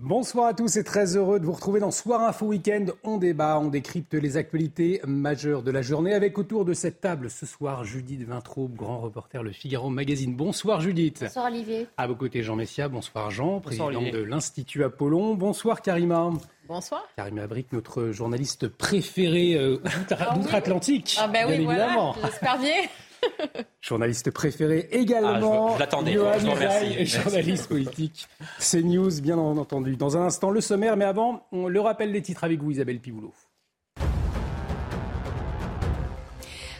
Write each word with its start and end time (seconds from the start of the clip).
Bonsoir 0.00 0.48
à 0.48 0.52
tous 0.52 0.76
et 0.76 0.84
très 0.84 1.16
heureux 1.16 1.40
de 1.40 1.46
vous 1.46 1.52
retrouver 1.54 1.80
dans 1.80 1.90
Soir 1.90 2.20
Info 2.20 2.44
Week-end. 2.44 2.84
On 3.02 3.16
débat, 3.16 3.58
on 3.58 3.68
décrypte 3.68 4.12
les 4.12 4.36
actualités 4.36 5.00
majeures 5.06 5.62
de 5.62 5.70
la 5.70 5.80
journée 5.80 6.12
avec 6.12 6.36
autour 6.36 6.66
de 6.66 6.74
cette 6.74 7.00
table 7.00 7.30
ce 7.30 7.46
soir 7.46 7.82
Judith 7.82 8.22
Vintraube, 8.28 8.74
grand 8.76 8.98
reporter 8.98 9.42
Le 9.42 9.52
Figaro 9.52 9.88
Magazine. 9.88 10.36
Bonsoir 10.36 10.82
Judith. 10.82 11.20
Bonsoir 11.22 11.46
Olivier. 11.46 11.86
À 11.96 12.06
vos 12.06 12.14
côtés 12.14 12.42
Jean 12.42 12.56
Messia. 12.56 12.88
Bonsoir 12.90 13.30
Jean, 13.30 13.60
président 13.60 13.90
de 14.02 14.18
l'Institut 14.22 14.84
Apollon. 14.84 15.34
Bonsoir 15.34 15.80
Karima. 15.80 16.28
Bonsoir. 16.68 17.02
Karima 17.16 17.46
Brick, 17.46 17.72
notre 17.72 18.10
journaliste 18.10 18.68
préféré 18.68 19.54
euh, 19.54 19.78
d'outre- 19.78 20.34
d'outre-Atlantique. 20.34 21.16
Ah 21.18 21.26
ben 21.28 21.46
oui, 21.48 21.56
bien 21.56 21.64
voilà, 21.64 21.84
évidemment. 21.86 22.14
Journaliste 23.80 24.30
préféré 24.30 24.88
également. 24.90 25.68
Ah, 25.70 25.74
je- 25.74 25.78
l'attendais, 25.80 26.12
je 26.14 27.04
journaliste 27.22 27.68
politique. 27.68 28.26
CNews, 28.58 29.20
bien 29.22 29.38
entendu. 29.38 29.96
Dans 29.96 30.16
un 30.16 30.22
instant, 30.22 30.50
le 30.50 30.60
sommaire, 30.60 30.96
mais 30.96 31.04
avant, 31.04 31.46
on 31.52 31.68
le 31.68 31.80
rappelle 31.80 32.12
des 32.12 32.22
titres 32.22 32.44
avec 32.44 32.60
vous, 32.60 32.70
Isabelle 32.72 32.98
Piboulot. 33.00 33.32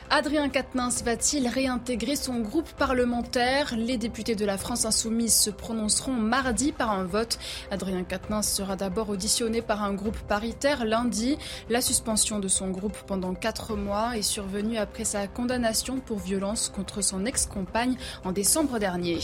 Adrien 0.08 0.48
Quatennens 0.48 1.02
va-t-il 1.02 1.48
réintégrer 1.48 2.14
son 2.14 2.38
groupe 2.38 2.70
parlementaire? 2.74 3.74
Les 3.76 3.96
députés 3.96 4.36
de 4.36 4.44
la 4.44 4.56
France 4.56 4.84
insoumise 4.84 5.34
se 5.34 5.50
prononceront 5.50 6.12
mardi 6.12 6.70
par 6.70 6.92
un 6.92 7.02
vote. 7.02 7.40
Adrien 7.72 8.04
Quatennens 8.04 8.48
sera 8.48 8.76
d'abord 8.76 9.08
auditionné 9.08 9.62
par 9.62 9.82
un 9.82 9.94
groupe 9.94 10.18
paritaire 10.28 10.84
lundi. 10.84 11.36
La 11.68 11.80
suspension 11.80 12.38
de 12.38 12.46
son 12.46 12.68
groupe 12.68 12.96
pendant 13.08 13.34
quatre 13.34 13.74
mois 13.74 14.16
est 14.16 14.22
survenue 14.22 14.78
après 14.78 15.04
sa 15.04 15.26
condamnation 15.26 15.98
pour 15.98 16.20
violence 16.20 16.68
contre 16.68 17.02
son 17.02 17.26
ex-compagne 17.26 17.96
en 18.24 18.30
décembre 18.30 18.78
dernier. 18.78 19.18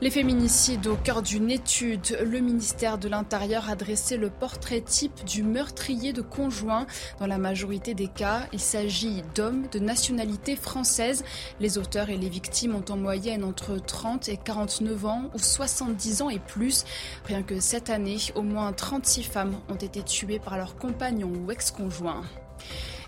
Les 0.00 0.10
féminicides 0.10 0.86
au 0.86 0.94
cœur 0.94 1.22
d'une 1.22 1.50
étude. 1.50 2.16
Le 2.24 2.38
ministère 2.38 2.98
de 2.98 3.08
l'Intérieur 3.08 3.68
a 3.68 3.74
dressé 3.74 4.16
le 4.16 4.30
portrait 4.30 4.80
type 4.80 5.24
du 5.24 5.42
meurtrier 5.42 6.12
de 6.12 6.22
conjoint. 6.22 6.86
Dans 7.18 7.26
la 7.26 7.38
majorité 7.38 7.94
des 7.94 8.06
cas, 8.06 8.42
il 8.52 8.60
s'agit 8.60 9.24
d'hommes 9.34 9.66
de 9.72 9.80
nationalité 9.88 10.54
française. 10.54 11.24
Les 11.60 11.78
auteurs 11.78 12.10
et 12.10 12.16
les 12.16 12.28
victimes 12.28 12.76
ont 12.76 12.84
en 12.92 12.96
moyenne 12.96 13.42
entre 13.42 13.78
30 13.78 14.28
et 14.28 14.36
49 14.36 15.06
ans 15.06 15.22
ou 15.34 15.38
70 15.38 16.22
ans 16.22 16.30
et 16.30 16.38
plus. 16.38 16.84
Rien 17.24 17.42
que 17.42 17.58
cette 17.58 17.88
année, 17.88 18.18
au 18.34 18.42
moins 18.42 18.72
36 18.72 19.22
femmes 19.22 19.56
ont 19.68 19.74
été 19.74 20.02
tuées 20.02 20.38
par 20.38 20.58
leurs 20.58 20.76
compagnons 20.76 21.32
ou 21.32 21.50
ex-conjoints. 21.50 22.22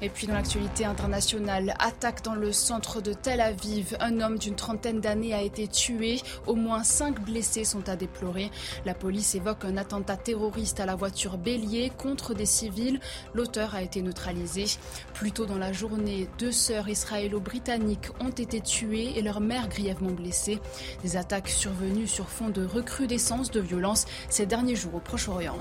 Et 0.03 0.09
puis 0.09 0.27
dans 0.27 0.35
l'actualité 0.35 0.87
internationale, 0.87 1.75
attaque 1.79 2.23
dans 2.23 2.35
le 2.35 2.53
centre 2.53 3.03
de 3.03 3.13
Tel 3.13 3.41
Aviv. 3.41 3.97
Un 4.01 4.21
homme 4.21 4.39
d'une 4.39 4.57
trentaine 4.57 5.01
d'années 5.01 5.35
a 5.35 5.43
été 5.43 5.69
tué. 5.69 6.21
Au 6.47 6.55
moins 6.55 6.85
cinq 6.85 7.21
blessés 7.21 7.65
sont 7.65 7.87
à 7.89 7.97
déplorer. 7.97 8.51
La 8.87 8.95
police 8.95 9.35
évoque 9.35 9.65
un 9.65 9.77
attentat 9.77 10.17
terroriste 10.17 10.81
à 10.81 10.87
la 10.87 10.95
voiture 10.95 11.37
bélier 11.37 11.93
contre 11.99 12.33
des 12.33 12.47
civils. 12.47 12.99
L'auteur 13.35 13.75
a 13.75 13.83
été 13.83 14.01
neutralisé. 14.01 14.65
Plus 15.13 15.33
tôt 15.33 15.45
dans 15.45 15.59
la 15.59 15.73
journée, 15.73 16.29
deux 16.39 16.53
sœurs 16.53 16.89
israélo-britanniques 16.89 18.09
ont 18.21 18.31
été 18.31 18.61
tuées 18.61 19.19
et 19.19 19.23
leur 19.23 19.41
mère 19.41 19.69
grièvement 19.69 20.13
blessée. 20.13 20.61
Des 21.03 21.17
attaques 21.17 21.49
survenues 21.49 22.07
sur 22.07 22.29
fond 22.29 22.49
de 22.49 22.65
recrudescence 22.65 23.51
de 23.51 23.61
violence 23.61 24.07
ces 24.31 24.47
derniers 24.47 24.77
jours 24.77 24.95
au 24.95 25.01
Proche-Orient. 25.01 25.59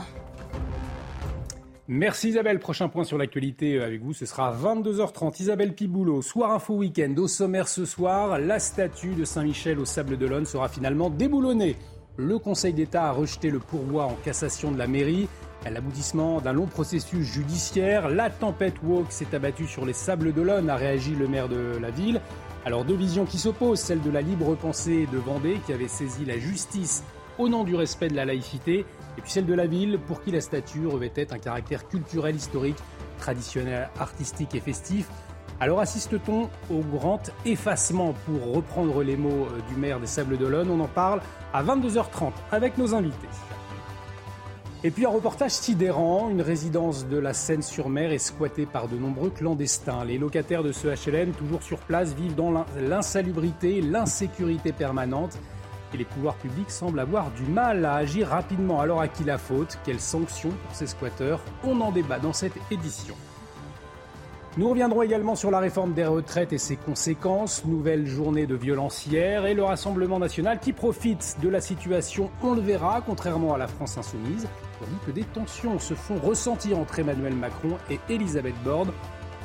Merci 1.91 2.29
Isabelle. 2.29 2.59
Prochain 2.59 2.87
point 2.87 3.03
sur 3.03 3.17
l'actualité 3.17 3.77
euh, 3.77 3.85
avec 3.87 4.03
vous, 4.03 4.13
ce 4.13 4.27
sera 4.27 4.49
à 4.49 4.53
22h30. 4.53 5.41
Isabelle 5.41 5.73
Piboulot, 5.73 6.21
Soir 6.21 6.51
Info 6.51 6.75
Week-end. 6.75 7.15
Au 7.17 7.27
sommaire 7.27 7.67
ce 7.67 7.83
soir, 7.83 8.37
la 8.37 8.59
statue 8.59 9.15
de 9.15 9.25
Saint-Michel 9.25 9.79
au 9.79 9.85
Sable 9.85 10.15
d'Olonne 10.15 10.45
sera 10.45 10.69
finalement 10.69 11.09
déboulonnée. 11.09 11.75
Le 12.15 12.37
Conseil 12.37 12.73
d'État 12.73 13.05
a 13.05 13.11
rejeté 13.11 13.49
le 13.49 13.57
pourvoi 13.57 14.03
en 14.05 14.13
cassation 14.23 14.71
de 14.71 14.77
la 14.77 14.85
mairie. 14.85 15.27
À 15.65 15.71
l'aboutissement 15.71 16.41
d'un 16.41 16.53
long 16.53 16.67
processus 16.67 17.25
judiciaire, 17.25 18.07
la 18.07 18.29
tempête 18.29 18.75
woke 18.83 19.11
s'est 19.11 19.33
abattue 19.33 19.65
sur 19.65 19.83
les 19.83 19.93
Sables 19.93 20.31
d'Olonne, 20.31 20.69
a 20.69 20.75
réagi 20.75 21.15
le 21.15 21.27
maire 21.27 21.49
de 21.49 21.79
la 21.81 21.89
ville. 21.89 22.21
Alors 22.65 22.85
deux 22.85 22.93
visions 22.93 23.25
qui 23.25 23.39
s'opposent, 23.39 23.79
celle 23.79 24.01
de 24.01 24.11
la 24.11 24.21
libre 24.21 24.53
pensée 24.53 25.07
de 25.11 25.17
Vendée 25.17 25.57
qui 25.65 25.73
avait 25.73 25.87
saisi 25.87 26.23
la 26.23 26.37
justice 26.37 27.03
au 27.39 27.49
nom 27.49 27.63
du 27.63 27.73
respect 27.73 28.09
de 28.09 28.15
la 28.15 28.25
laïcité, 28.25 28.85
et 29.17 29.21
puis 29.21 29.31
celle 29.31 29.45
de 29.45 29.53
la 29.53 29.65
ville 29.67 29.99
pour 30.07 30.21
qui 30.21 30.31
la 30.31 30.41
statue 30.41 30.87
revêtait 30.87 31.33
un 31.33 31.37
caractère 31.39 31.87
culturel, 31.87 32.35
historique, 32.35 32.77
traditionnel, 33.19 33.89
artistique 33.99 34.55
et 34.55 34.59
festif. 34.61 35.07
Alors 35.59 35.81
assiste-t-on 35.81 36.43
au 36.73 36.79
grand 36.79 37.19
effacement 37.45 38.13
pour 38.25 38.53
reprendre 38.55 39.03
les 39.03 39.17
mots 39.17 39.47
euh, 39.51 39.59
du 39.69 39.75
maire 39.77 39.99
des 39.99 40.07
Sables 40.07 40.37
d'Olonne? 40.37 40.69
On 40.71 40.79
en 40.79 40.87
parle 40.87 41.21
à 41.53 41.61
22h30 41.63 42.31
avec 42.51 42.77
nos 42.77 42.95
invités. 42.95 43.27
Et 44.85 44.91
puis 44.91 45.05
un 45.05 45.09
reportage 45.09 45.51
sidérant, 45.51 46.29
une 46.29 46.41
résidence 46.41 47.05
de 47.09 47.17
la 47.17 47.33
Seine-sur-Mer 47.33 48.13
est 48.13 48.17
squattée 48.17 48.65
par 48.65 48.87
de 48.87 48.95
nombreux 48.95 49.29
clandestins. 49.29 50.05
Les 50.05 50.17
locataires 50.17 50.63
de 50.63 50.71
ce 50.71 50.87
HLM, 50.87 51.31
toujours 51.31 51.61
sur 51.61 51.79
place, 51.79 52.13
vivent 52.13 52.35
dans 52.35 52.51
l'in- 52.51 52.65
l'insalubrité, 52.79 53.81
l'insécurité 53.81 54.71
permanente. 54.71 55.37
Et 55.93 55.97
les 55.97 56.05
pouvoirs 56.05 56.35
publics 56.35 56.71
semblent 56.71 56.99
avoir 56.99 57.31
du 57.31 57.43
mal 57.43 57.85
à 57.85 57.95
agir 57.95 58.27
rapidement. 58.27 58.79
Alors 58.79 59.01
à 59.01 59.07
qui 59.07 59.23
la 59.23 59.37
faute? 59.37 59.79
Quelles 59.83 59.99
sanctions 59.99 60.51
pour 60.51 60.75
ces 60.75 60.87
squatteurs? 60.87 61.41
On 61.63 61.79
en 61.81 61.91
débat 61.91 62.19
dans 62.19 62.33
cette 62.33 62.57
édition. 62.71 63.15
Nous 64.57 64.67
reviendrons 64.67 65.03
également 65.03 65.35
sur 65.35 65.51
la 65.51 65.59
réforme 65.59 65.93
des 65.93 66.05
retraites 66.05 66.51
et 66.53 66.57
ses 66.57 66.75
conséquences, 66.75 67.63
nouvelle 67.65 68.07
journée 68.07 68.47
de 68.47 68.55
violence 68.55 69.07
et 69.07 69.53
le 69.53 69.63
Rassemblement 69.63 70.17
national 70.17 70.59
qui 70.59 70.73
profite 70.73 71.37
de 71.41 71.47
la 71.47 71.61
situation, 71.61 72.31
on 72.41 72.55
le 72.55 72.61
verra, 72.61 73.01
contrairement 73.05 73.53
à 73.53 73.59
la 73.59 73.67
France 73.67 73.97
insoumise, 73.97 74.47
tandis 74.79 74.97
que 75.05 75.11
des 75.11 75.23
tensions 75.23 75.77
se 75.77 75.93
font 75.93 76.17
ressentir 76.17 76.79
entre 76.79 76.99
Emmanuel 76.99 77.35
Macron 77.35 77.77
et 77.91 77.99
Elisabeth 78.09 78.55
Borne. 78.63 78.91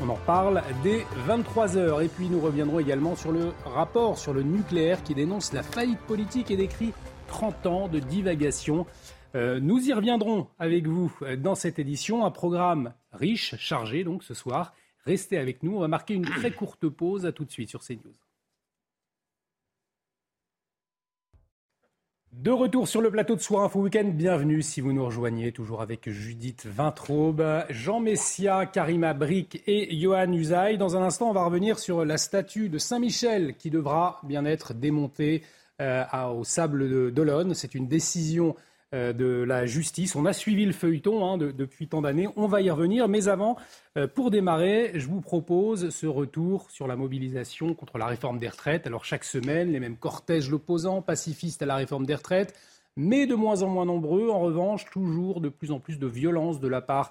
On 0.02 0.08
en 0.08 0.16
parle 0.16 0.62
dès 0.82 1.04
23h. 1.28 2.04
Et 2.04 2.08
puis 2.08 2.28
nous 2.28 2.40
reviendrons 2.40 2.80
également 2.80 3.14
sur 3.14 3.32
le 3.32 3.52
rapport 3.64 4.18
sur 4.18 4.32
le 4.32 4.42
nucléaire 4.42 5.02
qui 5.02 5.14
dénonce 5.14 5.52
la 5.52 5.62
faillite 5.62 6.00
politique 6.00 6.50
et 6.50 6.56
décrit 6.56 6.92
30 7.28 7.66
ans 7.66 7.88
de 7.88 8.00
divagation. 8.00 8.86
Euh, 9.34 9.60
nous 9.60 9.88
y 9.88 9.92
reviendrons 9.92 10.48
avec 10.58 10.86
vous 10.86 11.12
euh, 11.22 11.36
dans 11.36 11.54
cette 11.54 11.78
édition. 11.78 12.24
Un 12.24 12.30
programme 12.30 12.92
riche, 13.12 13.54
chargé 13.58 14.04
donc 14.04 14.24
ce 14.24 14.34
soir. 14.34 14.74
Restez 15.04 15.38
avec 15.38 15.62
nous. 15.62 15.76
On 15.76 15.80
va 15.80 15.88
marquer 15.88 16.14
une 16.14 16.24
très 16.24 16.50
courte 16.50 16.88
pause. 16.88 17.26
À 17.26 17.32
tout 17.32 17.44
de 17.44 17.50
suite 17.50 17.68
sur 17.68 17.80
CNews. 17.80 18.14
De 22.42 22.50
retour 22.50 22.88
sur 22.88 23.00
le 23.00 23.10
plateau 23.10 23.36
de 23.36 23.40
Soir 23.40 23.64
Info 23.64 23.80
Week-end, 23.80 24.10
bienvenue 24.12 24.60
si 24.60 24.80
vous 24.80 24.92
nous 24.92 25.04
rejoignez, 25.04 25.52
toujours 25.52 25.80
avec 25.80 26.10
Judith 26.10 26.66
Vintraube, 26.66 27.64
Jean 27.70 28.00
Messia, 28.00 28.66
Karima 28.66 29.14
Brick 29.14 29.62
et 29.68 29.96
Johan 29.96 30.32
Usaï. 30.32 30.76
Dans 30.76 30.96
un 30.96 31.02
instant, 31.02 31.30
on 31.30 31.32
va 31.32 31.44
revenir 31.44 31.78
sur 31.78 32.04
la 32.04 32.18
statue 32.18 32.68
de 32.68 32.76
Saint-Michel 32.76 33.54
qui 33.56 33.70
devra 33.70 34.20
bien 34.24 34.44
être 34.44 34.74
démontée 34.74 35.42
euh, 35.80 36.04
au 36.36 36.42
sable 36.42 37.12
d'Olonne. 37.12 37.54
C'est 37.54 37.74
une 37.74 37.86
décision 37.86 38.56
de 39.12 39.42
la 39.42 39.66
justice. 39.66 40.14
On 40.16 40.24
a 40.24 40.32
suivi 40.32 40.64
le 40.66 40.72
feuilleton 40.72 41.26
hein, 41.26 41.36
de- 41.38 41.50
depuis 41.50 41.88
tant 41.88 42.00
d'années. 42.02 42.28
On 42.36 42.46
va 42.46 42.60
y 42.60 42.70
revenir. 42.70 43.08
Mais 43.08 43.28
avant, 43.28 43.56
euh, 43.98 44.06
pour 44.06 44.30
démarrer, 44.30 44.92
je 44.94 45.06
vous 45.08 45.20
propose 45.20 45.90
ce 45.90 46.06
retour 46.06 46.70
sur 46.70 46.86
la 46.86 46.94
mobilisation 46.96 47.74
contre 47.74 47.98
la 47.98 48.06
réforme 48.06 48.38
des 48.38 48.48
retraites. 48.48 48.86
Alors 48.86 49.04
chaque 49.04 49.24
semaine, 49.24 49.72
les 49.72 49.80
mêmes 49.80 49.96
cortèges 49.96 50.48
l'opposant, 50.50 51.02
pacifistes 51.02 51.62
à 51.62 51.66
la 51.66 51.76
réforme 51.76 52.06
des 52.06 52.14
retraites, 52.14 52.54
mais 52.96 53.26
de 53.26 53.34
moins 53.34 53.62
en 53.62 53.68
moins 53.68 53.84
nombreux. 53.84 54.30
En 54.30 54.40
revanche, 54.40 54.84
toujours 54.90 55.40
de 55.40 55.48
plus 55.48 55.72
en 55.72 55.80
plus 55.80 55.98
de 55.98 56.06
violence 56.06 56.60
de 56.60 56.68
la 56.68 56.80
part 56.80 57.10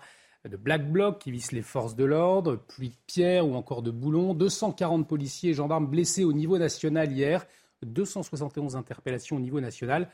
de 0.50 0.57
Black 0.57 0.91
Bloc 0.91 1.19
qui 1.19 1.31
vise 1.31 1.51
les 1.51 1.62
forces 1.62 1.95
de 1.95 2.03
l'ordre, 2.06 2.56
pluie 2.56 2.89
de 2.89 2.95
pierres 3.07 3.47
ou 3.47 3.56
encore 3.56 3.81
de 3.81 3.91
boulons. 3.91 4.33
240 4.33 5.07
policiers 5.07 5.51
et 5.51 5.53
gendarmes 5.53 5.88
blessés 5.88 6.24
au 6.24 6.33
niveau 6.33 6.57
national 6.57 7.12
hier. 7.12 7.45
271 7.86 8.75
interpellations 8.75 9.36
au 9.36 9.39
niveau 9.39 9.59
national 9.59 10.07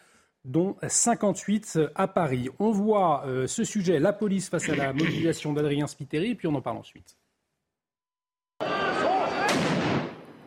dont 0.45 0.75
58 0.87 1.79
à 1.95 2.07
Paris. 2.07 2.49
On 2.59 2.71
voit 2.71 3.25
euh, 3.25 3.47
ce 3.47 3.63
sujet, 3.63 3.99
la 3.99 4.13
police 4.13 4.49
face 4.49 4.69
à 4.69 4.75
la 4.75 4.93
mobilisation 4.93 5.53
d'Adrien 5.53 5.87
Spiteri, 5.87 6.31
et 6.31 6.35
puis 6.35 6.47
on 6.47 6.55
en 6.55 6.61
parle 6.61 6.77
ensuite. 6.77 7.17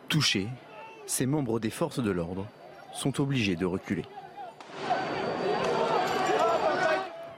Touchés, 0.09 0.47
ces 1.05 1.25
membres 1.25 1.59
des 1.59 1.69
forces 1.69 2.01
de 2.01 2.11
l'ordre 2.11 2.47
sont 2.93 3.19
obligés 3.21 3.55
de 3.55 3.65
reculer. 3.65 4.05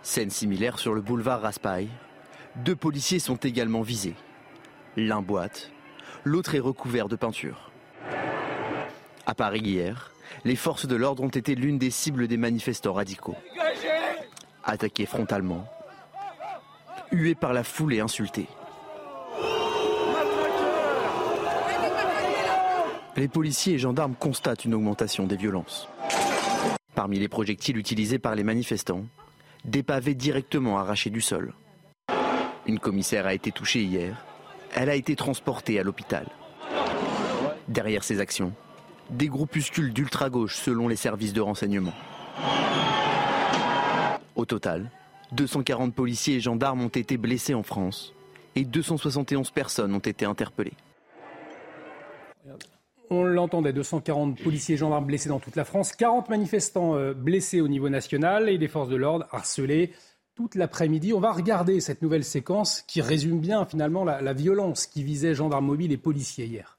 Scène 0.04 0.30
similaire 0.30 0.78
sur 0.78 0.94
le 0.94 1.02
boulevard 1.02 1.42
Raspail. 1.42 1.90
Deux 2.58 2.76
policiers 2.76 3.20
sont 3.20 3.38
également 3.38 3.82
visés. 3.82 4.16
L'un 4.96 5.22
boite, 5.22 5.72
l'autre 6.24 6.56
est 6.56 6.60
recouvert 6.60 7.10
de 7.10 7.16
peinture. 7.16 7.72
À 9.26 9.34
Paris 9.34 9.62
hier, 9.62 10.12
les 10.44 10.56
forces 10.56 10.88
de 10.88 10.96
l'ordre 10.96 11.24
ont 11.24 11.30
été 11.30 11.56
l'une 11.56 11.78
des 11.78 11.92
cibles 11.92 12.28
des 12.28 12.38
manifestants 12.38 12.94
radicaux. 12.94 13.36
Attaqués 14.64 15.06
frontalement, 15.06 15.68
hués 17.12 17.36
par 17.36 17.54
la 17.54 17.64
foule 17.64 17.94
et 17.94 18.00
insultés. 18.00 18.48
Les 23.16 23.30
policiers 23.30 23.76
et 23.76 23.80
gendarmes 23.80 24.16
constatent 24.16 24.66
une 24.66 24.74
augmentation 24.74 25.26
des 25.26 25.38
violences. 25.38 25.88
Parmi 26.96 27.18
les 27.18 27.30
projectiles 27.30 27.78
utilisés 27.78 28.20
par 28.20 28.36
les 28.36 28.44
manifestants, 28.44 29.06
des 29.64 29.84
pavés 29.84 30.16
directement 30.16 30.78
arrachés 30.78 31.10
du 31.10 31.22
sol. 31.22 31.54
Une 32.66 32.80
commissaire 32.80 33.26
a 33.26 33.34
été 33.34 33.52
touchée 33.52 33.84
hier. 33.84 34.26
Elle 34.76 34.90
a 34.90 34.96
été 34.96 35.16
transportée 35.16 35.80
à 35.80 35.84
l'hôpital. 35.84 36.28
Derrière 37.68 38.04
ces 38.04 38.20
actions, 38.20 38.54
des 39.10 39.28
groupuscules 39.28 39.94
d'ultra-gauche 39.94 40.58
selon 40.58 40.88
les 40.88 40.96
services 40.96 41.34
de 41.34 41.42
renseignement. 41.42 41.94
Au 44.36 44.46
total, 44.46 44.90
240 45.32 45.94
policiers 45.94 46.36
et 46.36 46.40
gendarmes 46.40 46.82
ont 46.82 46.90
été 46.90 47.18
blessés 47.18 47.54
en 47.54 47.64
France 47.64 48.14
et 48.56 48.64
271 48.64 49.52
personnes 49.52 49.94
ont 49.94 50.00
été 50.00 50.26
interpellées. 50.26 50.74
On 53.10 53.24
l'entendait, 53.24 53.74
240 53.74 54.42
policiers 54.42 54.76
et 54.76 54.78
gendarmes 54.78 55.06
blessés 55.06 55.30
dans 55.30 55.40
toute 55.40 55.56
la 55.56 55.66
France, 55.66 55.92
40 55.94 56.30
manifestants 56.30 56.96
euh, 56.96 57.14
blessés 57.14 57.62
au 57.62 57.68
niveau 57.68 57.90
national 57.90 58.50
et 58.50 58.58
des 58.58 58.68
forces 58.68 58.90
de 58.90 58.96
l'ordre 58.96 59.28
harcelés 59.32 59.94
toute 60.34 60.56
l'après-midi. 60.56 61.14
On 61.14 61.20
va 61.20 61.32
regarder 61.32 61.80
cette 61.80 62.02
nouvelle 62.02 62.24
séquence 62.24 62.82
qui 62.82 63.02
résume 63.02 63.40
bien 63.40 63.66
finalement 63.66 64.04
la 64.04 64.34
violence 64.34 64.86
qui 64.86 65.02
visait 65.04 65.34
gendarmes 65.34 65.66
mobiles 65.66 65.94
et 65.94 65.98
policiers 65.98 66.46
hier. 66.46 66.78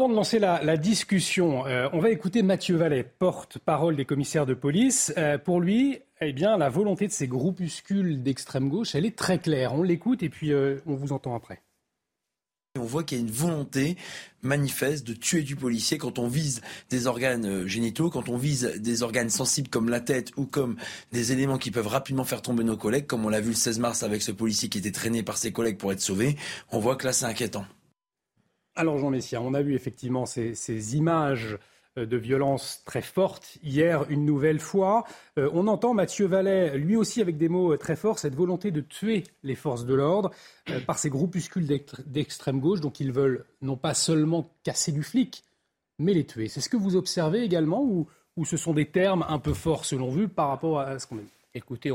Avant 0.00 0.08
de 0.08 0.14
lancer 0.14 0.38
la, 0.38 0.78
discussion, 0.78 1.66
euh, 1.66 1.86
on 1.92 1.98
va 1.98 2.08
écouter 2.08 2.42
Mathieu 2.42 2.74
Vallet, 2.74 3.04
porte-parole 3.04 3.96
des 3.96 4.06
commissaires 4.06 4.46
de 4.46 4.54
police. 4.54 5.12
Euh, 5.18 5.36
pour 5.36 5.60
lui, 5.60 5.98
eh 6.22 6.32
bien, 6.32 6.56
la 6.56 6.70
volonté 6.70 7.06
de 7.06 7.12
ces 7.12 7.28
groupuscules 7.28 8.22
d'extrême 8.22 8.70
gauche, 8.70 8.94
elle 8.94 9.04
est 9.04 9.14
très 9.14 9.38
claire. 9.38 9.74
On 9.74 9.82
l'écoute 9.82 10.22
et 10.22 10.30
puis 10.30 10.54
euh, 10.54 10.78
on 10.86 10.94
vous 10.94 11.12
entend 11.12 11.34
après. 11.34 11.60
On 12.78 12.84
voit 12.84 13.04
qu'il 13.04 13.18
y 13.18 13.20
a 13.20 13.24
une 13.24 13.30
volonté 13.30 13.98
manifeste 14.40 15.06
de 15.06 15.12
tuer 15.12 15.42
du 15.42 15.54
policier 15.54 15.98
quand 15.98 16.18
on 16.18 16.28
vise 16.28 16.62
des 16.88 17.06
organes 17.06 17.66
génitaux, 17.66 18.08
quand 18.08 18.30
on 18.30 18.38
vise 18.38 18.72
des 18.78 19.02
organes 19.02 19.28
sensibles 19.28 19.68
comme 19.68 19.90
la 19.90 20.00
tête 20.00 20.32
ou 20.38 20.46
comme 20.46 20.76
des 21.12 21.32
éléments 21.32 21.58
qui 21.58 21.70
peuvent 21.70 21.88
rapidement 21.88 22.24
faire 22.24 22.40
tomber 22.40 22.64
nos 22.64 22.78
collègues, 22.78 23.06
comme 23.06 23.26
on 23.26 23.28
l'a 23.28 23.42
vu 23.42 23.50
le 23.50 23.54
16 23.54 23.78
mars 23.80 24.02
avec 24.02 24.22
ce 24.22 24.32
policier 24.32 24.70
qui 24.70 24.78
était 24.78 24.92
traîné 24.92 25.22
par 25.22 25.36
ses 25.36 25.52
collègues 25.52 25.76
pour 25.76 25.92
être 25.92 26.00
sauvé. 26.00 26.38
On 26.70 26.78
voit 26.78 26.96
que 26.96 27.04
là, 27.04 27.12
c'est 27.12 27.26
inquiétant. 27.26 27.66
Alors 28.80 28.96
Jean 28.96 29.10
Messia, 29.10 29.42
on 29.42 29.52
a 29.52 29.60
vu 29.60 29.74
effectivement 29.74 30.24
ces, 30.24 30.96
images 30.96 31.58
euh, 31.98 32.06
de 32.06 32.16
violence 32.16 32.82
très 32.86 33.02
fortes 33.02 33.58
hier 33.62 34.06
une 34.08 34.24
nouvelle 34.24 34.58
fois. 34.58 35.04
Euh, 35.36 35.50
on 35.52 35.66
entend 35.66 35.92
Mathieu 35.92 36.24
Vallet, 36.24 36.78
lui 36.78 36.96
aussi 36.96 37.20
avec 37.20 37.36
des 37.36 37.50
mots 37.50 37.74
euh, 37.74 37.76
très 37.76 37.94
forts, 37.94 38.18
cette 38.18 38.34
volonté 38.34 38.70
de 38.70 38.80
tuer 38.80 39.24
les 39.42 39.54
forces 39.54 39.84
de 39.84 39.92
l'ordre 39.92 40.30
par 40.86 40.96
ces 40.98 41.10
groupuscules 41.10 41.68
d'extrême 42.06 42.58
gauche, 42.58 42.80
donc 42.80 43.00
ils 43.00 43.12
veulent 43.12 43.44
non 43.60 43.76
pas 43.76 43.92
seulement 43.92 44.50
casser 44.64 44.92
du 44.92 45.02
flic, 45.02 45.44
mais 45.98 46.14
les 46.14 46.24
tuer. 46.24 46.48
C'est 46.48 46.62
ce 46.62 46.70
que 46.70 46.78
vous 46.78 46.96
observez 46.96 47.42
également 47.42 47.82
ou, 47.84 48.08
ce 48.46 48.56
sont 48.56 48.72
des 48.72 48.86
termes 48.86 49.26
un 49.28 49.38
peu 49.38 49.52
forts 49.52 49.84
selon 49.84 50.08
vous 50.08 50.26
par 50.26 50.48
rapport 50.48 50.80
à 50.80 50.98
ce 50.98 51.06
qu'on 51.06 51.18
a 51.18 51.20
dit? 51.20 51.32
Écoutez, 51.52 51.92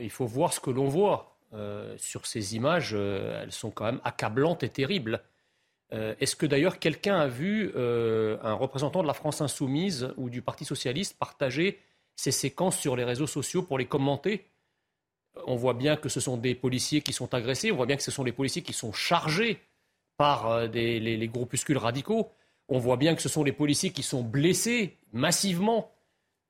il 0.00 0.10
faut 0.10 0.24
voir 0.24 0.54
ce 0.54 0.60
que 0.60 0.70
l'on 0.70 0.88
voit. 0.88 1.36
sur 1.98 2.24
ces 2.24 2.56
images, 2.56 2.94
elles 2.94 3.52
sont 3.52 3.70
quand 3.70 3.84
même 3.84 4.00
accablantes 4.02 4.62
et 4.62 4.70
terribles. 4.70 5.22
Euh, 5.92 6.14
est-ce 6.20 6.36
que 6.36 6.46
d'ailleurs 6.46 6.78
quelqu'un 6.78 7.18
a 7.18 7.28
vu 7.28 7.70
euh, 7.76 8.38
un 8.42 8.54
représentant 8.54 9.02
de 9.02 9.06
la 9.06 9.14
France 9.14 9.40
insoumise 9.40 10.12
ou 10.16 10.30
du 10.30 10.40
Parti 10.40 10.64
socialiste 10.64 11.18
partager 11.18 11.78
ces 12.16 12.30
séquences 12.30 12.78
sur 12.78 12.96
les 12.96 13.04
réseaux 13.04 13.26
sociaux 13.26 13.62
pour 13.62 13.78
les 13.78 13.86
commenter? 13.86 14.46
On 15.46 15.56
voit 15.56 15.74
bien 15.74 15.96
que 15.96 16.08
ce 16.08 16.20
sont 16.20 16.36
des 16.36 16.54
policiers 16.54 17.02
qui 17.02 17.12
sont 17.12 17.34
agressés, 17.34 17.72
on 17.72 17.76
voit 17.76 17.86
bien 17.86 17.96
que 17.96 18.02
ce 18.02 18.10
sont 18.10 18.24
les 18.24 18.32
policiers 18.32 18.62
qui 18.62 18.72
sont 18.72 18.92
chargés 18.92 19.60
par 20.16 20.50
euh, 20.50 20.66
les, 20.66 21.28
groupuscules 21.28 21.78
radicaux, 21.78 22.30
on 22.68 22.78
voit 22.78 22.96
bien 22.96 23.14
que 23.14 23.22
ce 23.22 23.28
sont 23.28 23.44
les 23.44 23.52
policiers 23.52 23.90
qui 23.90 24.02
sont 24.02 24.22
blessés 24.22 24.96
massivement. 25.12 25.90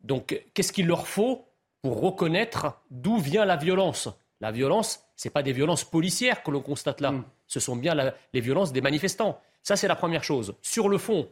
Donc 0.02 0.40
qu'est-ce 0.54 0.72
qu'il 0.72 0.87
leur 0.87 1.08
faut 1.08 1.46
pour 1.80 2.00
reconnaître 2.00 2.80
d'où 2.90 3.18
vient 3.18 3.44
la 3.44 3.56
violence? 3.56 4.08
La 4.42 4.50
violence, 4.50 5.02
ce 5.16 5.28
n'est 5.28 5.32
pas 5.32 5.42
des 5.42 5.52
violences 5.52 5.84
policières 5.84 6.42
que 6.42 6.50
l'on 6.50 6.61
constate 6.61 7.00
là. 7.00 7.12
Mm 7.12 7.25
ce 7.52 7.61
sont 7.61 7.76
bien 7.76 7.94
les 8.32 8.40
violences 8.40 8.72
des 8.72 8.80
manifestants. 8.80 9.38
Ça, 9.62 9.76
c'est 9.76 9.87
la 9.87 9.94
première 9.94 10.25
chose. 10.25 10.54
Sur 10.62 10.88
le 10.88 10.96
fond, 10.96 11.28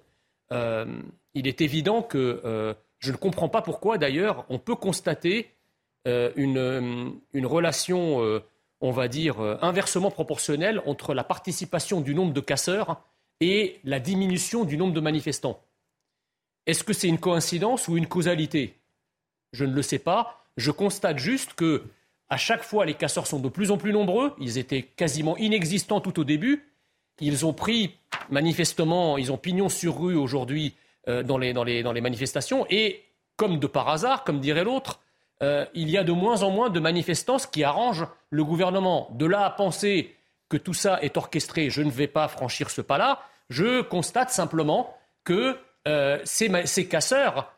euh, 0.53 0.85
il 1.33 1.49
est 1.49 1.63
évident 1.63 2.03
que 2.03 2.43
euh, 2.45 2.75
je 2.99 3.11
ne 3.11 3.17
comprends 3.17 3.49
pas 3.49 3.63
pourquoi, 3.63 3.97
d'ailleurs, 3.97 4.45
on 4.51 4.59
peut 4.59 4.75
constater 4.75 5.49
euh, 6.07 6.31
une, 6.37 7.19
une, 7.33 7.47
relation, 7.47 8.43
on 8.83 8.91
va 8.91 9.09
dire, 9.09 9.41
inversement 9.63 10.11
proportionnelle 10.11 10.83
entre 10.85 11.15
la 11.15 11.25
participation 11.25 12.03
du 12.03 12.15
nombre 12.15 12.35
de 12.35 12.41
casseurs 12.41 13.01
et 13.41 13.81
la 13.85 13.99
diminution 13.99 14.65
du 14.65 14.77
nombre 14.77 14.93
de 14.93 15.01
manifestants. 15.01 15.63
Est-ce 16.67 16.85
que 16.85 16.93
c'est 16.93 17.09
une 17.09 17.19
coïncidence 17.19 17.89
ou 17.89 17.97
une 17.97 18.07
causalité? 18.07 18.77
Je 19.55 19.65
ne 19.65 19.73
le 19.73 19.81
sais 19.81 19.99
pas. 19.99 20.45
Je 20.59 20.71
constate 20.71 21.17
juste 21.17 21.55
que 21.55 21.85
à 22.31 22.37
chaque 22.37 22.63
fois, 22.63 22.87
les 22.87 22.95
casseurs 22.95 23.27
sont 23.27 23.41
de 23.41 23.49
plus 23.49 23.73
en 23.73 23.77
plus 23.77 23.93
nombreux. 23.93 24.35
Ils 24.39 24.57
étaient 24.57 24.83
quasiment 24.83 25.37
inexistants 25.37 26.01
tout 26.01 26.21
au 26.21 26.25
début. 26.25 26.73
Ils 27.21 27.45
ont 27.45 27.53
pris, 27.53 27.97
manifestement, 28.31 29.19
ils 29.19 29.33
ont 29.33 29.37
pignon 29.37 29.69
sur 29.69 30.01
rue 30.01 30.15
aujourd'hui 30.15 30.77
euh, 31.09 31.25
dans, 31.25 31.39
les, 31.39 31.53
manifestations. 32.01 32.67
Et 32.71 33.03
comme 33.37 33.59
de 33.59 33.67
par 33.67 33.89
hasard, 33.89 34.23
comme 34.23 34.39
dirait 34.39 34.63
l'autre, 34.63 35.01
euh, 35.43 35.67
il 35.75 35.91
y 35.91 35.99
a 35.99 36.05
de 36.05 36.13
moins 36.13 36.45
en 36.45 36.51
moins 36.51 36.71
de 36.71 36.79
manifestants, 36.79 37.39
qui 37.51 37.65
arrange 37.65 38.07
le 38.31 38.45
gouvernement. 38.45 39.11
De 39.15 39.27
là 39.27 39.45
à 39.45 39.51
penser 39.51 40.15
que 40.49 40.57
tout 40.57 40.75
ça 40.75 41.03
est 41.03 41.17
orchestré, 41.17 41.69
je 41.69 41.83
ne 41.83 41.91
vais 41.91 42.07
pas 42.07 42.29
franchir 42.29 42.71
ce 42.71 42.81
pas-là. 42.81 43.23
Je 43.49 43.83
constate 43.83 44.31
simplement 44.31 44.97
que 45.25 45.57
euh, 45.89 46.21
ces, 46.25 46.87
casseurs, 46.89 47.53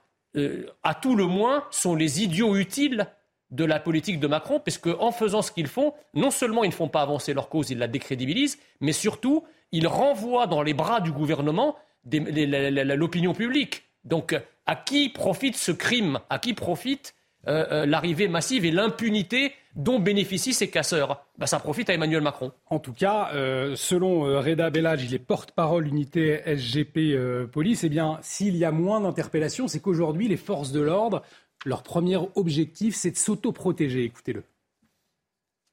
à 0.83 0.95
tout 0.95 1.15
le 1.15 1.27
moins, 1.27 1.65
sont 1.71 1.95
les 1.95 2.23
idiots 2.23 2.57
utiles 2.57 3.07
de 3.53 3.65
la 3.65 3.79
politique 3.79 4.19
de 4.19 4.27
Macron, 4.27 4.59
puisque 4.59 4.89
en 4.99 5.13
faisant 5.13 5.43
ce 5.43 5.53
qu'ils 5.53 5.69
font, 5.69 5.93
non 6.15 6.31
seulement 6.31 6.65
ils 6.65 6.71
ne 6.71 6.75
font 6.75 6.89
pas 6.89 7.03
avancer 7.03 7.35
leur 7.35 7.49
cause, 7.49 7.71
ils 7.71 7.79
la 7.79 7.87
décrédibilisent, 7.87 8.59
mais 8.81 8.93
surtout, 8.93 9.45
il 9.71 9.87
renvoie 9.87 10.47
dans 10.47 10.63
les 10.63 10.75
bras 10.75 11.01
du 11.01 11.13
gouvernement 11.13 11.77
l'opinion 12.05 13.35
publique. 13.35 13.85
Donc, 14.05 14.35
à 14.67 14.77
qui 14.77 15.09
profite 15.09 15.57
ce 15.57 15.71
crime? 15.73 16.19
À 16.31 16.39
qui 16.39 16.55
profite 16.55 17.15
euh, 17.47 17.67
euh, 17.71 17.87
l'arrivée 17.87 18.29
massive 18.29 18.65
et 18.65 18.71
l'impunité 18.71 19.53
dont 19.77 19.99
bénéficient 19.99 20.55
ces 20.55 20.69
casseurs? 20.69 21.25
Bah, 21.39 21.47
Ça 21.47 21.59
profite 21.59 21.91
à 21.91 21.95
Emmanuel 21.95 22.23
Macron. 22.23 22.53
En 22.67 22.79
tout 22.79 22.93
cas, 22.93 23.31
euh, 23.35 23.77
selon 23.77 24.23
Reda 24.41 24.71
Bellage, 24.71 25.05
il 25.05 25.15
est 25.15 25.19
porte-parole 25.19 25.87
unité 25.87 26.41
SGP 26.47 27.17
Police, 27.51 27.85
eh 27.85 27.89
bien, 27.89 28.19
s'il 28.23 28.57
y 28.57 28.65
a 28.65 28.73
moins 28.73 29.01
d'interpellations, 29.01 29.69
c'est 29.69 29.81
qu'aujourd'hui, 29.81 30.29
les 30.29 30.37
forces 30.37 30.73
de 30.73 30.81
l'ordre, 30.81 31.23
leur 31.65 31.83
premier 31.83 32.19
objectif, 32.35 32.95
c'est 32.95 33.13
de 33.13 33.17
s'autoprotéger. 33.17 34.05
Écoutez-le. 34.05 34.45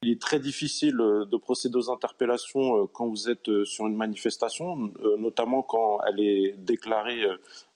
Il 0.02 0.12
est 0.12 0.22
très 0.22 0.40
difficile 0.40 0.96
de 0.96 1.38
procéder 1.38 1.76
aux 1.76 1.92
interpellations 1.92 2.88
quand 2.88 3.08
vous 3.10 3.30
êtes 3.30 3.66
sur 3.66 3.86
une 3.86 3.98
manifestation, 3.98 4.94
notamment 5.18 5.62
quand 5.62 6.00
elle 6.08 6.22
est 6.22 6.56
déclarée 6.58 7.22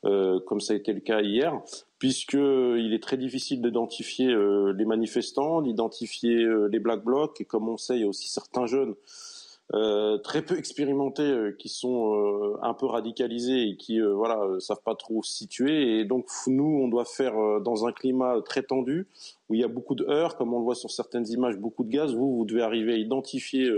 comme 0.04 0.62
ça 0.62 0.72
a 0.72 0.78
été 0.78 0.94
le 0.94 1.02
cas 1.02 1.20
hier, 1.20 1.62
puisqu'il 2.04 2.94
est 2.94 3.02
très 3.02 3.16
difficile 3.16 3.62
d'identifier 3.62 4.28
euh, 4.28 4.74
les 4.74 4.84
manifestants, 4.84 5.62
d'identifier 5.62 6.36
euh, 6.36 6.68
les 6.68 6.80
black 6.80 7.02
blocs, 7.02 7.40
et 7.40 7.46
comme 7.46 7.70
on 7.70 7.78
sait, 7.78 7.96
il 7.96 8.02
y 8.02 8.04
a 8.04 8.10
aussi 8.10 8.28
certains 8.28 8.66
jeunes 8.66 8.94
euh, 9.74 10.18
très 10.18 10.42
peu 10.42 10.58
expérimentés 10.58 11.52
qui 11.58 11.70
sont 11.70 12.58
un 12.62 12.74
peu 12.74 12.86
radicalisés 12.86 13.70
et 13.70 13.78
qui 13.78 14.00
voilà 14.00 14.60
savent 14.60 14.82
pas 14.84 14.96
trop 14.96 15.24
se 15.24 15.34
situer. 15.34 16.00
Et 16.00 16.06
donc 16.06 16.28
nous 16.48 16.82
on 16.84 16.88
doit 16.88 17.06
faire 17.06 17.62
dans 17.62 17.86
un 17.86 17.92
climat 17.92 18.42
très 18.44 18.64
tendu 18.64 19.08
où 19.50 19.56
il 19.56 19.62
y 19.62 19.64
a 19.64 19.68
beaucoup 19.68 19.96
de 19.96 20.06
heurts 20.06 20.36
comme 20.36 20.54
on 20.54 20.60
le 20.60 20.64
voit 20.64 20.76
sur 20.76 20.92
certaines 20.92 21.28
images 21.30 21.58
beaucoup 21.58 21.84
de 21.84 21.90
gaz. 21.90 22.14
Vous 22.14 22.38
vous 22.38 22.46
devez 22.46 22.62
arriver 22.62 22.94
à 22.94 22.98
identifier 22.98 23.72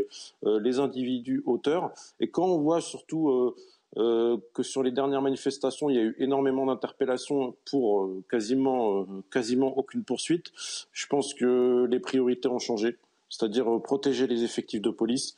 les 0.44 0.80
individus 0.80 1.44
auteurs. 1.46 1.92
Et 2.20 2.30
quand 2.30 2.46
on 2.46 2.60
voit 2.60 2.82
surtout 2.82 3.54
euh, 3.98 4.38
que 4.54 4.62
sur 4.62 4.84
les 4.84 4.92
dernières 4.92 5.22
manifestations, 5.22 5.90
il 5.90 5.96
y 5.96 6.00
a 6.00 6.02
eu 6.02 6.16
énormément 6.20 6.66
d'interpellations 6.66 7.56
pour 7.70 8.04
euh, 8.04 8.24
quasiment, 8.30 9.02
euh, 9.02 9.06
quasiment 9.32 9.78
aucune 9.78 10.04
poursuite. 10.04 10.52
Je 10.92 11.08
pense 11.08 11.34
que 11.34 11.88
les 11.90 12.00
priorités 12.02 12.50
ont 12.50 12.60
changé, 12.60 12.98
c'est-à-dire 13.30 13.82
protéger 13.82 14.28
les 14.28 14.44
effectifs 14.44 14.82
de 14.82 14.90
police, 14.90 15.38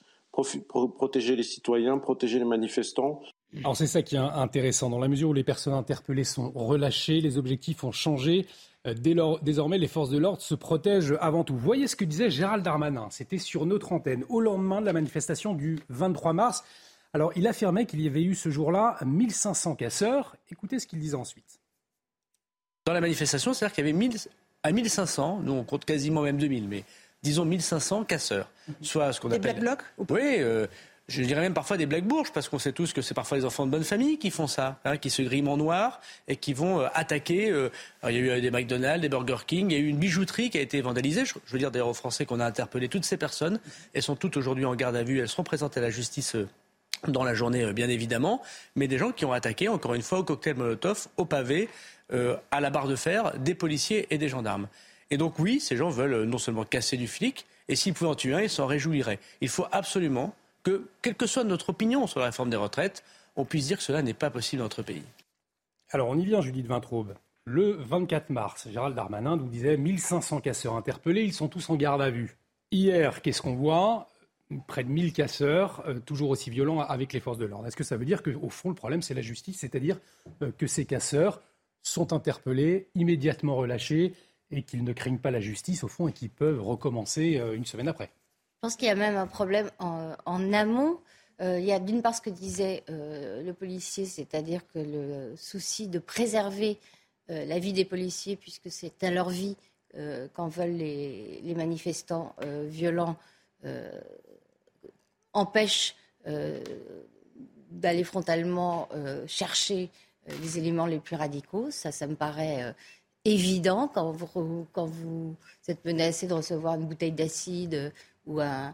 protéger 0.98 1.36
les 1.36 1.44
citoyens, 1.44 1.98
protéger 1.98 2.40
les 2.40 2.46
manifestants. 2.46 3.22
Alors 3.60 3.78
c'est 3.78 3.88
ça 3.88 4.02
qui 4.02 4.16
est 4.16 4.20
intéressant. 4.20 4.90
Dans 4.90 5.00
la 5.00 5.08
mesure 5.08 5.30
où 5.30 5.34
les 5.34 5.44
personnes 5.44 5.74
interpellées 5.74 6.24
sont 6.24 6.52
relâchées, 6.52 7.22
les 7.22 7.38
objectifs 7.38 7.84
ont 7.84 7.92
changé. 7.92 8.46
désormais, 8.86 9.78
les 9.78 9.88
forces 9.88 10.10
de 10.10 10.18
l'ordre 10.18 10.42
se 10.42 10.56
protègent 10.56 11.18
avant 11.20 11.44
tout. 11.44 11.56
Voyez 11.56 11.88
ce 11.88 11.96
que 11.96 12.06
disait 12.06 12.30
Gérald 12.30 12.64
Darmanin. 12.64 13.08
C'était 13.10 13.38
sur 13.38 13.66
notre 13.66 13.94
antenne 13.94 14.26
au 14.30 14.40
lendemain 14.40 14.82
de 14.82 14.86
la 14.86 14.94
manifestation 14.94 15.54
du 15.54 15.80
23 15.90 16.34
mars. 16.34 16.64
Alors, 17.14 17.32
il 17.36 17.48
affirmait 17.48 17.86
qu'il 17.86 18.02
y 18.02 18.08
avait 18.08 18.24
eu 18.24 18.36
ce 18.36 18.50
jour-là 18.50 18.98
1500 19.06 19.76
casseurs. 19.76 20.36
Écoutez 20.52 20.78
ce 20.78 20.88
qu'il 20.88 21.00
disait 21.00 21.16
ensuite. 21.16 21.60
Dans 22.86 22.94
la 22.94 23.02
manifestation, 23.02 23.54
c'est-à-dire 23.54 23.76
qu'il 23.76 23.86
y 23.86 23.90
avait 23.90 23.98
1000, 23.98 24.18
à 24.64 24.72
1500, 24.72 25.42
nous 25.44 25.54
on 25.54 25.64
compte 25.64 25.86
quasiment 25.86 26.22
même 26.22 26.38
2000, 26.38 26.68
mais 26.68 26.84
disons 27.24 27.46
1500 27.46 28.04
casseurs. 28.06 28.50
Soit 28.82 29.14
ce 29.14 29.22
qu'on 29.22 29.30
appelle. 29.30 29.42
Des 29.42 29.60
black 29.60 29.60
blocs 29.60 30.10
Oui, 30.10 30.38
euh, 30.40 30.68
je 31.08 31.22
dirais 31.24 31.42
même 31.42 31.54
parfois 31.54 31.78
des 31.78 31.86
black 31.86 32.06
bourges, 32.06 32.32
parce 32.32 32.50
qu'on 32.50 32.60
sait 32.60 32.74
tous 32.74 32.94
que 32.94 33.02
c'est 33.02 33.14
parfois 33.14 33.38
les 33.38 33.46
enfants 33.46 33.66
de 33.66 33.72
bonne 33.72 33.84
famille 33.84 34.18
qui 34.18 34.30
font 34.30 34.48
ça, 34.48 34.80
hein, 34.86 34.98
qui 34.98 35.10
se 35.10 35.22
griment 35.22 35.50
en 35.50 35.58
noir 35.58 36.02
et 36.28 36.36
qui 36.36 36.54
vont 36.54 36.82
euh, 36.82 36.88
attaquer. 36.94 37.50
Euh, 37.50 37.70
il 38.08 38.12
y 38.12 38.30
a 38.30 38.38
eu 38.38 38.42
des 38.42 38.52
McDonald's, 38.52 39.02
des 39.02 39.10
Burger 39.10 39.38
King, 39.46 39.72
il 39.72 39.74
y 39.74 39.78
a 39.78 39.84
eu 39.84 39.88
une 39.88 39.98
bijouterie 39.98 40.50
qui 40.50 40.58
a 40.58 40.62
été 40.62 40.82
vandalisée. 40.82 41.26
Je, 41.26 41.34
veux 41.48 41.60
dire 41.60 41.72
d'ailleurs 41.72 41.88
aux 41.88 41.94
Français 41.94 42.26
qu'on 42.26 42.40
a 42.40 42.46
interpellé 42.46 42.90
toutes 42.90 43.06
ces 43.06 43.18
personnes. 43.18 43.60
Elles 43.94 44.04
sont 44.04 44.16
toutes 44.16 44.38
aujourd'hui 44.38 44.66
en 44.66 44.76
garde 44.76 44.96
à 44.96 45.04
vue, 45.04 45.20
elles 45.20 45.30
seront 45.30 45.44
présentées 45.44 45.80
à 45.80 45.84
la 45.84 45.90
justice 45.90 46.36
dans 47.08 47.24
la 47.24 47.36
journée, 47.36 47.74
bien 47.74 47.90
évidemment, 47.90 48.42
mais 48.76 48.88
des 48.88 48.98
gens 48.98 49.12
qui 49.12 49.24
ont 49.24 49.32
attaqué, 49.32 49.68
encore 49.68 49.94
une 49.94 50.02
fois, 50.02 50.20
au 50.20 50.24
cocktail 50.24 50.56
Molotov, 50.56 51.08
au 51.18 51.26
pavé, 51.26 51.70
à 52.10 52.60
la 52.60 52.70
barre 52.72 52.88
de 52.88 52.96
fer, 52.96 53.38
des 53.38 53.54
policiers 53.54 54.08
et 54.10 54.18
des 54.18 54.30
gendarmes. 54.30 54.68
Et 55.10 55.18
donc 55.18 55.40
oui, 55.40 55.60
ces 55.60 55.78
gens 55.78 55.90
veulent 55.90 56.14
euh, 56.14 56.26
non 56.26 56.38
seulement 56.38 56.66
casser 56.66 56.98
du 56.98 57.08
flic, 57.08 57.46
et 57.68 57.76
s'ils 57.76 57.94
pouvaient 57.94 58.10
en 58.10 58.16
tuer 58.16 58.34
un, 58.34 58.42
ils 58.42 58.50
s'en 58.50 58.66
réjouiraient. 58.66 59.20
Il 59.42 59.50
faut 59.50 59.66
absolument 59.72 60.34
que, 60.64 60.88
quelle 61.02 61.16
que 61.16 61.28
soit 61.28 61.44
notre 61.44 61.70
opinion 61.70 62.08
sur 62.08 62.20
la 62.20 62.28
réforme 62.28 62.50
des 62.50 62.58
retraites, 62.58 63.04
on 63.36 63.46
puisse 63.46 63.68
dire 63.68 63.78
que 63.78 63.84
cela 63.84 64.02
n'est 64.02 64.14
pas 64.14 64.30
possible 64.30 64.60
dans 64.60 64.66
notre 64.66 64.84
pays. 64.84 65.04
Alors 65.92 66.10
on 66.10 66.18
y 66.18 66.26
vient, 66.26 66.42
Judith 66.42 66.68
Vintraube. 66.68 67.14
Le 67.46 67.72
24 67.72 68.30
mars, 68.30 68.68
Gérald 68.70 68.94
Darmanin 68.94 69.38
nous 69.38 69.48
disait 69.48 69.78
1500 69.78 70.42
casseurs 70.42 70.76
interpellés, 70.76 71.24
ils 71.24 71.34
sont 71.34 71.48
tous 71.48 71.70
en 71.70 71.76
garde 71.76 72.02
à 72.02 72.10
vue. 72.10 72.36
Hier, 72.72 73.22
qu'est-ce 73.22 73.42
qu'on 73.42 73.56
voit? 73.56 74.10
Près 74.68 74.84
de 74.84 74.90
1000 74.90 75.14
casseurs, 75.14 75.82
euh, 75.88 76.00
toujours 76.00 76.30
aussi 76.30 76.50
violents 76.50 76.82
avec 76.82 77.14
les 77.14 77.22
forces 77.22 77.38
de 77.38 77.46
l'ordre. 77.46 77.66
Est-ce 77.68 77.78
que 77.78 77.86
ça 77.86 77.96
veut 77.96 78.06
dire 78.06 78.22
qu'au 78.24 78.50
fond, 78.50 78.70
le 78.70 78.76
problème, 78.76 79.02
c'est 79.02 79.14
la 79.14 79.22
justice, 79.22 79.60
c'est-à-dire 79.60 79.98
euh, 80.42 80.52
que 80.58 80.68
ces 80.68 80.84
casseurs 80.86 81.42
sont 81.84 82.12
interpellés, 82.12 82.90
immédiatement 82.96 83.56
relâchés, 83.56 84.14
et 84.52 84.64
qu'ils 84.64 84.84
ne 84.84 84.94
craignent 84.94 85.20
pas 85.20 85.32
la 85.32 85.40
justice, 85.40 85.84
au 85.84 85.88
fond, 85.88 86.08
et 86.08 86.14
qu'ils 86.14 86.30
peuvent 86.30 86.62
recommencer 86.62 87.38
euh, 87.38 87.56
une 87.56 87.66
semaine 87.66 87.88
après 87.88 88.10
Je 88.56 88.60
pense 88.62 88.76
qu'il 88.76 88.88
y 88.88 88.92
a 88.92 88.96
même 88.96 89.18
un 89.18 89.28
problème 89.28 89.70
en, 89.80 90.54
amont. 90.54 91.00
il 91.42 91.66
y 91.66 91.72
a 91.72 91.80
d'une 91.80 92.02
part 92.02 92.16
ce 92.16 92.22
que 92.22 92.30
disait 92.30 92.84
le 92.88 93.52
policier, 93.52 94.06
c'est-à-dire 94.06 94.62
que 94.74 94.80
le 94.80 95.36
souci 95.36 95.88
de 95.88 96.00
préserver 96.00 96.78
la 97.30 97.60
vie 97.60 97.74
des 97.74 97.86
policiers, 97.86 98.36
puisque 98.36 98.72
c'est 98.72 99.04
à 99.04 99.12
leur 99.12 99.30
vie 99.30 99.56
qu'en 100.34 100.48
veulent 100.48 100.78
les, 100.78 101.54
manifestants 101.56 102.36
violents 102.66 103.18
empêche 105.38 105.96
euh, 106.28 106.60
d'aller 107.70 108.04
frontalement 108.04 108.88
euh, 108.94 109.26
chercher 109.28 109.90
euh, 110.30 110.34
les 110.42 110.58
éléments 110.58 110.86
les 110.86 111.00
plus 111.00 111.16
radicaux. 111.16 111.70
Ça, 111.70 111.92
ça 111.92 112.08
me 112.08 112.16
paraît 112.16 112.74
évident 113.26 113.90
quand 113.94 114.12
vous, 114.12 114.68
quand 114.72 114.86
vous 114.86 115.36
êtes 115.68 115.84
menacé 115.86 116.28
de 116.28 116.34
recevoir 116.34 116.76
une 116.76 116.86
bouteille 116.86 117.12
d'acide 117.12 117.92
ou 118.26 118.40
un, 118.40 118.74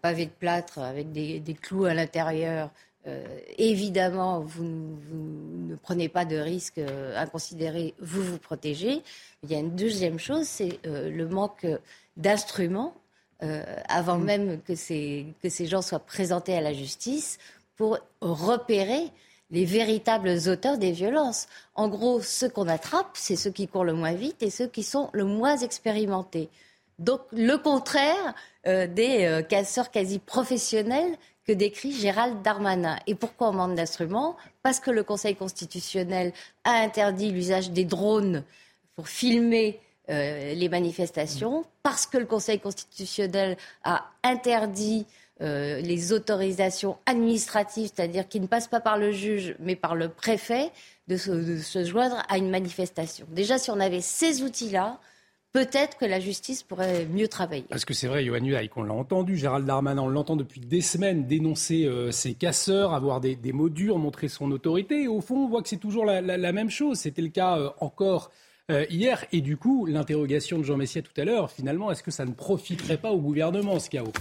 pavé 0.00 0.26
de 0.26 0.30
plâtre 0.30 0.78
avec 0.78 1.12
des, 1.12 1.56
clous 1.60 1.84
à 1.84 1.94
l'intérieur. 1.94 2.70
évidemment, 3.58 4.40
vous, 4.40 4.64
ne 4.64 5.76
prenez 5.76 6.08
pas 6.08 6.24
de 6.24 6.36
risque 6.36 6.80
inconsidéré, 7.16 7.94
vous 8.00 8.22
vous 8.22 8.38
protégez. 8.38 9.02
Il 9.42 9.50
y 9.50 9.54
a 9.54 9.58
une 9.58 9.76
deuxième 9.76 10.18
chose, 10.18 10.46
c'est 10.46 10.78
le 10.84 11.26
manque 11.28 11.66
d'instruments 12.16 12.94
euh, 13.42 13.62
avant 13.88 14.18
mm. 14.18 14.24
même 14.24 14.62
que 14.62 14.74
ces, 14.74 15.26
que 15.42 15.48
ces 15.48 15.66
gens 15.66 15.82
soient 15.82 15.98
présentés 15.98 16.56
à 16.56 16.60
la 16.60 16.72
justice, 16.72 17.38
pour 17.76 17.98
repérer 18.20 19.10
les 19.54 19.64
véritables 19.64 20.36
auteurs 20.48 20.78
des 20.78 20.90
violences. 20.90 21.46
En 21.76 21.88
gros, 21.88 22.20
ceux 22.20 22.48
qu'on 22.48 22.66
attrape, 22.66 23.12
c'est 23.14 23.36
ceux 23.36 23.52
qui 23.52 23.68
courent 23.68 23.84
le 23.84 23.92
moins 23.92 24.12
vite 24.12 24.42
et 24.42 24.50
ceux 24.50 24.66
qui 24.66 24.82
sont 24.82 25.10
le 25.12 25.24
moins 25.24 25.56
expérimentés. 25.56 26.50
Donc 26.98 27.20
le 27.32 27.56
contraire 27.56 28.34
euh, 28.66 28.88
des 28.88 29.24
euh, 29.24 29.42
casseurs 29.42 29.92
quasi 29.92 30.18
professionnels 30.18 31.16
que 31.46 31.52
décrit 31.52 31.92
Gérald 31.92 32.42
Darmanin. 32.42 32.98
Et 33.06 33.14
pourquoi 33.14 33.50
on 33.50 33.52
manque 33.52 33.76
d'instruments? 33.76 34.36
Parce 34.62 34.80
que 34.80 34.90
le 34.90 35.04
Conseil 35.04 35.36
constitutionnel 35.36 36.32
a 36.64 36.72
interdit 36.82 37.30
l'usage 37.30 37.70
des 37.70 37.84
drones 37.84 38.42
pour 38.96 39.08
filmer 39.08 39.80
euh, 40.10 40.54
les 40.54 40.68
manifestations, 40.68 41.64
parce 41.82 42.06
que 42.06 42.18
le 42.18 42.26
Conseil 42.26 42.58
constitutionnel 42.58 43.56
a 43.84 44.10
interdit 44.24 45.06
euh, 45.40 45.80
les 45.80 46.12
autorisations 46.12 46.96
administratives, 47.06 47.90
c'est-à-dire 47.94 48.28
qui 48.28 48.38
ne 48.38 48.46
passent 48.46 48.68
pas 48.68 48.80
par 48.80 48.98
le 48.98 49.10
juge, 49.10 49.56
mais 49.58 49.74
par 49.74 49.96
le 49.96 50.08
préfet, 50.08 50.70
de 51.08 51.16
se, 51.16 51.84
joindre 51.84 52.22
à 52.28 52.38
une 52.38 52.50
manifestation. 52.50 53.26
Déjà, 53.30 53.58
si 53.58 53.70
on 53.70 53.80
avait 53.80 54.00
ces 54.00 54.42
outils-là, 54.42 55.00
peut-être 55.52 55.98
que 55.98 56.04
la 56.04 56.20
justice 56.20 56.62
pourrait 56.62 57.06
mieux 57.06 57.26
travailler. 57.26 57.66
Parce 57.68 57.84
que 57.84 57.94
c'est 57.94 58.06
vrai, 58.06 58.24
Yohann 58.24 58.46
Uaï, 58.46 58.68
qu'on 58.68 58.84
l'a 58.84 58.94
entendu, 58.94 59.36
Gérald 59.36 59.66
Darmanin, 59.66 60.02
on 60.02 60.08
l'entend 60.08 60.36
depuis 60.36 60.60
des 60.60 60.80
semaines 60.80 61.26
dénoncer 61.26 61.84
euh, 61.84 62.12
ses 62.12 62.34
casseurs, 62.34 62.94
avoir 62.94 63.20
des, 63.20 63.36
mots 63.52 63.68
durs, 63.68 63.98
montrer 63.98 64.28
son 64.28 64.50
autorité. 64.52 65.08
Au 65.08 65.20
fond, 65.20 65.44
on 65.44 65.48
voit 65.48 65.62
que 65.62 65.68
c'est 65.68 65.76
toujours 65.78 66.04
la, 66.06 66.52
même 66.52 66.70
chose. 66.70 66.98
C'était 66.98 67.22
le 67.22 67.28
cas 67.28 67.74
encore 67.80 68.30
euh, 68.70 68.86
hier. 68.88 69.24
Et 69.32 69.40
du 69.40 69.56
coup, 69.56 69.84
l'interrogation 69.84 70.58
de 70.58 70.62
Jean 70.62 70.76
Messia 70.76 71.02
tout 71.02 71.20
à 71.20 71.24
l'heure, 71.24 71.50
finalement, 71.50 71.90
est-ce 71.90 72.04
que 72.04 72.12
ça 72.12 72.24
ne 72.24 72.32
profiterait 72.32 72.98
pas 72.98 73.10
au 73.10 73.18
gouvernement, 73.18 73.80
ce 73.80 73.90
chaos? 73.90 74.12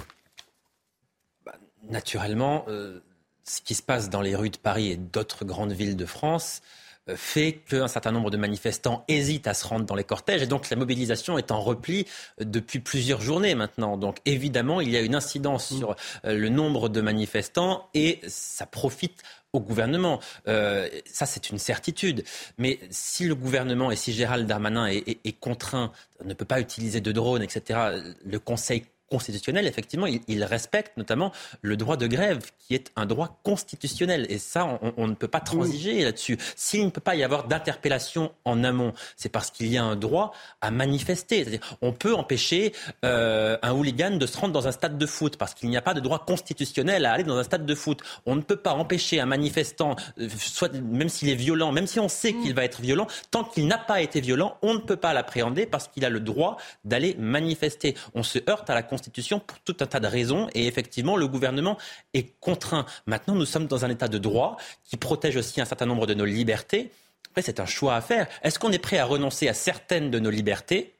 Naturellement, 1.89 2.65
euh, 2.67 2.99
ce 3.43 3.61
qui 3.61 3.75
se 3.75 3.81
passe 3.81 4.09
dans 4.09 4.21
les 4.21 4.35
rues 4.35 4.49
de 4.49 4.57
Paris 4.57 4.91
et 4.91 4.97
d'autres 4.97 5.45
grandes 5.45 5.73
villes 5.73 5.97
de 5.97 6.05
France 6.05 6.61
euh, 7.09 7.15
fait 7.17 7.53
qu'un 7.53 7.87
certain 7.87 8.11
nombre 8.11 8.31
de 8.31 8.37
manifestants 8.37 9.03
hésitent 9.07 9.47
à 9.47 9.53
se 9.53 9.67
rendre 9.67 9.85
dans 9.85 9.95
les 9.95 10.05
cortèges 10.05 10.41
et 10.41 10.47
donc 10.47 10.69
la 10.69 10.77
mobilisation 10.77 11.37
est 11.37 11.51
en 11.51 11.61
repli 11.61 12.05
depuis 12.39 12.79
plusieurs 12.79 13.21
journées 13.21 13.55
maintenant. 13.55 13.97
Donc 13.97 14.17
évidemment, 14.25 14.81
il 14.81 14.89
y 14.89 14.97
a 14.97 15.01
une 15.01 15.15
incidence 15.15 15.71
mmh. 15.71 15.77
sur 15.77 15.95
le 16.23 16.49
nombre 16.49 16.89
de 16.89 17.01
manifestants 17.01 17.89
et 17.93 18.21
ça 18.27 18.65
profite 18.65 19.23
au 19.53 19.59
gouvernement. 19.59 20.19
Euh, 20.47 20.89
ça, 21.05 21.25
c'est 21.25 21.51
une 21.51 21.59
certitude. 21.59 22.23
Mais 22.57 22.79
si 22.89 23.25
le 23.25 23.35
gouvernement 23.35 23.91
et 23.91 23.95
si 23.95 24.11
Gérald 24.11 24.47
Darmanin 24.47 24.87
est, 24.87 25.39
contraint, 25.39 25.91
ne 26.25 26.33
peut 26.33 26.45
pas 26.45 26.59
utiliser 26.59 27.01
de 27.01 27.11
drones, 27.11 27.43
etc., 27.43 27.79
le 28.25 28.39
Conseil 28.39 28.83
constitutionnel, 29.13 29.67
effectivement, 29.67 30.08
il, 30.08 30.43
respecte 30.43 30.98
notamment 30.98 31.32
le 31.62 31.77
droit 31.77 31.98
de 31.98 32.08
grève, 32.08 32.39
qui 32.60 32.74
est 32.74 32.91
un 32.96 33.05
droit 33.05 33.39
constitutionnel. 33.43 34.25
Et 34.27 34.39
ça, 34.39 34.79
on, 34.98 35.08
ne 35.08 35.13
peut 35.13 35.27
pas 35.27 35.39
transiger 35.39 36.03
là-dessus. 36.03 36.39
S'il 36.55 36.84
ne 36.86 36.89
peut 36.89 37.00
pas 37.00 37.15
y 37.15 37.24
avoir 37.24 37.48
d'interpellation 37.48 38.32
en 38.43 38.63
amont, 38.63 38.91
c'est 39.15 39.29
parce 39.29 39.51
qu'il 39.51 39.67
y 39.67 39.77
a 39.77 39.84
un 39.84 39.96
droit 39.96 40.34
à 40.62 40.72
manifester. 40.72 41.43
C'est-à-dire, 41.43 41.77
on 41.84 41.93
peut 41.93 42.15
empêcher 42.15 42.74
euh, 43.05 43.55
un 43.62 43.72
hooligan 43.72 44.17
de 44.17 44.25
se 44.25 44.36
rendre 44.36 44.51
dans 44.51 44.67
un 44.67 44.72
stade 44.72 44.98
de 44.98 45.05
foot 45.05 45.38
parce 45.38 45.53
qu'il 45.53 45.70
n'y 45.70 45.77
a 45.77 45.84
pas 45.84 45.93
de 45.93 46.00
droit 46.00 46.25
constitutionnel 46.25 47.05
à 47.05 47.12
aller 47.13 47.24
dans 47.24 47.38
un 47.38 47.43
stade 47.43 47.67
de 47.67 47.75
foot. 47.75 48.01
On 48.25 48.36
ne 48.36 48.41
peut 48.41 48.55
pas 48.55 48.74
empêcher 48.74 49.20
un 49.20 49.27
manifestant, 49.27 49.96
euh, 50.20 50.27
soit 50.39 50.74
même 50.74 51.10
s'il 51.10 51.29
est 51.29 51.36
violent, 51.36 51.72
même 51.72 51.86
si 51.86 52.00
on 52.00 52.10
sait 52.10 52.34
qu'il 52.34 52.55
va 52.55 52.63
être 52.63 52.82
violent, 52.82 53.05
tant 53.29 53.43
qu'il 53.43 53.67
n'a 53.67 53.77
pas 53.77 54.01
été 54.01 54.22
violent, 54.22 54.58
on 54.63 54.74
ne 54.74 54.79
peut 54.79 54.98
pas 54.98 55.13
l'appréhender 55.13 55.67
parce 55.67 55.88
qu'il 55.88 56.03
a 56.03 56.10
le 56.10 56.20
droit 56.20 56.58
d'aller 56.84 57.15
manifester. 57.20 57.96
On 58.15 58.24
se 58.24 58.39
heurte 58.50 58.72
à 58.72 58.74
la 58.74 58.82
Constitution 58.82 59.02
pour 59.39 59.60
tout 59.60 59.75
un 59.79 59.86
tas 59.86 60.00
de 60.00 60.07
raisons 60.07 60.50
et 60.53 60.67
effectivement, 60.67 61.17
le 61.17 61.27
gouvernement 61.27 61.77
est 62.13 62.39
contraint. 62.39 62.86
Maintenant, 63.05 63.36
nous 63.36 63.45
sommes 63.45 63.67
dans 63.67 63.86
un 63.86 63.89
état 63.89 64.07
de 64.07 64.17
droit 64.17 64.57
qui 64.83 64.98
protège 64.98 65.36
aussi 65.38 65.62
un 65.62 65.65
certain 65.65 65.86
nombre 65.86 66.07
de 66.07 66.13
nos 66.13 66.25
libertés. 66.25 66.91
Après, 67.29 67.41
c'est 67.41 67.60
un 67.60 67.65
choix 67.65 67.95
à 67.95 68.01
faire. 68.01 68.27
Est-ce 68.43 68.60
qu'on 68.60 68.72
est 68.72 68.79
prêt 68.79 68.98
à 68.98 69.05
renoncer 69.05 69.48
à 69.48 69.53
certaines 69.53 70.12
de 70.12 70.19
nos 70.19 70.29
libertés? 70.29 70.92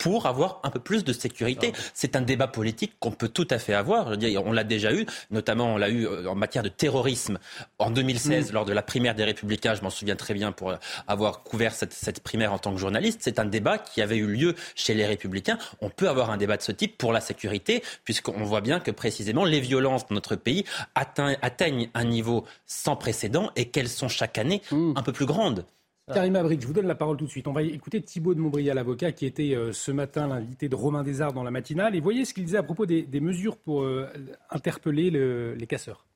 Pour 0.00 0.24
avoir 0.26 0.60
un 0.62 0.70
peu 0.70 0.80
plus 0.80 1.04
de 1.04 1.12
sécurité. 1.12 1.72
C'est 1.92 2.16
un 2.16 2.22
débat 2.22 2.48
politique 2.48 2.94
qu'on 2.98 3.12
peut 3.12 3.28
tout 3.28 3.46
à 3.50 3.58
fait 3.58 3.74
avoir. 3.74 4.06
Je 4.06 4.10
veux 4.12 4.16
dire, 4.16 4.42
on 4.44 4.50
l'a 4.50 4.64
déjà 4.64 4.94
eu, 4.94 5.04
notamment 5.30 5.74
on 5.74 5.76
l'a 5.76 5.90
eu 5.90 6.06
euh, 6.06 6.26
en 6.26 6.34
matière 6.34 6.62
de 6.62 6.70
terrorisme 6.70 7.38
en 7.78 7.90
2016 7.90 8.50
mm. 8.50 8.54
lors 8.54 8.64
de 8.64 8.72
la 8.72 8.80
primaire 8.82 9.14
des 9.14 9.24
Républicains. 9.24 9.74
Je 9.74 9.82
m'en 9.82 9.90
souviens 9.90 10.16
très 10.16 10.32
bien 10.32 10.52
pour 10.52 10.74
avoir 11.06 11.42
couvert 11.42 11.74
cette, 11.74 11.92
cette 11.92 12.20
primaire 12.20 12.52
en 12.54 12.58
tant 12.58 12.72
que 12.72 12.78
journaliste. 12.78 13.20
C'est 13.22 13.38
un 13.38 13.44
débat 13.44 13.76
qui 13.76 14.00
avait 14.00 14.16
eu 14.16 14.26
lieu 14.26 14.54
chez 14.74 14.94
les 14.94 15.04
Républicains. 15.04 15.58
On 15.82 15.90
peut 15.90 16.08
avoir 16.08 16.30
un 16.30 16.38
débat 16.38 16.56
de 16.56 16.62
ce 16.62 16.72
type 16.72 16.96
pour 16.96 17.12
la 17.12 17.20
sécurité, 17.20 17.82
puisqu'on 18.04 18.42
voit 18.42 18.62
bien 18.62 18.80
que 18.80 18.90
précisément 18.90 19.44
les 19.44 19.60
violences 19.60 20.08
dans 20.08 20.14
notre 20.14 20.34
pays 20.34 20.64
atteignent 20.94 21.90
un 21.92 22.04
niveau 22.04 22.46
sans 22.66 22.96
précédent 22.96 23.50
et 23.54 23.66
qu'elles 23.66 23.90
sont 23.90 24.08
chaque 24.08 24.38
année 24.38 24.62
mm. 24.70 24.94
un 24.96 25.02
peu 25.02 25.12
plus 25.12 25.26
grandes. 25.26 25.66
Karim 26.12 26.36
Abrik, 26.36 26.60
je 26.60 26.66
vous 26.66 26.72
donne 26.72 26.86
la 26.86 26.94
parole 26.94 27.16
tout 27.16 27.24
de 27.24 27.30
suite. 27.30 27.46
On 27.46 27.52
va 27.52 27.62
écouter 27.62 28.00
Thibault 28.02 28.34
de 28.34 28.40
Montbrial, 28.40 28.76
l'avocat, 28.76 29.12
qui 29.12 29.26
était 29.26 29.54
euh, 29.54 29.72
ce 29.72 29.90
matin 29.90 30.28
l'invité 30.28 30.68
de 30.68 30.74
Romain 30.74 31.02
Desarts 31.02 31.32
dans 31.32 31.42
la 31.42 31.50
matinale. 31.50 31.94
Et 31.96 32.00
voyez 32.00 32.24
ce 32.24 32.34
qu'il 32.34 32.44
disait 32.44 32.58
à 32.58 32.62
propos 32.62 32.86
des, 32.86 33.20
mesures 33.20 33.56
pour 33.56 33.82
euh, 33.82 34.08
interpeller 34.50 35.10
les 35.10 35.66
casseurs. 35.66 36.06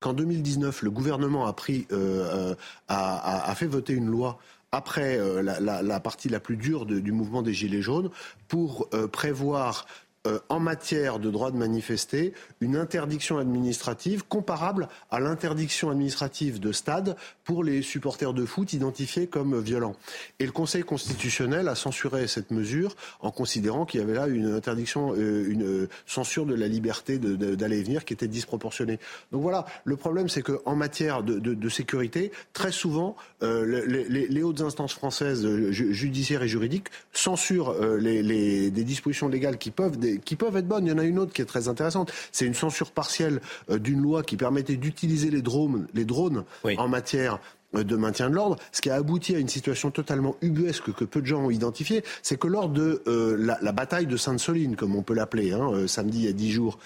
Qu'en 0.00 0.12
2019, 0.12 0.82
le 0.82 0.90
gouvernement 0.90 1.46
a, 1.46 1.52
pris, 1.52 1.86
euh, 1.92 2.54
a, 2.88 3.54
fait 3.54 3.66
voter 3.66 3.92
une 3.92 4.06
loi 4.06 4.38
après 4.72 5.18
la, 5.42 6.00
partie 6.00 6.28
la 6.28 6.40
plus 6.40 6.56
dure 6.56 6.86
du 6.86 7.12
mouvement 7.12 7.42
des 7.42 7.52
Gilets 7.52 7.82
jaunes 7.82 8.10
pour 8.48 8.88
prévoir 9.12 9.86
euh, 10.26 10.38
en 10.50 10.60
matière 10.60 11.18
de 11.18 11.30
droit 11.30 11.50
de 11.50 11.56
manifester 11.56 12.34
une 12.60 12.76
interdiction 12.76 13.38
administrative 13.38 14.22
comparable 14.28 14.90
à 15.10 15.18
l'interdiction 15.18 15.88
administrative 15.88 16.60
de 16.60 16.72
stade 16.72 17.16
pour 17.42 17.64
les 17.64 17.80
supporters 17.80 18.34
de 18.34 18.44
foot 18.44 18.74
identifiés 18.74 19.28
comme 19.28 19.58
violents. 19.58 19.96
Et 20.38 20.44
le 20.44 20.52
Conseil 20.52 20.82
constitutionnel 20.82 21.68
a 21.68 21.74
censuré 21.74 22.28
cette 22.28 22.50
mesure 22.50 22.96
en 23.20 23.30
considérant 23.30 23.86
qu'il 23.86 24.00
y 24.00 24.02
avait 24.02 24.12
là 24.12 24.26
une 24.26 24.52
interdiction, 24.52 25.14
euh, 25.16 25.48
une 25.48 25.88
censure 26.04 26.44
de 26.44 26.54
la 26.54 26.68
liberté 26.68 27.18
d'aller 27.18 27.78
et 27.78 27.82
venir 27.82 28.04
qui 28.04 28.12
était 28.12 28.28
disproportionnée. 28.28 28.98
Donc 29.32 29.40
voilà, 29.40 29.64
le 29.86 29.96
problème 29.96 30.28
c'est 30.28 30.42
qu'en 30.42 30.76
matière 30.76 31.22
de, 31.22 31.68
sécurité, 31.70 32.30
très 32.52 32.72
souvent, 32.72 33.16
euh, 33.42 33.86
les, 33.86 34.42
hautes 34.42 34.60
instances 34.60 34.92
françaises 34.92 35.48
judiciaires 35.70 36.42
et 36.42 36.48
juridiques 36.48 36.88
censurent 37.14 37.74
les, 37.98 38.70
des 38.70 38.84
dispositions 38.84 39.28
légales 39.28 39.56
qui 39.56 39.70
peuvent 39.70 39.96
qui 40.18 40.36
peuvent 40.36 40.56
être 40.56 40.68
bonnes. 40.68 40.86
Il 40.86 40.90
y 40.90 40.92
en 40.92 40.98
a 40.98 41.04
une 41.04 41.18
autre 41.18 41.32
qui 41.32 41.42
est 41.42 41.46
très 41.46 41.68
intéressante. 41.68 42.12
C'est 42.32 42.46
une 42.46 42.54
censure 42.54 42.90
partielle 42.92 43.40
euh, 43.70 43.78
d'une 43.78 44.00
loi 44.00 44.22
qui 44.22 44.36
permettait 44.36 44.76
d'utiliser 44.76 45.30
les 45.30 45.42
drones, 45.42 45.86
les 45.94 46.04
drones 46.04 46.44
en 46.64 46.88
matière 46.88 47.38
euh, 47.76 47.84
de 47.84 47.96
maintien 47.96 48.28
de 48.30 48.34
l'ordre, 48.34 48.56
ce 48.72 48.80
qui 48.80 48.90
a 48.90 48.96
abouti 48.96 49.34
à 49.34 49.38
une 49.38 49.48
situation 49.48 49.90
totalement 49.90 50.36
ubuesque 50.42 50.92
que 50.92 51.04
peu 51.04 51.20
de 51.20 51.26
gens 51.26 51.44
ont 51.44 51.50
identifiée, 51.50 52.02
c'est 52.22 52.38
que 52.38 52.48
lors 52.48 52.68
de 52.68 53.02
euh, 53.06 53.36
la, 53.62 53.72
bataille 53.72 54.06
de 54.06 54.16
Sainte-Soline, 54.16 54.76
comme 54.76 54.96
on 54.96 55.02
peut 55.02 55.14
l'appeler, 55.14 55.52
hein, 55.52 55.86
samedi 55.86 56.18
il 56.18 56.24
y 56.24 56.28
a 56.28 56.32
dix 56.32 56.50
jours, 56.50 56.78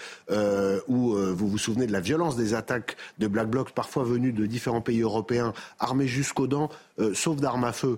où 0.87 1.15
vous 1.15 1.47
vous 1.47 1.57
souvenez 1.57 1.87
de 1.87 1.91
la 1.91 1.99
violence 1.99 2.35
des 2.35 2.53
attaques 2.53 2.95
de 3.17 3.27
Black 3.27 3.49
Blocs, 3.49 3.71
parfois 3.71 4.03
venus 4.03 4.33
de 4.33 4.45
différents 4.45 4.81
pays 4.81 5.01
européens, 5.01 5.53
armés 5.79 6.07
jusqu'aux 6.07 6.47
dents, 6.47 6.69
sauf 7.13 7.37
d'armes 7.37 7.63
à 7.63 7.73
feu, 7.73 7.97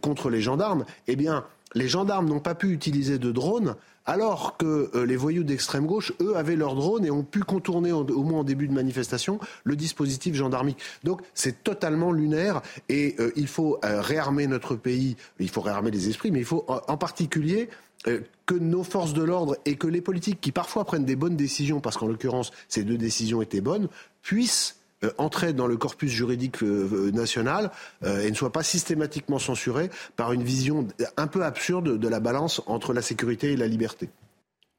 contre 0.00 0.30
les 0.30 0.40
gendarmes, 0.40 0.84
eh 1.08 1.16
bien, 1.16 1.44
les 1.74 1.88
gendarmes 1.88 2.28
n'ont 2.28 2.40
pas 2.40 2.54
pu 2.54 2.72
utiliser 2.72 3.18
de 3.18 3.32
drones 3.32 3.74
alors 4.08 4.56
que 4.56 4.90
euh, 4.94 5.04
les 5.04 5.16
voyous 5.16 5.44
d'extrême 5.44 5.84
gauche, 5.86 6.14
eux, 6.22 6.34
avaient 6.34 6.56
leurs 6.56 6.74
drones 6.74 7.04
et 7.04 7.10
ont 7.10 7.22
pu 7.22 7.40
contourner, 7.40 7.92
au 7.92 8.22
moins 8.22 8.40
en 8.40 8.44
début 8.44 8.66
de 8.66 8.72
manifestation, 8.72 9.38
le 9.64 9.76
dispositif 9.76 10.34
gendarmique. 10.34 10.78
Donc 11.04 11.20
c'est 11.34 11.62
totalement 11.62 12.10
lunaire 12.10 12.62
et 12.88 13.14
euh, 13.20 13.30
il 13.36 13.46
faut 13.46 13.78
euh, 13.84 14.00
réarmer 14.00 14.46
notre 14.46 14.76
pays, 14.76 15.16
il 15.38 15.50
faut 15.50 15.60
réarmer 15.60 15.90
les 15.90 16.08
esprits, 16.08 16.30
mais 16.30 16.38
il 16.38 16.46
faut 16.46 16.64
en 16.66 16.96
particulier 16.96 17.68
que 18.46 18.54
nos 18.54 18.84
forces 18.84 19.12
de 19.12 19.22
l'ordre 19.22 19.56
et 19.66 19.74
que 19.74 19.88
les 19.88 20.00
politiques 20.00 20.40
qui 20.40 20.52
parfois 20.52 20.84
prennent 20.84 21.04
des 21.04 21.16
bonnes 21.16 21.36
décisions, 21.36 21.80
parce 21.80 21.98
qu'en 21.98 22.06
l'occurrence 22.06 22.52
ces 22.68 22.84
deux 22.84 22.96
décisions 22.96 23.42
étaient 23.42 23.60
bonnes, 23.60 23.88
puissent 24.22 24.77
euh, 25.04 25.10
entrer 25.16 25.52
dans 25.52 25.68
le 25.68 25.76
corpus 25.76 26.10
juridique 26.10 26.62
euh, 26.64 26.88
euh, 26.92 27.10
national 27.12 27.70
et 28.04 28.28
ne 28.28 28.34
soit 28.34 28.52
pas 28.52 28.64
systématiquement 28.64 29.38
censuré 29.38 29.90
par 30.16 30.32
une 30.32 30.42
vision 30.42 30.88
un 31.16 31.26
peu 31.28 31.44
absurde 31.44 31.98
de 31.98 32.08
la 32.08 32.18
balance 32.18 32.62
entre 32.66 32.92
la 32.92 33.02
sécurité 33.02 33.52
et 33.52 33.56
la 33.56 33.68
liberté. 33.68 34.08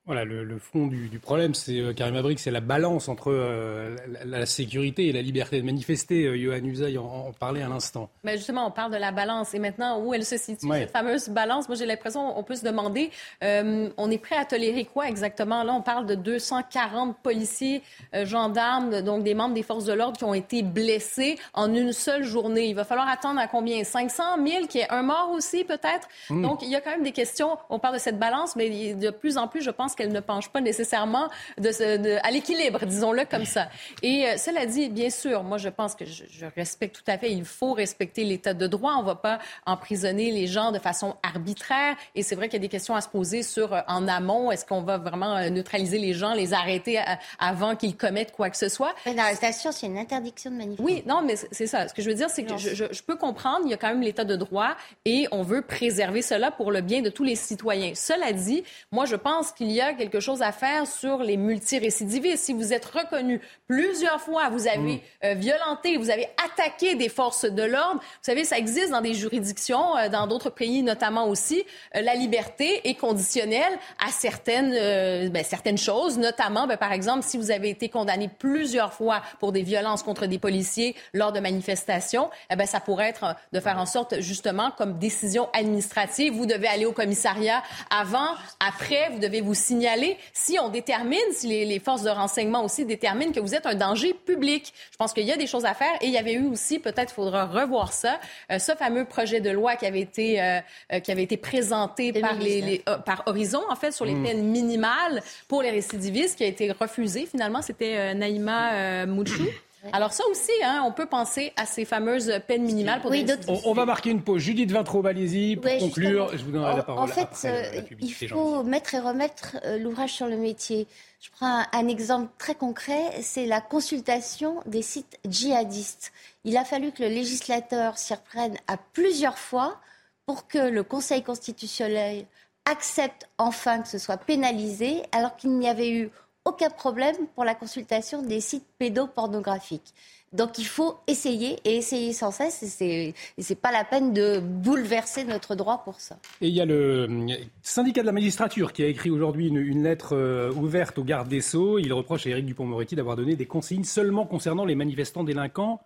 Voilà, 0.10 0.26
le, 0.26 0.58
fond 0.58 0.88
du, 0.88 1.20
problème, 1.20 1.54
c'est 1.54 1.80
euh, 1.80 1.94
Karim 1.94 2.16
Abrik, 2.16 2.40
c'est 2.40 2.50
la 2.50 2.62
balance 2.62 3.10
entre 3.10 3.32
euh, 3.32 3.96
la, 4.26 4.48
sécurité 4.48 5.06
et 5.06 5.12
la 5.12 5.22
liberté 5.22 5.62
de 5.62 5.66
manifester. 5.68 6.26
Euh, 6.26 6.36
Johan 6.36 6.66
Usaï 6.66 6.98
en, 6.98 7.32
parlait 7.40 7.62
à 7.62 7.68
l'instant. 7.68 8.10
Mais 8.24 8.36
justement, 8.36 8.66
on 8.66 8.72
parle 8.72 8.92
de 8.92 8.98
la 8.98 9.12
balance. 9.12 9.54
Et 9.54 9.60
maintenant, 9.60 10.02
où 10.02 10.12
elle 10.12 10.26
se 10.26 10.38
situe, 10.38 10.68
cette 10.68 10.90
fameuse 10.90 11.30
balance? 11.30 11.70
Moi, 11.70 11.76
j'ai 11.76 11.86
l'impression, 11.86 12.40
on 12.40 12.42
peut 12.42 12.56
se 12.56 12.66
demander, 12.66 13.12
on 13.44 14.10
est 14.10 14.18
prêt 14.18 14.36
à 14.36 14.46
tolérer 14.46 14.86
quoi 14.86 15.08
exactement? 15.08 15.62
Là, 15.62 15.74
on 15.74 15.84
parle 15.84 16.08
de 16.08 16.16
240 16.16 17.16
policiers, 17.22 17.84
gendarmes, 18.24 19.04
donc 19.04 19.22
des 19.22 19.36
membres 19.36 19.54
des 19.54 19.62
forces 19.62 19.86
de 19.86 19.94
l'ordre 19.94 20.18
qui 20.18 20.24
ont 20.24 20.34
été 20.34 20.64
blessés 20.64 21.38
en 21.54 21.72
une 21.72 21.94
seule 21.94 22.24
journée. 22.24 22.66
Il 22.66 22.74
va 22.74 22.84
falloir 22.84 23.08
attendre 23.08 23.40
à 23.40 23.46
combien? 23.46 23.84
500 23.84 24.44
000, 24.44 24.66
qui 24.66 24.80
est 24.80 24.90
un 24.90 25.04
mort 25.04 25.30
aussi, 25.34 25.66
peut-être? 25.66 26.08
Hmm. 26.32 26.42
Donc, 26.42 26.64
il 26.64 26.70
y 26.70 26.76
a 26.76 26.82
quand 26.82 26.90
même 26.90 27.04
des 27.04 27.12
questions. 27.12 27.60
On 27.70 27.78
parle 27.78 27.94
de 27.94 28.00
cette 28.00 28.18
balance, 28.18 28.56
mais 28.56 28.96
de 28.96 29.12
plus 29.12 29.38
en 29.38 29.48
plus, 29.48 29.62
je 29.62 29.70
pense 29.70 29.94
qu'elle 30.00 30.12
ne 30.14 30.22
penche 30.22 30.50
pas 30.50 30.62
nécessairement 30.62 31.30
de, 31.58 32.26
à 32.26 32.32
l'équilibre, 32.32 32.86
disons-le 32.86 33.26
comme 33.26 33.46
ça. 33.46 33.68
Et 34.02 34.26
euh, 34.26 34.38
cela 34.38 34.66
dit, 34.66 34.88
bien 34.90 35.10
sûr, 35.10 35.44
moi, 35.44 35.58
je 35.58 35.68
pense 35.68 35.94
que 35.94 36.06
je, 36.06 36.24
respecte 36.56 36.96
tout 36.96 37.12
à 37.12 37.18
fait, 37.18 37.32
il 37.32 37.44
faut 37.44 37.74
respecter 37.74 38.24
l'état 38.24 38.54
de 38.54 38.66
droit. 38.66 38.94
On 38.98 39.02
ne 39.02 39.08
va 39.08 39.16
pas 39.16 39.40
emprisonner 39.66 40.32
les 40.32 40.48
gens 40.48 40.72
de 40.72 40.80
façon 40.80 41.18
arbitraire. 41.22 41.96
Et 42.16 42.24
c'est 42.24 42.36
vrai 42.36 42.48
qu'il 42.48 42.56
y 42.60 42.62
a 42.62 42.66
des 42.66 42.70
questions 42.70 42.96
à 42.96 43.02
se 43.02 43.10
poser 43.10 43.44
sur 43.44 43.74
euh, 43.74 43.82
en 43.88 44.08
amont. 44.08 44.52
Est-ce 44.52 44.66
qu'on 44.66 44.82
va 44.82 44.98
vraiment 44.98 45.36
euh, 45.36 45.50
neutraliser 45.50 46.00
les 46.00 46.14
gens, 46.14 46.34
les 46.34 46.54
arrêter 46.54 47.02
avant 47.40 47.76
qu'ils 47.76 47.98
commettent 47.98 48.32
quoi 48.32 48.50
que 48.50 48.58
ce 48.58 48.70
soit? 48.70 48.96
L'arrestation, 49.06 49.72
c'est 49.74 49.88
une 49.88 49.98
interdiction 49.98 50.50
de 50.52 50.56
manifester. 50.56 50.84
Oui, 50.84 51.04
non, 51.06 51.22
mais 51.22 51.36
c'est 51.52 51.68
ça. 51.68 51.88
Ce 51.90 51.94
que 51.94 52.02
je 52.02 52.10
veux 52.10 52.16
dire, 52.16 52.30
c'est 52.30 52.44
que 52.44 52.58
je, 52.58 52.86
je, 52.90 53.04
peux 53.04 53.16
comprendre, 53.16 53.62
il 53.66 53.72
y 53.72 53.74
a 53.74 53.78
quand 53.78 53.90
même 53.90 54.02
l'état 54.02 54.24
de 54.24 54.36
droit 54.36 54.76
et 55.04 55.28
on 55.32 55.44
veut 55.44 55.62
préserver 55.62 56.22
cela 56.22 56.52
pour 56.52 56.72
le 56.72 56.82
bien 56.82 57.02
de 57.02 57.10
tous 57.10 57.24
les 57.24 57.36
citoyens. 57.36 57.92
Cela 57.96 58.32
dit, 58.32 58.64
moi, 58.92 59.06
je 59.06 59.16
pense 59.16 59.52
qu'il 59.52 59.72
y 59.72 59.82
a 59.82 59.89
quelque 59.94 60.20
chose 60.20 60.42
à 60.42 60.52
faire 60.52 60.88
sur 60.88 61.20
les 61.20 61.38
multirécidivistes. 61.38 62.44
Si 62.46 62.54
vous 62.54 62.74
êtes 62.74 62.86
reconnu 62.86 63.42
plusieurs 63.68 64.22
fois, 64.22 64.50
vous 64.50 64.68
avez 64.68 64.78
mm. 64.78 65.00
euh, 65.26 65.34
violenté, 65.36 65.98
vous 65.98 66.10
avez 66.10 66.28
attaqué 66.44 66.96
des 66.96 67.10
forces 67.10 67.46
de 67.46 67.64
l'ordre, 67.64 68.00
vous 68.02 68.24
savez, 68.24 68.44
ça 68.46 68.58
existe 68.58 68.92
dans 68.92 69.02
des 69.02 69.14
juridictions, 69.14 69.98
euh, 69.98 70.10
dans 70.10 70.28
d'autres 70.28 70.50
pays 70.50 70.84
notamment 70.84 71.28
aussi. 71.28 71.64
Euh, 71.96 72.02
la 72.02 72.16
liberté 72.16 72.88
est 72.88 72.96
conditionnelle 72.96 73.78
à 74.06 74.12
certaines, 74.12 75.30
ben, 75.30 75.44
certaines 75.44 75.78
choses, 75.78 76.18
notamment, 76.18 76.68
ben, 76.68 76.78
par 76.78 76.92
exemple, 76.92 77.24
si 77.24 77.38
vous 77.38 77.52
avez 77.52 77.70
été 77.70 77.90
condamné 77.90 78.30
plusieurs 78.40 78.94
fois 78.94 79.22
pour 79.40 79.52
des 79.52 79.64
violences 79.64 80.04
contre 80.04 80.26
des 80.26 80.40
policiers 80.40 80.96
lors 81.14 81.32
de 81.32 81.40
manifestations, 81.40 82.30
eh 82.52 82.56
ben, 82.56 82.66
ça 82.66 82.80
pourrait 82.80 83.10
être 83.10 83.36
de 83.54 83.60
faire 83.60 83.78
en 83.78 83.86
sorte, 83.86 84.20
justement, 84.22 84.72
comme 84.72 84.98
décision 84.98 85.50
administrative, 85.54 86.34
vous 86.34 86.46
devez 86.46 86.68
aller 86.68 86.86
au 86.86 86.92
commissariat 86.92 87.64
avant, 87.90 88.36
après, 88.60 89.10
vous 89.12 89.20
devez 89.20 89.42
vous 89.42 89.54
signaler 89.80 90.18
si 90.34 90.60
on 90.60 90.70
détermine, 90.70 91.20
si 91.32 91.48
les, 91.48 91.80
forces 91.80 92.04
de 92.04 92.10
renseignement 92.10 92.64
aussi 92.66 92.86
déterminent 92.86 93.32
que 93.32 93.40
vous 93.40 93.56
êtes 93.56 93.66
un 93.66 93.76
danger 93.76 94.14
public. 94.14 94.74
Je 94.92 94.98
pense 94.98 95.14
qu'il 95.14 95.24
y 95.24 95.32
a 95.32 95.38
des 95.38 95.48
choses 95.48 95.66
à 95.66 95.74
faire 95.74 95.94
et 96.02 96.08
il 96.08 96.12
y 96.12 96.18
avait 96.18 96.34
eu 96.34 96.46
aussi, 96.48 96.80
peut-être 96.80 97.14
il 97.14 97.16
faudra 97.16 97.46
revoir 97.46 97.94
ça, 97.94 98.20
euh, 98.52 98.60
ce 98.60 98.74
fameux 98.74 99.06
projet 99.06 99.40
de 99.40 99.50
loi 99.50 99.78
qui 99.78 99.86
avait 99.86 100.02
été, 100.02 100.42
euh, 100.42 100.60
euh, 100.92 101.00
qui 101.00 101.12
avait 101.12 101.24
été 101.24 101.38
présenté 101.38 102.12
par, 102.12 102.36
les, 102.36 102.84
par 103.06 103.24
Horizon, 103.28 103.62
en 103.70 103.76
fait, 103.76 103.92
sur 103.92 104.06
les 104.06 104.16
hmm. 104.16 104.24
peines 104.24 104.44
minimales 104.44 105.22
pour 105.48 105.62
les 105.62 105.72
récidivistes, 105.72 106.38
qui 106.38 106.44
a 106.44 106.48
été 106.48 106.72
refusé 106.72 107.26
finalement. 107.26 107.62
C'était 107.62 108.14
Naïma 108.14 109.06
Mouchou. 109.06 109.48
Alors 109.94 110.12
ça 110.12 110.24
aussi, 110.30 110.52
hein, 110.64 110.84
on 110.86 110.92
peut 110.92 111.06
penser 111.06 111.54
à 111.56 111.66
ces 111.66 111.86
fameuses 111.86 112.32
peines 112.48 112.64
minimales 112.64 113.02
pour 113.02 113.12
oui, 113.12 113.26
on, 113.48 113.74
va 113.74 113.86
marquer 113.86 114.10
une 114.10 114.22
pause. 114.22 114.42
Judith 114.42 114.72
Vintraud, 114.72 115.06
allez-y, 115.06 115.56
pour 115.56 115.72
conclure. 115.78 116.30
Je 116.36 116.44
vous 116.44 116.52
donnerai 116.52 116.76
la 116.76 116.84
parole. 116.84 117.04
En 117.04 117.08
fait, 117.08 117.30
euh, 117.46 117.82
il 118.00 118.12
faut 118.12 118.64
mettre 118.64 118.96
et 118.96 119.00
remettre 119.00 119.58
euh, 119.66 119.78
l'ouvrage 119.78 120.12
sur 120.12 120.28
le 120.28 120.38
métier. 120.38 120.88
Je 121.22 121.30
prends 121.32 121.64
un, 121.72 121.88
exemple 121.88 122.30
très 122.38 122.56
concret, 122.56 123.22
c'est 123.22 123.46
la 123.46 123.62
consultation 123.62 124.62
des 124.66 124.82
sites 124.82 125.20
djihadistes. 125.28 126.12
Il 126.46 126.56
a 126.58 126.64
fallu 126.64 126.92
que 126.92 127.04
le 127.04 127.10
législateur 127.10 127.98
s'y 127.98 128.14
reprenne 128.14 128.56
à 128.68 128.78
plusieurs 128.78 129.38
fois 129.38 129.80
pour 130.26 130.48
que 130.48 130.60
le 130.60 130.84
Conseil 130.84 131.24
constitutionnel 131.24 132.26
accepte 132.66 133.28
enfin 133.38 133.82
que 133.82 133.88
ce 133.88 133.98
soit 133.98 134.18
pénalisé, 134.18 135.02
alors 135.12 135.36
qu'il 135.36 135.58
n'y 135.58 135.68
avait 135.68 135.92
eu 135.92 136.12
aucun 136.50 136.70
problème 136.70 137.16
pour 137.36 137.46
la 137.46 137.56
consultation 137.56 138.22
des 138.22 138.42
sites 138.42 138.66
pédopornographiques. 138.78 139.94
Donc 140.32 140.60
il 140.60 140.66
faut 140.66 140.98
essayer 141.08 141.60
et 141.66 141.78
essayer 141.78 142.14
sans 142.14 142.32
cesse. 142.32 142.82
Et 142.82 143.16
c'est 143.38 143.56
pas 143.56 143.72
la 143.72 143.84
peine 143.84 144.14
de 144.14 144.40
bouleverser 144.40 145.24
notre 145.24 145.56
droit 145.56 145.84
pour 145.84 146.00
ça. 146.00 146.18
Et 146.42 146.48
il 146.48 146.54
y 146.54 146.62
a 146.62 146.66
le 146.66 147.08
euh, 147.10 147.36
syndicat 147.64 148.02
de 148.02 148.06
la 148.06 148.12
magistrature 148.12 148.74
qui 148.74 148.84
a 148.84 148.88
écrit 148.88 149.10
aujourd'hui 149.10 149.48
une, 149.48 149.84
lettre 149.84 150.16
euh, 150.16 150.52
ouverte 150.54 151.00
au 151.00 151.04
garde 151.04 151.28
des 151.28 151.42
Sceaux. 151.42 151.80
Il 151.80 151.92
reproche 151.94 152.28
à 152.28 152.30
Éric 152.30 152.46
Dupont-Moretti 152.46 152.96
d'avoir 152.96 153.16
donné 153.16 153.36
des 153.36 153.48
consignes 153.48 153.84
seulement 153.84 154.26
concernant 154.26 154.66
les 154.66 154.76
manifestants 154.76 155.24
délinquants 155.24 155.82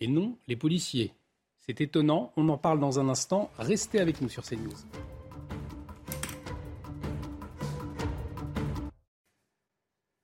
et 0.00 0.06
non 0.06 0.36
les 0.48 0.56
policiers. 0.56 1.12
C'est 1.66 1.80
étonnant. 1.80 2.32
On 2.36 2.48
en 2.48 2.58
parle 2.58 2.80
dans 2.80 3.00
un 3.00 3.08
instant. 3.08 3.50
Restez 3.58 4.00
avec 4.00 4.20
nous 4.20 4.28
sur 4.28 4.44
CNews. 4.44 4.72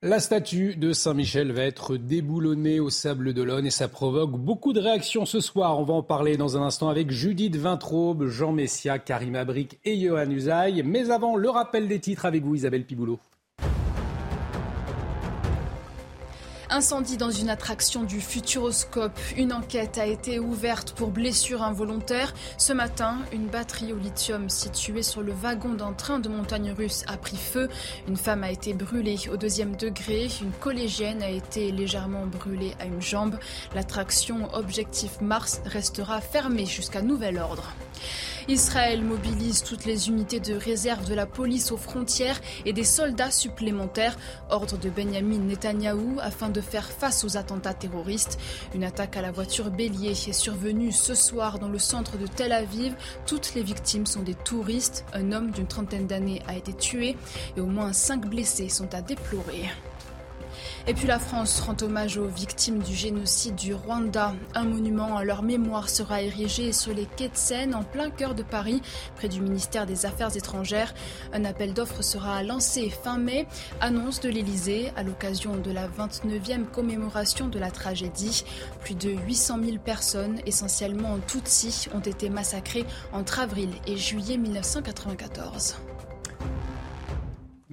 La 0.02 0.18
statue 0.18 0.76
de 0.76 0.94
Saint-Michel 0.94 1.52
va 1.52 1.64
être 1.64 1.98
déboulonnée 1.98 2.80
au 2.80 2.88
Sable 2.88 3.34
d'Olonne 3.34 3.66
et 3.66 3.70
ça 3.70 3.86
provoque 3.86 4.30
beaucoup 4.30 4.72
de 4.72 4.80
réactions 4.80 5.26
ce 5.26 5.40
soir. 5.40 5.78
On 5.78 5.84
va 5.84 5.92
en 5.92 6.02
parler 6.02 6.38
dans 6.38 6.56
un 6.56 6.62
instant 6.62 6.88
avec 6.88 7.10
Judith 7.10 7.54
Vintraube, 7.56 8.24
Jean 8.24 8.52
Messia, 8.52 8.98
Karim 8.98 9.34
Abric 9.34 9.78
et 9.84 10.00
Johan 10.00 10.30
Usaï. 10.30 10.82
Mais 10.86 11.10
avant, 11.10 11.36
le 11.36 11.50
rappel 11.50 11.86
des 11.86 12.00
titres 12.00 12.24
avec 12.24 12.42
vous, 12.42 12.54
Isabelle 12.54 12.86
Piboulot. 12.86 13.18
Incendie 16.72 17.16
dans 17.16 17.32
une 17.32 17.50
attraction 17.50 18.04
du 18.04 18.20
Futuroscope. 18.20 19.18
Une 19.36 19.52
enquête 19.52 19.98
a 19.98 20.06
été 20.06 20.38
ouverte 20.38 20.92
pour 20.92 21.10
blessure 21.10 21.64
involontaire. 21.64 22.32
Ce 22.58 22.72
matin, 22.72 23.18
une 23.32 23.48
batterie 23.48 23.92
au 23.92 23.96
lithium 23.96 24.48
située 24.48 25.02
sur 25.02 25.22
le 25.22 25.32
wagon 25.32 25.74
d'un 25.74 25.92
train 25.92 26.20
de 26.20 26.28
montagne 26.28 26.70
russe 26.70 27.02
a 27.08 27.16
pris 27.16 27.36
feu. 27.36 27.68
Une 28.06 28.16
femme 28.16 28.44
a 28.44 28.52
été 28.52 28.72
brûlée 28.72 29.18
au 29.32 29.36
deuxième 29.36 29.74
degré. 29.74 30.28
Une 30.40 30.52
collégienne 30.52 31.24
a 31.24 31.30
été 31.30 31.72
légèrement 31.72 32.26
brûlée 32.26 32.74
à 32.78 32.84
une 32.84 33.02
jambe. 33.02 33.36
L'attraction 33.74 34.48
Objectif 34.54 35.20
Mars 35.20 35.62
restera 35.66 36.20
fermée 36.20 36.66
jusqu'à 36.66 37.02
nouvel 37.02 37.38
ordre. 37.38 37.74
Israël 38.48 39.02
mobilise 39.02 39.62
toutes 39.62 39.84
les 39.84 40.08
unités 40.08 40.40
de 40.40 40.54
réserve 40.54 41.08
de 41.08 41.14
la 41.14 41.26
police 41.26 41.72
aux 41.72 41.76
frontières 41.76 42.40
et 42.64 42.72
des 42.72 42.84
soldats 42.84 43.30
supplémentaires. 43.30 44.16
Ordre 44.48 44.78
de 44.78 44.90
Benjamin 44.90 45.38
Netanyahou 45.38 46.18
afin 46.20 46.48
de 46.48 46.60
faire 46.60 46.90
face 46.90 47.24
aux 47.24 47.36
attentats 47.36 47.74
terroristes. 47.74 48.38
Une 48.74 48.84
attaque 48.84 49.16
à 49.16 49.22
la 49.22 49.32
voiture 49.32 49.70
bélier 49.70 50.10
est 50.10 50.32
survenue 50.32 50.92
ce 50.92 51.14
soir 51.14 51.58
dans 51.58 51.68
le 51.68 51.78
centre 51.78 52.18
de 52.18 52.26
Tel 52.26 52.52
Aviv. 52.52 52.94
Toutes 53.26 53.54
les 53.54 53.62
victimes 53.62 54.06
sont 54.06 54.22
des 54.22 54.34
touristes. 54.34 55.04
Un 55.12 55.32
homme 55.32 55.50
d'une 55.50 55.66
trentaine 55.66 56.06
d'années 56.06 56.42
a 56.46 56.56
été 56.56 56.72
tué 56.72 57.16
et 57.56 57.60
au 57.60 57.66
moins 57.66 57.92
cinq 57.92 58.26
blessés 58.26 58.68
sont 58.68 58.94
à 58.94 59.02
déplorer. 59.02 59.68
Et 60.86 60.94
puis 60.94 61.06
la 61.06 61.18
France 61.18 61.60
rend 61.60 61.76
hommage 61.82 62.16
aux 62.16 62.26
victimes 62.26 62.78
du 62.78 62.94
génocide 62.94 63.54
du 63.54 63.74
Rwanda. 63.74 64.34
Un 64.54 64.64
monument 64.64 65.16
à 65.16 65.24
leur 65.24 65.42
mémoire 65.42 65.88
sera 65.88 66.22
érigé 66.22 66.72
sur 66.72 66.94
les 66.94 67.06
quais 67.06 67.28
de 67.28 67.36
Seine, 67.36 67.74
en 67.74 67.82
plein 67.82 68.10
cœur 68.10 68.34
de 68.34 68.42
Paris, 68.42 68.80
près 69.16 69.28
du 69.28 69.40
ministère 69.40 69.86
des 69.86 70.06
Affaires 70.06 70.36
étrangères. 70.36 70.94
Un 71.32 71.44
appel 71.44 71.74
d'offres 71.74 72.02
sera 72.02 72.42
lancé 72.42 72.90
fin 72.90 73.18
mai, 73.18 73.46
annonce 73.80 74.20
de 74.20 74.28
l'Elysée 74.28 74.90
à 74.96 75.02
l'occasion 75.02 75.56
de 75.56 75.70
la 75.70 75.86
29e 75.86 76.64
commémoration 76.64 77.48
de 77.48 77.58
la 77.58 77.70
tragédie. 77.70 78.44
Plus 78.80 78.94
de 78.94 79.10
800 79.10 79.58
000 79.62 79.78
personnes, 79.78 80.40
essentiellement 80.46 81.18
Tutsis, 81.26 81.88
ont 81.94 82.00
été 82.00 82.30
massacrées 82.30 82.86
entre 83.12 83.40
avril 83.40 83.70
et 83.86 83.96
juillet 83.96 84.38
1994. 84.38 85.76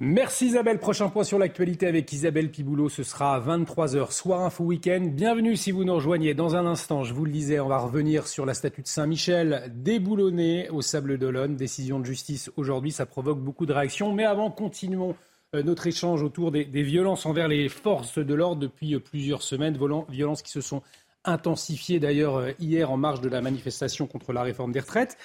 Merci 0.00 0.46
Isabelle. 0.46 0.78
Prochain 0.78 1.08
point 1.08 1.24
sur 1.24 1.40
l'actualité 1.40 1.88
avec 1.88 2.12
Isabelle 2.12 2.52
Piboulot. 2.52 2.88
Ce 2.88 3.02
sera 3.02 3.34
à 3.34 3.40
23h, 3.40 4.12
soir 4.12 4.42
info 4.42 4.62
week-end. 4.62 5.10
Bienvenue 5.12 5.56
si 5.56 5.72
vous 5.72 5.82
nous 5.82 5.96
rejoignez. 5.96 6.34
Dans 6.34 6.54
un 6.54 6.66
instant, 6.66 7.02
je 7.02 7.12
vous 7.12 7.24
le 7.24 7.32
disais, 7.32 7.58
on 7.58 7.66
va 7.66 7.78
revenir 7.78 8.28
sur 8.28 8.46
la 8.46 8.54
statue 8.54 8.82
de 8.82 8.86
Saint-Michel 8.86 9.72
déboulonnée 9.74 10.70
au 10.70 10.82
Sable 10.82 11.18
d'Olonne. 11.18 11.56
Décision 11.56 11.98
de 11.98 12.04
justice 12.04 12.48
aujourd'hui, 12.56 12.92
ça 12.92 13.06
provoque 13.06 13.40
beaucoup 13.40 13.66
de 13.66 13.72
réactions. 13.72 14.12
Mais 14.12 14.24
avant, 14.24 14.52
continuons 14.52 15.16
euh, 15.56 15.64
notre 15.64 15.88
échange 15.88 16.22
autour 16.22 16.52
des, 16.52 16.62
violences 16.62 17.26
envers 17.26 17.48
les 17.48 17.68
forces 17.68 18.20
de 18.20 18.34
l'ordre 18.34 18.60
depuis 18.60 18.94
euh, 18.94 19.00
plusieurs 19.00 19.42
semaines. 19.42 19.76
Violences 20.08 20.42
qui 20.42 20.52
se 20.52 20.60
sont 20.60 20.80
intensifiées 21.24 21.98
d'ailleurs 21.98 22.36
euh, 22.36 22.52
hier 22.60 22.92
en 22.92 22.96
marge 22.96 23.20
de 23.20 23.28
la 23.28 23.40
manifestation 23.40 24.06
contre 24.06 24.32
la 24.32 24.42
réforme 24.42 24.70
des 24.70 24.78
retraites. 24.78 25.18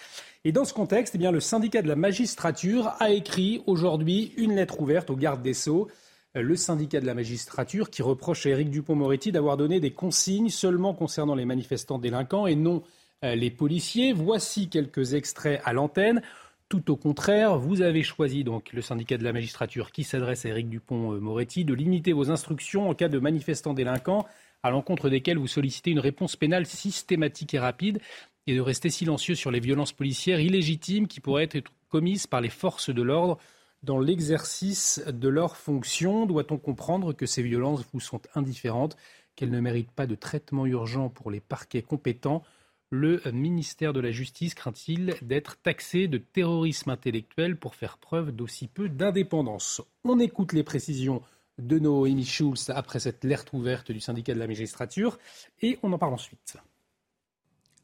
Et 0.46 0.52
dans 0.52 0.66
ce 0.66 0.74
contexte, 0.74 1.16
eh 1.16 1.32
le 1.32 1.40
syndicat 1.40 1.82
de 1.82 1.88
la 1.88 1.96
magistrature 1.96 2.92
a 3.00 3.12
écrit 3.12 3.64
aujourd'hui 3.66 4.34
une 4.36 4.54
lettre 4.54 4.82
ouverte 4.82 5.10
au 5.10 5.16
garde 5.16 5.42
des 5.42 5.54
Sceaux. 5.54 5.88
Euh, 6.36 6.42
le 6.42 6.58
syndicat 6.58 7.00
de 7.00 7.06
la 7.06 7.14
magistrature 7.14 7.90
qui 7.90 8.02
reproche 8.02 8.46
à 8.46 8.50
Éric 8.50 8.70
Dupont-Moretti 8.70 9.32
d'avoir 9.32 9.56
donné 9.56 9.80
des 9.80 9.92
consignes 9.92 10.50
seulement 10.50 10.94
concernant 10.94 11.36
les 11.36 11.46
manifestants 11.46 11.98
délinquants 11.98 12.46
et 12.46 12.56
non 12.56 12.84
euh, 13.24 13.36
les 13.36 13.52
policiers. 13.52 14.12
Voici 14.12 14.68
quelques 14.68 15.14
extraits 15.14 15.62
à 15.64 15.72
l'antenne. 15.72 16.22
Tout 16.68 16.92
au 16.92 16.98
contraire, 16.98 17.58
vous 17.58 17.82
avez 17.82 18.04
choisi, 18.04 18.44
donc 18.44 18.74
le 18.74 18.82
syndicat 18.82 19.18
de 19.18 19.24
la 19.24 19.32
magistrature 19.32 19.94
qui 19.94 20.04
s'adresse 20.04 20.46
à 20.46 20.50
Éric 20.50 20.68
Dupont-Moretti, 20.68 21.64
de 21.64 21.74
limiter 21.74 22.12
vos 22.12 22.32
instructions 22.32 22.90
en 22.90 22.94
cas 22.96 23.08
de 23.08 23.20
manifestants 23.20 23.74
délinquants 23.74 24.26
à 24.62 24.72
l'encontre 24.72 25.10
desquels 25.10 25.38
vous 25.38 25.48
sollicitez 25.48 25.92
une 25.92 26.00
réponse 26.00 26.36
pénale 26.36 26.66
systématique 26.66 27.54
et 27.54 27.60
rapide 27.60 28.00
et 28.48 28.56
de 28.56 28.62
rester 28.62 28.90
silencieux 28.90 29.36
sur 29.36 29.52
les 29.52 29.60
violences 29.60 29.94
policières 29.94 30.40
illégitimes 30.40 31.08
qui 31.08 31.20
pourraient 31.20 31.50
être 31.52 31.72
commises 31.90 32.28
par 32.28 32.42
les 32.42 32.50
forces 32.50 32.90
de 32.90 33.02
l'ordre 33.02 33.38
dans 33.84 34.00
l'exercice 34.00 35.04
de 35.08 35.28
leurs 35.28 35.58
fonctions. 35.58 36.26
Doit-on 36.26 36.58
comprendre 36.58 37.14
que 37.14 37.26
ces 37.26 37.44
violences 37.44 37.86
vous 37.94 38.00
sont 38.00 38.22
indifférentes, 38.36 38.98
qu'elles 39.36 39.52
ne 39.52 39.60
méritent 39.60 39.92
pas 39.92 40.08
de 40.08 40.16
traitement 40.16 40.66
urgent 40.66 41.10
pour 41.10 41.32
les 41.32 41.40
parquets 41.42 41.82
compétents? 41.82 42.44
Le 42.90 43.22
ministère 43.32 43.92
de 43.92 44.00
la 44.00 44.12
Justice 44.12 44.54
craint-il 44.54 45.16
d'être 45.22 45.60
taxé 45.62 46.08
de 46.08 46.20
terrorisme 46.20 46.92
intellectuel 46.92 47.58
pour 47.58 47.76
faire 47.76 47.98
preuve 47.98 48.32
d'aussi 48.32 48.68
peu 48.68 48.88
d'indépendance? 48.88 49.82
On 50.04 50.20
écoute 50.20 50.54
les 50.54 50.64
précisions 50.64 51.22
de 51.58 51.80
Noémie 51.80 52.26
Schulz 52.26 52.70
après 52.70 53.00
cette 53.00 53.24
lettre 53.24 53.54
ouverte 53.54 53.92
du 53.92 54.00
syndicat 54.00 54.34
de 54.34 54.40
la 54.40 54.48
magistrature 54.48 55.18
et 55.62 55.80
on 55.84 55.92
en 55.94 55.98
parle 55.98 56.14
ensuite. 56.14 56.58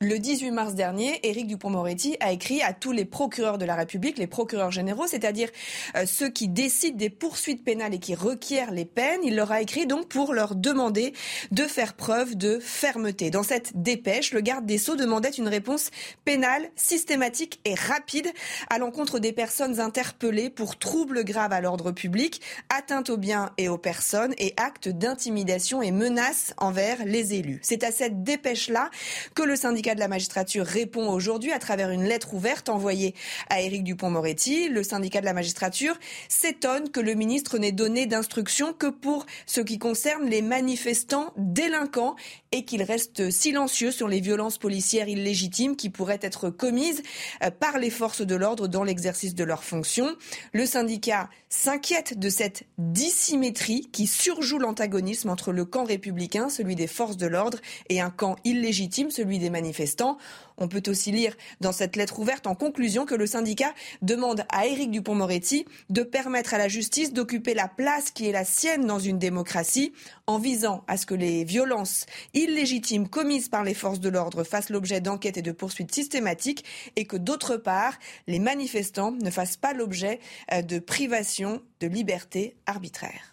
Le 0.01 0.17
18 0.17 0.51
mars 0.51 0.75
dernier, 0.75 1.19
Éric 1.27 1.47
Dupont-Moretti 1.47 2.15
a 2.21 2.31
écrit 2.31 2.61
à 2.61 2.71
tous 2.71 2.93
les 2.93 3.03
procureurs 3.03 3.57
de 3.57 3.65
la 3.65 3.75
République, 3.75 4.17
les 4.17 4.27
procureurs 4.27 4.71
généraux, 4.71 5.07
c'est-à-dire 5.07 5.49
euh, 5.97 6.05
ceux 6.05 6.29
qui 6.29 6.47
décident 6.47 6.95
des 6.95 7.09
poursuites 7.09 7.65
pénales 7.65 7.93
et 7.93 7.99
qui 7.99 8.15
requièrent 8.15 8.71
les 8.71 8.85
peines. 8.85 9.19
Il 9.25 9.35
leur 9.35 9.51
a 9.51 9.61
écrit 9.61 9.87
donc 9.87 10.07
pour 10.07 10.33
leur 10.33 10.55
demander 10.55 11.11
de 11.51 11.63
faire 11.63 11.95
preuve 11.95 12.37
de 12.37 12.59
fermeté. 12.59 13.29
Dans 13.29 13.43
cette 13.43 13.73
dépêche, 13.75 14.31
le 14.31 14.39
garde 14.39 14.65
des 14.65 14.77
Sceaux 14.77 14.95
demandait 14.95 15.31
une 15.31 15.49
réponse 15.49 15.91
pénale, 16.23 16.69
systématique 16.77 17.59
et 17.65 17.75
rapide 17.75 18.31
à 18.69 18.77
l'encontre 18.77 19.19
des 19.19 19.33
personnes 19.33 19.81
interpellées 19.81 20.49
pour 20.49 20.79
troubles 20.79 21.25
graves 21.25 21.51
à 21.51 21.59
l'ordre 21.59 21.91
public, 21.91 22.39
atteinte 22.69 23.09
aux 23.09 23.17
biens 23.17 23.51
et 23.57 23.67
aux 23.67 23.77
personnes 23.77 24.33
et 24.37 24.53
actes 24.55 24.87
d'intimidation 24.87 25.81
et 25.81 25.91
menaces 25.91 26.53
envers 26.55 27.03
les 27.03 27.33
élus. 27.33 27.59
C'est 27.63 27.83
à 27.83 27.91
cette 27.91 28.23
dépêche-là 28.23 28.91
que 29.35 29.43
le 29.43 29.57
syndicat 29.57 29.88
de 29.95 29.99
la 29.99 30.07
magistrature 30.07 30.65
répond 30.65 31.09
aujourd'hui 31.09 31.51
à 31.51 31.59
travers 31.59 31.89
une 31.89 32.03
lettre 32.03 32.33
ouverte 32.33 32.69
envoyée 32.69 33.15
à 33.49 33.61
Éric 33.61 33.83
Dupont-Moretti. 33.83 34.69
Le 34.69 34.83
syndicat 34.83 35.21
de 35.21 35.25
la 35.25 35.33
magistrature 35.33 35.97
s'étonne 36.27 36.89
que 36.89 36.99
le 36.99 37.13
ministre 37.13 37.57
n'ait 37.57 37.71
donné 37.71 38.05
d'instructions 38.05 38.73
que 38.73 38.87
pour 38.87 39.25
ce 39.45 39.61
qui 39.61 39.79
concerne 39.79 40.29
les 40.29 40.41
manifestants 40.41 41.33
délinquants 41.37 42.15
et 42.51 42.65
qu'il 42.65 42.83
reste 42.83 43.29
silencieux 43.29 43.91
sur 43.91 44.07
les 44.07 44.19
violences 44.19 44.57
policières 44.57 45.07
illégitimes 45.07 45.75
qui 45.75 45.89
pourraient 45.89 46.19
être 46.21 46.49
commises 46.49 47.01
euh, 47.43 47.51
par 47.51 47.77
les 47.77 47.89
forces 47.89 48.21
de 48.21 48.35
l'ordre 48.35 48.67
dans 48.67 48.83
l'exercice 48.83 49.35
de 49.35 49.43
leurs 49.43 49.63
fonctions. 49.63 50.15
Le 50.53 50.65
syndicat 50.65 51.29
s'inquiète 51.49 52.17
de 52.19 52.29
cette 52.29 52.63
dissymétrie 52.77 53.89
qui 53.91 54.07
surjoue 54.07 54.59
l'antagonisme 54.59 55.29
entre 55.29 55.51
le 55.51 55.65
camp 55.65 55.83
républicain, 55.83 56.49
celui 56.49 56.75
des 56.75 56.87
forces 56.87 57.17
de 57.17 57.27
l'ordre, 57.27 57.59
et 57.89 58.01
un 58.01 58.09
camp 58.09 58.35
illégitime, 58.43 59.11
celui 59.11 59.39
des 59.39 59.49
manifestants 59.49 59.78
manifestants. 59.79 60.17
On 60.57 60.67
peut 60.67 60.83
aussi 60.87 61.11
lire 61.11 61.35
dans 61.61 61.71
cette 61.71 61.95
lettre 61.95 62.19
ouverte 62.19 62.45
en 62.45 62.55
conclusion 62.55 63.05
que 63.05 63.15
le 63.15 63.25
syndicat 63.25 63.73
demande 64.01 64.43
à 64.49 64.67
Éric 64.67 64.91
Dupont-Moretti 64.91 65.65
de 65.89 66.03
permettre 66.03 66.53
à 66.53 66.57
la 66.57 66.67
justice 66.67 67.13
d'occuper 67.13 67.53
la 67.53 67.69
place 67.69 68.11
qui 68.11 68.27
est 68.27 68.33
la 68.33 68.43
sienne 68.43 68.85
dans 68.85 68.99
une 68.99 69.19
démocratie 69.19 69.93
en 70.27 70.37
visant 70.37 70.83
à 70.87 70.97
ce 70.97 71.05
que 71.05 71.15
les 71.15 71.45
violences 71.45 72.05
illégitimes 72.33 73.07
commises 73.07 73.47
par 73.47 73.63
les 73.63 73.73
forces 73.73 74.01
de 74.01 74.09
l'ordre 74.09 74.43
fassent 74.43 74.69
l'objet 74.69 74.99
d'enquêtes 74.99 75.37
et 75.37 75.41
de 75.41 75.53
poursuites 75.53 75.95
systématiques 75.95 76.65
et 76.97 77.05
que 77.05 77.17
d'autre 77.17 77.55
part, 77.55 77.93
les 78.27 78.39
manifestants 78.39 79.11
ne 79.11 79.31
fassent 79.31 79.57
pas 79.57 79.73
l'objet 79.73 80.19
euh, 80.51 80.61
de 80.61 80.79
privations 80.79 81.61
de 81.79 81.87
liberté 81.87 82.57
arbitraire. 82.65 83.28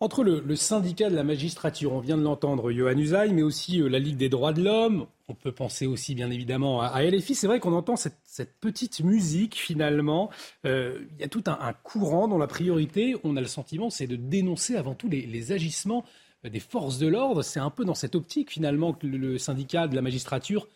Entre 0.00 0.24
le, 0.24 0.56
syndicat 0.56 1.08
de 1.08 1.14
la 1.14 1.22
magistrature, 1.22 1.92
on 1.92 2.00
vient 2.00 2.18
de 2.18 2.22
l'entendre, 2.22 2.72
Johan 2.72 2.98
Usaï, 2.98 3.32
mais 3.32 3.42
aussi 3.42 3.80
euh, 3.80 3.88
la 3.88 4.00
Ligue 4.00 4.16
des 4.16 4.28
droits 4.28 4.52
de 4.52 4.62
l'homme, 4.62 5.06
on 5.28 5.34
peut 5.34 5.52
penser 5.52 5.86
aussi 5.86 6.14
bien 6.14 6.30
évidemment 6.30 6.82
à, 6.82 7.02
LFI, 7.02 7.34
c'est 7.34 7.46
vrai 7.46 7.60
qu'on 7.60 7.72
entend 7.72 7.96
cette, 7.96 8.18
petite 8.60 9.00
musique 9.00 9.54
finalement. 9.54 10.30
Euh, 10.66 11.06
il 11.14 11.20
y 11.20 11.24
a 11.24 11.28
tout 11.28 11.44
un, 11.46 11.72
courant 11.72 12.26
dont 12.26 12.38
la 12.38 12.48
priorité, 12.48 13.14
on 13.22 13.36
a 13.36 13.40
le 13.40 13.46
sentiment, 13.46 13.88
c'est 13.88 14.08
de 14.08 14.16
dénoncer 14.16 14.76
avant 14.76 14.94
tout 14.94 15.08
les, 15.08 15.52
agissements 15.52 16.04
euh, 16.44 16.50
des 16.50 16.60
forces 16.60 16.98
de 16.98 17.06
l'ordre. 17.06 17.42
C'est 17.42 17.60
un 17.60 17.70
peu 17.70 17.84
dans 17.84 17.94
cette 17.94 18.16
optique 18.16 18.50
finalement 18.50 18.92
que 18.92 19.06
le, 19.06 19.38
syndicat 19.38 19.86
de 19.86 19.94
la 19.94 20.02
magistrature 20.02 20.68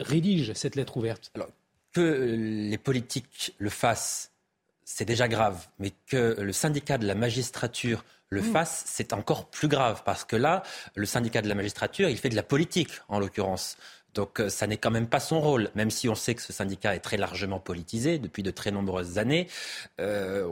rédige 0.00 0.52
cette 0.54 0.74
lettre 0.74 0.96
ouverte. 0.96 1.32
Que 1.92 2.34
les 2.36 2.78
politiques 2.78 3.54
le 3.58 3.70
fassent, 3.70 4.32
c'est 4.82 5.04
déjà 5.04 5.28
grave, 5.28 5.68
mais 5.78 5.92
que 6.08 6.36
le 6.40 6.52
syndicat 6.52 6.98
de 6.98 7.06
la 7.06 7.14
magistrature 7.14 8.04
le 8.30 8.40
mmh. 8.40 8.52
fasse, 8.52 8.82
c'est 8.86 9.12
encore 9.12 9.48
plus 9.50 9.68
grave 9.68 10.02
parce 10.04 10.24
que 10.24 10.36
là, 10.36 10.62
le 10.94 11.06
syndicat 11.06 11.42
de 11.42 11.48
la 11.48 11.54
magistrature, 11.54 12.08
il 12.08 12.18
fait 12.18 12.28
de 12.28 12.36
la 12.36 12.42
politique 12.42 12.90
en 13.08 13.18
l'occurrence. 13.18 13.76
Donc 14.14 14.40
euh, 14.40 14.48
ça 14.48 14.66
n'est 14.66 14.76
quand 14.76 14.90
même 14.90 15.08
pas 15.08 15.20
son 15.20 15.40
rôle, 15.40 15.70
même 15.74 15.90
si 15.90 16.08
on 16.08 16.14
sait 16.14 16.34
que 16.34 16.42
ce 16.42 16.52
syndicat 16.52 16.94
est 16.94 17.00
très 17.00 17.16
largement 17.16 17.58
politisé 17.58 18.18
depuis 18.18 18.42
de 18.42 18.50
très 18.50 18.70
nombreuses 18.70 19.18
années. 19.18 19.48
Euh, 20.00 20.48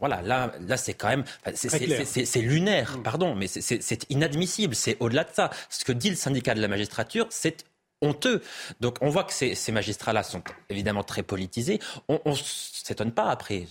voilà, 0.00 0.20
là, 0.22 0.52
là 0.60 0.76
c'est 0.76 0.94
quand 0.94 1.08
même, 1.08 1.24
c'est 1.54 2.40
lunaire, 2.40 2.98
mmh. 2.98 3.02
pardon, 3.02 3.34
mais 3.34 3.46
c'est 3.46 4.10
inadmissible. 4.10 4.74
C'est 4.74 4.96
au-delà 5.00 5.24
de 5.24 5.32
ça. 5.32 5.50
Ce 5.70 5.84
que 5.84 5.92
dit 5.92 6.10
le 6.10 6.16
syndicat 6.16 6.54
de 6.54 6.60
la 6.60 6.68
magistrature, 6.68 7.26
c'est 7.30 7.64
honteux. 8.04 8.42
Donc 8.80 8.98
on 9.00 9.08
voit 9.08 9.24
que 9.24 9.32
ces, 9.32 9.72
magistrats-là 9.72 10.22
sont 10.22 10.42
évidemment 10.70 11.02
très 11.02 11.22
politisés. 11.22 11.80
On 12.08 12.20
ne 12.26 12.34
s'étonne 12.34 13.12
pas 13.12 13.30
après 13.30 13.66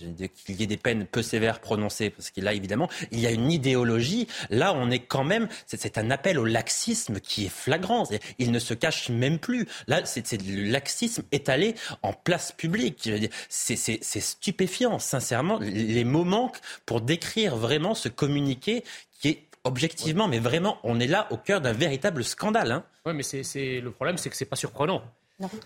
qu'il 0.46 0.60
y 0.60 0.64
ait 0.64 0.68
des 0.68 0.78
peines 0.78 1.06
peu 1.06 1.22
sévères 1.22 1.60
prononcées, 1.60 2.10
parce 2.10 2.32
que 2.32 2.42
là, 2.42 2.54
évidemment, 2.54 2.90
il 3.12 3.20
y 3.20 3.28
a 3.28 3.32
une 3.32 3.52
idéologie. 3.52 4.28
Là, 4.50 4.74
on 4.74 4.90
est 4.90 5.00
quand 5.00 5.24
même, 5.24 5.48
c'est 5.68 5.98
un 5.98 6.12
appel 6.12 6.40
au 6.40 6.46
laxisme 6.46 7.20
qui 7.20 7.46
est 7.46 7.54
flagrant. 7.54 8.08
Il 8.40 8.52
ne 8.52 8.60
se 8.60 8.74
cache 8.74 9.10
même 9.10 9.40
plus. 9.40 9.68
Là, 9.88 10.02
c'est 10.06 10.42
le 10.42 10.70
laxisme 10.70 11.24
étalé 11.32 11.76
en 12.02 12.14
place 12.14 12.52
publique. 12.52 13.10
C'est 13.50 14.20
stupéfiant, 14.20 15.00
sincèrement. 15.00 15.60
Les 15.60 16.04
mots 16.04 16.26
manquent 16.26 16.60
pour 16.86 17.02
décrire 17.02 17.56
vraiment 17.56 17.96
ce 17.96 18.10
communiqué 18.10 18.84
qui 19.20 19.30
est 19.30 19.44
objectivement, 19.64 20.28
mais 20.28 20.40
vraiment, 20.40 20.78
on 20.84 21.00
est 21.00 21.08
là 21.08 21.28
au 21.32 21.38
cœur 21.38 21.62
d'un 21.62 21.74
véritable 21.74 22.24
scandale. 22.24 22.72
Hein. 22.72 22.84
Oui, 23.06 23.14
mais 23.14 23.24
c'est 23.24 23.80
le 23.80 23.92
problème, 23.92 24.18
c'est 24.18 24.30
que 24.30 24.36
c'est 24.36 24.46
pas 24.46 24.56
surprenant. 24.56 25.04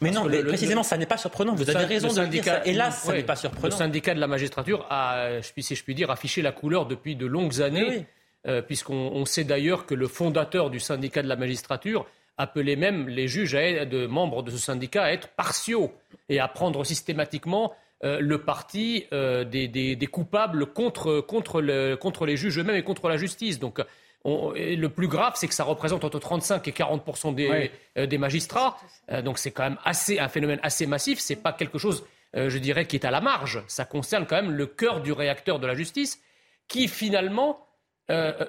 Mais 0.02 0.12
non, 0.12 0.28
précisément, 0.46 0.84
ça 0.84 0.98
n'est 0.98 1.06
pas 1.06 1.18
surprenant. 1.18 1.56
Vous 1.56 1.70
avez 1.70 1.86
raison 1.86 2.08
de 2.08 2.26
dire 2.28 2.44
ça. 2.44 2.66
Hélas, 2.66 3.04
ça 3.04 3.14
n'est 3.14 3.24
pas 3.24 3.36
surprenant. 3.36 3.68
Le 3.68 3.72
syndicat 3.72 4.14
de 4.14 4.20
la 4.20 4.28
magistrature 4.28 4.86
a, 4.90 5.42
si 5.42 5.76
je 5.76 5.84
puis 5.84 5.96
dire, 5.96 6.10
affiché 6.10 6.42
la 6.42 6.52
couleur 6.52 6.86
depuis 6.86 7.16
de 7.16 7.26
longues 7.26 7.62
années, 7.62 8.06
euh, 8.48 8.62
puisqu'on 8.62 9.26
sait 9.26 9.44
d'ailleurs 9.44 9.86
que 9.86 9.94
le 9.94 10.08
fondateur 10.08 10.70
du 10.70 10.80
syndicat 10.80 11.22
de 11.22 11.28
la 11.28 11.36
magistrature 11.36 12.08
appelait 12.38 12.76
même 12.76 13.10
les 13.10 13.28
juges 13.28 13.56
à 13.56 13.86
de 13.86 14.06
membres 14.06 14.44
de 14.44 14.52
ce 14.52 14.58
syndicat 14.58 15.04
à 15.04 15.12
être 15.12 15.30
partiaux 15.30 15.92
et 16.30 16.40
à 16.40 16.48
prendre 16.48 16.84
systématiquement 16.84 17.74
euh, 18.04 18.20
le 18.20 18.44
parti 18.44 19.06
euh, 19.12 19.44
des, 19.44 20.10
coupables 20.12 20.68
contre, 20.68 21.20
contre, 21.20 21.62
le, 21.62 21.96
contre 21.96 22.28
les 22.28 22.38
juges 22.38 22.60
eux-mêmes 22.60 22.76
et 22.76 22.84
contre 22.84 23.10
la 23.10 23.18
justice. 23.18 23.58
Donc, 23.60 23.82
le 24.24 24.88
plus 24.88 25.08
grave, 25.08 25.34
c'est 25.36 25.48
que 25.48 25.54
ça 25.54 25.64
représente 25.64 26.04
entre 26.04 26.20
35 26.20 26.68
et 26.68 26.72
40 26.74 27.34
des, 27.34 27.72
euh, 27.98 28.06
des 28.06 28.18
magistrats. 28.18 28.78
donc, 29.24 29.40
c'est 29.40 29.52
quand 29.52 29.64
même 29.64 29.78
assez, 29.84 30.20
un 30.20 30.28
phénomène 30.28 30.60
assez 30.62 30.86
massif. 30.86 31.20
C'est 31.20 31.38
pas 31.38 31.54
quelque 31.54 31.80
chose, 31.80 32.06
je 32.36 32.58
dirais, 32.58 32.86
qui 32.86 32.98
est 32.98 33.06
à 33.06 33.12
la 33.12 33.22
marge. 33.22 33.64
Ça 33.68 33.86
concerne 33.86 34.28
quand 34.28 34.36
même 34.36 34.52
le 34.52 34.68
cœur 34.68 35.02
du 35.02 35.12
réacteur 35.12 35.60
de 35.60 35.66
la 35.66 35.76
justice, 35.76 36.22
qui 36.68 36.88
finalement 36.88 37.66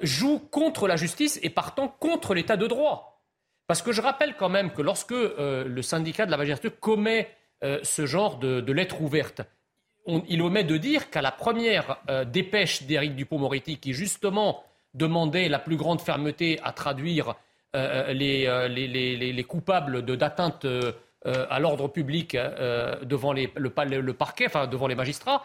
joue 0.03 0.41
contre 0.41 0.89
la 0.89 0.97
justice 0.97 1.39
et 1.43 1.51
partant 1.51 1.89
contre 1.89 2.35
l'état 2.35 2.57
de 2.57 2.67
droit. 2.67 3.23
Parce 3.67 3.81
que 3.81 3.93
je 3.93 4.01
rappelle 4.01 4.35
quand 4.37 4.49
même 4.49 4.73
que 4.73 4.83
lorsque 4.83 5.13
le 5.13 5.83
syndicat 5.83 6.27
de 6.27 6.33
la 6.33 6.39
magistrature 6.39 6.79
commet 6.81 7.31
euh, 7.65 7.81
ce 7.83 8.07
genre 8.07 8.37
de, 8.39 8.73
lettre 8.73 9.01
ouverte. 9.03 9.43
il 10.07 10.43
omet 10.43 10.63
de 10.63 10.77
dire 10.77 11.11
qu'à 11.11 11.21
la 11.21 11.33
première 11.33 11.99
euh, 12.09 12.25
dépêche 12.25 12.85
d'Éric 12.85 13.17
Dupont-Moretti, 13.17 13.79
qui 13.79 13.95
justement 13.95 14.63
demandait 14.95 15.49
la 15.49 15.59
plus 15.59 15.77
grande 15.77 16.01
fermeté 16.01 16.61
à 16.63 16.73
traduire 16.73 17.35
euh, 17.75 18.13
les, 18.13 19.45
coupables 19.45 20.03
d'atteinte 20.03 20.67
à 21.25 21.59
l'ordre 21.59 21.89
public 21.89 22.37
devant 23.03 23.33
le, 23.33 24.13
parquet, 24.13 24.47
enfin 24.47 24.69
devant 24.69 24.87
les 24.87 24.95
magistrats, 24.95 25.45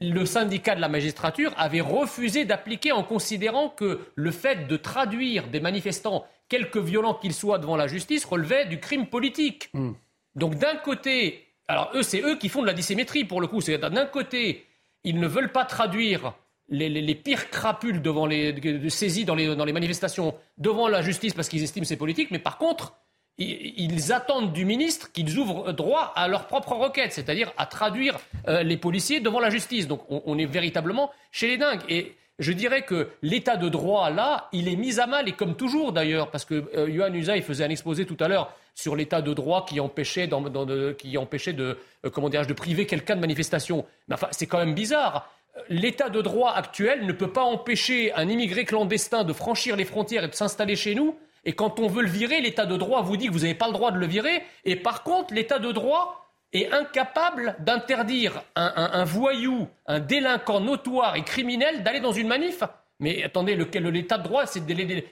le 0.00 0.24
syndicat 0.24 0.76
de 0.76 0.80
la 0.80 0.88
magistrature 0.88 1.52
avait 1.56 1.80
refusé 1.80 2.44
d'appliquer 2.44 2.92
en 2.92 3.02
considérant 3.02 3.68
que 3.68 4.00
le 4.14 4.30
fait 4.30 4.68
de 4.68 4.76
traduire 4.76 5.48
des 5.48 5.58
manifestants, 5.58 6.24
quelque 6.48 6.78
violents 6.78 7.14
qu'ils 7.14 7.34
soient 7.34 7.58
devant 7.58 7.76
la 7.76 7.88
justice, 7.88 8.24
relevait 8.24 8.66
du 8.66 8.78
crime 8.78 9.08
politique. 9.08 9.70
Hmm. 9.74 9.92
Donc 10.36 10.54
d'un 10.54 10.76
côté, 10.76 11.47
alors 11.68 11.90
eux, 11.94 12.02
c'est 12.02 12.22
eux 12.22 12.36
qui 12.36 12.48
font 12.48 12.62
de 12.62 12.66
la 12.66 12.72
dissymétrie 12.72 13.24
pour 13.24 13.40
le 13.40 13.46
coup. 13.46 13.60
C'est 13.60 13.78
d'un 13.78 14.06
côté, 14.06 14.66
ils 15.04 15.20
ne 15.20 15.28
veulent 15.28 15.52
pas 15.52 15.66
traduire 15.66 16.32
les, 16.70 17.14
pires 17.14 17.50
crapules 17.50 18.02
de 18.02 18.88
saisie 18.88 19.24
dans 19.24 19.34
les, 19.34 19.72
manifestations 19.72 20.34
devant 20.56 20.88
la 20.88 21.02
justice 21.02 21.34
parce 21.34 21.48
qu'ils 21.48 21.62
estiment 21.62 21.86
c'est 21.86 21.96
politique, 21.96 22.30
mais 22.30 22.38
par 22.38 22.58
contre, 22.58 22.94
ils, 23.38 24.12
attendent 24.12 24.52
du 24.52 24.64
ministre 24.64 25.12
qu'ils 25.12 25.38
ouvrent 25.38 25.72
droit 25.72 26.12
à 26.16 26.26
leur 26.26 26.46
propre 26.46 26.72
requête, 26.72 27.12
c'est-à-dire 27.12 27.52
à 27.56 27.66
traduire 27.66 28.18
euh, 28.48 28.62
les 28.62 28.76
policiers 28.76 29.20
devant 29.20 29.38
la 29.38 29.50
justice. 29.50 29.86
Donc 29.86 30.02
on, 30.08 30.38
est 30.38 30.46
véritablement 30.46 31.10
chez 31.30 31.46
les 31.46 31.56
dingues. 31.56 31.82
Et 31.88 32.14
je 32.38 32.52
dirais 32.52 32.82
que 32.82 33.08
l'état 33.22 33.56
de 33.56 33.68
droit, 33.68 34.10
là, 34.10 34.48
il 34.52 34.68
est 34.68 34.76
mis 34.76 34.98
à 34.98 35.06
mal, 35.06 35.28
et 35.28 35.32
comme 35.32 35.56
toujours 35.56 35.92
d'ailleurs, 35.92 36.30
parce 36.30 36.44
que 36.44 36.68
euh, 36.76 37.10
Usaï 37.14 37.42
faisait 37.42 37.64
un 37.64 37.70
exposé 37.70 38.06
tout 38.06 38.16
à 38.20 38.28
l'heure 38.28 38.52
sur 38.78 38.94
l'état 38.94 39.22
de 39.22 39.34
droit 39.34 39.66
qui 39.66 39.80
empêchait, 39.80 40.28
de, 40.28 40.92
qui 40.92 41.18
empêchait 41.18 41.52
de, 41.52 41.76
euh, 42.06 42.44
de 42.44 42.52
priver 42.52 42.86
quelqu'un 42.86 43.16
de 43.16 43.20
manifestation. 43.20 43.84
Mais 44.06 44.14
enfin, 44.14 44.28
c'est 44.30 44.46
quand 44.46 44.58
même 44.58 44.74
bizarre. 44.74 45.28
L'état 45.68 46.10
de 46.10 46.22
droit 46.22 46.52
actuel 46.52 47.04
ne 47.04 47.12
peut 47.12 47.32
pas 47.32 47.42
empêcher 47.42 48.12
un 48.14 48.28
immigré 48.28 48.64
clandestin 48.64 49.24
de 49.24 49.32
franchir 49.32 49.74
les 49.74 49.84
frontières 49.84 50.22
et 50.22 50.28
de 50.28 50.34
s'installer 50.34 50.76
chez 50.76 50.94
nous. 50.94 51.16
Et 51.44 51.54
quand 51.54 51.80
on 51.80 51.88
veut 51.88 52.02
le 52.02 52.08
virer, 52.08 52.40
l'état 52.40 52.66
de 52.66 52.76
droit 52.76 53.02
vous 53.02 53.16
dit 53.16 53.26
que 53.26 53.32
vous 53.32 53.40
n'avez 53.40 53.56
pas 53.56 53.66
le 53.66 53.72
droit 53.72 53.90
de 53.90 53.98
le 53.98 54.06
virer. 54.06 54.44
Et 54.64 54.76
par 54.76 55.02
contre, 55.02 55.34
l'état 55.34 55.58
de 55.58 55.72
droit 55.72 56.32
est 56.52 56.70
incapable 56.72 57.56
d'interdire 57.58 58.44
un, 58.54 59.04
voyou, 59.04 59.66
un 59.86 59.98
délinquant 59.98 60.60
notoire 60.60 61.16
et 61.16 61.24
criminel 61.24 61.82
d'aller 61.82 62.00
dans 62.00 62.12
une 62.12 62.28
manif. 62.28 62.62
Mais 63.00 63.22
attendez, 63.22 63.54
l'état 63.54 64.18
de 64.18 64.24
droit, 64.24 64.46
c'est 64.46 64.62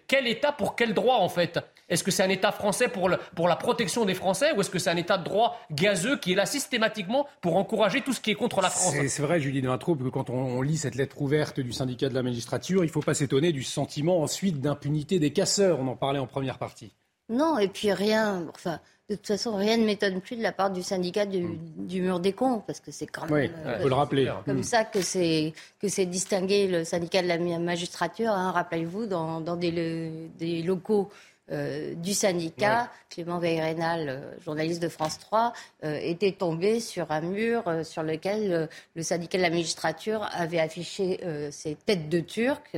quel 0.08 0.26
état 0.26 0.52
pour 0.52 0.74
quel 0.74 0.92
droit 0.92 1.16
en 1.16 1.28
fait? 1.28 1.60
Est-ce 1.88 2.02
que 2.02 2.10
c'est 2.10 2.24
un 2.24 2.28
État 2.28 2.50
français 2.50 2.88
pour, 2.88 3.08
la 3.08 3.56
protection 3.56 4.04
des 4.04 4.14
Français 4.14 4.52
ou 4.52 4.60
est-ce 4.60 4.70
que 4.70 4.80
c'est 4.80 4.90
un 4.90 4.96
État 4.96 5.18
de 5.18 5.24
droit 5.24 5.60
gazeux 5.70 6.16
qui 6.18 6.32
est 6.32 6.34
là 6.34 6.46
systématiquement 6.46 7.28
pour 7.40 7.56
encourager 7.56 8.00
tout 8.00 8.12
ce 8.12 8.20
qui 8.20 8.32
est 8.32 8.34
contre 8.34 8.60
la 8.60 8.70
France? 8.70 8.94
C'est 9.06 9.22
vrai, 9.22 9.38
Julie 9.38 9.62
Delatroupe, 9.62 10.02
que 10.02 10.08
quand 10.08 10.30
on, 10.30 10.62
lit 10.62 10.78
cette 10.78 10.96
lettre 10.96 11.22
ouverte 11.22 11.60
du 11.60 11.72
syndicat 11.72 12.08
de 12.08 12.14
la 12.14 12.24
magistrature, 12.24 12.82
il 12.82 12.88
ne 12.88 12.92
faut 12.92 13.02
pas 13.02 13.14
s'étonner 13.14 13.52
du 13.52 13.62
sentiment 13.62 14.20
ensuite 14.20 14.60
d'impunité 14.60 15.20
des 15.20 15.32
casseurs. 15.32 15.78
On 15.78 15.86
en 15.86 15.96
parlait 15.96 16.18
en 16.18 16.26
première 16.26 16.58
partie. 16.58 16.92
Non, 17.28 17.58
et 17.58 17.68
puis 17.68 17.92
rien. 17.92 18.46
Enfin, 18.52 18.80
de 19.08 19.14
toute 19.14 19.26
façon, 19.26 19.54
rien 19.56 19.76
ne 19.76 19.84
m'étonne 19.84 20.20
plus 20.20 20.36
de 20.36 20.42
la 20.42 20.52
part 20.52 20.70
du 20.70 20.82
syndicat 20.82 21.26
du, 21.26 21.42
mm. 21.42 22.00
mur 22.00 22.20
des 22.20 22.32
cons, 22.32 22.62
parce 22.66 22.80
que 22.80 22.90
c'est 22.90 23.06
quand 23.06 23.30
même. 23.30 23.50
Oui, 23.64 23.80
faut 23.82 23.88
le 23.88 23.94
rappeler. 23.94 24.32
Comme 24.44 24.58
mm. 24.58 24.64
ça 24.64 24.84
que 24.84 25.00
c'est 25.00 25.52
que 25.80 25.88
c'est 25.88 26.06
distingué 26.06 26.66
le 26.66 26.84
syndicat 26.84 27.22
de 27.22 27.28
la 27.28 27.38
magistrature. 27.58 28.32
Hein, 28.32 28.50
rappelez-vous, 28.50 29.06
dans, 29.06 29.40
des 29.56 30.62
locaux 30.64 31.10
euh, 31.52 31.94
du 31.94 32.12
syndicat, 32.12 32.90
Clément 33.08 33.38
Veil-Rénal, 33.38 34.08
euh, 34.08 34.40
journaliste 34.44 34.82
de 34.82 34.88
France 34.88 35.20
3, 35.20 35.52
euh, 35.84 35.96
était 36.02 36.32
tombé 36.32 36.80
sur 36.80 37.12
un 37.12 37.20
mur 37.20 37.62
sur 37.84 38.02
lequel 38.02 38.68
le 38.94 39.02
syndicat 39.02 39.38
de 39.38 39.42
la 39.42 39.50
magistrature 39.50 40.28
avait 40.32 40.58
affiché 40.58 41.20
ses 41.52 41.76
têtes 41.76 42.08
de 42.08 42.18
Turcs, 42.18 42.76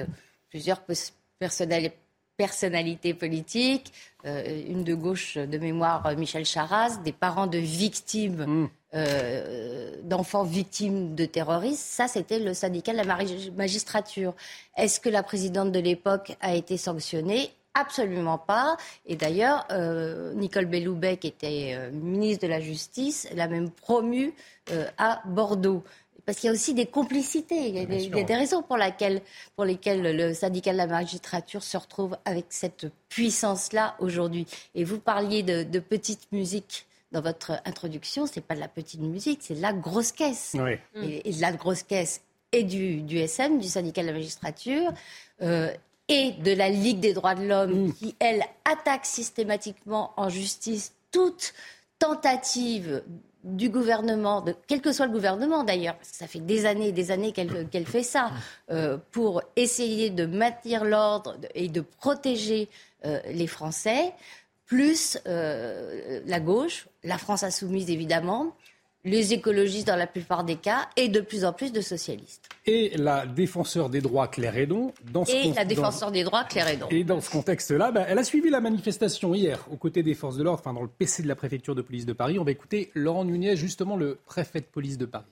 plusieurs 0.50 0.82
personnalités 1.38 1.96
politiques, 3.14 3.92
une 4.24 4.84
de 4.84 4.94
gauche 4.94 5.36
de 5.36 5.58
mémoire, 5.58 6.14
Michel 6.16 6.44
Charas, 6.44 6.98
des 7.04 7.12
parents 7.12 7.46
de 7.46 7.58
victimes. 7.58 8.46
Mm. 8.46 8.68
d'enfants 10.04 10.44
victimes 10.44 11.14
de 11.14 11.26
terroristes, 11.26 11.84
ça 11.84 12.08
c'était 12.08 12.38
le 12.38 12.54
syndicat 12.54 12.92
de 12.92 12.96
la 12.96 13.18
magistrature. 13.54 14.32
Est-ce 14.78 14.98
que 14.98 15.10
la 15.10 15.22
présidente 15.22 15.72
de 15.72 15.78
l'époque 15.78 16.34
a 16.40 16.54
été 16.54 16.78
sanctionnée? 16.78 17.50
Absolument 17.78 18.38
pas. 18.38 18.76
Et 19.06 19.14
d'ailleurs, 19.14 19.64
euh, 19.70 20.34
Nicole 20.34 20.66
Belloubet, 20.66 21.16
qui 21.16 21.28
était 21.28 21.74
euh, 21.74 21.92
ministre 21.92 22.44
de 22.44 22.50
la 22.50 22.60
Justice, 22.60 23.28
l'a 23.36 23.46
même 23.46 23.70
promue 23.70 24.34
euh, 24.72 24.84
à 24.98 25.22
Bordeaux. 25.26 25.84
Parce 26.28 26.40
qu'il 26.40 26.48
y 26.48 26.50
a 26.50 26.52
aussi 26.52 26.74
des 26.74 26.84
complicités. 26.84 27.70
Il 27.70 27.74
y 27.74 27.78
a, 27.80 27.86
des, 28.22 28.34
raisons 28.34 28.60
pour, 28.60 28.76
pour 29.56 29.64
lesquelles 29.64 30.14
le 30.14 30.34
syndicat 30.34 30.72
de 30.72 30.76
la 30.76 30.86
magistrature 30.86 31.62
se 31.62 31.78
retrouve 31.78 32.18
avec 32.26 32.44
cette 32.50 32.88
puissance-là 33.08 33.96
aujourd'hui. 33.98 34.46
Et 34.74 34.84
vous 34.84 34.98
parliez 34.98 35.42
de, 35.42 35.78
petite 35.78 36.30
musique 36.30 36.84
dans 37.12 37.22
votre 37.22 37.52
introduction. 37.64 38.26
C'est 38.26 38.42
pas 38.42 38.54
de 38.54 38.60
la 38.60 38.68
petite 38.68 39.00
musique, 39.00 39.38
c'est 39.40 39.54
de 39.54 39.62
la 39.62 39.72
grosse 39.72 40.12
caisse. 40.12 40.54
Et, 40.96 41.32
de 41.32 41.40
la 41.40 41.52
grosse 41.52 41.82
caisse 41.82 42.20
et 42.52 42.62
du, 42.62 43.00
du 43.00 43.16
SM, 43.16 43.58
du 43.58 43.66
syndicat 43.66 44.02
de 44.02 44.08
la 44.08 44.12
magistrature, 44.12 44.92
et 45.40 46.32
de 46.32 46.52
la 46.52 46.68
Ligue 46.68 47.00
des 47.00 47.14
droits 47.14 47.36
de 47.36 47.46
l'homme, 47.46 47.86
mm. 47.86 47.92
qui, 47.94 48.14
elle, 48.18 48.44
attaque 48.66 49.06
systématiquement 49.06 50.12
en 50.18 50.28
justice 50.28 50.92
toute 51.10 51.54
tentative 51.98 53.02
du 53.44 53.70
gouvernement, 53.70 54.40
de, 54.40 54.54
quel 54.66 54.80
que 54.80 54.92
soit 54.92 55.06
le 55.06 55.12
gouvernement 55.12 55.64
d'ailleurs, 55.64 55.96
parce 55.96 56.10
que 56.10 56.16
ça 56.16 56.26
fait 56.26 56.40
des 56.40 56.66
années 56.66 56.88
et 56.88 56.92
des 56.92 57.10
années 57.10 57.32
qu'elle 57.32 57.86
fait 57.86 58.02
ça, 58.02 58.30
euh, 58.70 58.98
pour 59.12 59.42
essayer 59.56 60.10
de 60.10 60.26
maintenir 60.26 60.84
l'ordre 60.84 61.36
et 61.54 61.68
de 61.68 61.80
protéger 61.80 62.68
euh, 63.04 63.20
les 63.30 63.46
Français, 63.46 64.12
plus 64.66 65.18
euh, 65.26 66.20
la 66.26 66.40
gauche, 66.40 66.88
la 67.04 67.16
France 67.16 67.42
insoumise 67.42 67.90
évidemment, 67.90 68.54
les 69.08 69.32
écologistes 69.32 69.86
dans 69.86 69.96
la 69.96 70.06
plupart 70.06 70.44
des 70.44 70.56
cas, 70.56 70.88
et 70.96 71.08
de 71.08 71.20
plus 71.20 71.44
en 71.44 71.52
plus 71.52 71.72
de 71.72 71.80
socialistes. 71.80 72.48
Et 72.66 72.92
la 72.96 73.26
défenseur 73.26 73.90
des 73.90 74.00
droits 74.00 74.28
Claire 74.28 74.56
Hédon. 74.56 74.92
Dans 75.12 75.24
ce 75.24 75.32
et 75.32 75.52
la 75.52 75.64
défenseur 75.64 76.10
des 76.10 76.24
droits 76.24 76.44
Claire 76.44 76.68
Hédon. 76.68 76.86
Et 76.90 77.04
dans 77.04 77.20
ce 77.20 77.30
contexte-là, 77.30 77.90
bah, 77.90 78.04
elle 78.08 78.18
a 78.18 78.24
suivi 78.24 78.50
la 78.50 78.60
manifestation 78.60 79.34
hier 79.34 79.66
aux 79.70 79.76
côtés 79.76 80.02
des 80.02 80.14
forces 80.14 80.36
de 80.36 80.42
l'ordre, 80.42 80.60
enfin 80.60 80.74
dans 80.74 80.82
le 80.82 80.88
PC 80.88 81.22
de 81.22 81.28
la 81.28 81.36
préfecture 81.36 81.74
de 81.74 81.82
police 81.82 82.06
de 82.06 82.12
Paris. 82.12 82.38
On 82.38 82.44
va 82.44 82.50
écouter 82.50 82.90
Laurent 82.94 83.24
Nunez, 83.24 83.56
justement 83.56 83.96
le 83.96 84.18
préfet 84.26 84.60
de 84.60 84.66
police 84.66 84.98
de 84.98 85.06
Paris. 85.06 85.24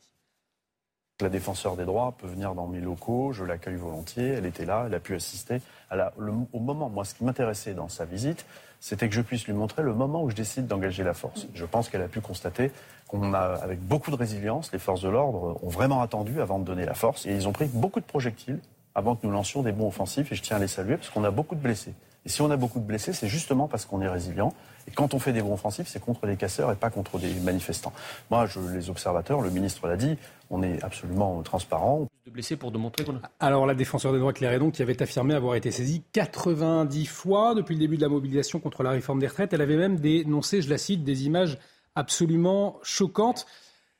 La 1.23 1.31
défenseur 1.31 1.77
des 1.77 1.87
droits 1.87 2.15
peut 2.19 2.27
venir 2.27 2.55
dans 2.55 2.67
mes 2.67 2.81
locaux, 2.81 3.33
je 3.33 3.43
l'accueille 3.43 3.77
volontiers, 3.77 4.29
elle 4.29 4.45
était 4.45 4.67
là, 4.67 4.85
elle 4.87 4.95
a 4.95 5.01
pu 5.01 5.15
assister. 5.15 5.62
au 5.91 6.59
moment, 6.59 6.91
moi, 6.91 7.07
ce 7.07 7.15
qui 7.15 7.25
m'intéressait 7.25 7.73
dans 7.73 7.89
sa 7.89 8.05
visite, 8.05 8.45
c'était 8.81 9.09
que 9.09 9.15
je 9.15 9.21
puisse 9.21 9.47
lui 9.47 9.53
montrer 9.53 9.83
le 9.83 9.95
moment 9.95 10.23
où 10.23 10.31
je 10.31 10.37
décide 10.37 10.67
d'engager 10.67 11.03
la 11.03 11.15
force. 11.15 11.47
Je 11.55 11.65
pense 11.65 11.89
qu'elle 11.89 12.03
a 12.03 12.09
pu 12.09 12.21
constater 12.21 12.71
qu'on 13.09 13.35
a, 13.35 13.39
avec 13.39 13.81
beaucoup 13.81 14.11
de 14.11 14.17
résilience, 14.17 14.73
les 14.73 14.79
forces 14.79 15.03
de 15.03 15.09
l'ordre 15.09 15.59
ont 15.62 15.69
vraiment 15.69 16.03
attendu 16.03 16.41
avant 16.41 16.59
de 16.59 16.65
donner 16.65 16.85
la 16.85 16.95
force. 16.95 17.27
Et 17.27 17.33
ils 17.33 17.49
ont 17.49 17.53
pris 17.53 17.67
beaucoup 17.67 18.01
de 18.01 18.05
projectiles 18.05 18.59
avant 18.95 19.15
que 19.15 19.27
nous 19.27 19.33
lancions 19.33 19.62
des 19.62 19.73
bons 19.73 19.89
offensifs. 19.89 20.33
Et 20.33 20.35
je 20.35 20.43
tiens 20.43 20.57
à 20.57 20.61
les 20.61 20.69
saluer 20.69 20.97
parce 20.97 21.11
qu'on 21.11 21.25
a 21.25 21.31
beaucoup 21.31 21.55
de 21.55 21.61
blessés. 21.61 21.95
Et 22.25 22.29
si 22.29 22.43
on 22.43 22.51
a 22.51 22.57
beaucoup 22.57 22.81
de 22.81 22.85
blessés, 22.85 23.12
c'est 23.12 23.29
justement 23.29 23.69
parce 23.69 23.85
qu'on 23.85 24.03
est 24.03 24.09
résilient. 24.09 24.53
Et 24.89 24.91
quand 24.91 25.15
on 25.15 25.21
fait 25.21 25.33
des 25.33 25.43
bons 25.43 25.55
offensifs, 25.55 25.87
c'est 25.87 26.01
contre 26.01 26.27
les 26.27 26.37
casseurs 26.37 26.73
et 26.73 26.75
pas 26.75 26.91
contre 26.91 27.19
des 27.19 27.33
manifestants. 27.35 27.93
Moi, 28.31 28.47
je, 28.47 28.59
les 28.59 28.91
observateurs, 28.91 29.41
le 29.41 29.51
ministre 29.51 29.87
l'a 29.87 29.97
dit, 29.97 30.19
on 30.51 30.62
est 30.65 30.83
absolument 30.83 31.41
transparent. 31.43 32.09
De 32.27 32.31
blessés 32.33 32.57
pour 32.57 32.73
démontrer 32.73 33.05
qu'on 33.05 33.21
Alors, 33.39 33.67
la 33.67 33.75
défenseur 33.77 34.12
des 34.12 34.19
droits 34.19 34.33
Claire 34.33 34.53
Hédon, 34.53 34.73
qui 34.73 34.83
avait 34.83 35.01
affirmé 35.01 35.33
avoir 35.33 35.55
été 35.55 35.71
saisie 35.71 36.03
90 36.12 37.07
fois 37.07 37.55
depuis 37.55 37.75
le 37.75 37.79
début 37.79 37.97
de 37.99 38.03
la 38.03 38.09
mobilisation 38.09 38.59
contre 38.59 38.83
la 38.83 38.91
réforme 38.91 39.21
des 39.21 39.29
retraites, 39.29 39.53
elle 39.53 39.61
avait 39.61 39.77
même 39.77 40.01
dénoncé, 40.01 40.61
je 40.61 40.69
la 40.69 40.77
cite, 40.77 41.05
des 41.05 41.27
images 41.27 41.57
absolument 41.95 42.81
choquante. 42.83 43.47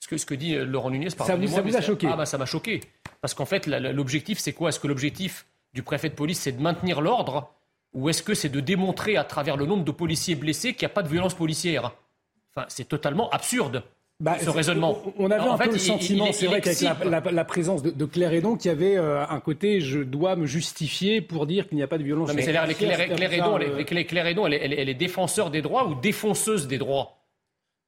Ce 0.01 0.09
que, 0.09 0.17
ce 0.17 0.27
que 0.27 0.35
dit 0.35 0.57
euh, 0.57 0.65
Laurent 0.65 0.91
Nunez, 0.91 1.11
ça 1.11 1.37
vous, 1.37 1.47
ça 1.47 1.63
vous 1.63 1.77
a 1.77 1.81
choqué 1.81 2.09
Ah 2.11 2.17
bah 2.17 2.27
ça 2.27 2.37
m'a 2.37 2.47
choqué. 2.47 2.81
Parce 3.21 3.33
qu'en 3.33 3.47
fait, 3.47 3.69
l'objectif, 3.69 4.41
c'est 4.41 4.53
quoi? 4.53 4.71
Est-ce 4.71 4.81
que 4.81 4.89
l'objectif 4.89 5.47
du 5.73 5.85
préfet 5.85 6.09
de 6.09 6.15
police, 6.15 6.41
c'est 6.41 6.53
de 6.53 6.61
maintenir 6.61 7.01
l'ordre? 7.01 7.55
Ou 7.95 8.09
est-ce 8.09 8.25
que 8.25 8.35
c'est 8.35 8.49
de 8.49 8.59
démontrer 8.59 9.17
à 9.17 9.23
travers 9.23 9.57
le 9.57 9.67
nombre 9.67 9.85
de 9.85 9.93
policiers 9.93 10.35
blessés 10.35 10.75
qu'il 10.75 10.85
n'y 10.85 10.91
a 10.91 10.95
pas 10.95 11.05
de 11.05 11.09
violence 11.09 11.35
policière? 11.35 11.93
Enfin, 12.51 12.67
c'est 12.69 12.89
totalement 12.89 13.31
absurde. 13.31 13.85
Bah, 14.19 14.39
ce 14.43 14.49
raisonnement. 14.49 15.03
On 15.19 15.31
avait 15.31 15.47
un 15.47 15.59
peu 15.59 15.73
le 15.73 15.79
sentiment, 15.79 16.33
c'est 16.33 16.47
vrai 16.47 16.63
qu'avec 16.63 16.81
la, 17.05 17.45
présence 17.45 17.83
de, 17.83 18.05
Claire 18.07 18.33
Hédon, 18.33 18.57
qui 18.57 18.71
avait 18.71 18.97
euh, 18.97 19.27
un 19.27 19.41
côté 19.41 19.83
je 19.83 19.99
dois 19.99 20.37
me 20.37 20.47
justifier 20.47 21.21
pour 21.21 21.47
dire 21.47 21.69
qu'il 21.69 21.77
n'y 21.77 21.83
a 21.83 21.87
pas 21.87 21.99
de 21.99 22.03
violence. 22.03 22.29
Non, 22.29 22.35
mais 22.35 22.43
c'est 22.43 22.53
Claire, 22.53 23.07
Claire, 24.07 24.27
Hédon, 24.27 24.47
elle, 24.47 24.73
elle, 24.73 24.89
est 24.89 24.95
défenseur 24.95 25.51
des 25.51 25.61
droits 25.61 25.87
ou 25.87 25.95
défonceuse 25.95 26.67
des 26.67 26.79
droits? 26.79 27.17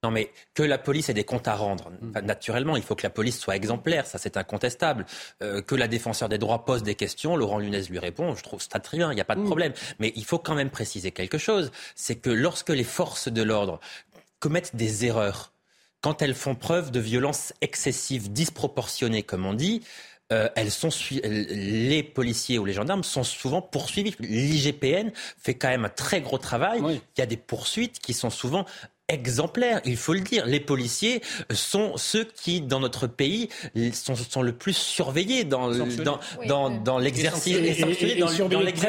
Non, 0.04 0.10
mais 0.12 0.30
que 0.54 0.62
la 0.62 0.78
police 0.78 1.08
ait 1.08 1.14
des 1.14 1.24
comptes 1.24 1.48
à 1.48 1.56
rendre. 1.56 1.90
Mm. 2.00 2.20
naturellement, 2.20 2.76
il 2.76 2.82
faut 2.82 2.94
que 2.94 3.02
la 3.02 3.10
police 3.10 3.38
soit 3.38 3.56
exemplaire, 3.56 4.06
ça 4.06 4.18
c'est 4.18 4.36
incontestable. 4.36 5.06
Euh, 5.42 5.62
que 5.62 5.74
la 5.74 5.88
défenseur 5.88 6.28
des 6.28 6.38
droits 6.38 6.66
pose 6.66 6.82
des 6.82 6.94
questions, 6.94 7.36
Laurent 7.36 7.58
Lunez 7.58 7.82
lui 7.88 7.98
répond, 7.98 8.34
je 8.34 8.42
trouve 8.42 8.60
ça 8.60 8.78
très 8.80 8.98
bien, 8.98 9.10
il 9.10 9.14
n'y 9.14 9.20
a 9.20 9.24
pas 9.24 9.34
de 9.34 9.40
mm. 9.40 9.46
problème. 9.46 9.72
Mais 9.98 10.12
il 10.14 10.26
faut 10.26 10.38
quand 10.38 10.54
même 10.54 10.70
préciser 10.70 11.10
quelque 11.10 11.38
chose, 11.38 11.72
c'est 11.94 12.16
que 12.16 12.30
lorsque 12.30 12.68
les 12.68 12.84
forces 12.84 13.28
de 13.28 13.42
l'ordre 13.42 13.80
commettent 14.40 14.76
des 14.76 15.06
erreurs, 15.06 15.52
quand 16.00 16.22
elles 16.22 16.34
font 16.34 16.54
preuve 16.54 16.90
de 16.90 17.00
violence 17.00 17.52
excessive, 17.60 18.32
disproportionnée, 18.32 19.22
comme 19.22 19.46
on 19.46 19.54
dit, 19.54 19.82
euh, 20.30 20.48
elles 20.56 20.70
sont 20.70 20.90
les 21.22 22.02
policiers 22.02 22.58
ou 22.58 22.64
les 22.66 22.74
gendarmes 22.74 23.02
sont 23.02 23.24
souvent 23.24 23.62
poursuivis. 23.62 24.14
L'IGPN 24.20 25.10
fait 25.14 25.54
quand 25.54 25.68
même 25.68 25.86
un 25.86 25.90
très 25.90 26.20
gros 26.20 26.38
travail. 26.38 26.82
Il 26.86 27.18
y 27.18 27.22
a 27.22 27.26
des 27.26 27.38
poursuites 27.38 27.98
qui 27.98 28.12
sont 28.12 28.30
souvent 28.30 28.66
exemplaires, 29.08 29.80
il 29.84 29.96
faut 29.96 30.12
le 30.12 30.20
dire. 30.20 30.46
Les 30.46 30.60
policiers 30.60 31.22
sont 31.50 31.96
ceux 31.96 32.24
qui, 32.24 32.60
dans 32.60 32.80
notre 32.80 33.06
pays, 33.06 33.48
sont, 33.92 34.14
sont 34.14 34.42
le 34.42 34.52
plus 34.52 34.76
surveillés 34.76 35.44
dans, 35.44 35.70
dans, 35.70 36.20
dans, 36.46 36.70
dans 36.70 36.98
l'exercice 36.98 37.56
et, 37.56 38.14
dans, 38.16 38.28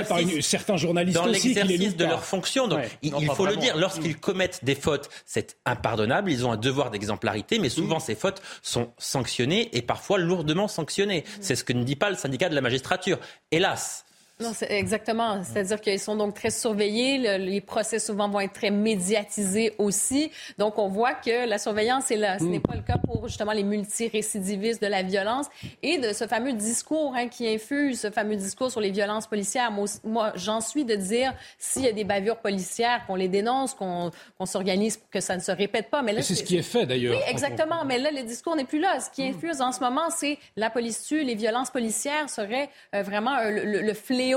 par 0.07 0.19
certains 0.41 0.77
journalistes 0.77 1.15
dans 1.15 1.25
l'exercice 1.25 1.95
de 1.95 2.05
leur 2.05 2.23
fonction. 2.23 2.67
Donc, 2.67 2.81
il, 3.01 3.13
faut 3.31 3.45
le 3.45 3.55
dire, 3.55 3.77
lorsqu'ils 3.77 4.17
commettent 4.17 4.63
des 4.63 4.75
fautes, 4.75 5.09
c'est 5.25 5.57
impardonnable. 5.65 6.31
Ils 6.31 6.45
ont 6.45 6.51
un 6.51 6.57
devoir 6.57 6.91
d'exemplarité, 6.91 7.59
mais 7.59 7.69
souvent 7.69 7.99
ces 7.99 8.15
fautes 8.15 8.41
sont 8.61 8.91
sanctionnées 8.97 9.69
et 9.73 9.81
parfois 9.81 10.17
lourdement 10.17 10.67
sanctionnées. 10.67 11.23
C'est 11.41 11.55
ce 11.55 11.63
que 11.63 11.73
ne 11.73 11.83
dit 11.83 11.95
pas 11.95 12.09
le 12.09 12.15
syndicat 12.15 12.49
de 12.49 12.55
la 12.55 12.61
magistrature. 12.61 13.19
Hélas. 13.51 14.05
Non, 14.41 14.53
c'est 14.53 14.71
exactement. 14.71 15.43
C'est-à-dire 15.43 15.81
qu'ils 15.81 15.99
sont 15.99 16.15
donc 16.15 16.33
très 16.33 16.49
surveillés. 16.49 17.37
les 17.37 17.59
procès 17.59 17.99
souvent 17.99 18.29
vont 18.29 18.39
être 18.39 18.53
très 18.53 18.71
médiatisés 18.71 19.73
aussi. 19.77 20.31
Donc, 20.57 20.79
on 20.79 20.87
voit 20.87 21.13
que 21.13 21.45
la 21.45 21.57
surveillance 21.57 22.09
est 22.09 22.15
là. 22.15 22.39
Ce 22.39 22.45
n'est 22.45 22.61
pas 22.61 22.75
le 22.75 22.81
cas 22.81 22.97
pour 22.97 23.27
justement 23.27 23.51
les 23.51 23.65
multirécidivistes 23.65 24.81
de 24.81 24.87
la 24.87 25.03
violence 25.03 25.47
et 25.83 25.97
de 25.97 26.13
ce 26.13 26.25
fameux 26.25 26.53
discours 26.53 27.13
hein, 27.17 27.27
qui 27.27 27.49
infuse, 27.53 27.99
ce 27.99 28.11
fameux 28.11 28.37
discours 28.37 28.71
sur 28.71 28.79
les 28.79 28.91
violences 28.91 29.27
policières. 29.27 29.73
Moi, 30.05 30.31
j'en 30.35 30.61
suis 30.61 30.85
de 30.85 30.95
dire 30.95 31.33
s'il 31.57 31.83
y 31.83 31.89
a 31.89 31.91
des 31.91 32.05
bavures 32.05 32.37
policières, 32.37 33.05
qu'on 33.07 33.15
les 33.15 33.27
dénonce, 33.27 33.73
qu'on 33.73 34.11
s'organise 34.45 34.95
pour 34.95 35.09
que 35.09 35.19
ça 35.19 35.35
ne 35.35 35.41
se 35.41 35.51
répète 35.51 35.89
pas. 35.89 36.01
Mais 36.01 36.13
là, 36.13 36.21
c'est 36.21 36.35
ce 36.35 36.45
qui 36.45 36.55
est 36.55 36.61
fait 36.61 36.85
d'ailleurs. 36.85 37.17
Oui, 37.17 37.23
exactement. 37.27 37.83
Mais 37.83 37.97
là, 37.97 38.09
le 38.09 38.23
discours 38.23 38.55
n'est 38.55 38.63
plus 38.63 38.79
là. 38.79 39.01
Ce 39.01 39.09
qui 39.09 39.23
infuse 39.23 39.59
en 39.59 39.73
ce 39.73 39.81
moment, 39.81 40.09
c'est 40.15 40.37
la 40.55 40.69
police 40.69 41.03
tue, 41.03 41.25
les 41.25 41.35
violences 41.35 41.71
policières 41.71 42.29
seraient 42.29 42.69
euh, 42.95 43.03
vraiment 43.03 43.35
euh, 43.35 43.51
le, 43.65 43.81
le 43.81 43.93
fléau 43.93 44.28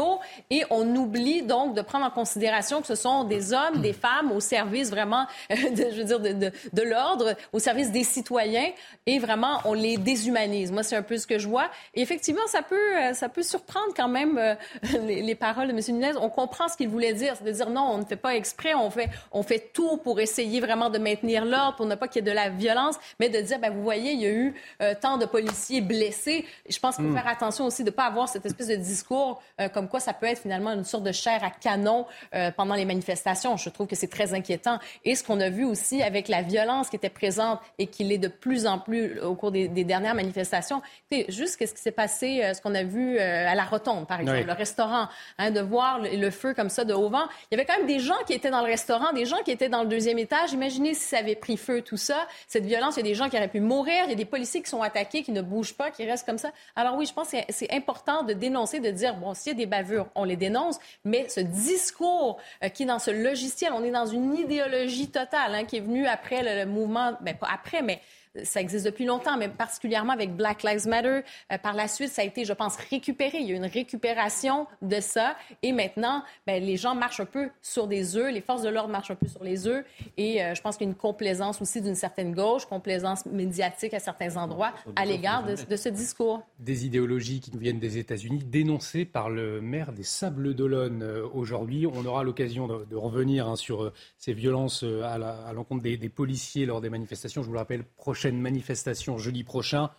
et 0.50 0.64
on 0.70 0.96
oublie 0.96 1.42
donc 1.42 1.74
de 1.74 1.82
prendre 1.82 2.06
en 2.06 2.10
considération 2.10 2.80
que 2.80 2.86
ce 2.86 2.94
sont 2.94 3.24
des 3.24 3.52
hommes, 3.52 3.80
des 3.80 3.92
femmes 3.92 4.32
au 4.32 4.40
service 4.40 4.90
vraiment, 4.90 5.26
de, 5.50 5.56
je 5.90 5.96
veux 5.96 6.04
dire, 6.04 6.20
de, 6.20 6.32
de, 6.32 6.52
de 6.72 6.82
l'ordre, 6.82 7.34
au 7.52 7.58
service 7.58 7.90
des 7.90 8.04
citoyens 8.04 8.70
et 9.06 9.18
vraiment 9.18 9.60
on 9.64 9.74
les 9.74 9.96
déshumanise. 9.96 10.72
Moi, 10.72 10.82
c'est 10.82 10.96
un 10.96 11.02
peu 11.02 11.16
ce 11.16 11.26
que 11.26 11.38
je 11.38 11.48
vois. 11.48 11.70
Et 11.94 12.02
effectivement, 12.02 12.46
ça 12.46 12.62
peut, 12.62 12.96
euh, 12.96 13.14
ça 13.14 13.28
peut 13.28 13.42
surprendre 13.42 13.92
quand 13.96 14.08
même 14.08 14.38
euh, 14.38 14.54
les, 15.06 15.22
les, 15.22 15.34
paroles 15.34 15.68
de 15.68 15.72
M. 15.72 15.80
Nunez. 15.88 16.16
On 16.20 16.28
comprend 16.28 16.68
ce 16.68 16.76
qu'il 16.76 16.88
voulait 16.88 17.12
dire, 17.12 17.34
c'est 17.36 17.44
de 17.44 17.50
dire 17.50 17.70
non, 17.70 17.82
on 17.92 17.98
ne 17.98 18.04
fait 18.04 18.16
pas 18.16 18.34
exprès, 18.34 18.74
on 18.74 18.90
fait, 18.90 19.08
on 19.32 19.42
fait 19.42 19.70
tout 19.72 19.96
pour 19.98 20.20
essayer 20.20 20.60
vraiment 20.60 20.90
de 20.90 20.98
maintenir 20.98 21.44
l'ordre, 21.44 21.76
pour 21.76 21.86
ne 21.86 21.94
pas 21.94 22.08
qu'il 22.08 22.24
y 22.24 22.28
ait 22.28 22.30
de 22.30 22.34
la 22.34 22.50
violence, 22.50 22.96
mais 23.18 23.28
de 23.28 23.40
dire, 23.40 23.58
ben, 23.58 23.72
vous 23.72 23.82
voyez, 23.82 24.12
il 24.12 24.20
y 24.20 24.26
a 24.26 24.30
eu 24.30 24.54
euh, 24.80 24.94
tant 25.00 25.18
de 25.18 25.26
policiers 25.26 25.80
blessés. 25.80 26.44
Je 26.68 26.78
pense 26.78 26.96
qu'il 26.96 27.04
faut 27.04 27.10
mm. 27.10 27.16
faire 27.16 27.28
attention 27.28 27.66
aussi 27.66 27.82
de 27.82 27.90
ne 27.90 27.94
pas 27.94 28.04
avoir 28.04 28.28
cette 28.28 28.46
espèce 28.46 28.68
de 28.68 28.76
discours 28.76 29.42
comme 29.74 29.81
comme 29.82 29.88
quoi 29.88 29.98
ça 29.98 30.12
peut 30.12 30.26
être 30.26 30.38
finalement 30.38 30.70
une 30.70 30.84
sorte 30.84 31.02
de 31.02 31.10
chair 31.10 31.42
à 31.42 31.50
canon 31.50 32.06
euh, 32.36 32.52
pendant 32.52 32.76
les 32.76 32.84
manifestations. 32.84 33.56
Je 33.56 33.68
trouve 33.68 33.88
que 33.88 33.96
c'est 33.96 34.06
très 34.06 34.32
inquiétant. 34.32 34.78
Et 35.04 35.16
ce 35.16 35.24
qu'on 35.24 35.40
a 35.40 35.50
vu 35.50 35.64
aussi 35.64 36.04
avec 36.04 36.28
la 36.28 36.42
violence 36.42 36.88
qui 36.88 36.94
était 36.94 37.10
présente 37.10 37.58
et 37.78 37.88
qui 37.88 38.04
l'est 38.04 38.18
de 38.18 38.28
plus 38.28 38.68
en 38.68 38.78
plus 38.78 39.18
au 39.18 39.34
cours 39.34 39.50
des, 39.50 39.66
dernières 39.68 40.14
manifestations. 40.14 40.82
Écoutez, 41.10 41.32
juste 41.32 41.60
ce 41.60 41.72
qui 41.72 41.80
s'est 41.80 41.90
passé, 41.90 42.44
euh, 42.44 42.54
ce 42.54 42.60
qu'on 42.60 42.76
a 42.76 42.84
vu 42.84 43.18
euh, 43.18 43.48
à 43.48 43.56
la 43.56 43.64
Rotonde, 43.64 44.06
par 44.06 44.20
exemple, 44.20 44.44
le 44.46 44.52
restaurant, 44.52 45.08
hein, 45.38 45.50
de 45.50 45.60
voir 45.60 45.98
le, 45.98 46.30
feu 46.30 46.54
comme 46.54 46.68
ça 46.68 46.84
de 46.84 46.94
haut 46.94 47.08
vent. 47.08 47.24
Il 47.50 47.56
y 47.56 47.60
avait 47.60 47.66
quand 47.66 47.76
même 47.76 47.88
des 47.88 47.98
gens 47.98 48.14
qui 48.24 48.34
étaient 48.34 48.50
dans 48.50 48.60
le 48.60 48.70
restaurant, 48.70 49.12
des 49.12 49.26
gens 49.26 49.42
qui 49.44 49.50
étaient 49.50 49.68
dans 49.68 49.82
le 49.82 49.88
deuxième 49.88 50.20
étage. 50.20 50.52
Imaginez 50.52 50.94
si 50.94 51.08
ça 51.08 51.18
avait 51.18 51.34
pris 51.34 51.56
feu, 51.56 51.82
tout 51.82 51.96
ça. 51.96 52.28
Cette 52.46 52.66
violence, 52.66 52.94
il 52.96 53.00
y 53.00 53.02
a 53.02 53.08
des 53.08 53.16
gens 53.16 53.28
qui 53.28 53.36
auraient 53.36 53.48
pu 53.48 53.60
mourir, 53.60 54.04
il 54.04 54.10
y 54.10 54.12
a 54.12 54.16
des 54.16 54.24
policiers 54.24 54.62
qui 54.62 54.70
sont 54.70 54.82
attaqués, 54.82 55.24
qui 55.24 55.32
ne 55.32 55.42
bougent 55.42 55.74
pas, 55.74 55.90
qui 55.90 56.08
restent 56.08 56.26
comme 56.26 56.38
ça. 56.38 56.52
Alors 56.76 56.94
oui, 56.96 57.06
je 57.06 57.12
pense 57.12 57.32
que 57.32 57.38
c'est 57.48 57.72
important 57.72 58.22
de 58.22 58.32
dénoncer, 58.32 58.78
de 58.78 58.90
dire, 58.90 59.16
bon, 59.16 59.34
s'il 59.34 59.52
y 59.52 59.54
a 59.54 59.58
des 59.58 59.66
on 60.14 60.24
les 60.24 60.36
dénonce, 60.36 60.78
mais 61.04 61.28
ce 61.28 61.40
discours 61.40 62.38
euh, 62.62 62.68
qui 62.68 62.84
est 62.84 62.86
dans 62.86 62.98
ce 62.98 63.10
logiciel, 63.10 63.72
on 63.74 63.82
est 63.82 63.90
dans 63.90 64.06
une 64.06 64.36
idéologie 64.36 65.08
totale 65.08 65.54
hein, 65.54 65.64
qui 65.64 65.76
est 65.76 65.80
venue 65.80 66.06
après 66.06 66.64
le, 66.64 66.70
mouvement, 66.70 67.16
ben 67.20 67.36
pas 67.36 67.48
après, 67.52 67.82
mais 67.82 68.00
ça 68.44 68.60
existe 68.60 68.86
depuis 68.86 69.04
longtemps, 69.04 69.36
mais 69.36 69.48
particulièrement 69.48 70.12
avec 70.12 70.34
Black 70.34 70.62
Lives 70.62 70.86
Matter. 70.88 71.20
Euh, 71.52 71.58
par 71.58 71.74
la 71.74 71.86
suite, 71.86 72.10
ça 72.10 72.22
a 72.22 72.24
été, 72.24 72.44
je 72.44 72.52
pense, 72.52 72.76
récupéré. 72.90 73.38
Il 73.40 73.48
y 73.48 73.52
a 73.52 73.56
une 73.56 73.66
récupération 73.66 74.66
de 74.80 75.00
ça. 75.00 75.36
Et 75.62 75.72
maintenant, 75.72 76.22
ben, 76.46 76.62
les 76.62 76.76
gens 76.76 76.94
marchent 76.94 77.20
un 77.20 77.26
peu 77.26 77.50
sur 77.60 77.86
des 77.86 78.16
œufs. 78.16 78.32
Les 78.32 78.40
forces 78.40 78.62
de 78.62 78.70
l'ordre 78.70 78.90
marchent 78.90 79.10
un 79.10 79.16
peu 79.16 79.28
sur 79.28 79.44
les 79.44 79.66
œufs. 79.66 79.84
Et 80.16 80.42
euh, 80.42 80.54
je 80.54 80.62
pense 80.62 80.76
qu'il 80.76 80.86
y 80.86 80.88
a 80.88 80.92
une 80.92 80.96
complaisance 80.96 81.60
aussi 81.60 81.80
d'une 81.82 81.94
certaine 81.94 82.32
gauche, 82.34 82.64
complaisance 82.66 83.26
médiatique 83.26 83.94
à 83.94 84.00
certains 84.00 84.36
endroits 84.36 84.72
à 84.96 85.04
l'égard 85.04 85.44
de, 85.44 85.54
de, 85.68 85.76
ce 85.76 85.88
discours. 85.88 86.42
Des 86.58 86.86
idéologies 86.86 87.40
qui 87.40 87.52
nous 87.52 87.58
viennent 87.58 87.78
des 87.78 87.98
États-Unis, 87.98 88.42
dénoncées 88.44 89.04
par 89.04 89.28
le 89.28 89.60
maire 89.60 89.92
des 89.92 90.04
Sables 90.04 90.54
d'Olonne 90.54 91.02
aujourd'hui. 91.34 91.86
On 91.86 92.04
aura 92.06 92.24
l'occasion 92.24 92.66
de, 92.66 92.84
de, 92.84 92.96
revenir 92.96 93.48
hein, 93.48 93.56
sur 93.56 93.92
ces 94.16 94.32
violences 94.32 94.84
à 94.84 95.52
l'encontre 95.52 95.82
des, 95.82 95.96
des 95.96 96.08
policiers 96.08 96.66
lors 96.66 96.80
des 96.80 96.90
manifestations. 96.90 97.42
Je 97.42 97.46
vous 97.46 97.52
le 97.52 97.58
rappelle, 97.58 97.84
manifestation 98.30 99.18
jeudi 99.18 99.44
prochain. 99.44 99.90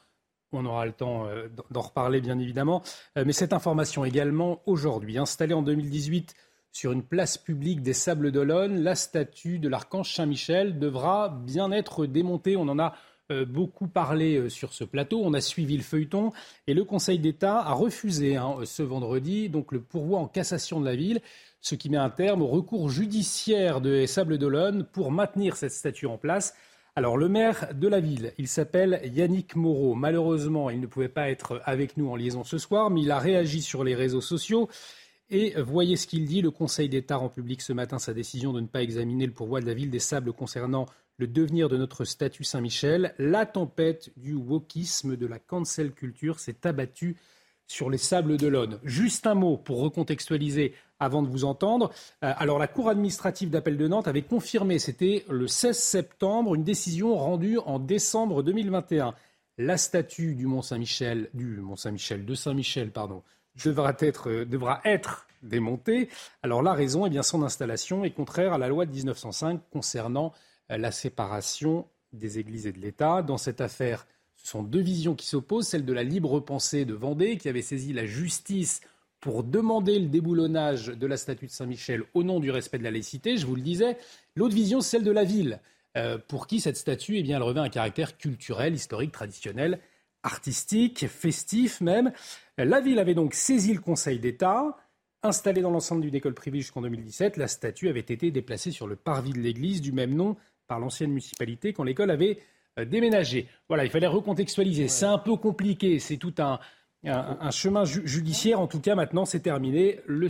On 0.53 0.65
aura 0.65 0.85
le 0.85 0.91
temps 0.91 1.25
euh, 1.27 1.47
d'en 1.71 1.81
reparler, 1.81 2.21
bien 2.21 2.37
évidemment. 2.39 2.83
Euh, 3.17 3.23
mais 3.25 3.33
cette 3.33 3.53
information 3.53 4.05
également, 4.05 4.61
aujourd'hui, 4.65 5.17
installée 5.17 5.53
en 5.53 5.63
2018 5.63 6.35
sur 6.71 6.91
une 6.91 7.03
place 7.03 7.37
publique 7.37 7.81
des 7.81 7.93
Sables 7.93 8.31
d'Olonne, 8.31 8.81
la 8.81 8.95
statue 8.95 9.59
de 9.59 9.69
l'archange 9.69 10.13
Saint-Michel 10.13 10.79
devra 10.79 11.29
bien 11.29 11.71
être 11.71 12.05
démontée. 12.05 12.55
On 12.55 12.67
en 12.67 12.79
a 12.79 12.95
euh, 13.31 13.45
beaucoup 13.45 13.87
parlé 13.87 14.49
sur 14.49 14.73
ce 14.73 14.83
plateau. 14.83 15.21
On 15.23 15.33
a 15.33 15.41
suivi 15.41 15.77
le 15.77 15.83
feuilleton 15.83 16.31
et 16.67 16.73
le 16.73 16.83
Conseil 16.83 17.19
d'État 17.19 17.59
a 17.59 17.73
refusé 17.73 18.37
hein, 18.37 18.57
ce 18.65 18.83
vendredi 18.83 19.49
donc 19.49 19.71
le 19.71 19.81
pourvoi 19.81 20.19
en 20.19 20.27
cassation 20.27 20.79
de 20.79 20.85
la 20.85 20.95
ville, 20.95 21.21
ce 21.61 21.75
qui 21.75 21.89
met 21.89 21.97
un 21.97 22.09
terme 22.09 22.41
au 22.41 22.47
recours 22.47 22.89
judiciaire 22.89 23.79
des 23.81 24.07
Sables 24.07 24.37
d'Olonne 24.37 24.83
pour 24.83 25.11
maintenir 25.11 25.55
cette 25.55 25.71
statue 25.71 26.07
en 26.07 26.17
place. 26.17 26.55
Alors, 26.95 27.17
le 27.17 27.27
maire 27.27 27.73
de 27.73 27.87
la 27.87 27.99
ville, 27.99 28.33
il 28.37 28.47
s'appelle 28.47 29.01
Yannick 29.03 29.55
Moreau. 29.55 29.95
Malheureusement, 29.95 30.69
il 30.69 30.79
ne 30.79 30.85
pouvait 30.85 31.09
pas 31.09 31.31
être 31.31 31.59
avec 31.65 31.97
nous 31.97 32.07
en 32.07 32.15
liaison 32.15 32.43
ce 32.43 32.59
soir, 32.59 32.91
mais 32.91 33.01
il 33.01 33.09
a 33.09 33.17
réagi 33.17 33.63
sur 33.63 33.83
les 33.83 33.95
réseaux 33.95 34.21
sociaux. 34.21 34.69
Et 35.31 35.59
voyez 35.59 35.97
ce 35.97 36.05
qu'il 36.05 36.25
dit. 36.25 36.43
Le 36.43 36.51
Conseil 36.51 36.89
d'État 36.89 37.17
rend 37.17 37.29
public 37.29 37.63
ce 37.63 37.73
matin 37.73 37.97
sa 37.97 38.13
décision 38.13 38.53
de 38.53 38.61
ne 38.61 38.67
pas 38.67 38.83
examiner 38.83 39.25
le 39.25 39.33
pourvoi 39.33 39.59
de 39.59 39.65
la 39.65 39.73
ville 39.73 39.89
des 39.89 39.97
Sables 39.97 40.33
concernant 40.33 40.85
le 41.17 41.25
devenir 41.25 41.67
de 41.67 41.77
notre 41.77 42.05
statut 42.05 42.43
Saint-Michel. 42.43 43.15
La 43.17 43.47
tempête 43.47 44.11
du 44.15 44.35
wokisme, 44.35 45.17
de 45.17 45.25
la 45.25 45.39
cancel 45.39 45.93
culture 45.93 46.39
s'est 46.39 46.67
abattue 46.67 47.17
sur 47.73 47.89
les 47.89 47.97
sables 47.97 48.37
de 48.37 48.47
l'Aune. 48.47 48.77
Juste 48.83 49.25
un 49.25 49.33
mot 49.33 49.57
pour 49.57 49.79
recontextualiser 49.79 50.75
avant 50.99 51.23
de 51.23 51.27
vous 51.27 51.43
entendre. 51.43 51.91
Euh, 52.23 52.31
alors 52.37 52.59
la 52.59 52.67
Cour 52.67 52.87
administrative 52.87 53.49
d'appel 53.49 53.77
de 53.77 53.87
Nantes 53.87 54.07
avait 54.07 54.21
confirmé, 54.21 54.77
c'était 54.77 55.25
le 55.27 55.47
16 55.47 55.75
septembre, 55.75 56.53
une 56.53 56.63
décision 56.63 57.15
rendue 57.15 57.57
en 57.65 57.79
décembre 57.79 58.43
2021. 58.43 59.15
La 59.57 59.77
statue 59.77 60.35
du 60.35 60.45
Mont 60.45 60.61
Saint-Michel, 60.61 61.29
du 61.33 61.45
Mont 61.61 61.75
Saint-Michel, 61.75 62.25
de 62.25 62.35
Saint-Michel, 62.35 62.91
pardon, 62.91 63.23
devra 63.65 63.95
être, 64.01 64.29
euh, 64.29 64.45
devra 64.45 64.79
être 64.85 65.25
démontée. 65.41 66.09
Alors 66.43 66.61
la 66.61 66.73
raison, 66.73 67.07
eh 67.07 67.09
bien 67.09 67.23
son 67.23 67.41
installation 67.41 68.03
est 68.03 68.11
contraire 68.11 68.53
à 68.53 68.59
la 68.59 68.67
loi 68.67 68.85
de 68.85 68.91
1905 68.91 69.59
concernant 69.71 70.31
euh, 70.69 70.77
la 70.77 70.91
séparation 70.91 71.87
des 72.11 72.37
églises 72.37 72.67
et 72.67 72.71
de 72.71 72.79
l'État. 72.79 73.23
Dans 73.23 73.39
cette 73.39 73.61
affaire, 73.61 74.05
ce 74.43 74.51
sont 74.51 74.63
deux 74.63 74.81
visions 74.81 75.15
qui 75.15 75.25
s'opposent, 75.25 75.67
celle 75.67 75.85
de 75.85 75.93
la 75.93 76.03
libre 76.03 76.39
pensée 76.41 76.83
de 76.85 76.93
Vendée, 76.93 77.37
qui 77.37 77.47
avait 77.49 77.61
saisi 77.61 77.93
la 77.93 78.05
justice 78.05 78.81
pour 79.21 79.45
demander 79.45 79.99
le 79.99 80.07
déboulonnage 80.07 80.87
de 80.87 81.07
la 81.07 81.15
statue 81.15 81.45
de 81.45 81.51
Saint-Michel 81.51 82.03
au 82.13 82.23
nom 82.23 82.41
du 82.41 82.51
respect 82.51 82.77
de 82.77 82.83
la 82.83 82.91
laïcité, 82.91 83.37
je 83.37 83.45
vous 83.45 83.55
le 83.55 83.61
disais. 83.61 83.97
L'autre 84.35 84.53
vision, 84.53 84.81
celle 84.81 85.03
de 85.03 85.11
la 85.11 85.23
ville, 85.23 85.61
euh, 85.95 86.17
pour 86.17 86.45
qui 86.45 86.59
cette 86.59 86.75
statue, 86.75 87.17
eh 87.17 87.23
bien, 87.23 87.37
elle 87.37 87.43
revêt 87.43 87.61
un 87.61 87.69
caractère 87.69 88.17
culturel, 88.17 88.75
historique, 88.75 89.13
traditionnel, 89.13 89.79
artistique, 90.23 91.07
festif 91.07 91.79
même. 91.79 92.11
La 92.57 92.81
ville 92.81 92.99
avait 92.99 93.13
donc 93.13 93.33
saisi 93.33 93.73
le 93.73 93.79
Conseil 93.79 94.19
d'État. 94.19 94.75
Installée 95.21 95.61
dans 95.61 95.71
l'ensemble 95.71 96.01
d'une 96.01 96.15
école 96.15 96.33
privée 96.33 96.59
jusqu'en 96.59 96.81
2017, 96.81 97.37
la 97.37 97.47
statue 97.47 97.87
avait 97.87 98.01
été 98.01 98.29
déplacée 98.29 98.71
sur 98.71 98.87
le 98.87 98.97
parvis 98.97 99.31
de 99.31 99.39
l'église 99.39 99.79
du 99.79 99.93
même 99.93 100.13
nom 100.13 100.35
par 100.67 100.79
l'ancienne 100.79 101.11
municipalité 101.11 101.71
quand 101.71 101.83
l'école 101.83 102.11
avait 102.11 102.39
euh, 102.79 102.85
déménagé. 102.85 103.47
Voilà, 103.67 103.85
il 103.85 103.89
fallait 103.89 104.07
recontextualiser. 104.07 104.87
C'est 104.87 105.05
un 105.05 105.17
peu 105.17 105.35
compliqué, 105.35 105.99
c'est 105.99 106.17
tout 106.17 106.33
un, 106.39 106.59
un, 107.05 107.51
chemin 107.51 107.83
judiciaire. 107.85 108.59
En 108.59 108.67
tout 108.67 108.79
cas, 108.79 108.95
maintenant, 108.95 109.25
c'est 109.25 109.41
terminé. 109.41 109.99
Le 110.05 110.27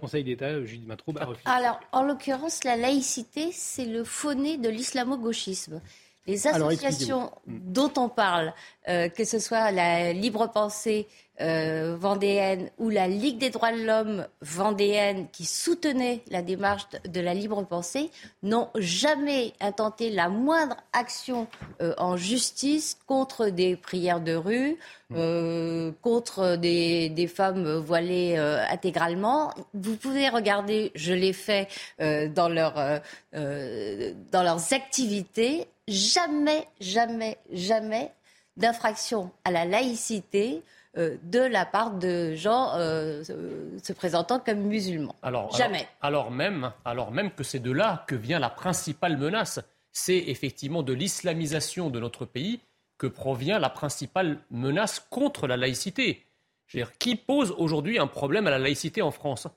Conseil 0.00 0.24
d'État, 0.24 0.46
euh, 0.46 0.64
Judith 0.64 0.86
Matroub, 0.86 1.16
a 1.18 1.24
refusé. 1.24 1.48
Alors, 1.48 1.80
en 1.92 2.02
l'occurrence, 2.02 2.64
la 2.64 2.76
laïcité, 2.76 3.50
c'est 3.52 3.86
le 3.86 4.04
fauné 4.04 4.58
de 4.58 4.68
l'islamo-gauchisme. 4.68 5.80
Les 6.26 6.46
associations 6.46 7.30
dont 7.46 7.92
on 7.96 8.08
parle, 8.08 8.52
euh, 8.88 9.08
que 9.08 9.24
ce 9.24 9.38
soit 9.38 9.70
la 9.70 10.12
Libre 10.12 10.50
Pensée 10.50 11.06
euh, 11.42 11.96
vendéenne 12.00 12.70
ou 12.78 12.88
la 12.88 13.08
Ligue 13.08 13.36
des 13.36 13.50
droits 13.50 13.70
de 13.72 13.84
l'homme 13.84 14.26
vendéenne 14.40 15.26
qui 15.32 15.44
soutenait 15.44 16.22
la 16.30 16.40
démarche 16.40 16.86
de 17.06 17.20
la 17.20 17.34
libre 17.34 17.62
pensée 17.62 18.10
n'ont 18.42 18.70
jamais 18.74 19.52
intenté 19.60 20.08
la 20.08 20.30
moindre 20.30 20.76
action 20.94 21.46
euh, 21.82 21.92
en 21.98 22.16
justice 22.16 22.96
contre 23.06 23.48
des 23.50 23.76
prières 23.76 24.22
de 24.22 24.34
rue, 24.34 24.78
euh, 25.14 25.92
contre 26.00 26.56
des, 26.56 27.10
des, 27.10 27.26
femmes 27.26 27.80
voilées 27.80 28.38
intégralement. 28.70 29.52
Vous 29.74 29.96
pouvez 29.96 30.30
regarder, 30.30 30.90
je 30.94 31.12
l'ai 31.12 31.34
fait 31.34 31.68
dans, 31.98 32.48
leur, 32.48 33.00
dans 33.32 34.42
leurs 34.42 34.72
activités, 34.72 35.68
jamais, 35.88 36.66
jamais, 36.80 37.38
jamais 37.52 38.12
d'infraction 38.56 39.30
à 39.44 39.50
la 39.50 39.64
laïcité 39.64 40.62
euh, 40.96 41.16
de 41.24 41.40
la 41.40 41.66
part 41.66 41.92
de 41.92 42.34
gens 42.34 42.72
euh, 42.74 43.22
se 43.22 43.92
présentant 43.92 44.40
comme 44.40 44.60
musulmans. 44.60 45.14
Alors, 45.22 45.54
Jamais. 45.54 45.86
Alors, 46.00 46.30
même, 46.30 46.72
alors 46.84 47.10
même 47.10 47.30
que 47.30 47.44
c'est 47.44 47.58
de 47.58 47.70
là 47.70 48.04
que 48.08 48.14
vient 48.14 48.38
la 48.38 48.48
principale 48.48 49.18
menace. 49.18 49.60
C'est 49.92 50.16
effectivement 50.16 50.82
de 50.82 50.94
l'islamisation 50.94 51.90
de 51.90 52.00
notre 52.00 52.24
pays 52.24 52.60
que 52.98 53.06
provient 53.06 53.58
la 53.58 53.68
principale 53.68 54.38
menace 54.50 55.00
contre 55.10 55.46
la 55.46 55.58
laïcité. 55.58 56.24
Dire, 56.72 56.96
qui 56.98 57.14
pose 57.14 57.54
aujourd'hui 57.58 57.98
un 57.98 58.06
problème 58.06 58.46
à 58.46 58.50
la 58.50 58.58
laïcité 58.58 59.02
en 59.02 59.10
France? 59.10 59.48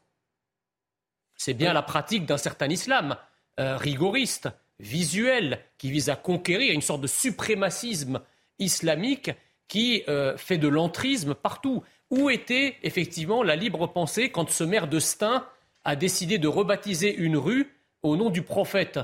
C'est 1.36 1.54
bien 1.54 1.72
la 1.72 1.82
pratique 1.82 2.26
d'un 2.26 2.38
certain 2.38 2.68
islam 2.68 3.16
euh, 3.60 3.78
rigoriste, 3.78 4.50
visuel, 4.80 5.60
qui 5.78 5.92
vise 5.92 6.10
à 6.10 6.16
conquérir 6.16 6.74
une 6.74 6.82
sorte 6.82 7.02
de 7.02 7.08
suprémacisme 7.08 8.22
islamique 8.60 9.32
qui 9.68 10.04
euh, 10.08 10.36
fait 10.38 10.58
de 10.58 10.68
l'entrisme 10.68 11.34
partout. 11.34 11.84
Où 12.10 12.30
était 12.30 12.76
effectivement 12.82 13.44
la 13.44 13.56
libre 13.56 13.88
pensée 13.88 14.30
quand 14.30 14.50
ce 14.50 14.64
maire 14.64 14.88
de 14.88 15.00
Stein 15.00 15.46
a 15.86 15.96
décidé 15.96 16.38
de 16.40 16.48
rebaptiser 16.48 17.16
une 17.16 17.38
rue 17.38 17.72
au 18.02 18.18
nom 18.18 18.30
du 18.30 18.42
prophète, 18.42 19.00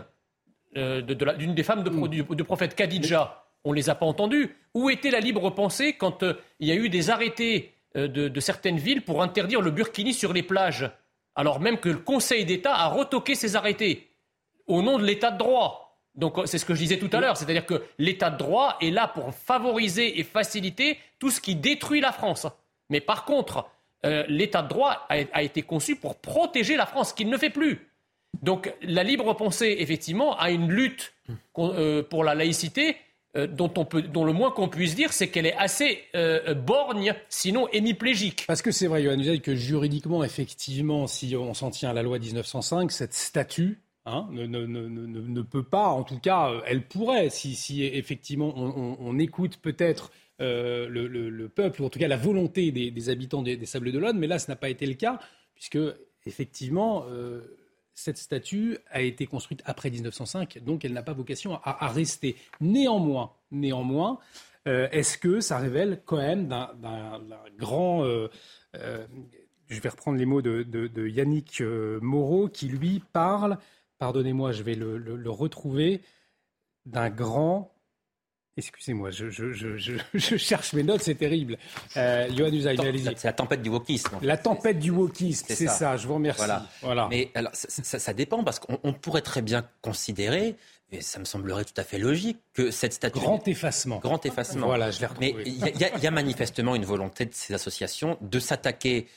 euh, 0.75 1.01
d'une 1.01 1.53
des 1.53 1.63
femmes 1.63 1.83
de, 1.83 1.89
mm. 1.89 2.07
du, 2.35 2.43
prophète 2.43 2.75
Khadija? 2.75 3.43
On 3.63 3.71
ne 3.71 3.75
les 3.75 3.89
a 3.89 3.95
pas 3.95 4.05
entendus. 4.05 4.55
Où 4.73 4.89
était 4.89 5.11
la 5.11 5.19
libre 5.19 5.49
pensée 5.51 5.93
quand 5.93 6.23
euh, 6.23 6.33
il 6.59 6.67
y 6.67 6.71
a 6.71 6.75
eu 6.75 6.89
des 6.89 7.09
arrêtés 7.09 7.71
de, 7.95 8.07
de 8.27 8.39
certaines 8.41 8.77
villes 8.77 9.03
pour 9.03 9.23
interdire 9.23 9.61
le 9.61 9.71
burkini 9.71 10.13
sur 10.13 10.33
les 10.33 10.43
plages? 10.43 10.89
Alors 11.35 11.59
même 11.59 11.77
que 11.77 11.89
le 11.89 11.97
Conseil 11.97 12.43
d'État 12.45 12.75
a 12.75 12.87
retoqué 12.87 13.35
ces 13.35 13.55
arrêtés 13.55 14.09
au 14.67 14.81
nom 14.81 14.97
de 14.97 15.03
l'état 15.03 15.31
de 15.31 15.37
droit 15.37 15.85
donc 16.15 16.39
c'est 16.45 16.57
ce 16.57 16.65
que 16.65 16.73
je 16.73 16.79
disais 16.79 16.97
tout 16.97 17.09
à 17.11 17.19
l'heure, 17.19 17.37
c'est-à-dire 17.37 17.65
que 17.65 17.83
l'état 17.97 18.29
de 18.29 18.37
droit 18.37 18.77
est 18.81 18.89
là 18.89 19.07
pour 19.07 19.33
favoriser 19.33 20.19
et 20.19 20.23
faciliter 20.23 20.97
tout 21.19 21.29
ce 21.29 21.41
qui 21.41 21.55
détruit 21.55 22.01
la 22.01 22.11
France. 22.11 22.47
Mais 22.89 23.01
par 23.01 23.25
contre, 23.25 23.65
euh, 24.05 24.23
l'état 24.27 24.61
de 24.61 24.69
droit 24.69 25.05
a, 25.09 25.43
été 25.43 25.61
conçu 25.61 25.95
pour 25.95 26.15
protéger 26.15 26.77
la 26.77 26.85
France, 26.85 27.11
qu'il 27.11 27.29
ne 27.29 27.37
fait 27.37 27.49
plus. 27.49 27.89
Donc 28.41 28.73
la 28.81 29.03
libre 29.03 29.33
pensée, 29.33 29.77
effectivement, 29.79 30.37
a 30.37 30.51
une 30.51 30.69
lutte 30.69 31.13
euh, 31.57 32.03
pour 32.03 32.23
la 32.23 32.35
laïcité 32.35 32.97
euh, 33.35 33.47
dont, 33.47 33.69
le 34.25 34.31
moins 34.31 34.51
qu'on 34.51 34.69
puisse 34.69 34.95
dire, 34.95 35.11
c'est 35.11 35.27
qu'elle 35.27 35.45
est 35.45 35.55
assez 35.57 36.03
borgne, 36.55 37.13
sinon 37.27 37.67
hémiplégique. 37.73 38.45
Parce 38.47 38.61
que 38.61 38.71
c'est 38.71 38.87
vrai, 38.87 39.03
Johan 39.03 39.17
dit 39.17 39.41
que 39.41 39.55
juridiquement, 39.55 40.23
effectivement, 40.23 41.07
si 41.07 41.35
on 41.35 41.53
s'en 41.53 41.71
tient 41.71 41.89
à 41.89 41.93
la 41.93 42.03
loi 42.03 42.19
1905, 42.19 42.91
cette 42.91 43.13
statue 43.13 43.79
Hein, 44.07 44.27
ne, 44.31 45.41
peut 45.41 45.63
pas, 45.63 45.87
en 45.87 46.03
tout 46.03 46.19
cas, 46.19 46.51
euh, 46.51 46.61
elle 46.67 46.83
pourrait, 46.87 47.31
si, 47.31 47.83
effectivement 47.83 48.53
on, 48.55 49.17
écoute 49.17 49.57
peut-être 49.57 50.11
euh, 50.41 50.87
le, 50.87 51.07
le, 51.07 51.31
le, 51.31 51.49
peuple, 51.49 51.81
ou 51.81 51.85
en 51.85 51.89
tout 51.89 51.97
cas 51.97 52.07
la 52.07 52.15
volonté 52.15 52.71
des, 52.71 53.09
habitants 53.09 53.41
des, 53.41 53.65
Sables 53.65 53.91
d'Olonne, 53.91 54.19
mais 54.19 54.27
là, 54.27 54.37
ce 54.37 54.51
n'a 54.51 54.55
pas 54.55 54.69
été 54.69 54.85
le 54.85 54.93
cas, 54.93 55.19
puisque 55.55 55.79
effectivement, 56.27 57.05
euh, 57.09 57.41
cette 57.95 58.19
statue 58.19 58.77
a 58.91 59.01
été 59.01 59.25
construite 59.25 59.63
après 59.65 59.89
1905, 59.89 60.59
donc 60.59 60.85
elle 60.85 60.93
n'a 60.93 61.01
pas 61.01 61.13
vocation 61.13 61.59
à, 61.63 61.87
rester. 61.87 62.35
Néanmoins, 62.61 63.33
néanmoins, 63.49 64.19
est-ce 64.67 65.17
que 65.17 65.39
ça 65.39 65.57
révèle 65.57 66.03
quand 66.05 66.17
même 66.17 66.47
d'un 66.47 67.21
grand 67.57 68.03
je 69.67 69.81
vais 69.81 69.89
reprendre 69.89 70.19
les 70.19 70.25
mots 70.27 70.43
de 70.43 71.07
Yannick 71.07 71.63
Moreau, 72.01 72.49
qui 72.49 72.67
lui 72.67 73.01
parle 73.13 73.57
pardonnez-moi, 73.97 74.51
je 74.51 74.63
vais 74.63 74.75
le, 74.75 75.29
retrouver, 75.29 76.01
d'un 76.85 77.09
grand 77.09 77.71
Excusez-moi, 78.57 79.11
je, 79.11 79.29
je, 79.29 79.97
cherche 80.37 80.71
mes 80.71 80.83
notes, 80.83 81.01
c'est 81.01 81.15
terrible. 81.15 81.57
Euh, 81.97 82.29
C'est 82.29 83.25
la 83.25 83.33
tempête 83.33 83.61
du 83.61 83.69
wokisme. 83.69 84.17
La 84.21 84.37
tempête 84.37 84.79
du 84.79 84.91
wokisme, 84.91 85.45
c'est 85.49 85.67
ça. 85.67 85.97
je 85.97 86.07
vous 86.07 86.13
remercie. 86.13 86.41
Voilà. 86.81 87.07
Mais 87.09 87.31
alors, 87.35 87.51
ça, 87.53 88.13
dépend, 88.13 88.45
parce 88.45 88.59
qu'on 88.59 88.93
pourrait 88.93 89.23
très 89.23 89.41
bien 89.41 89.67
considérer, 89.81 90.55
et 90.93 91.01
ça 91.01 91.19
me 91.19 91.25
semblerait 91.25 91.65
tout 91.65 91.73
à 91.75 91.83
fait 91.83 91.97
logique, 91.97 92.39
que 92.53 92.71
cette 92.71 92.93
statue... 92.93 93.19
Grand 93.19 93.45
effacement. 93.45 93.99
Grand 93.99 94.25
effacement. 94.25 94.67
Voilà, 94.67 94.89
je 94.89 95.01
l'ai 95.01 95.07
retrouvé. 95.07 95.33
Mais 95.35 95.43
il 95.45 96.03
y, 96.03 96.07
a 96.07 96.11
manifestement 96.11 96.75
une 96.75 96.85
volonté 96.85 97.25
de 97.25 97.33
ces 97.33 97.53
associations 97.53 98.17
de 98.21 98.39
s'attaquer... 98.39 99.07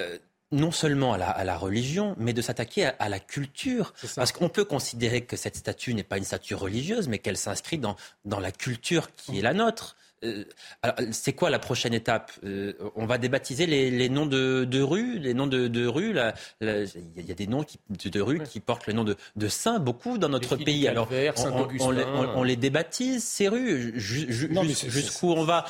Euh, 0.00 0.18
non 0.54 0.70
seulement 0.70 1.12
à 1.12 1.44
la, 1.44 1.56
religion, 1.56 2.14
mais 2.18 2.32
de 2.32 2.40
s'attaquer 2.40 2.90
à, 2.98 3.08
la 3.08 3.20
culture. 3.20 3.92
Parce 4.14 4.32
qu'on 4.32 4.48
peut 4.48 4.64
considérer 4.64 5.22
que 5.22 5.36
cette 5.36 5.56
statue 5.56 5.94
n'est 5.94 6.04
pas 6.04 6.18
une 6.18 6.24
statue 6.24 6.54
religieuse, 6.54 7.08
mais 7.08 7.18
qu'elle 7.18 7.36
s'inscrit 7.36 7.78
dans, 7.78 7.96
dans 8.24 8.40
la 8.40 8.52
culture 8.52 9.14
qui 9.14 9.38
est 9.38 9.42
la 9.42 9.52
nôtre. 9.52 9.96
Euh, 10.24 10.44
c'est 11.10 11.32
quoi 11.32 11.50
la 11.50 11.58
prochaine 11.58 11.92
étape? 11.92 12.32
Euh, 12.44 12.72
On 12.96 13.06
va 13.06 13.18
débaptiser 13.18 13.66
les, 13.66 14.08
noms 14.08 14.26
de, 14.26 14.80
rues, 14.80 15.18
les 15.18 15.34
noms 15.34 15.46
de, 15.46 15.86
rues. 15.86 16.14
Il 16.60 17.24
y 17.26 17.30
a 17.30 17.34
des 17.34 17.46
noms 17.46 17.64
de, 17.90 18.20
rues 18.20 18.40
qui 18.42 18.60
portent 18.60 18.86
le 18.86 18.92
nom 18.92 19.04
de, 19.04 19.48
saints, 19.48 19.78
beaucoup 19.78 20.18
dans 20.18 20.28
notre 20.28 20.56
pays. 20.56 20.88
Alors, 20.88 21.08
on, 22.36 22.42
les, 22.42 22.56
débaptise 22.56 23.24
ces 23.24 23.48
rues. 23.48 23.92
Jusqu'où 23.96 25.32
on 25.32 25.44
va 25.44 25.66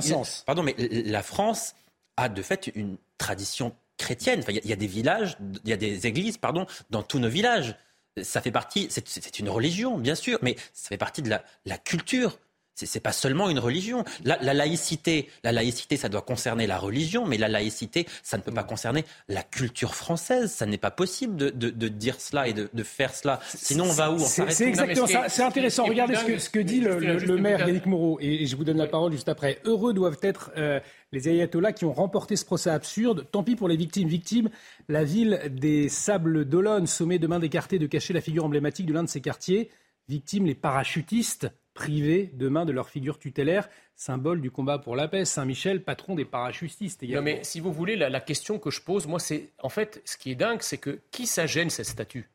sens. 0.00 0.44
Pardon, 0.46 0.62
mais 0.62 0.74
la 0.78 1.22
France 1.22 1.74
a 2.16 2.28
de 2.28 2.42
fait 2.42 2.68
une 2.74 2.96
tradition 3.18 3.74
chrétienne. 3.98 4.42
il 4.48 4.66
y, 4.66 4.72
a 4.72 4.76
des 4.76 4.86
villages, 4.86 5.36
il 5.64 5.70
y 5.70 5.72
a 5.74 5.76
des 5.76 6.06
églises, 6.06 6.38
pardon, 6.38 6.66
dans 6.88 7.02
tous 7.02 7.18
nos 7.18 7.28
villages. 7.28 7.76
Ça 8.22 8.40
fait 8.40 8.50
partie, 8.50 8.88
c'est 8.90 9.38
une 9.38 9.48
religion, 9.48 9.98
bien 9.98 10.14
sûr, 10.14 10.38
mais 10.42 10.56
ça 10.72 10.88
fait 10.88 10.96
partie 10.96 11.22
de 11.22 11.30
la 11.30 11.78
culture 11.78 12.38
c'est 12.86 13.00
pas 13.00 13.12
seulement 13.12 13.50
une 13.50 13.58
religion. 13.58 14.04
La, 14.24 14.54
laïcité, 14.54 15.28
la 15.44 15.52
laïcité, 15.52 15.96
ça 15.96 16.08
doit 16.08 16.22
concerner 16.22 16.66
la 16.66 16.78
religion, 16.78 17.26
mais 17.26 17.38
la 17.38 17.48
laïcité, 17.48 18.06
ça 18.22 18.36
ne 18.36 18.42
peut 18.42 18.52
pas 18.52 18.64
concerner 18.64 19.04
la 19.28 19.42
culture 19.42 19.94
française. 19.94 20.52
Ça 20.52 20.66
n'est 20.66 20.78
pas 20.78 20.90
possible 20.90 21.36
de, 21.36 21.88
dire 21.88 22.20
cela 22.20 22.48
et 22.48 22.52
de, 22.52 22.82
faire 22.82 23.14
cela. 23.14 23.40
Sinon, 23.54 23.84
on 23.84 23.92
va 23.92 24.12
où? 24.12 24.18
C'est 24.18 24.66
exactement 24.66 25.06
ça. 25.06 25.28
C'est 25.28 25.42
intéressant. 25.42 25.84
Regardez 25.84 26.14
ce 26.38 26.50
que, 26.50 26.58
dit 26.60 26.80
le, 26.80 27.36
maire 27.36 27.66
Yannick 27.66 27.86
Moreau, 27.86 28.18
et, 28.20 28.46
je 28.46 28.56
vous 28.56 28.64
donne 28.64 28.78
la 28.78 28.86
parole 28.86 29.12
juste 29.12 29.28
après. 29.28 29.58
Heureux 29.64 29.92
doivent 29.92 30.18
être 30.22 30.50
euh, 30.56 30.80
les 31.12 31.28
ayatollahs 31.28 31.72
qui 31.72 31.84
ont 31.84 31.92
remporté 31.92 32.36
ce 32.36 32.44
procès 32.44 32.70
absurde. 32.70 33.26
Tant 33.30 33.42
pis 33.42 33.56
pour 33.56 33.68
les 33.68 33.76
victimes. 33.76 34.08
Victimes, 34.08 34.50
la 34.88 35.04
ville 35.04 35.40
des 35.50 35.88
Sables 35.88 36.44
d'Olonne, 36.44 36.86
sommet 36.86 37.18
de 37.18 37.26
main 37.26 37.38
d'écarté 37.38 37.78
de 37.78 37.86
cacher 37.86 38.12
la 38.12 38.20
figure 38.20 38.44
emblématique 38.44 38.86
de 38.86 38.92
l'un 38.92 39.02
de 39.02 39.08
ses 39.08 39.20
quartiers. 39.20 39.70
Victimes, 40.08 40.46
les 40.46 40.54
parachutistes 40.54 41.48
privés 41.78 42.30
demain 42.34 42.64
de 42.64 42.72
leur 42.72 42.90
figure 42.90 43.20
tutélaire, 43.20 43.68
symbole 43.94 44.40
du 44.40 44.50
combat 44.50 44.80
pour 44.80 44.96
la 44.96 45.06
paix. 45.06 45.24
Saint-Michel, 45.24 45.84
patron 45.84 46.16
des 46.16 46.24
parachutistes 46.24 47.04
Non, 47.04 47.22
mais 47.22 47.44
si 47.44 47.60
vous 47.60 47.72
voulez, 47.72 47.94
la, 47.94 48.20
question 48.20 48.58
que 48.58 48.68
je 48.70 48.82
pose, 48.82 49.06
moi, 49.06 49.20
c'est 49.20 49.50
en 49.62 49.68
fait, 49.68 50.02
ce 50.04 50.16
qui 50.16 50.32
est 50.32 50.34
dingue, 50.34 50.60
c'est 50.60 50.78
que 50.78 50.98
qui 51.12 51.26
ça 51.26 51.46
gêne 51.46 51.70
cette 51.70 51.86
statue? 51.86 52.28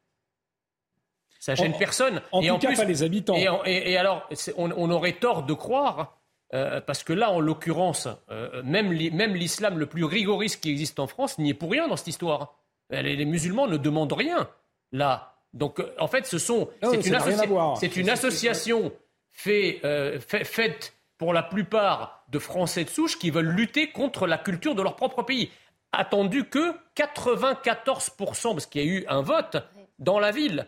Ça 1.41 1.55
gêne 1.55 1.75
personne. 1.77 2.21
En 2.31 2.41
tout 2.41 2.57
cas, 2.57 2.73
pas 2.73 2.85
les 2.85 3.03
habitants. 3.03 3.35
Et, 3.65 3.97
alors, 3.97 4.29
on, 4.55 4.89
aurait 4.89 5.19
tort 5.19 5.43
de 5.43 5.53
croire. 5.53 6.17
Euh, 6.53 6.79
parce 6.79 7.03
que 7.03 7.13
là, 7.13 7.31
en 7.31 7.39
l'occurrence, 7.39 8.07
euh, 8.29 8.61
même 8.63 8.93
l'islam 8.93 9.79
le 9.79 9.87
plus 9.87 10.03
rigoriste 10.03 10.61
qui 10.61 10.69
existe 10.69 10.99
en 10.99 11.07
France 11.07 11.39
n'y 11.39 11.49
est 11.49 11.55
pour 11.55 11.71
rien 11.71 11.87
dans 11.87 11.97
cette 11.97 12.09
histoire. 12.09 12.59
Les, 12.91 13.15
les 13.15 13.25
musulmans 13.25 13.67
ne 13.67 13.75
demandent 13.75 14.13
rien. 14.13 14.47
Là, 14.91 15.33
donc, 15.53 15.79
euh, 15.79 15.93
en 15.99 16.07
fait, 16.07 16.25
ce 16.25 16.37
sont. 16.37 16.69
C'est 16.81 17.05
une, 17.05 17.15
une, 17.97 18.09
association 18.09 18.91
euh, 19.47 20.19
fait, 20.19 20.43
faite 20.43 20.93
pour 21.17 21.33
la 21.33 21.43
plupart 21.43 22.25
de 22.29 22.39
Français 22.39 22.83
de 22.83 22.89
souche 22.89 23.17
qui 23.19 23.29
veulent 23.29 23.49
lutter 23.49 23.91
contre 23.91 24.27
la 24.27 24.37
culture 24.37 24.75
de 24.75 24.81
leur 24.81 24.95
propre 24.95 25.23
pays. 25.23 25.51
Attendu 25.91 26.45
que 26.45 26.73
94%, 26.97 28.53
parce 28.53 28.65
qu'il 28.65 28.83
y 28.83 28.85
a 28.85 28.87
eu 28.87 29.05
un 29.07 29.21
vote 29.21 29.57
dans 29.99 30.19
la 30.19 30.31
ville, 30.31 30.67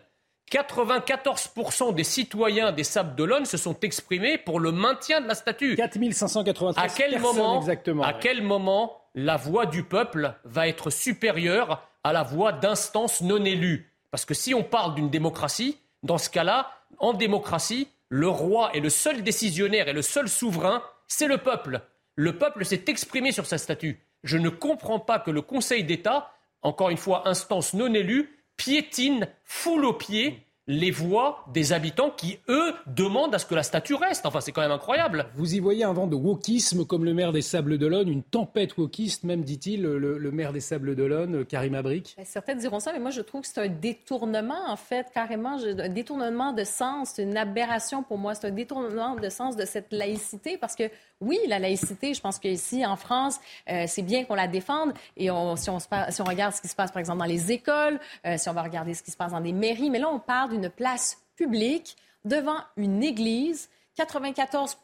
94% 0.50 1.94
des 1.94 2.04
citoyens 2.04 2.70
des 2.70 2.84
Sables 2.84 3.16
d'Olonne 3.16 3.44
se 3.44 3.56
sont 3.56 3.78
exprimés 3.80 4.38
pour 4.38 4.60
le 4.60 4.70
maintien 4.70 5.20
de 5.20 5.26
la 5.26 5.34
statue. 5.34 5.74
4593 5.74 6.74
à 6.76 6.88
quel 6.88 7.18
moment, 7.18 7.58
exactement. 7.58 8.04
À 8.04 8.12
quel 8.12 8.42
moment 8.42 9.00
la 9.14 9.36
voix 9.36 9.66
du 9.66 9.82
peuple 9.82 10.34
va 10.44 10.68
être 10.68 10.90
supérieure 10.90 11.82
à 12.04 12.12
la 12.12 12.22
voix 12.22 12.52
d'instances 12.52 13.20
non 13.22 13.44
élues? 13.44 13.92
Parce 14.12 14.24
que 14.24 14.34
si 14.34 14.54
on 14.54 14.62
parle 14.62 14.94
d'une 14.94 15.10
démocratie, 15.10 15.78
dans 16.04 16.18
ce 16.18 16.30
cas-là, 16.30 16.70
en 16.98 17.12
démocratie, 17.12 17.88
le 18.08 18.28
roi 18.28 18.70
est 18.74 18.80
le 18.80 18.90
seul 18.90 19.22
décisionnaire 19.22 19.88
et 19.88 19.92
le 19.92 20.02
seul 20.02 20.28
souverain, 20.28 20.82
c'est 21.08 21.26
le 21.26 21.38
peuple. 21.38 21.80
Le 22.14 22.38
peuple 22.38 22.64
s'est 22.64 22.84
exprimé 22.86 23.32
sur 23.32 23.46
sa 23.46 23.58
statue. 23.58 24.00
Je 24.22 24.38
ne 24.38 24.48
comprends 24.48 25.00
pas 25.00 25.18
que 25.18 25.30
le 25.30 25.42
Conseil 25.42 25.84
d'État, 25.84 26.32
encore 26.62 26.90
une 26.90 26.96
fois 26.96 27.28
instance 27.28 27.74
non 27.74 27.92
élue, 27.92 28.44
piétine, 28.56 29.28
foule 29.44 29.84
aux 29.84 29.92
pieds 29.92 30.45
les 30.68 30.90
voix 30.90 31.44
des 31.52 31.72
habitants 31.72 32.10
qui, 32.10 32.38
eux, 32.48 32.74
demandent 32.86 33.34
à 33.34 33.38
ce 33.38 33.46
que 33.46 33.54
la 33.54 33.62
statue 33.62 33.94
reste. 33.94 34.26
Enfin, 34.26 34.40
c'est 34.40 34.50
quand 34.50 34.62
même 34.62 34.72
incroyable. 34.72 35.26
Vous 35.36 35.54
y 35.54 35.60
voyez 35.60 35.84
un 35.84 35.92
vent 35.92 36.06
de 36.06 36.16
wokisme 36.16 36.84
comme 36.84 37.04
le 37.04 37.14
maire 37.14 37.32
des 37.32 37.42
Sables 37.42 37.78
d'Olonne, 37.78 38.08
une 38.08 38.24
tempête 38.24 38.76
wokiste, 38.76 39.24
même, 39.24 39.42
dit-il, 39.42 39.82
le, 39.82 40.30
maire 40.32 40.52
des 40.52 40.60
Sables 40.60 40.96
d'Olonne, 40.96 41.44
Karim 41.44 41.74
Abrik 41.74 42.14
ben, 42.16 42.24
Certains 42.24 42.56
diront 42.56 42.80
ça, 42.80 42.92
mais 42.92 42.98
moi, 42.98 43.10
je 43.10 43.20
trouve 43.20 43.42
que 43.42 43.46
c'est 43.46 43.60
un 43.60 43.68
détournement, 43.68 44.68
en 44.68 44.76
fait, 44.76 45.06
carrément, 45.14 45.56
un 45.56 45.88
détournement 45.88 46.52
de 46.52 46.64
sens, 46.64 47.12
c'est 47.14 47.22
une 47.22 47.36
aberration 47.36 48.02
pour 48.02 48.18
moi. 48.18 48.34
C'est 48.34 48.48
un 48.48 48.52
détournement 48.52 49.14
de 49.14 49.28
sens 49.28 49.56
de 49.56 49.64
cette 49.64 49.92
laïcité, 49.92 50.58
parce 50.58 50.74
que 50.74 50.90
oui, 51.20 51.38
la 51.48 51.58
laïcité, 51.58 52.12
je 52.12 52.20
pense 52.20 52.38
qu'ici, 52.38 52.84
en 52.84 52.96
France, 52.96 53.38
euh, 53.70 53.84
c'est 53.86 54.02
bien 54.02 54.24
qu'on 54.24 54.34
la 54.34 54.48
défende. 54.48 54.92
Et 55.16 55.24
si, 55.24 55.30
on 55.30 55.56
si, 55.56 56.20
on 56.20 56.24
regarde 56.24 56.54
ce 56.54 56.60
qui 56.60 56.68
se 56.68 56.74
passe, 56.74 56.90
par 56.90 57.00
exemple, 57.00 57.20
dans 57.20 57.24
les 57.24 57.52
écoles, 57.52 57.98
euh, 58.26 58.36
si 58.36 58.48
on 58.48 58.52
va 58.52 58.62
regarder 58.62 58.94
ce 58.94 59.02
qui 59.02 59.10
se 59.10 59.16
passe 59.16 59.32
dans 59.32 59.40
des 59.40 59.52
mairies, 59.52 59.90
mais 59.90 59.98
là, 59.98 60.08
on 60.10 60.18
parle 60.18 60.55
d'une 60.56 60.70
place 60.70 61.18
publique 61.36 61.96
devant 62.24 62.58
une 62.76 63.02
église 63.02 63.68
94 63.96 64.76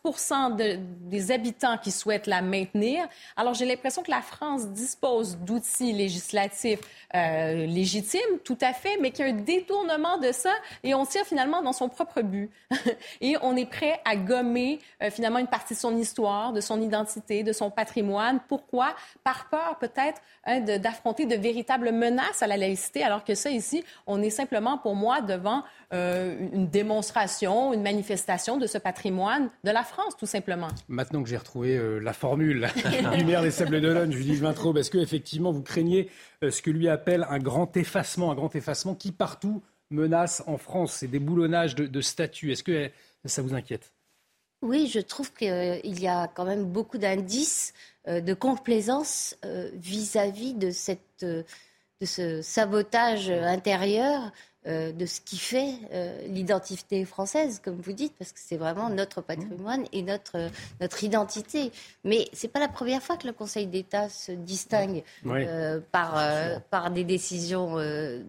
des 1.02 1.30
habitants 1.32 1.76
qui 1.76 1.90
souhaitent 1.90 2.26
la 2.26 2.40
maintenir. 2.40 3.06
Alors 3.36 3.52
j'ai 3.52 3.66
l'impression 3.66 4.02
que 4.02 4.10
la 4.10 4.22
France 4.22 4.68
dispose 4.68 5.36
d'outils 5.36 5.92
législatifs 5.92 6.80
euh, 7.14 7.66
légitimes, 7.66 8.38
tout 8.42 8.56
à 8.62 8.72
fait, 8.72 8.96
mais 9.00 9.10
qu'il 9.10 9.26
y 9.26 9.28
a 9.28 9.32
un 9.32 9.36
détournement 9.36 10.16
de 10.16 10.32
ça 10.32 10.52
et 10.82 10.94
on 10.94 11.04
tire 11.04 11.26
finalement 11.26 11.60
dans 11.60 11.74
son 11.74 11.90
propre 11.90 12.22
but. 12.22 12.50
et 13.20 13.36
on 13.42 13.54
est 13.54 13.66
prêt 13.66 14.00
à 14.06 14.16
gommer 14.16 14.78
euh, 15.02 15.10
finalement 15.10 15.38
une 15.38 15.46
partie 15.46 15.74
de 15.74 15.78
son 15.78 15.96
histoire, 15.98 16.54
de 16.54 16.62
son 16.62 16.80
identité, 16.80 17.42
de 17.42 17.52
son 17.52 17.70
patrimoine. 17.70 18.40
Pourquoi? 18.48 18.94
Par 19.24 19.50
peur 19.50 19.76
peut-être 19.78 20.22
hein, 20.46 20.60
d'affronter 20.60 21.26
de, 21.26 21.36
véritables 21.36 21.92
menaces 21.92 22.42
à 22.42 22.46
la 22.46 22.56
laïcité, 22.56 23.02
alors 23.02 23.24
que 23.24 23.34
ça 23.34 23.50
ici, 23.50 23.84
on 24.06 24.22
est 24.22 24.30
simplement 24.30 24.78
pour 24.78 24.94
moi 24.94 25.20
devant 25.20 25.64
euh, 25.92 26.34
une 26.54 26.68
démonstration, 26.68 27.74
une 27.74 27.82
manifestation 27.82 28.56
de 28.56 28.66
ce 28.66 28.78
patrimoine 28.78 29.01
de 29.10 29.70
la 29.70 29.82
France, 29.82 30.16
tout 30.16 30.26
simplement. 30.26 30.68
Maintenant 30.88 31.22
que 31.22 31.28
j'ai 31.28 31.36
retrouvé 31.36 31.76
euh, 31.76 31.98
la 31.98 32.12
formule. 32.12 32.68
Du 33.16 33.24
maire 33.24 33.42
des 33.42 33.50
Sables 33.50 33.80
d'Olonne, 33.80 34.12
Julie 34.12 34.36
Vintraube, 34.36 34.78
est-ce 34.78 34.90
que 34.90 34.98
effectivement 34.98 35.52
vous 35.52 35.62
craignez 35.62 36.08
euh, 36.42 36.50
ce 36.50 36.62
que 36.62 36.70
lui 36.70 36.88
appelle 36.88 37.26
un 37.28 37.38
grand 37.38 37.76
effacement, 37.76 38.30
un 38.30 38.34
grand 38.34 38.54
effacement 38.54 38.94
qui 38.94 39.12
partout 39.12 39.62
menace 39.90 40.42
en 40.46 40.56
France. 40.56 40.94
Ces 40.94 41.08
déboulonnages 41.08 41.74
de, 41.74 41.86
de 41.86 42.00
statuts 42.00 42.52
Est-ce 42.52 42.62
que 42.62 42.90
ça 43.24 43.42
vous 43.42 43.54
inquiète? 43.54 43.92
Oui, 44.62 44.88
je 44.92 45.00
trouve 45.00 45.32
qu'il 45.32 46.00
y 46.00 46.06
a 46.06 46.28
quand 46.28 46.44
même 46.44 46.64
beaucoup 46.64 46.98
d'indices 46.98 47.74
de 48.06 48.32
complaisance 48.32 49.36
vis-à-vis 49.74 50.54
de, 50.54 50.70
cette, 50.70 51.24
de 51.24 51.44
ce 52.00 52.40
sabotage 52.42 53.28
intérieur 53.28 54.32
euh, 54.68 54.92
de 54.92 55.06
ce 55.06 55.20
qui 55.20 55.38
fait 55.38 55.74
euh, 55.92 56.24
l'identité 56.28 57.04
française, 57.04 57.60
comme 57.64 57.80
vous 57.80 57.92
dites, 57.92 58.14
parce 58.16 58.30
que 58.30 58.38
c'est 58.40 58.56
vraiment 58.56 58.90
notre 58.90 59.20
patrimoine 59.20 59.86
et 59.92 60.02
notre, 60.02 60.50
notre 60.80 61.02
identité. 61.02 61.72
Mais 62.04 62.28
ce 62.32 62.46
n'est 62.46 62.52
pas 62.52 62.60
la 62.60 62.68
première 62.68 63.02
fois 63.02 63.16
que 63.16 63.26
le 63.26 63.32
Conseil 63.32 63.66
d'État 63.66 64.08
se 64.08 64.30
distingue 64.30 65.02
euh, 65.26 65.80
par, 65.90 66.14
par 66.70 66.92
des 66.92 67.02
décisions 67.02 67.74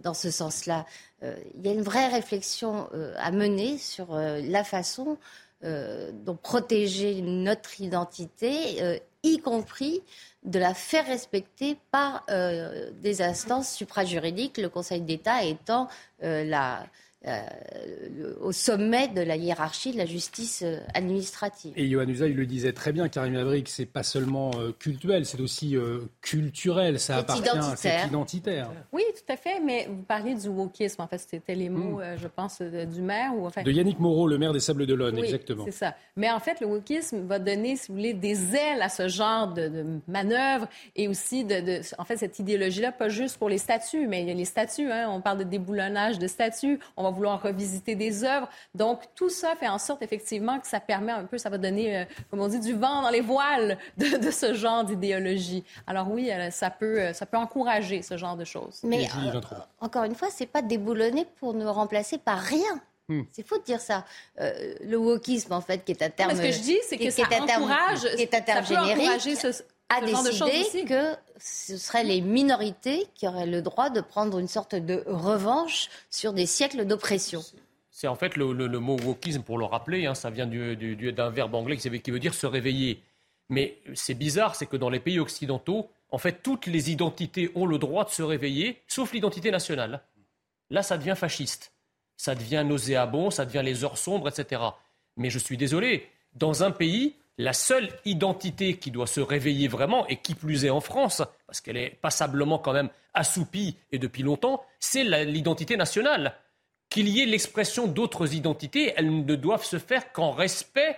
dans 0.01 0.15
ce 0.15 0.31
sens-là. 0.31 0.87
Il 1.21 1.63
y 1.63 1.69
a 1.69 1.71
une 1.71 1.83
vraie 1.83 2.07
réflexion 2.07 2.89
à 3.17 3.31
mener 3.31 3.77
sur 3.77 4.15
la 4.15 4.63
façon 4.63 5.17
dont 5.63 6.35
protéger 6.35 7.21
notre 7.21 7.79
identité 7.79 8.99
y 9.23 9.39
compris 9.39 10.03
de 10.43 10.59
la 10.59 10.73
faire 10.73 11.05
respecter 11.05 11.77
par 11.91 12.25
euh, 12.29 12.91
des 13.01 13.21
instances 13.21 13.73
suprajuridiques, 13.73 14.57
le 14.57 14.69
Conseil 14.69 15.01
d'État 15.01 15.43
étant 15.43 15.87
euh, 16.23 16.43
la, 16.43 16.85
euh, 17.25 18.33
au 18.41 18.51
sommet 18.51 19.07
de 19.07 19.21
la 19.21 19.37
hiérarchie 19.37 19.93
de 19.93 19.97
la 19.97 20.05
justice 20.05 20.61
euh, 20.61 20.79
administrative. 20.93 21.71
Et 21.77 21.87
Johan 21.87 22.05
Usaï 22.09 22.33
le 22.33 22.45
disait 22.45 22.73
très 22.73 22.91
bien, 22.91 23.07
Karim 23.07 23.37
Abrik, 23.37 23.69
c'est 23.69 23.85
pas 23.85 24.03
seulement 24.03 24.51
euh, 24.57 24.73
cultuel, 24.77 25.25
c'est 25.25 25.39
aussi 25.39 25.77
culturel, 26.21 26.99
ça 26.99 27.17
appartient, 27.17 27.49
c'est 27.77 28.07
identitaire. 28.07 28.69
Oui, 28.91 29.03
tout 29.15 29.31
à 29.31 29.37
fait, 29.37 29.61
mais 29.61 29.87
vous 29.89 30.03
parliez 30.03 30.35
du 30.35 30.49
wokisme, 30.49 31.01
en 31.01 31.07
fait, 31.07 31.17
c'était 31.17 31.55
les 31.55 31.69
mots, 31.69 31.99
hmm. 31.99 32.17
je 32.21 32.27
pense, 32.27 32.61
du 32.61 33.01
maire. 33.01 33.31
Ou, 33.37 33.49
de 33.49 33.71
Yannick 33.71 33.99
Moreau, 33.99 34.27
le 34.27 34.37
maire 34.37 34.51
des 34.51 34.59
Sables 34.59 34.85
d'Olonne, 34.85 35.15
oui, 35.15 35.23
exactement. 35.23 35.63
c'est 35.63 35.71
ça. 35.71 35.95
Mais 36.17 36.29
en 36.29 36.41
fait, 36.41 36.59
le 36.59 36.67
wokisme 36.67 37.25
va 37.25 37.39
donner, 37.39 37.77
si 37.77 37.87
vous 37.87 37.95
voulez, 37.95 38.13
des 38.13 38.53
ailes 38.53 38.81
à 38.81 38.89
ce 38.89 39.07
genre 39.07 39.47
de, 39.47 39.69
de 39.69 39.85
manœuvre 40.09 40.67
et 40.97 41.07
aussi, 41.07 41.45
de, 41.45 41.61
de, 41.61 41.81
en 41.97 42.03
fait, 42.03 42.17
cette 42.17 42.37
idéologie-là, 42.39 42.91
pas 42.91 43.07
juste 43.07 43.37
pour 43.37 43.47
les 43.47 43.59
statuts, 43.59 44.07
mais 44.07 44.23
il 44.23 44.27
y 44.27 44.31
a 44.31 44.33
les 44.33 44.45
statuts, 44.45 44.91
hein, 44.91 45.07
on 45.09 45.21
parle 45.21 45.37
de 45.37 45.43
déboulonnage 45.45 46.19
de 46.19 46.27
statuts, 46.27 46.79
on 46.97 47.03
va 47.03 47.12
vouloir 47.13 47.41
revisiter 47.41 47.95
des 47.95 48.23
œuvres. 48.23 48.47
Donc, 48.75 49.01
tout 49.15 49.29
ça 49.29 49.55
fait 49.59 49.67
en 49.67 49.77
sorte, 49.77 50.01
effectivement, 50.01 50.59
que 50.59 50.67
ça 50.67 50.79
permet 50.79 51.11
un 51.11 51.25
peu, 51.25 51.37
ça 51.37 51.49
va 51.49 51.57
donner, 51.57 51.97
euh, 51.97 52.05
comme 52.29 52.41
on 52.41 52.47
dit, 52.47 52.59
du 52.59 52.73
vent 52.73 53.01
dans 53.01 53.09
les 53.09 53.21
voiles 53.21 53.77
de, 53.97 54.31
ce 54.31 54.53
genre 54.53 54.83
d'idéologie. 54.83 55.63
Alors 55.87 56.09
oui, 56.09 56.31
euh, 56.31 56.51
ça 56.51 56.69
peut, 56.69 56.99
euh, 56.99 57.13
ça 57.13 57.25
peut 57.25 57.37
encourager 57.37 58.01
ce 58.01 58.17
genre 58.17 58.35
de 58.35 58.45
choses. 58.45 58.81
Mais 58.83 59.07
encore 59.79 60.03
une 60.03 60.15
fois, 60.15 60.29
c'est 60.31 60.45
pas 60.45 60.61
déboulonner 60.61 61.25
pour 61.39 61.53
nous 61.53 61.71
remplacer 61.71 62.17
par 62.17 62.39
rien. 62.39 62.81
Hmm. 63.09 63.23
C'est 63.31 63.45
faux 63.45 63.57
de 63.57 63.63
dire 63.63 63.81
ça. 63.81 64.05
le 64.37 64.95
wokisme, 64.95 65.53
en 65.53 65.61
fait, 65.61 65.83
qui 65.83 65.91
est 65.91 66.01
un 66.01 66.09
terme. 66.09 66.35
ce 66.35 66.41
que 66.41 66.51
je 66.51 66.61
dis, 66.61 66.77
c'est 66.87 66.97
que 66.97 67.09
ça 67.09 67.23
encourage, 67.23 68.01
qui 68.15 68.21
est 68.21 68.33
un 68.33 68.41
terme 68.41 68.65
générique, 68.65 69.21
ce, 69.21 69.63
a 69.89 70.01
décidé 70.01 70.85
que 70.85 71.15
ce 71.37 71.77
seraient 71.77 72.03
les 72.03 72.21
minorités 72.21 73.07
qui 73.15 73.27
auraient 73.27 73.45
le 73.45 73.61
droit 73.61 73.89
de 73.89 74.01
prendre 74.01 74.39
une 74.39 74.47
sorte 74.47 74.75
de 74.75 75.03
revanche 75.05 75.89
sur 76.09 76.33
des 76.33 76.45
siècles 76.45 76.85
d'oppression. 76.85 77.41
C'est 77.91 78.07
en 78.07 78.15
fait 78.15 78.35
le, 78.35 78.67
mot 78.79 78.97
wokisme, 78.97 79.43
pour 79.43 79.57
le 79.57 79.65
rappeler, 79.65 80.07
hein, 80.07 80.15
ça 80.15 80.29
vient 80.29 80.47
d'un 80.47 81.29
verbe 81.29 81.53
anglais 81.53 81.77
qui, 81.77 82.01
qui 82.01 82.11
veut 82.11 82.19
dire 82.19 82.33
se 82.33 82.47
réveiller. 82.47 83.03
Mais 83.49 83.77
c'est 83.93 84.15
bizarre, 84.15 84.55
c'est 84.55 84.65
que 84.65 84.77
dans 84.77 84.89
les 84.89 84.99
pays 84.99 85.19
occidentaux, 85.19 85.89
en 86.09 86.17
fait, 86.17 86.43
toutes 86.43 86.67
les 86.67 86.91
identités 86.91 87.51
ont 87.55 87.65
le 87.65 87.77
droit 87.77 88.05
de 88.05 88.09
se 88.09 88.21
réveiller, 88.21 88.81
sauf 88.87 89.13
l'identité 89.13 89.51
nationale. 89.51 90.01
Là, 90.69 90.83
ça 90.83 90.97
devient 90.97 91.15
fasciste. 91.17 91.71
Ça 92.17 92.35
devient 92.35 92.63
nauséabond, 92.65 93.31
ça 93.31 93.45
devient 93.45 93.63
les 93.63 93.83
heures 93.83 93.97
sombres, 93.97 94.29
etc. 94.29 94.61
Mais 95.17 95.29
je 95.29 95.39
suis 95.39 95.57
désolé, 95.57 96.07
dans 96.35 96.63
un 96.63 96.71
pays, 96.71 97.15
la 97.37 97.53
seule 97.53 97.89
identité 98.05 98.77
qui 98.77 98.91
doit 98.91 99.07
se 99.07 99.21
réveiller 99.21 99.67
vraiment, 99.67 100.07
et 100.07 100.17
qui 100.17 100.35
plus 100.35 100.65
est 100.65 100.69
en 100.69 100.81
France, 100.81 101.21
parce 101.47 101.61
qu'elle 101.61 101.77
est 101.77 101.97
passablement 102.01 102.59
quand 102.59 102.73
même 102.73 102.89
assoupie 103.13 103.77
et 103.91 103.99
depuis 103.99 104.23
longtemps, 104.23 104.63
c'est 104.79 105.03
l'identité 105.03 105.77
nationale. 105.77 106.35
Qu'il 106.89 107.09
y 107.09 107.21
ait 107.21 107.25
l'expression 107.25 107.87
d'autres 107.87 108.35
identités, 108.35 108.93
elles 108.95 109.25
ne 109.25 109.35
doivent 109.35 109.65
se 109.65 109.79
faire 109.79 110.11
qu'en 110.11 110.31
respect 110.31 110.97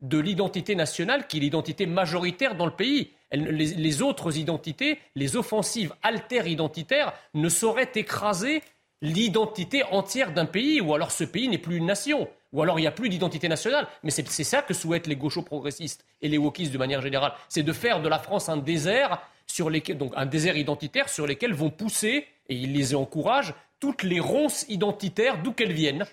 de 0.00 0.18
l'identité 0.18 0.74
nationale, 0.74 1.26
qui 1.26 1.38
est 1.38 1.40
l'identité 1.40 1.86
majoritaire 1.86 2.56
dans 2.56 2.66
le 2.66 2.72
pays. 2.72 3.12
les, 3.32 4.02
autres 4.02 4.38
identités, 4.38 4.98
les 5.14 5.36
offensives 5.36 5.94
alter-identitaires, 6.02 7.12
ne 7.34 7.48
sauraient 7.48 7.90
écraser 7.94 8.62
l'identité 9.00 9.84
entière 9.84 10.32
d'un 10.32 10.46
pays, 10.46 10.80
ou 10.80 10.94
alors 10.94 11.12
ce 11.12 11.24
pays 11.24 11.48
n'est 11.48 11.58
plus 11.58 11.76
une 11.76 11.86
nation 11.86 12.28
ou 12.52 12.62
alors 12.62 12.78
il 12.78 12.82
n'y 12.82 12.88
a 12.88 12.92
plus 12.92 13.08
d'identité 13.08 13.48
nationale. 13.48 13.86
Mais 14.02 14.10
c'est 14.10 14.44
ça 14.44 14.62
que 14.62 14.74
souhaitent 14.74 15.06
les 15.06 15.16
gauchos 15.16 15.42
progressistes 15.42 16.04
et 16.22 16.28
les 16.28 16.38
wokistes 16.38 16.72
de 16.72 16.78
manière 16.78 17.02
générale. 17.02 17.32
C'est 17.48 17.62
de 17.62 17.72
faire 17.72 18.00
de 18.00 18.08
la 18.08 18.18
France 18.18 18.48
un 18.48 18.56
désert, 18.56 19.20
sur 19.46 19.70
donc 19.70 20.12
un 20.16 20.26
désert 20.26 20.56
identitaire 20.56 21.08
sur 21.08 21.26
lesquels 21.26 21.54
vont 21.54 21.70
pousser, 21.70 22.26
et 22.48 22.54
ils 22.54 22.72
les 22.72 22.94
encouragent, 22.94 23.54
toutes 23.80 24.02
les 24.02 24.20
ronces 24.20 24.64
identitaires 24.68 25.42
d'où 25.42 25.52
qu'elles 25.52 25.72
viennent. 25.72 26.04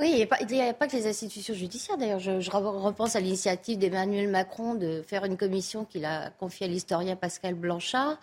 Oui, 0.00 0.10
il 0.10 0.16
n'y 0.16 0.62
a, 0.62 0.74
pas 0.74 0.88
que 0.88 0.96
les 0.96 1.06
institutions 1.06 1.54
judiciaires. 1.54 1.96
D'ailleurs, 1.96 2.18
je, 2.18 2.40
je, 2.40 2.50
repense 2.50 3.14
à 3.14 3.20
l'initiative 3.20 3.78
d'Emmanuel 3.78 4.28
Macron 4.28 4.74
de 4.74 5.02
faire 5.02 5.24
une 5.24 5.36
commission 5.36 5.84
qu'il 5.84 6.04
a 6.04 6.30
confiée 6.30 6.66
à 6.66 6.68
l'historien 6.68 7.14
Pascal 7.14 7.54
Blanchard 7.54 8.18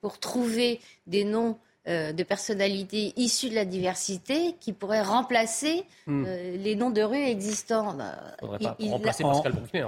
pour 0.00 0.20
trouver 0.20 0.80
des 1.06 1.24
noms 1.24 1.58
euh, 1.88 2.12
de 2.12 2.22
personnalités 2.22 3.12
issues 3.16 3.50
de 3.50 3.56
la 3.56 3.64
diversité 3.64 4.54
qui 4.60 4.72
pourraient 4.72 5.02
remplacer 5.02 5.84
hmm. 6.06 6.24
euh, 6.26 6.56
les 6.56 6.76
noms 6.76 6.90
de 6.90 7.02
rues 7.02 7.24
existants. 7.24 7.96
Il, 8.40 8.66
pas 8.66 8.76
remplacer 8.78 9.24
Pascal 9.24 9.52
Bruckner. 9.52 9.86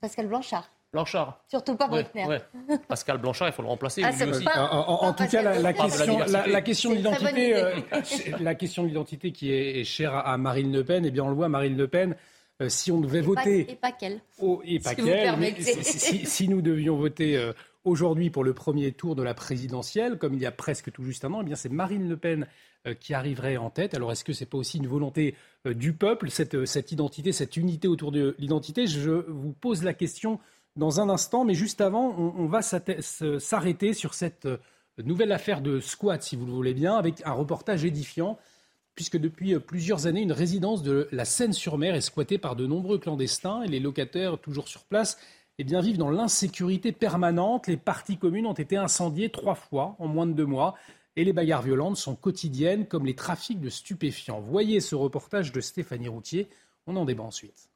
Pascal 0.00 0.26
Blanchard. 0.28 0.70
Blanchard. 0.92 1.40
Surtout 1.48 1.74
pas 1.74 1.88
Bruckner. 1.88 2.38
Pascal 2.86 3.18
Blanchard, 3.18 3.48
il 3.48 3.52
faut 3.52 3.62
le 3.62 3.68
remplacer. 3.68 4.02
Ah, 4.04 4.10
aussi. 4.10 4.46
en, 4.54 5.12
tout 5.14 5.26
cas, 5.26 5.42
la, 5.42 5.72
question, 5.72 6.18
la, 6.18 6.60
question 6.60 6.90
de 6.90 6.96
l'identité, 6.96 7.56
euh, 7.56 7.80
la 8.40 8.54
question 8.54 8.82
de 8.82 8.88
l'identité 8.88 9.32
qui 9.32 9.52
est, 9.52 9.84
chère 9.84 10.14
à 10.14 10.36
Marine 10.36 10.72
Le 10.72 10.84
Pen, 10.84 11.04
eh 11.06 11.10
bien, 11.10 11.24
on 11.24 11.28
le 11.28 11.34
voit, 11.34 11.48
Marine 11.48 11.76
Le 11.76 11.88
Pen. 11.88 12.14
Si 12.68 12.92
on 12.92 13.00
devait 13.00 13.20
voter. 13.20 13.70
et 13.70 13.76
pas 13.76 13.92
qu'elle. 13.92 14.20
Oh, 14.40 14.62
et 14.64 14.78
pas 14.78 14.94
qu'elle. 14.94 15.62
Si, 15.62 16.26
si, 16.26 16.48
nous 16.48 16.62
devions 16.62 16.96
voter 16.96 17.52
Aujourd'hui, 17.84 18.30
pour 18.30 18.44
le 18.44 18.54
premier 18.54 18.92
tour 18.92 19.16
de 19.16 19.24
la 19.24 19.34
présidentielle, 19.34 20.16
comme 20.16 20.34
il 20.34 20.40
y 20.40 20.46
a 20.46 20.52
presque 20.52 20.92
tout 20.92 21.02
juste 21.02 21.24
un 21.24 21.32
an, 21.32 21.40
eh 21.42 21.44
bien 21.44 21.56
c'est 21.56 21.68
Marine 21.68 22.08
Le 22.08 22.16
Pen 22.16 22.46
euh, 22.86 22.94
qui 22.94 23.12
arriverait 23.12 23.56
en 23.56 23.70
tête. 23.70 23.94
Alors 23.94 24.12
est-ce 24.12 24.22
que 24.22 24.32
ce 24.32 24.44
n'est 24.44 24.48
pas 24.48 24.56
aussi 24.56 24.78
une 24.78 24.86
volonté 24.86 25.34
euh, 25.66 25.74
du 25.74 25.92
peuple, 25.92 26.28
euh, 26.28 26.64
cette, 26.64 26.92
identité, 26.92 27.32
cette 27.32 27.56
unité 27.56 27.88
autour 27.88 28.12
de 28.12 28.36
l'identité? 28.38 28.86
Je 28.86 29.10
vous 29.10 29.52
pose 29.52 29.82
la 29.82 29.94
question 29.94 30.38
dans 30.76 31.00
un 31.00 31.08
instant, 31.08 31.44
mais 31.44 31.54
juste 31.54 31.80
avant, 31.80 32.16
on, 32.16 32.46
va 32.46 32.62
s'arrêter 32.62 33.92
sur 33.92 34.14
cette 34.14 34.48
nouvelle 34.96 35.32
affaire 35.32 35.60
de 35.60 35.80
squat, 35.80 36.22
si 36.22 36.36
vous 36.36 36.46
le 36.46 36.52
voulez 36.52 36.72
bien, 36.72 36.96
avec 36.96 37.20
un 37.26 37.32
reportage 37.32 37.84
édifiant 37.84 38.38
puisque 38.94 39.16
depuis 39.16 39.58
plusieurs 39.58 40.06
années, 40.06 40.22
une 40.22 40.32
résidence 40.32 40.82
de 40.82 41.08
la 41.12 41.24
Seine-sur-Mer 41.24 41.94
est 41.94 42.00
squattée 42.00 42.38
par 42.38 42.56
de 42.56 42.66
nombreux 42.66 42.98
clandestins 42.98 43.62
et 43.62 43.68
les 43.68 43.80
locataires, 43.80 44.38
toujours 44.38 44.68
sur 44.68 44.84
place, 44.84 45.18
eh 45.58 45.64
vivent 45.64 45.98
dans 45.98 46.10
l'insécurité 46.10 46.92
permanente. 46.92 47.66
Les 47.66 47.76
parties 47.76 48.16
communes 48.16 48.46
ont 48.46 48.52
été 48.52 48.76
incendiées 48.76 49.30
trois 49.30 49.54
fois 49.54 49.96
en 49.98 50.08
moins 50.08 50.26
de 50.26 50.32
deux 50.32 50.46
mois. 50.46 50.74
Et 51.14 51.24
les 51.24 51.32
bagarres 51.34 51.62
violentes 51.62 51.98
sont 51.98 52.16
quotidiennes, 52.16 52.86
comme 52.86 53.04
les 53.04 53.14
trafics 53.14 53.60
de 53.60 53.68
stupéfiants. 53.68 54.40
Voyez 54.40 54.80
ce 54.80 54.94
reportage 54.94 55.52
de 55.52 55.60
Stéphanie 55.60 56.08
Routier. 56.08 56.48
On 56.86 56.96
en 56.96 57.04
débat 57.04 57.22
ensuite. 57.22 57.68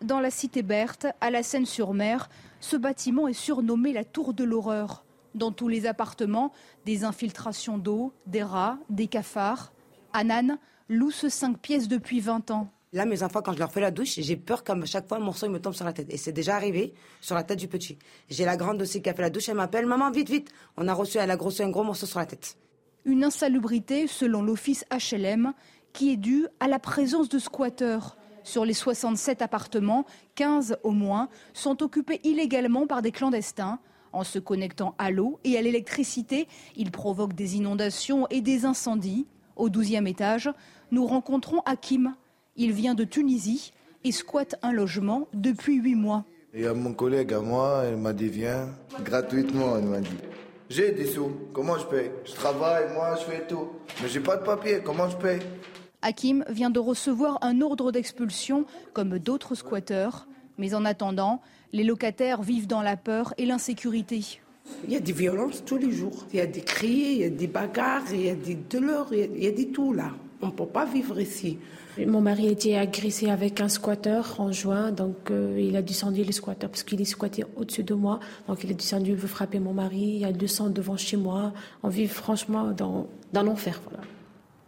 Dans 0.00 0.20
la 0.20 0.30
cité 0.30 0.62
Berthe, 0.62 1.06
à 1.20 1.30
la 1.30 1.42
Seine-sur-Mer, 1.42 2.28
ce 2.60 2.76
bâtiment 2.76 3.28
est 3.28 3.34
surnommé 3.34 3.92
la 3.92 4.04
Tour 4.04 4.34
de 4.34 4.42
l'horreur. 4.42 5.03
Dans 5.34 5.52
tous 5.52 5.68
les 5.68 5.86
appartements, 5.86 6.52
des 6.84 7.04
infiltrations 7.04 7.78
d'eau, 7.78 8.12
des 8.26 8.42
rats, 8.42 8.78
des 8.88 9.08
cafards. 9.08 9.72
Anan 10.12 10.58
loue 10.88 11.10
ce 11.10 11.28
cinq 11.28 11.58
pièces 11.58 11.88
depuis 11.88 12.20
20 12.20 12.50
ans. 12.50 12.70
Là, 12.92 13.06
mes 13.06 13.24
enfants, 13.24 13.42
quand 13.42 13.52
je 13.52 13.58
leur 13.58 13.72
fais 13.72 13.80
la 13.80 13.90
douche, 13.90 14.20
j'ai 14.20 14.36
peur 14.36 14.62
qu'à 14.62 14.76
chaque 14.84 15.08
fois, 15.08 15.16
un 15.16 15.20
morceau 15.20 15.46
il 15.46 15.52
me 15.52 15.60
tombe 15.60 15.74
sur 15.74 15.84
la 15.84 15.92
tête. 15.92 16.06
Et 16.10 16.16
c'est 16.16 16.30
déjà 16.30 16.54
arrivé 16.54 16.94
sur 17.20 17.34
la 17.34 17.42
tête 17.42 17.58
du 17.58 17.66
petit. 17.66 17.98
J'ai 18.28 18.44
la 18.44 18.56
grande 18.56 18.80
aussi 18.80 19.02
qui 19.02 19.10
a 19.10 19.14
fait 19.14 19.22
la 19.22 19.30
douche, 19.30 19.48
elle 19.48 19.56
m'appelle 19.56 19.86
Maman, 19.86 20.12
vite, 20.12 20.30
vite 20.30 20.50
On 20.76 20.86
a 20.86 20.94
reçu, 20.94 21.18
elle 21.18 21.32
a 21.32 21.36
grossi 21.36 21.64
un 21.64 21.70
gros 21.70 21.82
morceau 21.82 22.06
sur 22.06 22.20
la 22.20 22.26
tête. 22.26 22.56
Une 23.04 23.24
insalubrité, 23.24 24.06
selon 24.06 24.42
l'office 24.42 24.84
HLM, 24.92 25.54
qui 25.92 26.12
est 26.12 26.16
due 26.16 26.46
à 26.60 26.68
la 26.68 26.78
présence 26.78 27.28
de 27.28 27.40
squatteurs. 27.40 28.16
Sur 28.44 28.64
les 28.64 28.74
67 28.74 29.42
appartements, 29.42 30.04
15 30.36 30.76
au 30.84 30.92
moins 30.92 31.28
sont 31.52 31.82
occupés 31.82 32.20
illégalement 32.22 32.86
par 32.86 33.02
des 33.02 33.10
clandestins. 33.10 33.80
En 34.14 34.22
se 34.22 34.38
connectant 34.38 34.94
à 34.96 35.10
l'eau 35.10 35.40
et 35.42 35.58
à 35.58 35.62
l'électricité, 35.62 36.46
ils 36.76 36.92
provoquent 36.92 37.34
des 37.34 37.56
inondations 37.56 38.28
et 38.30 38.42
des 38.42 38.64
incendies. 38.64 39.26
Au 39.56 39.68
12e 39.68 40.06
étage, 40.06 40.48
nous 40.92 41.04
rencontrons 41.04 41.62
Hakim, 41.66 42.14
il 42.54 42.70
vient 42.70 42.94
de 42.94 43.02
Tunisie 43.02 43.72
et 44.04 44.12
squatte 44.12 44.54
un 44.62 44.70
logement 44.70 45.26
depuis 45.34 45.78
huit 45.80 45.96
mois. 45.96 46.24
Il 46.54 46.60
y 46.60 46.66
a 46.66 46.74
mon 46.74 46.94
collègue 46.94 47.32
à 47.32 47.40
moi, 47.40 47.82
elle 47.86 47.96
m'a 47.96 48.12
dit 48.12 48.28
viens, 48.28 48.68
gratuitement, 49.02 49.76
elle 49.76 49.86
m'a 49.86 50.00
dit. 50.00 50.20
J'ai 50.70 50.92
des 50.92 51.06
sous, 51.06 51.32
comment 51.52 51.76
je 51.76 51.86
paye? 51.86 52.12
Je 52.24 52.34
travaille, 52.34 52.94
moi 52.94 53.16
je 53.16 53.24
fais 53.24 53.44
tout. 53.48 53.66
Mais 54.00 54.08
j'ai 54.08 54.20
pas 54.20 54.36
de 54.36 54.44
papier, 54.44 54.78
comment 54.84 55.08
je 55.08 55.16
paye? 55.16 55.40
Hakim 56.02 56.44
vient 56.48 56.70
de 56.70 56.78
recevoir 56.78 57.38
un 57.42 57.60
ordre 57.62 57.90
d'expulsion 57.90 58.64
comme 58.92 59.18
d'autres 59.18 59.56
squatteurs. 59.56 60.28
Mais 60.56 60.72
en 60.72 60.84
attendant, 60.84 61.40
les 61.74 61.82
locataires 61.82 62.40
vivent 62.40 62.68
dans 62.68 62.82
la 62.82 62.96
peur 62.96 63.34
et 63.36 63.46
l'insécurité. 63.46 64.40
Il 64.86 64.92
y 64.92 64.96
a 64.96 65.00
des 65.00 65.12
violences 65.12 65.64
tous 65.64 65.76
les 65.76 65.90
jours. 65.90 66.24
Il 66.32 66.38
y 66.38 66.40
a 66.40 66.46
des 66.46 66.60
cris, 66.60 66.86
il 66.86 67.18
y 67.18 67.24
a 67.24 67.30
des 67.30 67.48
bagarres, 67.48 68.04
il 68.12 68.26
y 68.26 68.30
a 68.30 68.36
des 68.36 68.54
douleurs, 68.54 69.08
il 69.12 69.42
y 69.42 69.48
a, 69.48 69.50
des 69.50 69.66
tout 69.66 69.92
là. 69.92 70.12
On 70.40 70.46
ne 70.46 70.52
peut 70.52 70.66
pas 70.66 70.84
vivre 70.84 71.20
ici. 71.20 71.58
Mon 71.98 72.20
mari 72.20 72.46
a 72.46 72.50
été 72.52 72.78
agressé 72.78 73.28
avec 73.28 73.60
un 73.60 73.68
squatteur 73.68 74.36
en 74.38 74.52
juin, 74.52 74.92
donc 74.92 75.32
euh, 75.32 75.58
il 75.60 75.76
a 75.76 75.82
descendu 75.82 76.22
les 76.22 76.32
squatteurs 76.32 76.70
parce 76.70 76.84
qu'il 76.84 77.00
est 77.00 77.04
squatté 77.06 77.44
au-dessus 77.56 77.82
de 77.82 77.94
moi. 77.94 78.20
Donc 78.46 78.62
il 78.62 78.70
est 78.70 78.74
descendu, 78.74 79.10
il 79.10 79.16
veut 79.16 79.28
frapper 79.28 79.58
mon 79.58 79.74
mari, 79.74 80.00
il 80.00 80.18
y 80.20 80.24
a 80.24 80.32
200 80.32 80.70
devant 80.70 80.96
chez 80.96 81.16
moi. 81.16 81.52
On 81.82 81.88
vit 81.88 82.06
franchement 82.06 82.70
dans, 82.70 83.08
dans 83.32 83.42
l'enfer. 83.42 83.80
Voilà. 83.90 84.04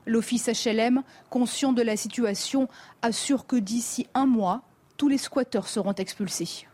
L'office 0.07 0.49
HLM, 0.49 1.05
conscient 1.31 1.73
de 1.73 1.83
la 1.83 1.97
situation, 1.97 2.69
assure 3.01 3.47
que 3.47 3.57
d'ici 3.57 4.09
un 4.15 4.27
mois, 4.27 4.63
tous 4.97 5.09
les 5.09 5.19
squatteurs 5.19 5.69
seront 5.69 5.95
expulsés. 5.95 6.67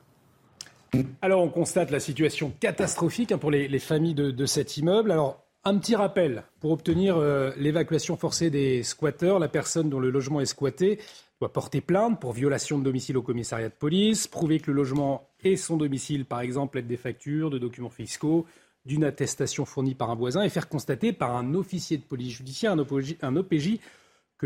Alors 1.22 1.43
on 1.43 1.49
constate 1.49 1.90
la 1.90 2.01
situation 2.01 2.53
catastrophique 2.61 3.32
hein, 3.32 3.38
pour 3.38 3.51
les, 3.51 3.78
familles 3.78 4.14
de, 4.14 4.47
cet 4.47 4.76
immeuble. 4.76 5.11
Alors 5.11 5.43
un 5.64 5.78
petit 5.78 5.95
rappel, 5.95 6.45
pour 6.61 6.72
obtenir 6.72 7.16
euh, 7.16 7.53
l'évacuation 7.57 8.16
forcée 8.16 8.51
des 8.51 8.82
squatteurs, 8.82 9.38
la 9.38 9.49
personne 9.49 9.88
dont 9.88 10.01
le 10.01 10.11
logement 10.11 10.40
est 10.40 10.47
squatté 10.47 10.99
doit 11.40 11.53
porter 11.53 11.80
plainte 11.80 12.20
pour 12.20 12.32
violation 12.32 12.78
de 12.78 12.84
domicile 12.84 13.16
au 13.16 13.22
commissariat 13.22 13.68
de 13.68 13.74
police, 13.74 14.26
prouver 14.26 14.59
que 14.59 14.70
le 14.70 14.76
logement 14.76 15.28
est 15.45 15.57
son 15.57 15.76
domicile, 15.76 16.24
par 16.24 16.40
exemple, 16.40 16.78
être 16.78 16.86
des 16.86 16.97
factures, 16.97 17.51
de 17.51 17.59
documents 17.59 17.90
fiscaux, 17.90 18.47
d'une 18.84 19.05
attestation 19.05 19.64
fournie 19.64 19.95
par 19.95 20.11
un 20.11 20.14
voisin 20.14 20.43
et 20.43 20.49
faire 20.49 20.68
constater 20.68 21.12
par 21.12 21.36
un 21.36 21.55
officier 21.55 21.97
de 21.97 22.03
police 22.03 22.36
judiciaire, 22.36 22.72
un 22.72 23.36
OPJ, 23.36 23.78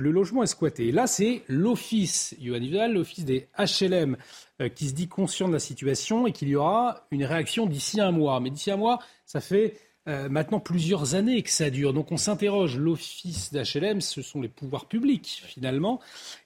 le 0.01 0.11
logement 0.11 0.43
est 0.43 0.49
squatté. 0.49 0.93
Là, 0.93 1.07
c'est 1.07 1.43
l'office, 1.49 2.35
Vidal, 2.39 2.95
l'office 2.95 3.25
des 3.25 3.49
HLM, 3.59 4.17
euh, 4.61 4.69
qui 4.69 4.89
se 4.89 4.95
dit 4.95 5.09
conscient 5.09 5.49
de 5.49 5.53
la 5.53 5.59
situation 5.59 6.27
et 6.27 6.33
qu'il 6.33 6.49
y 6.49 6.57
aura 6.57 7.07
une 7.11 7.25
réaction 7.25 7.67
d'ici 7.67 8.01
un 8.01 8.11
mois. 8.11 8.41
Mais 8.41 8.51
d'ici 8.51 8.71
un 8.71 8.77
mois, 8.77 8.99
ça 9.25 9.41
fait 9.41 9.75
euh, 10.09 10.29
maintenant 10.29 10.61
plusieurs 10.61 11.15
années 11.15 11.43
que 11.43 11.51
ça 11.51 11.71
dure. 11.71 11.93
Donc 11.93 12.13
on 12.13 12.17
s'interroge, 12.17 12.77
l'office 12.77 13.53
d'HLM, 13.53 14.01
ce 14.01 14.23
sont 14.23 14.41
les 14.41 14.49
pouvoirs 14.49 14.87
publics 14.87 15.43
finalement. 15.47 16.01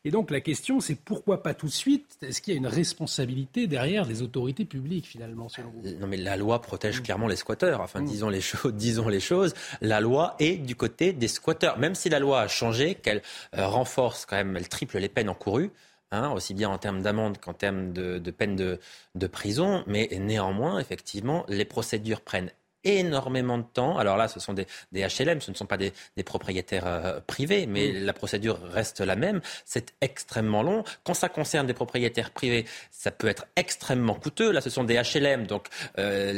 Et 0.05 0.11
donc 0.11 0.31
la 0.31 0.41
question 0.41 0.81
c'est 0.81 0.95
pourquoi 0.95 1.43
pas 1.43 1.55
tout 1.55 1.67
de 1.67 1.73
suite? 1.73 2.17
Est-ce 2.23 2.41
qu'il 2.41 2.55
y 2.55 2.57
a 2.57 2.59
une 2.59 2.67
responsabilité 2.67 3.67
derrière 3.67 4.05
les 4.07 4.23
autorités 4.23 4.65
publiques 4.65 5.07
finalement 5.07 5.49
selon 5.49 5.71
vous? 5.71 5.83
Non 5.99 6.07
mais 6.07 6.17
la 6.17 6.37
loi 6.37 6.63
protège 6.63 7.03
clairement 7.03 7.29
les 7.29 7.37
squatteurs. 7.37 7.81
Enfin 7.81 8.01
mm. 8.01 8.07
disons 8.07 8.29
les 8.29 8.41
choses, 8.41 8.73
disons 8.75 9.09
les 9.09 9.21
choses. 9.21 9.55
La 9.81 10.01
loi 10.01 10.37
est 10.39 10.57
du 10.57 10.75
côté 10.75 11.13
des 11.13 11.29
squatteurs. 11.29 11.79
Même 11.79 11.95
si 11.95 12.09
la 12.09 12.19
loi 12.19 12.41
a 12.41 12.49
changé, 12.49 12.95
qu'elle 12.95 13.23
euh, 13.57 13.67
renforce 13.67 14.27
quand 14.27 14.37
même, 14.37 14.57
elle 14.57 14.69
triple 14.69 14.99
les 14.99 15.09
peines 15.09 15.29
encourues. 15.29 15.71
Hein, 16.13 16.33
aussi 16.33 16.55
bien 16.55 16.69
en 16.69 16.79
termes 16.79 17.03
d'amende 17.03 17.39
qu'en 17.39 17.53
termes 17.53 17.93
de, 17.93 18.19
de 18.19 18.31
peine 18.33 18.57
de, 18.57 18.81
de, 19.15 19.27
prison. 19.29 19.85
Mais 19.87 20.09
néanmoins, 20.19 20.81
effectivement, 20.81 21.45
les 21.49 21.65
procédures 21.65 22.21
prennent 22.21 22.51
énormément 22.85 23.59
de 23.59 23.65
temps. 23.65 23.99
Alors 23.99 24.17
là, 24.17 24.29
ce 24.29 24.41
sont 24.41 24.53
des, 24.53 24.67
des 24.93 25.03
HLM, 25.03 25.41
ce 25.41 25.51
ne 25.51 25.57
sont 25.57 25.67
pas 25.67 25.77
des, 25.77 25.93
des 26.17 26.23
propriétaires 26.23 26.87
euh, 26.87 27.21
privés, 27.27 27.67
mais 27.67 27.93
la 27.93 28.13
procédure 28.13 28.61
reste 28.63 29.01
la 29.01 29.17
même. 29.17 29.41
C'est 29.65 29.95
extrêmement 30.01 30.63
long. 30.63 30.85
Quand 31.05 31.15
ça 31.15 31.29
concerne 31.29 31.67
des 31.67 31.75
propriétaires 31.75 32.31
privés, 32.31 32.65
ça 32.91 33.11
peut 33.11 33.29
être 33.29 33.47
extrêmement 33.57 34.15
coûteux. 34.15 34.51
Là, 34.51 34.61
ce 34.61 34.71
sont 34.71 34.85
des 34.85 35.01
HLM, 35.01 35.47
donc 35.47 35.69
euh, 35.99 36.33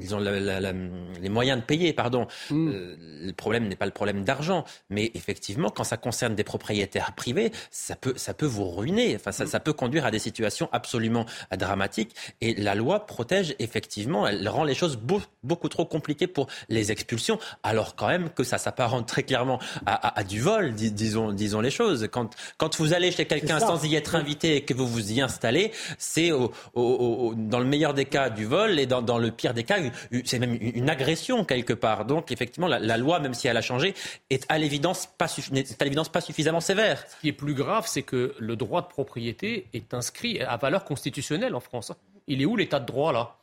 ils 0.00 0.14
ont 0.14 0.20
les 0.20 1.28
moyens 1.28 1.60
de 1.60 1.64
payer. 1.64 1.92
Pardon. 1.92 2.26
Mm. 2.50 2.68
Euh, 2.68 2.96
le 3.26 3.32
problème 3.32 3.68
n'est 3.68 3.76
pas 3.76 3.86
le 3.86 3.92
problème 3.92 4.24
d'argent, 4.24 4.64
mais 4.90 5.10
effectivement, 5.14 5.70
quand 5.70 5.84
ça 5.84 5.96
concerne 5.96 6.34
des 6.34 6.44
propriétaires 6.44 7.14
privés, 7.14 7.52
ça 7.70 7.96
peut, 7.96 8.14
ça 8.16 8.34
peut 8.34 8.46
vous 8.46 8.68
ruiner. 8.70 9.16
Enfin, 9.16 9.32
ça, 9.32 9.44
mm. 9.44 9.48
ça 9.48 9.60
peut 9.60 9.72
conduire 9.72 10.06
à 10.06 10.10
des 10.10 10.18
situations 10.18 10.68
absolument 10.72 11.26
dramatiques. 11.56 12.14
Et 12.40 12.54
la 12.54 12.74
loi 12.74 13.06
protège 13.06 13.54
effectivement, 13.58 14.26
elle 14.26 14.48
rend 14.48 14.64
les 14.68 14.74
choses 14.74 14.98
beaucoup 15.42 15.68
trop 15.68 15.84
compliquées 15.84 16.26
pour 16.26 16.46
les 16.68 16.92
expulsions, 16.92 17.38
alors 17.62 17.96
quand 17.96 18.08
même 18.08 18.30
que 18.30 18.44
ça 18.44 18.58
s'apparente 18.58 19.08
très 19.08 19.22
clairement 19.22 19.58
à, 19.86 20.22
du 20.24 20.40
vol, 20.40 20.74
disons, 20.74 21.32
disons 21.32 21.60
les 21.60 21.70
choses. 21.70 22.08
Quand, 22.10 22.36
quand 22.56 22.76
vous 22.78 22.92
allez 22.92 23.10
chez 23.10 23.26
quelqu'un 23.26 23.60
sans 23.60 23.84
y 23.84 23.94
être 23.94 24.14
invité 24.14 24.56
et 24.56 24.64
que 24.64 24.74
vous 24.74 24.86
vous 24.86 25.12
y 25.12 25.20
installez, 25.20 25.72
c'est 25.98 26.30
dans 26.30 27.58
le 27.58 27.64
meilleur 27.64 27.94
des 27.94 28.04
cas 28.04 28.30
du 28.30 28.44
vol 28.44 28.78
et 28.78 28.86
dans, 28.86 29.18
le 29.18 29.30
pire 29.30 29.54
des 29.54 29.64
cas, 29.64 29.78
c'est 30.24 30.38
même 30.38 30.58
une 30.60 30.90
agression 30.90 31.44
quelque 31.44 31.72
part. 31.72 32.04
Donc 32.04 32.30
effectivement, 32.32 32.68
la, 32.68 32.96
loi, 32.96 33.20
même 33.20 33.34
si 33.34 33.48
elle 33.48 33.56
a 33.56 33.62
changé, 33.62 33.94
est 34.30 34.44
à 34.48 34.58
l'évidence 34.58 35.06
pas, 35.06 35.26
à 35.26 35.84
l'évidence 35.84 36.08
pas 36.08 36.20
suffisamment 36.20 36.60
sévère. 36.60 37.04
Ce 37.08 37.20
qui 37.20 37.28
est 37.28 37.32
plus 37.32 37.54
grave, 37.54 37.84
c'est 37.86 38.02
que 38.02 38.34
le 38.38 38.56
droit 38.56 38.82
de 38.82 38.88
propriété 38.88 39.66
est 39.72 39.94
inscrit 39.94 40.40
à 40.40 40.56
valeur 40.56 40.84
constitutionnelle 40.84 41.54
en 41.54 41.60
France. 41.60 41.92
Il 42.26 42.42
est 42.42 42.44
où 42.44 42.56
l'état 42.56 42.80
de 42.80 42.86
droit 42.86 43.12
là? 43.12 43.36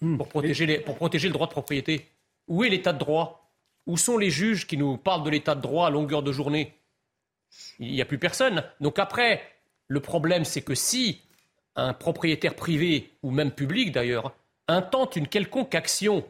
Hmm. 0.00 0.18
pour, 0.18 0.28
protéger 0.28 0.78
pour 0.80 0.96
protéger 0.96 1.28
le 1.28 1.32
droit 1.32 1.46
de 1.46 1.52
propriété. 1.52 2.06
Où 2.48 2.64
est 2.64 2.68
l'état 2.68 2.92
de 2.92 2.98
droit? 2.98 3.50
Où 3.86 3.96
sont 3.96 4.18
les 4.18 4.30
juges 4.30 4.66
qui 4.66 4.76
nous 4.76 4.96
parlent 4.96 5.22
de 5.22 5.30
l'état 5.30 5.54
de 5.54 5.60
droit 5.60 5.86
à 5.86 5.90
longueur 5.90 6.22
de 6.22 6.32
journée? 6.32 6.74
Il 7.78 7.92
n'y 7.92 8.02
a 8.02 8.04
plus 8.04 8.18
personne. 8.18 8.64
Donc 8.80 8.98
après, 8.98 9.42
le 9.88 10.00
problème, 10.00 10.44
c'est 10.44 10.62
que 10.62 10.74
si 10.74 11.22
un 11.76 11.92
propriétaire 11.92 12.54
privé, 12.54 13.12
ou 13.22 13.30
même 13.30 13.50
public 13.50 13.92
d'ailleurs, 13.92 14.34
intente 14.68 15.16
une 15.16 15.28
quelconque 15.28 15.74
action 15.74 16.24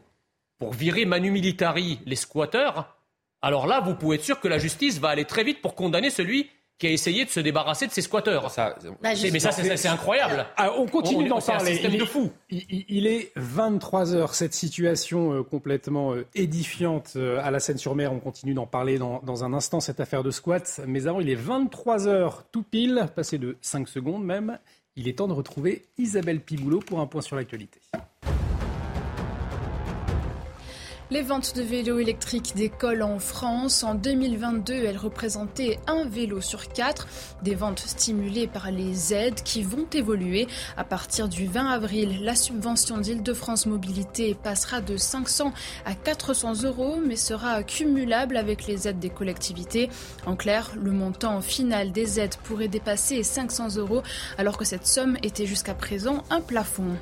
pour 0.59 0.73
virer 0.73 1.05
manu 1.05 1.31
militari 1.31 2.01
les 2.05 2.17
squatteurs, 2.17 2.97
alors 3.43 3.67
là, 3.67 3.81
vous 3.81 3.95
pouvez 3.95 4.17
être 4.17 4.25
sûr 4.25 4.41
que 4.41 4.49
la 4.49 4.59
justice 4.59 4.99
va 4.99 5.09
aller 5.09 5.25
très 5.25 5.45
vite 5.45 5.63
pour 5.63 5.75
condamner 5.75 6.11
celui 6.11 6.51
qui 6.79 6.87
a 6.87 6.91
essayé 6.91 7.25
de 7.25 7.31
se 7.31 7.41
débarrasser 7.41 7.87
de 7.87 7.93
ses 7.93 8.03
squatteurs. 8.03 8.51
Ça, 8.51 8.77
bah, 9.03 9.11
mais 9.33 9.41
ça, 9.41 9.53
c'est 9.53 9.89
incroyable. 9.89 10.47
Ah, 10.57 10.73
on 10.77 10.87
continue 10.87 11.29
d'en 11.29 11.41
parler. 11.41 11.81
Il, 11.83 11.99
de 11.99 12.05
fou. 12.05 12.31
Il, 12.51 13.07
est 13.07 13.33
23 13.37 14.15
heures. 14.15 14.35
Cette 14.35 14.55
situation 14.55 15.33
euh, 15.33 15.43
complètement 15.43 16.13
euh, 16.13 16.27
édifiante 16.35 17.15
euh, 17.17 17.41
à 17.43 17.51
la 17.51 17.61
Seine-sur-Mer, 17.61 18.13
on 18.13 18.21
continue 18.21 18.53
d'en 18.53 18.67
parler 18.67 18.99
dans, 18.99 19.21
dans, 19.23 19.45
un 19.45 19.55
instant, 19.55 19.81
cette 19.81 20.01
affaire 20.01 20.23
de 20.23 20.31
squat. 20.31 20.81
Mais 20.87 21.07
avant, 21.07 21.21
il 21.21 21.31
est 21.31 21.35
23 21.35 22.09
heures 22.09 22.45
tout 22.53 22.63
pile, 22.63 23.07
passé 23.15 23.39
de 23.39 23.57
5 23.63 23.89
secondes 23.89 24.25
même. 24.25 24.59
Il 24.97 25.09
est 25.09 25.19
temps 25.19 25.29
de 25.29 25.33
retrouver 25.33 25.87
Isabelle 25.99 26.41
Piboulot 26.41 26.81
pour 26.81 27.01
un 27.01 27.07
point 27.07 27.23
sur 27.23 27.37
l'actualité. 27.37 27.81
Les 31.13 31.23
ventes 31.23 31.55
de 31.55 31.63
vélos 31.63 32.01
électriques 32.01 32.55
décollent 32.57 33.05
en 33.05 33.21
France. 33.21 33.85
En 33.85 33.95
2022, 33.95 34.75
elles 34.75 34.97
représentaient 34.97 35.79
un 35.87 36.05
vélo 36.05 36.41
sur 36.41 36.67
quatre. 36.67 37.07
Des 37.43 37.55
ventes 37.55 37.79
stimulées 37.79 38.49
par 38.49 38.73
les 38.73 39.15
aides 39.15 39.41
qui 39.45 39.63
vont 39.63 39.87
évoluer. 39.93 40.49
À 40.77 40.83
partir 40.83 41.29
du 41.29 41.47
20 41.47 41.69
avril, 41.69 42.25
la 42.25 42.35
subvention 42.35 42.99
d'Île-de-France 42.99 43.67
Mobilité 43.67 44.35
passera 44.35 44.81
de 44.81 44.97
500 44.97 45.53
à 45.85 45.95
400 45.95 46.65
euros, 46.65 46.97
mais 46.97 47.15
sera 47.15 47.63
cumulable 47.63 48.37
avec 48.37 48.67
les 48.67 48.89
aides 48.89 48.99
des 48.99 49.11
collectivités. 49.11 49.89
En 50.27 50.35
clair, 50.35 50.73
le 50.75 50.91
montant 50.91 51.41
final 51.41 51.93
des 51.93 52.19
aides 52.19 52.35
pourrait 52.43 52.67
dépasser 52.67 53.23
500 53.23 53.77
euros, 53.77 54.03
alors 54.39 54.59
que 54.59 54.65
cette 54.65 54.89
somme 54.89 55.17
était 55.23 55.47
jusqu'à 55.47 55.75
présent 55.75 56.25
un 56.31 56.41
plafond. 56.41 56.97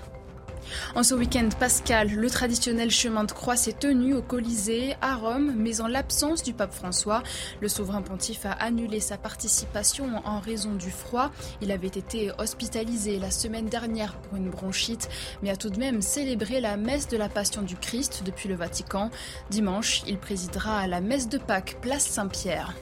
En 0.94 1.02
ce 1.02 1.14
week-end 1.14 1.48
pascal, 1.58 2.10
le 2.10 2.30
traditionnel 2.30 2.90
chemin 2.90 3.24
de 3.24 3.32
croix 3.32 3.56
s'est 3.56 3.72
tenu 3.72 4.14
au 4.14 4.22
Colisée 4.22 4.94
à 5.00 5.16
Rome, 5.16 5.54
mais 5.56 5.80
en 5.80 5.86
l'absence 5.86 6.42
du 6.42 6.52
pape 6.52 6.72
François. 6.72 7.22
Le 7.60 7.68
souverain 7.68 8.02
pontife 8.02 8.46
a 8.46 8.52
annulé 8.52 9.00
sa 9.00 9.16
participation 9.16 10.22
en 10.24 10.40
raison 10.40 10.74
du 10.74 10.90
froid. 10.90 11.30
Il 11.60 11.72
avait 11.72 11.88
été 11.88 12.30
hospitalisé 12.38 13.18
la 13.18 13.30
semaine 13.30 13.66
dernière 13.66 14.16
pour 14.16 14.36
une 14.36 14.50
bronchite, 14.50 15.08
mais 15.42 15.50
a 15.50 15.56
tout 15.56 15.70
de 15.70 15.78
même 15.78 16.02
célébré 16.02 16.60
la 16.60 16.76
messe 16.76 17.08
de 17.08 17.16
la 17.16 17.28
Passion 17.28 17.62
du 17.62 17.76
Christ 17.76 18.22
depuis 18.24 18.48
le 18.48 18.54
Vatican. 18.54 19.10
Dimanche, 19.50 20.02
il 20.06 20.18
présidera 20.18 20.78
à 20.78 20.86
la 20.86 21.00
messe 21.00 21.28
de 21.28 21.38
Pâques, 21.38 21.78
place 21.80 22.06
Saint-Pierre. 22.06 22.74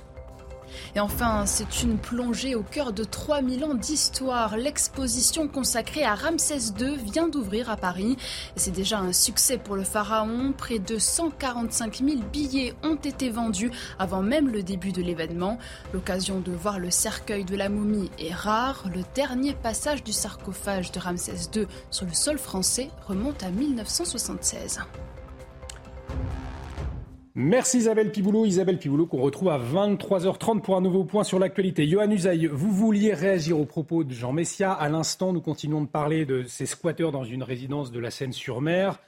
Et 0.95 1.01
enfin, 1.01 1.47
c'est 1.47 1.83
une 1.83 1.99
plongée 1.99 2.55
au 2.55 2.63
cœur 2.63 2.93
de 2.93 3.05
3000 3.05 3.65
ans 3.65 3.75
d'histoire. 3.75 4.57
L'exposition 4.57 5.49
consacrée 5.49 6.05
à 6.05 6.15
Ramsès 6.15 6.73
II 6.79 6.97
vient 6.97 7.29
d'ouvrir 7.29 7.71
à 7.71 7.77
Paris. 7.77 8.17
C'est 8.57 8.71
déjà 8.71 8.99
un 8.99 9.13
succès 9.13 9.59
pour 9.59 9.77
le 9.77 9.85
pharaon. 9.85 10.53
Près 10.57 10.79
de 10.79 10.99
145 10.99 11.99
000 11.99 12.21
billets 12.33 12.75
ont 12.83 12.97
été 12.97 13.31
vendus 13.31 13.71
avant 13.99 14.23
même 14.23 14.49
le 14.49 14.63
début 14.63 14.93
de 14.93 15.03
l'événement. 15.03 15.59
L'occasion 15.93 16.41
de 16.41 16.53
voir 16.53 16.79
le 16.79 16.91
cercueil 16.91 17.45
de 17.45 17.57
la 17.57 17.69
momie 17.69 18.11
est 18.19 18.35
rare. 18.35 18.85
Le 18.95 19.03
dernier 19.15 19.55
passage 19.55 20.03
du 20.05 20.13
sarcophage 20.13 20.93
de 20.93 21.01
Ramsès 21.01 21.51
II 21.55 21.67
sur 21.91 22.07
le 22.07 22.13
sol 22.13 22.39
français 22.39 22.91
remonte 23.07 23.43
à 23.43 23.51
1976. 23.51 24.81
Merci 27.35 27.79
Isabelle 27.79 28.13
Piboulot. 28.13 28.45
Isabelle 28.45 28.79
Piboulot 28.79 29.07
qu'on 29.07 29.23
retrouve 29.23 29.49
à 29.49 29.59
23h30 29.59 30.61
pour 30.61 30.77
un 30.77 30.83
nouveau 30.83 31.05
point 31.05 31.25
sur 31.25 31.39
l'actualité. 31.39 31.89
Johan 31.89 32.11
Usaï, 32.11 32.47
vous 32.47 32.71
vouliez 32.71 33.15
réagir 33.15 33.59
aux 33.59 33.65
propos 33.65 34.05
de 34.05 34.13
Jean 34.13 34.33
Messia. 34.33 34.71
À 34.71 34.91
l'instant, 34.91 35.33
nous 35.33 35.41
continuons 35.41 35.81
de 35.81 35.87
parler 35.87 36.27
de 36.27 36.45
ces 36.45 36.67
squatteurs 36.67 37.11
dans 37.11 37.25
une 37.25 37.43
résidence 37.43 37.91
de 37.91 37.99
la 38.01 38.11
Seine-sur-Mer. 38.11 39.01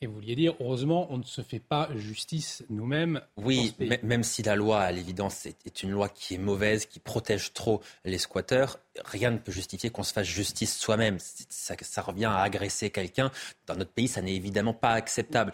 Et 0.00 0.06
vous 0.08 0.14
vouliez 0.14 0.34
dire, 0.34 0.56
heureusement, 0.58 1.06
on 1.10 1.18
ne 1.18 1.22
se 1.22 1.40
fait 1.40 1.60
pas 1.60 1.88
justice 1.94 2.64
nous-mêmes. 2.68 3.20
Oui, 3.36 3.76
même 4.02 4.24
si 4.24 4.42
la 4.42 4.56
loi, 4.56 4.80
à 4.80 4.90
l'évidence, 4.90 5.46
est, 5.46 5.84
une 5.84 5.92
loi 5.92 6.08
qui 6.08 6.34
est 6.34 6.38
mauvaise, 6.38 6.86
qui 6.86 6.98
protège 6.98 7.52
trop 7.52 7.80
les 8.04 8.18
squatteurs, 8.18 8.80
rien 9.04 9.30
ne 9.30 9.38
peut 9.38 9.52
justifier 9.52 9.90
qu'on 9.90 10.02
se 10.02 10.12
fasse 10.12 10.26
justice 10.26 10.76
soi-même. 10.76 11.18
Ça, 11.20 11.76
ça 11.80 12.02
revient 12.02 12.24
à 12.24 12.40
agresser 12.40 12.90
quelqu'un. 12.90 13.30
Dans 13.68 13.76
notre 13.76 13.92
pays, 13.92 14.08
ça 14.08 14.20
n'est 14.20 14.34
évidemment 14.34 14.74
pas 14.74 14.90
acceptable. 14.90 15.52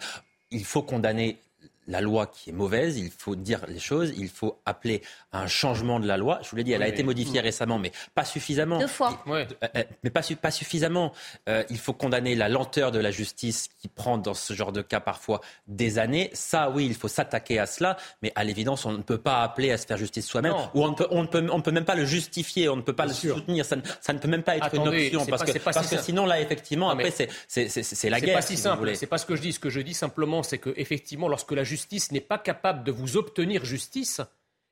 Il 0.49 0.65
faut 0.65 0.81
condamner 0.81 1.37
la 1.89 2.01
loi 2.01 2.27
qui 2.27 2.51
est 2.51 2.53
mauvaise, 2.53 2.97
il 2.97 3.09
faut 3.09 3.35
dire 3.35 3.61
les 3.67 3.79
choses, 3.79 4.13
il 4.15 4.29
faut 4.29 4.61
appeler 4.65 5.01
à 5.31 5.41
un 5.41 5.47
changement 5.47 5.99
de 5.99 6.07
la 6.07 6.17
loi. 6.17 6.39
Je 6.43 6.49
vous 6.51 6.55
l'ai 6.55 6.63
dit, 6.63 6.71
elle 6.71 6.83
a 6.83 6.87
été 6.87 7.01
modifiée 7.03 7.41
récemment, 7.41 7.79
mais 7.79 7.91
pas 8.13 8.25
suffisamment. 8.25 8.77
Deux 8.77 8.87
fois. 8.87 9.21
Euh, 9.27 9.45
euh, 9.75 9.83
mais 10.03 10.11
pas, 10.11 10.21
pas 10.39 10.51
suffisamment. 10.51 11.11
Euh, 11.49 11.63
il 11.69 11.79
faut 11.79 11.93
condamner 11.93 12.35
la 12.35 12.47
lenteur 12.47 12.91
de 12.91 12.99
la 12.99 13.09
justice 13.09 13.69
qui 13.79 13.87
prend 13.87 14.19
dans 14.19 14.35
ce 14.35 14.53
genre 14.53 14.71
de 14.71 14.83
cas 14.83 14.99
parfois 14.99 15.41
des 15.67 15.97
années. 15.97 16.29
Ça, 16.33 16.69
oui, 16.69 16.85
il 16.85 16.93
faut 16.93 17.07
s'attaquer 17.07 17.57
à 17.57 17.65
cela, 17.65 17.97
mais 18.21 18.31
à 18.35 18.43
l'évidence, 18.43 18.85
on 18.85 18.91
ne 18.91 19.01
peut 19.01 19.17
pas 19.17 19.41
appeler 19.41 19.71
à 19.71 19.77
se 19.77 19.87
faire 19.87 19.97
justice 19.97 20.27
soi-même, 20.27 20.53
ou 20.75 20.83
on 20.83 20.89
ne, 20.89 20.95
peut, 20.95 21.07
on, 21.09 21.23
ne 21.23 21.27
peut, 21.27 21.47
on 21.51 21.61
peut 21.61 21.71
même 21.71 21.85
pas 21.85 21.95
le 21.95 22.05
justifier, 22.05 22.69
on 22.69 22.75
ne 22.75 22.81
peut 22.81 22.93
pas 22.93 23.07
le 23.07 23.13
soutenir. 23.13 23.65
Ça 23.65 23.75
ne, 23.75 23.81
ça 23.99 24.13
ne, 24.13 24.19
peut 24.19 24.27
même 24.27 24.43
pas 24.43 24.57
être 24.57 24.75
une 24.75 24.87
option, 24.87 25.25
parce, 25.25 25.43
que, 25.43 25.57
parce 25.57 25.89
que 25.89 25.97
sinon, 25.97 26.27
là, 26.27 26.39
effectivement, 26.39 26.91
après, 26.91 27.11
c'est 27.11 27.29
la 28.09 28.21
guerre. 28.21 28.29
C'est 28.29 28.33
pas 28.33 28.41
si, 28.41 28.57
simple. 28.57 28.95
C'est 28.95 29.07
pas 29.07 29.17
ce 29.17 29.25
que 29.25 29.35
je 29.35 29.41
dis. 29.41 29.53
Ce 29.53 29.59
que 29.59 29.71
je 29.71 29.81
dis 29.81 29.95
simplement, 29.95 30.43
c'est 30.43 30.59
que 30.59 30.71
effectivement, 30.77 31.27
lorsque 31.27 31.51
la 31.51 31.63
justice 31.63 31.78
n'est 32.11 32.21
pas 32.21 32.37
capable 32.37 32.83
de 32.83 32.91
vous 32.91 33.17
obtenir 33.17 33.65
justice, 33.65 34.21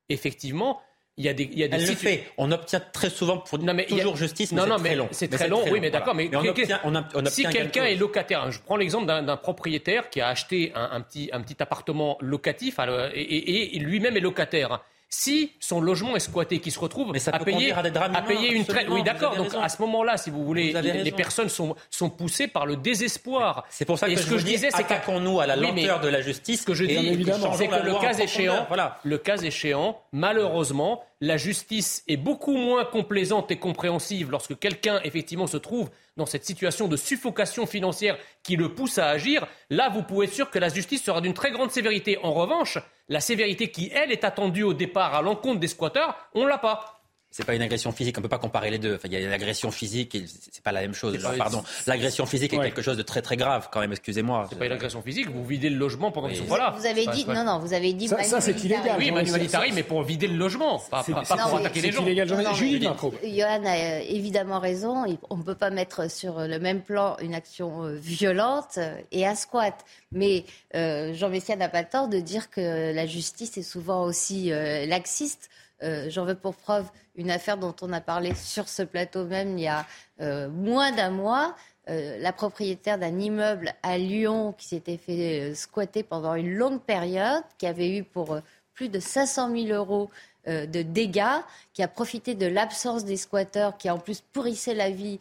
effectivement, 0.10 0.82
il 1.18 1.26
y 1.26 1.30
a 1.30 1.34
des, 1.34 1.50
il 1.52 1.58
y 1.58 1.64
a 1.64 1.68
des 1.68 1.78
Elle 1.78 1.90
le 1.90 1.96
fait. 1.96 2.24
On 2.38 2.52
obtient 2.52 2.80
très 2.80 3.10
souvent 3.10 3.40
pour 3.40 3.58
non, 3.60 3.74
mais 3.74 3.86
toujours 3.86 4.14
a... 4.14 4.18
justice, 4.18 4.52
mais 4.52 4.62
non, 4.62 4.68
non, 4.68 4.78
c'est 4.78 4.84
très 4.84 4.96
long. 4.96 5.10
C'est 5.12 5.28
très, 5.28 5.48
long, 5.48 5.64
oui, 5.72 5.80
mais 5.80 5.90
d'accord. 5.90 6.14
Mais, 6.14 6.30
mais 6.32 6.38
on 6.38 6.46
obtient, 6.46 6.80
on 6.84 6.96
obtient 6.96 7.26
si 7.26 7.44
quelqu'un 7.46 7.86
est 7.86 7.96
locataire, 7.96 8.52
je 8.52 8.60
prends 8.60 8.78
l'exemple 8.78 9.08
d'un 9.08 9.38
propriétaire 9.38 10.10
qui 10.10 10.22
a 10.22 10.28
acheté 10.28 10.72
un, 10.76 10.90
un, 10.92 11.02
petit, 11.02 11.30
un 11.34 11.42
petit 11.42 11.62
appartement 11.62 12.18
locatif 12.22 12.80
et, 12.80 13.20
et, 13.20 13.76
et 13.76 13.80
lui-même 13.80 14.16
est 14.16 14.22
locataire 14.22 14.84
si 15.10 15.54
son 15.60 15.80
logement 15.80 16.16
est 16.16 16.22
squatté, 16.22 16.60
qu'il 16.60 16.72
se 16.72 16.80
retrouve 16.80 17.14
à, 17.32 17.40
payer, 17.40 17.72
à, 17.72 17.80
à 17.80 18.22
payer 18.22 18.52
une 18.52 18.66
traite. 18.66 18.88
Oui, 18.90 19.04
d'accord. 19.04 19.36
Donc 19.36 19.54
à 19.62 19.70
ce 19.70 19.82
moment-là, 19.82 20.18
si 20.18 20.30
vous 20.30 20.44
voulez, 20.44 20.74
les, 20.74 21.12
personnes 21.12 21.50
sont, 21.50 21.76
sont 21.90 22.10
poussées 22.10 22.48
par 22.48 22.66
le 22.66 22.76
désespoir. 22.76 23.66
C'est 23.70 23.86
pour 23.86 23.98
ça 23.98 24.08
que, 24.08 24.16
ce 24.16 24.30
que 24.30 24.38
je, 24.38 24.46
disais, 24.46 24.70
c'est 24.72 24.84
qu'attaquons-nous 24.84 25.40
à 25.40 25.48
la 25.48 25.56
lenteur 25.56 26.02
de 26.02 26.10
la 26.10 26.22
justice. 26.22 26.62
Ce 26.62 26.66
que 26.66 26.74
je 26.74 26.86
dis, 26.86 27.26
c'est 27.56 27.68
que 27.68 27.86
le 27.86 28.00
cas 28.00 28.14
échéant, 28.14 28.66
voilà. 28.68 29.00
le 29.04 29.18
cas 29.18 29.38
échéant, 29.38 30.00
malheureusement, 30.12 31.04
la 31.20 31.38
justice 31.38 32.04
est 32.08 32.18
beaucoup 32.18 32.56
moins 32.56 32.86
complaisante 32.86 33.50
et 33.50 33.58
compréhensive 33.58 34.30
lorsque 34.30 34.58
quelqu'un 34.60 35.00
effectivement 35.04 35.48
se 35.48 35.58
trouve 35.58 35.90
dans 36.16 36.26
cette 36.26 36.46
situation 36.46 36.88
de 36.88 36.96
suffocation 36.96 37.66
financière 37.66 38.18
qui 38.44 38.56
le 38.56 38.74
pousse 38.74 38.98
à 38.98 39.08
agir. 39.08 39.48
Là, 39.70 39.90
vous 39.90 40.04
pouvez 40.04 40.28
être 40.28 40.34
sûr 40.34 40.52
que 40.52 40.60
la 40.60 40.70
justice 40.70 41.04
sera 41.04 41.22
d'une 41.22 41.34
très 41.34 41.52
grande 41.52 41.72
sévérité. 41.72 42.20
En 42.24 42.34
revanche, 42.34 42.78
la 43.10 43.20
sévérité 43.20 43.72
qui, 43.72 43.90
elle, 43.94 44.12
est 44.12 44.24
attendue 44.24 44.64
au 44.64 44.74
départ 44.74 45.16
à 45.16 45.22
l'encontre 45.22 45.60
des 45.60 45.68
squatteurs, 45.68 46.16
on 46.34 46.46
l'a 46.46 46.58
pas. 46.58 46.97
C'est 47.38 47.46
pas 47.46 47.54
une 47.54 47.62
agression 47.62 47.92
physique, 47.92 48.18
on 48.18 48.24
peut 48.24 48.30
pas 48.30 48.40
comparer 48.40 48.72
les 48.72 48.80
deux. 48.80 48.96
Enfin, 48.96 49.08
il 49.10 49.14
y 49.14 49.16
a 49.16 49.20
une 49.20 49.32
agression 49.32 49.70
physique, 49.70 50.16
et 50.16 50.26
c'est 50.28 50.64
pas 50.64 50.72
la 50.72 50.82
même 50.82 50.96
chose. 50.96 51.16
pardon, 51.38 51.64
l'agression 51.86 52.26
physique 52.26 52.52
est 52.54 52.60
quelque 52.60 52.82
chose 52.82 52.98
de 52.98 53.04
très 53.04 53.22
très 53.22 53.38
grave 53.38 53.70
quand 53.72 53.80
même. 53.80 53.92
Excusez-moi. 53.92 54.48
C'est 54.50 54.58
pas 54.58 54.66
une 54.66 54.72
agression 54.72 55.04
physique. 55.04 55.30
Vous 55.30 55.46
videz 55.46 55.70
le 55.70 55.78
logement 55.78 56.12
pendant 56.12 56.30
qu'ils 56.30 56.38
sont 56.38 56.46
pas 56.46 56.58
là. 56.58 56.74
Vous 56.76 56.88
avez 56.88 57.06
dit 57.06 57.28
non 57.28 57.44
non, 57.44 57.60
vous 57.60 57.74
avez 57.74 57.94
dit 57.94 58.08
ça, 58.08 58.24
ça 58.24 58.42
c'est 58.42 58.64
illégal. 58.64 58.98
Oui, 58.98 59.12
manualitari, 59.12 59.72
mais 59.72 59.84
pour 59.84 60.02
vider 60.02 60.26
le 60.26 60.36
logement, 60.36 60.80
pas, 60.90 61.04
pas, 61.04 61.22
pas 61.22 61.38
pour 61.38 61.58
attaquer 61.58 61.82
les 61.82 61.92
gens. 61.92 62.04
C'est 62.04 62.12
illégal. 62.12 62.28
Johan 62.28 63.66
a 63.66 63.78
euh, 63.78 64.02
évidemment 64.10 64.60
raison. 64.60 65.06
On 65.30 65.38
ne 65.38 65.44
peut 65.44 65.54
pas 65.54 65.70
mettre 65.70 66.10
sur 66.10 66.40
le 66.40 66.58
même 66.58 66.82
plan 66.82 67.18
une 67.22 67.36
action 67.36 67.84
euh, 67.84 67.94
violente 67.94 68.80
et 69.12 69.28
un 69.28 69.36
squat. 69.36 69.76
Mais 70.12 70.44
euh, 70.74 71.14
Jean 71.14 71.30
Messia 71.30 71.56
n'a 71.56 71.70
pas 71.70 71.84
le 71.84 71.88
tort 71.88 72.08
de 72.08 72.20
dire 72.20 72.50
que 72.50 72.94
la 72.96 73.06
justice 73.06 73.58
est 73.58 73.64
souvent 73.64 74.06
aussi 74.06 74.50
laxiste. 74.50 75.52
Euh, 75.84 76.10
j'en 76.10 76.26
veux 76.26 76.36
pour 76.36 76.56
preuve 76.56 76.90
une 77.16 77.30
affaire 77.30 77.58
dont 77.58 77.76
on 77.82 77.94
a 77.94 78.02
parlé 78.02 78.34
sur 78.34 78.68
ce 78.68 78.82
plateau 78.82 79.26
même 79.26 79.58
il 79.58 79.64
y 79.64 79.68
a 79.68 79.86
euh, 80.22 80.50
moins 80.50 80.92
d'un 80.92 81.12
mois. 81.12 81.56
Euh, 81.90 82.18
la 82.20 82.34
propriétaire 82.34 82.98
d'un 82.98 83.18
immeuble 83.20 83.74
à 83.84 83.98
Lyon 83.98 84.54
qui 84.58 84.68
s'était 84.68 84.98
fait 84.98 85.56
squatter 85.56 86.04
pendant 86.04 86.34
une 86.36 86.54
longue 86.54 86.82
période, 86.82 87.44
qui 87.58 87.66
avait 87.66 87.96
eu 87.98 88.04
pour 88.04 88.40
plus 88.74 88.90
de 88.90 89.00
500 89.00 89.52
000 89.52 89.68
euros 89.68 90.10
de 90.46 90.82
dégâts, 90.82 91.42
qui 91.74 91.84
a 91.84 91.88
profité 91.90 92.34
de 92.34 92.46
l'absence 92.46 93.04
des 93.04 93.18
squatteurs, 93.18 93.78
qui 93.78 93.90
en 93.90 94.00
plus 94.00 94.22
pourrissait 94.22 94.74
la 94.74 94.90
vie 94.90 95.20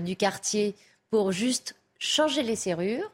du 0.00 0.16
quartier 0.16 0.76
pour 1.10 1.32
juste 1.32 1.74
changer 1.98 2.42
les 2.42 2.56
serrures. 2.56 3.10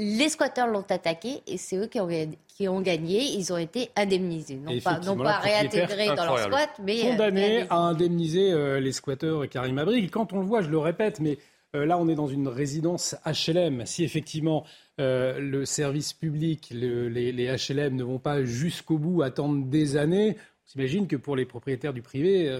Les 0.00 0.28
squatteurs 0.28 0.68
l'ont 0.68 0.84
attaqué 0.88 1.42
et 1.48 1.56
c'est 1.56 1.76
eux 1.76 1.88
qui 1.88 1.98
ont, 1.98 2.08
qui 2.46 2.68
ont, 2.68 2.80
gagné. 2.80 3.20
Ils 3.36 3.52
ont 3.52 3.56
été 3.56 3.90
indemnisés. 3.96 4.54
Non 4.54 4.78
pas, 4.78 5.00
non 5.00 5.16
pas 5.16 5.38
réintégrés 5.38 6.06
dans 6.14 6.24
leur 6.24 6.38
squat, 6.38 6.70
mais. 6.84 7.00
Euh, 7.04 7.10
Condamnés 7.10 7.66
à 7.68 7.78
indemniser 7.78 8.52
euh, 8.52 8.78
les 8.78 8.92
squatteurs 8.92 9.48
Karim 9.48 9.76
Abri. 9.76 10.08
Quand 10.08 10.32
on 10.32 10.38
le 10.38 10.46
voit, 10.46 10.62
je 10.62 10.70
le 10.70 10.78
répète, 10.78 11.18
mais 11.18 11.38
euh, 11.74 11.84
là, 11.84 11.98
on 11.98 12.06
est 12.08 12.14
dans 12.14 12.28
une 12.28 12.46
résidence 12.46 13.16
HLM. 13.26 13.86
Si 13.86 14.04
effectivement 14.04 14.64
le 15.00 15.64
service 15.64 16.12
public, 16.12 16.70
les, 16.72 17.32
les, 17.32 17.56
HLM 17.56 17.94
ne 17.94 18.02
vont 18.02 18.18
pas 18.18 18.42
jusqu'au 18.44 18.98
bout, 18.98 19.22
attendre 19.22 19.64
des 19.66 19.96
années, 19.96 20.36
on 20.36 20.70
s'imagine 20.70 21.06
que 21.06 21.14
pour 21.14 21.36
les 21.36 21.44
propriétaires 21.44 21.92
du 21.92 22.02
privé, 22.02 22.52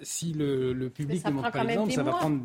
si 0.00 0.32
le, 0.32 0.72
le 0.72 0.88
public 0.88 1.22
ne 1.26 1.32
montre 1.32 1.52
pas 1.52 1.64
l'exemple, 1.64 1.92
ça 1.92 2.02
va 2.02 2.12
prendre 2.12 2.40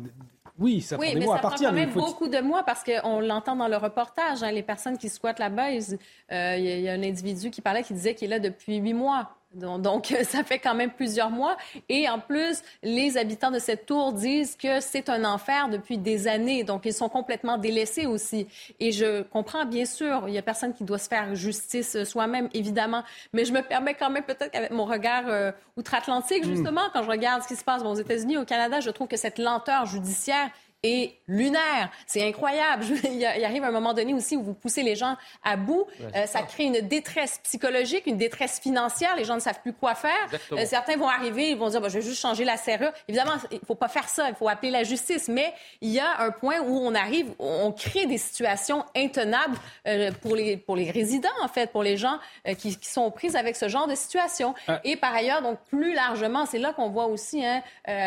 oui, 0.62 0.80
ça 0.80 0.96
oui, 0.96 1.12
mais 1.14 1.26
ça 1.26 1.38
prend 1.38 1.56
quand 1.56 1.72
même 1.72 1.90
beaucoup 1.90 2.28
de 2.28 2.40
mois 2.40 2.62
parce 2.62 2.84
qu'on 2.84 3.20
l'entend 3.20 3.56
dans 3.56 3.68
le 3.68 3.76
reportage. 3.76 4.42
Hein, 4.42 4.52
les 4.52 4.62
personnes 4.62 4.96
qui 4.96 5.08
squattent 5.08 5.40
là-bas, 5.40 5.70
euh, 5.70 6.56
il 6.56 6.80
y, 6.80 6.88
a 6.88 6.92
un 6.92 7.02
individu 7.02 7.50
qui 7.50 7.60
parlait 7.60 7.82
qui 7.82 7.92
disait 7.92 8.14
qu'il 8.14 8.32
est 8.32 8.38
là 8.38 8.38
depuis 8.38 8.76
huit 8.76 8.94
mois. 8.94 9.36
Donc, 9.54 10.14
ça 10.24 10.44
fait 10.44 10.58
quand 10.58 10.74
même 10.74 10.90
plusieurs 10.90 11.30
mois. 11.30 11.56
Et 11.88 12.08
en 12.08 12.18
plus, 12.18 12.62
les 12.82 13.16
habitants 13.16 13.50
de 13.50 13.58
cette 13.58 13.86
tour 13.86 14.12
disent 14.12 14.56
que 14.56 14.80
c'est 14.80 15.08
un 15.08 15.24
enfer 15.24 15.68
depuis 15.68 15.98
des 15.98 16.28
années. 16.28 16.64
Donc, 16.64 16.82
ils 16.84 16.92
sont 16.92 17.08
complètement 17.08 17.58
délaissés 17.58 18.06
aussi. 18.06 18.46
Et 18.80 18.92
je 18.92 19.22
comprends, 19.22 19.64
bien 19.64 19.84
sûr, 19.84 20.24
il 20.28 20.34
y 20.34 20.38
a 20.38 20.42
personne 20.42 20.72
qui 20.72 20.84
doit 20.84 20.98
se 20.98 21.08
faire 21.08 21.34
justice 21.34 22.02
soi-même, 22.04 22.48
évidemment. 22.54 23.02
Mais 23.32 23.44
je 23.44 23.52
me 23.52 23.62
permets 23.62 23.94
quand 23.94 24.10
même, 24.10 24.24
peut-être 24.24 24.50
qu'avec 24.50 24.70
mon 24.70 24.84
regard 24.84 25.24
euh, 25.28 25.52
outre-Atlantique, 25.76 26.44
hmm. 26.44 26.54
justement, 26.54 26.82
quand 26.92 27.02
je 27.02 27.10
regarde 27.10 27.42
ce 27.42 27.48
qui 27.48 27.56
se 27.56 27.64
passe 27.64 27.82
aux 27.82 27.94
États-Unis, 27.94 28.36
au 28.36 28.44
Canada, 28.44 28.80
je 28.80 28.90
trouve 28.90 29.08
que 29.08 29.16
cette 29.16 29.38
lenteur 29.38 29.86
judiciaire 29.86 30.50
et 30.82 31.14
lunaire. 31.28 31.90
C'est 32.06 32.26
incroyable. 32.26 32.84
il 33.04 33.24
arrive 33.44 33.62
un 33.62 33.70
moment 33.70 33.94
donné 33.94 34.14
aussi 34.14 34.36
où 34.36 34.42
vous 34.42 34.54
poussez 34.54 34.82
les 34.82 34.96
gens 34.96 35.16
à 35.44 35.56
bout. 35.56 35.86
Euh, 36.14 36.26
ça 36.26 36.42
crée 36.42 36.64
une 36.64 36.80
détresse 36.80 37.40
psychologique, 37.44 38.06
une 38.06 38.16
détresse 38.16 38.58
financière. 38.60 39.14
Les 39.16 39.24
gens 39.24 39.36
ne 39.36 39.40
savent 39.40 39.60
plus 39.62 39.72
quoi 39.72 39.94
faire. 39.94 40.10
Euh, 40.52 40.64
certains 40.66 40.96
vont 40.96 41.08
arriver, 41.08 41.50
ils 41.50 41.56
vont 41.56 41.68
dire, 41.68 41.80
bah, 41.80 41.88
je 41.88 41.98
vais 41.98 42.04
juste 42.04 42.20
changer 42.20 42.44
la 42.44 42.56
serrure. 42.56 42.92
Évidemment, 43.08 43.34
il 43.52 43.60
faut 43.66 43.76
pas 43.76 43.88
faire 43.88 44.08
ça. 44.08 44.28
Il 44.28 44.34
faut 44.34 44.48
appeler 44.48 44.70
la 44.70 44.82
justice. 44.82 45.28
Mais 45.28 45.52
il 45.80 45.90
y 45.90 46.00
a 46.00 46.20
un 46.20 46.30
point 46.32 46.60
où 46.60 46.76
on 46.76 46.94
arrive, 46.94 47.32
on 47.38 47.70
crée 47.70 48.06
des 48.06 48.18
situations 48.18 48.84
intenables 48.96 49.56
euh, 49.86 50.10
pour, 50.20 50.34
les, 50.34 50.56
pour 50.56 50.74
les 50.74 50.90
résidents, 50.90 51.28
en 51.42 51.48
fait, 51.48 51.70
pour 51.70 51.84
les 51.84 51.96
gens 51.96 52.18
qui, 52.58 52.76
qui, 52.76 52.90
sont 52.90 53.10
prises 53.10 53.36
avec 53.36 53.54
ce 53.56 53.68
genre 53.68 53.86
de 53.86 53.94
situation. 53.94 54.54
Ah. 54.66 54.80
Et 54.84 54.96
par 54.96 55.14
ailleurs, 55.14 55.42
donc 55.42 55.58
plus 55.68 55.94
largement, 55.94 56.44
c'est 56.44 56.58
là 56.58 56.72
qu'on 56.72 56.90
voit 56.90 57.06
aussi, 57.06 57.44
hein, 57.44 57.62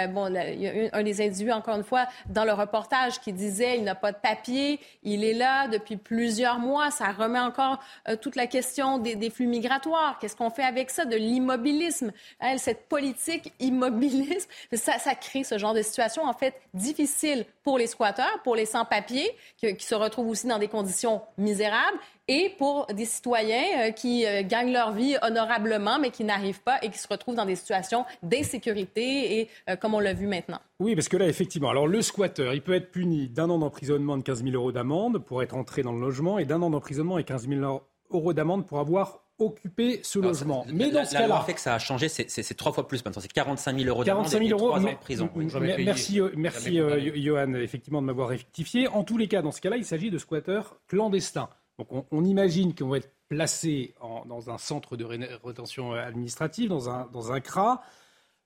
bon, 0.09 0.27
il 0.27 0.61
y 0.61 0.67
a 0.67 0.89
un, 0.91 1.03
des 1.03 1.21
individus, 1.21 1.51
encore 1.51 1.75
une 1.75 1.83
fois, 1.83 2.07
dans 2.27 2.43
le 2.43 2.51
reportage 2.65 3.19
qui 3.19 3.33
disait 3.33 3.77
il 3.77 3.83
n'a 3.83 3.95
pas 3.95 4.11
de 4.11 4.17
papier, 4.17 4.79
il 5.03 5.23
est 5.23 5.33
là 5.33 5.67
depuis 5.67 5.97
plusieurs 5.97 6.59
mois. 6.59 6.91
Ça 6.91 7.11
remet 7.11 7.39
encore 7.39 7.79
euh, 8.07 8.15
toute 8.15 8.35
la 8.35 8.47
question 8.47 8.97
des, 8.97 9.29
flux 9.29 9.47
migratoires. 9.47 10.17
Qu'est-ce 10.19 10.35
qu'on 10.35 10.49
fait 10.49 10.63
avec 10.63 10.89
ça, 10.89 11.05
de 11.05 11.15
l'immobilisme, 11.15 12.11
cette 12.57 12.87
politique 12.87 13.53
immobilisme, 13.59 14.49
ça, 14.73 15.15
crée 15.15 15.43
ce 15.43 15.57
genre 15.57 15.73
de 15.73 15.81
situation 15.81 16.23
en 16.23 16.33
fait 16.33 16.55
difficile 16.73 17.45
pour 17.63 17.77
les 17.77 17.87
squatteurs, 17.87 18.41
pour 18.43 18.55
les 18.55 18.65
sans-papiers 18.65 19.35
qui 19.57 19.75
se 19.79 19.95
retrouvent 19.95 20.29
aussi 20.29 20.47
dans 20.47 20.59
des 20.59 20.67
conditions 20.67 21.21
misérables 21.37 21.97
et 22.27 22.51
pour 22.57 22.87
des 22.87 23.05
citoyens 23.05 23.63
euh, 23.79 23.91
qui 23.91 24.25
euh, 24.25 24.43
gagnent 24.43 24.73
leur 24.73 24.93
vie 24.93 25.15
honorablement, 25.21 25.99
mais 25.99 26.09
qui 26.09 26.23
n'arrivent 26.23 26.61
pas 26.61 26.79
et 26.81 26.89
qui 26.89 26.97
se 26.97 27.07
retrouvent 27.07 27.35
dans 27.35 27.45
des 27.45 27.55
situations 27.55 28.05
d'insécurité 28.23 29.39
et 29.39 29.49
euh, 29.69 29.75
comme 29.75 29.93
on 29.93 29.99
l'a 29.99 30.13
vu 30.13 30.27
maintenant. 30.27 30.59
Oui, 30.79 30.95
parce 30.95 31.07
que 31.07 31.17
là, 31.17 31.27
effectivement, 31.27 31.69
alors 31.69 31.87
le 31.87 32.01
squatteur, 32.01 32.53
il 32.53 32.61
peut 32.61 32.73
être 32.73 32.91
puni 32.91 33.29
d'un 33.29 33.49
an 33.49 33.59
d'emprisonnement 33.59 34.17
de 34.17 34.23
15 34.23 34.43
000 34.43 34.55
euros 34.55 34.71
d'amende 34.71 35.19
pour 35.19 35.43
être 35.43 35.55
entré 35.55 35.83
dans 35.83 35.93
le 35.93 35.99
logement 35.99 36.39
et 36.39 36.45
d'un 36.45 36.61
an 36.61 36.69
d'emprisonnement 36.69 37.17
et 37.17 37.23
15 37.23 37.47
000 37.47 37.83
euros 38.11 38.33
d'amende 38.33 38.65
pour 38.65 38.79
avoir 38.79 39.21
occupé 39.37 39.99
ce 40.01 40.17
logement. 40.17 40.65
mais 40.71 40.91
dans 40.91 41.03
ce 41.03 41.11
cas-là, 41.11 41.41
fait 41.41 41.55
que 41.55 41.59
ça 41.59 41.73
a 41.73 41.79
changé, 41.79 42.07
c'est 42.07 42.53
trois 42.55 42.71
fois 42.71 42.87
plus 42.87 43.03
maintenant. 43.03 43.21
C'est 43.21 43.31
45 43.31 43.77
000 43.77 43.89
euros 43.89 44.03
d'amende 44.05 44.27
et 44.27 44.47
000 44.47 44.59
euros, 44.59 44.79
de 44.79 44.95
prison. 44.95 45.29
merci, 45.77 46.21
merci 46.37 46.79
Johan, 47.15 47.53
effectivement, 47.55 48.01
de 48.01 48.07
m'avoir 48.07 48.29
rectifié. 48.29 48.87
En 48.87 49.03
tous 49.03 49.17
les 49.17 49.27
cas, 49.27 49.41
dans 49.41 49.51
ce 49.51 49.59
cas-là, 49.59 49.75
il 49.75 49.85
s'agit 49.85 50.09
de 50.09 50.17
squatteurs 50.17 50.77
clandestins. 50.87 51.49
Donc 51.77 52.05
on, 52.11 52.23
imagine 52.23 52.73
qu'on 52.73 52.89
va 52.89 52.97
être 52.97 53.11
placé 53.27 53.95
dans 54.01 54.49
un 54.49 54.57
centre 54.57 54.95
de 54.95 55.03
rétention 55.43 55.93
administrative, 55.93 56.69
dans 56.69 56.89
un, 56.89 57.39
CRA. 57.41 57.81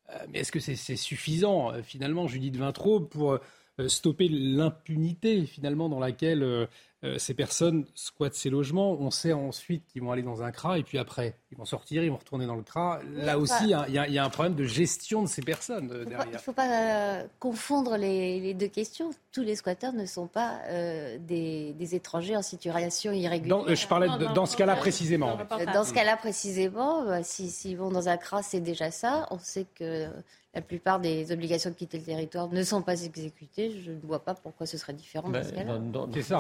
Euh, 0.10 0.18
mais 0.30 0.40
est-ce 0.40 0.52
que 0.52 0.60
c'est 0.60 0.96
suffisant, 0.96 1.72
euh, 1.72 1.84
finalement, 1.84 2.28
Judith 2.28 2.56
Vintraud, 2.56 3.02
pour 3.02 3.34
euh, 3.34 3.88
stopper 3.88 4.28
l'impunité, 4.28 5.46
finalement, 5.46 5.90
dans 5.90 6.00
laquelle 6.00 6.68
ces 7.18 7.34
personnes 7.34 7.86
squattent 7.96 8.34
ces 8.34 8.50
logements 8.50 8.98
On 9.00 9.10
sait 9.10 9.32
ensuite 9.32 9.86
qu'ils 9.88 10.02
vont 10.02 10.12
aller 10.12 10.22
dans 10.22 10.44
un 10.44 10.52
CRA, 10.52 10.80
et 10.80 10.84
puis 10.84 10.98
après, 10.98 11.38
ils 11.52 11.58
vont 11.58 11.66
sortir, 11.66 12.04
ils 12.04 12.10
vont 12.10 12.18
retourner 12.18 12.46
dans 12.46 12.56
le 12.56 12.64
CRA. 12.64 13.00
Là 13.16 13.38
aussi, 13.38 13.74
il 13.88 13.94
y, 13.94 14.18
a 14.18 14.24
un 14.24 14.30
problème 14.30 14.56
de 14.56 14.66
gestion 14.66 15.24
de 15.24 15.28
ces 15.28 15.42
personnes 15.42 15.88
derrière. 15.88 16.26
Il 16.28 16.34
ne 16.34 16.38
faut 16.38 16.54
pas 16.54 17.24
confondre 17.40 17.96
les, 17.98 18.40
les, 18.40 18.54
deux 18.54 18.68
questions. 18.68 19.12
tous 19.32 19.42
les 19.42 19.56
squatteurs 19.56 19.94
ne 19.94 20.06
sont 20.06 20.28
pas 20.28 20.60
euh, 20.68 21.18
des, 21.20 21.96
étrangers 21.96 22.36
en 22.36 22.42
situation 22.42 23.12
irrégulière. 23.12 23.76
je 23.76 23.88
parlais 23.88 24.08
dans 24.36 24.46
ce 24.46 24.58
cas-là 24.58 24.76
précisément. 24.76 25.38
Dans 25.74 25.84
ce 25.84 25.94
cas-là 25.94 26.18
précisément, 26.18 27.06
bah, 27.06 27.24
s'ils 27.24 27.78
vont 27.78 27.92
dans 27.92 28.10
un 28.10 28.18
CRA, 28.18 28.44
c'est 28.44 28.60
déjà 28.60 28.92
ça. 28.92 29.28
On 29.32 29.40
sait 29.40 29.66
que 29.76 30.08
la 30.54 30.62
plupart 30.62 31.00
des 31.00 31.32
obligations 31.32 31.70
de 31.70 31.76
quitter 31.76 32.00
le 32.00 32.04
territoire 32.04 32.50
ne 32.50 32.64
sont 32.64 32.82
pas 32.82 33.04
exécutées. 33.04 33.82
Je 33.82 33.92
ne 33.92 34.00
vois 34.00 34.24
pas 34.24 34.34
pourquoi 34.34 34.66
ce 34.66 34.78
serait 34.78 34.94
différent 34.94 35.30
dans 35.30 35.44
ce 35.44 35.52
cas-là. 35.52 35.80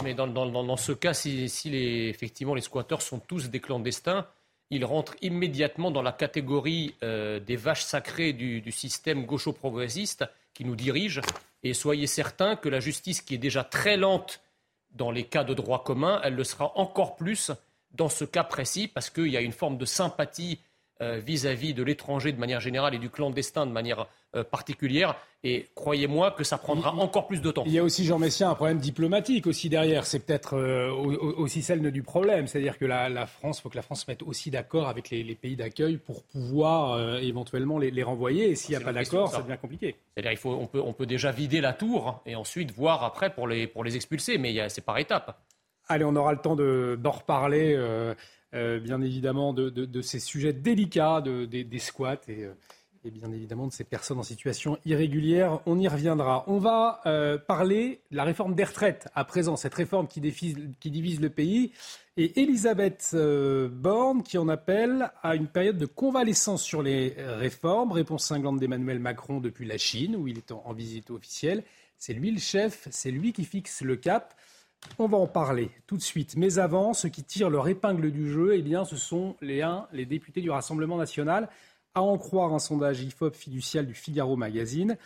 Mais 0.04 0.14
dans, 0.14 0.28
dans, 0.28 0.78
ce 0.78 0.92
cas, 0.92 1.14
si, 1.14 1.48
si 1.48 1.70
les, 1.70 2.08
effectivement 2.10 2.56
les 2.56 2.62
squatteurs 2.62 3.02
sont 3.02 3.20
tous 3.20 3.50
des 3.50 3.60
clandestins, 3.60 4.26
ils 4.72 4.86
rentrent 4.86 5.16
immédiatement 5.22 5.92
dans 5.92 6.02
la 6.02 6.12
catégorie 6.12 6.96
euh, 7.04 7.40
des 7.40 7.56
vaches 7.56 7.84
sacrées 7.84 8.34
du, 8.34 8.62
du 8.62 8.72
système 8.72 9.26
gaucho-progressiste 9.26 10.26
qui 10.54 10.66
nous 10.66 10.76
dirige. 10.76 11.22
Et 11.64 11.74
soyez 11.74 12.08
certains 12.08 12.56
que 12.56 12.70
la 12.70 12.80
justice, 12.80 13.22
qui 13.22 13.36
est 13.36 13.40
déjà 13.40 13.64
très 13.64 13.98
lente 13.98 14.42
dans 14.92 15.12
les 15.12 15.24
cas 15.24 15.44
de 15.44 15.54
droit 15.54 15.84
commun, 15.84 16.20
elle 16.24 16.36
le 16.36 16.44
sera 16.44 16.72
encore 16.78 17.16
plus 17.16 17.52
dans 17.92 18.10
ce 18.10 18.26
cas 18.26 18.44
précis, 18.44 18.88
parce 18.88 19.10
qu'il 19.10 19.28
y 19.28 19.38
a 19.38 19.42
une 19.42 19.52
forme 19.52 19.78
de 19.78 19.86
sympathie 19.86 20.60
euh, 21.02 21.22
vis-à-vis 21.26 21.74
de 21.74 21.82
l'étranger 21.82 22.34
de 22.34 22.40
manière 22.40 22.60
générale 22.60 22.94
et 22.94 22.98
du 22.98 23.10
clandestin 23.10 23.66
de 23.66 23.72
manière 23.72 24.08
euh, 24.36 24.44
particulière. 24.44 25.16
Et 25.46 25.68
croyez-moi 25.74 26.32
que 26.32 26.44
ça 26.44 26.58
prendra 26.58 26.94
encore 26.94 27.28
plus 27.28 27.42
de 27.42 27.52
temps. 27.52 27.64
Il 27.66 27.72
y 27.72 27.80
a 27.80 27.84
aussi, 27.84 28.04
Jean 28.04 28.20
Messia, 28.20 28.50
un 28.50 28.56
problème 28.56 28.80
diplomatique 28.80 29.48
aussi 29.48 29.70
derrière. 29.70 30.06
C'est 30.06 30.20
peut-être 30.20 30.58
euh, 30.58 30.92
aussi 30.92 31.62
celle 31.62 31.90
du 31.92 32.04
problème. 32.04 32.48
C'est-à-dire 32.48 32.78
que 32.78 32.84
la, 32.84 33.26
France, 33.28 33.60
il 33.60 33.62
faut 33.62 33.70
que 33.70 33.78
la 33.78 33.82
France 33.82 34.02
se 34.02 34.12
mette 34.12 34.24
aussi 34.24 34.52
d'accord 34.52 34.90
avec 34.90 35.10
les, 35.10 35.24
pays 35.36 35.56
d'accueil 35.56 35.96
pour 35.96 36.24
pouvoir 36.24 37.18
éventuellement 37.20 37.80
les, 37.80 38.04
renvoyer. 38.04 38.50
Et 38.50 38.56
s'il 38.56 38.76
n'y 38.76 38.82
a 38.82 38.86
pas 38.86 38.92
d'accord, 38.92 39.32
ça 39.32 39.42
devient 39.42 39.58
compliqué. 39.62 39.96
C'est-à-dire 40.14 40.38
qu'il 40.38 40.52
on 40.52 40.68
peut, 40.68 40.82
on 40.82 40.92
peut 40.92 41.06
déjà 41.06 41.32
vider 41.32 41.62
la 41.62 41.72
tour 41.72 42.22
et 42.26 42.36
ensuite 42.36 42.72
voir 42.72 43.06
après 43.06 43.34
pour 43.34 43.48
les, 43.48 43.68
pour 43.68 43.86
les 43.86 43.96
expulser. 43.96 44.38
Mais 44.38 44.68
c'est 44.68 44.84
par 44.84 44.98
étapes. 44.98 45.40
Allez, 45.92 46.06
on 46.06 46.16
aura 46.16 46.32
le 46.32 46.38
temps 46.38 46.56
d'en 46.56 47.12
reparler. 47.12 47.74
Euh, 47.76 48.14
bien 48.54 49.02
évidemment, 49.02 49.54
de, 49.54 50.02
ces 50.02 50.20
sujets 50.20 50.54
délicats 50.54 51.22
des, 51.22 51.80
squats 51.80 52.20
euh, 52.30 52.54
et, 53.04 53.12
bien 53.12 53.32
évidemment 53.32 53.68
de 53.68 53.72
ces 53.72 53.84
personnes 53.84 54.20
en 54.20 54.24
situation 54.24 54.78
irrégulière. 54.86 55.60
On 55.66 55.80
y 55.80 55.88
reviendra. 55.88 56.44
On 56.48 56.58
va 56.58 57.02
euh, 57.06 57.38
parler 57.38 58.02
de 58.12 58.18
la 58.18 58.24
réforme 58.24 58.56
des 58.56 58.64
retraites 58.64 59.08
à 59.16 59.24
présent, 59.24 59.56
cette 59.56 59.76
réforme 59.76 60.08
qui, 60.08 60.22
qui 60.80 60.92
divise 60.92 61.22
le 61.22 61.30
pays. 61.30 61.72
Et 62.18 62.42
Elisabeth 62.42 63.16
Borne 63.72 64.24
qui 64.24 64.38
en 64.38 64.50
appelle 64.50 65.10
à 65.24 65.36
une 65.36 65.48
période 65.48 65.78
de 65.78 65.86
convalescence 65.86 66.62
sur 66.62 66.82
les 66.82 67.16
réformes. 67.18 67.94
Réponse 67.94 68.26
cinglante 68.26 68.60
d'Emmanuel 68.60 69.00
Macron 69.00 69.40
depuis 69.40 69.66
la 69.66 69.78
Chine, 69.78 70.18
où 70.18 70.28
il 70.28 70.38
est 70.38 70.52
en 70.52 70.74
visite 70.74 71.12
officielle. 71.12 71.64
C'est 72.00 72.14
lui 72.14 72.32
le 72.32 72.40
chef, 72.40 72.88
c'est 72.92 73.12
lui 73.12 73.34
qui 73.34 73.44
fixe 73.44 73.82
le 73.82 73.98
cap. 73.98 74.34
On 74.98 75.08
va 75.08 75.18
en 75.18 75.28
parler 75.28 75.72
tout 75.88 75.98
de 75.98 76.02
suite. 76.02 76.36
Mais 76.36 76.58
avant, 76.58 76.94
ceux 76.94 77.10
qui 77.10 77.24
tirent 77.24 77.50
leur 77.50 77.68
épingle 77.68 78.12
du 78.12 78.30
jeu, 78.32 78.56
eh 78.56 78.62
bien, 78.62 78.86
ce 78.86 78.96
sont 78.96 79.36
les, 79.42 79.66
les 79.92 80.06
députés 80.06 80.42
du 80.42 80.50
Rassemblement 80.50 80.98
national, 80.98 81.50
à 81.96 82.02
en 82.02 82.18
croire 82.18 82.54
un 82.54 82.60
sondage 82.60 83.02
IFOP 83.02 83.36
fiducial 83.36 83.86
du 83.86 83.94
Figaro 83.94 84.36
Magazine. 84.36 84.98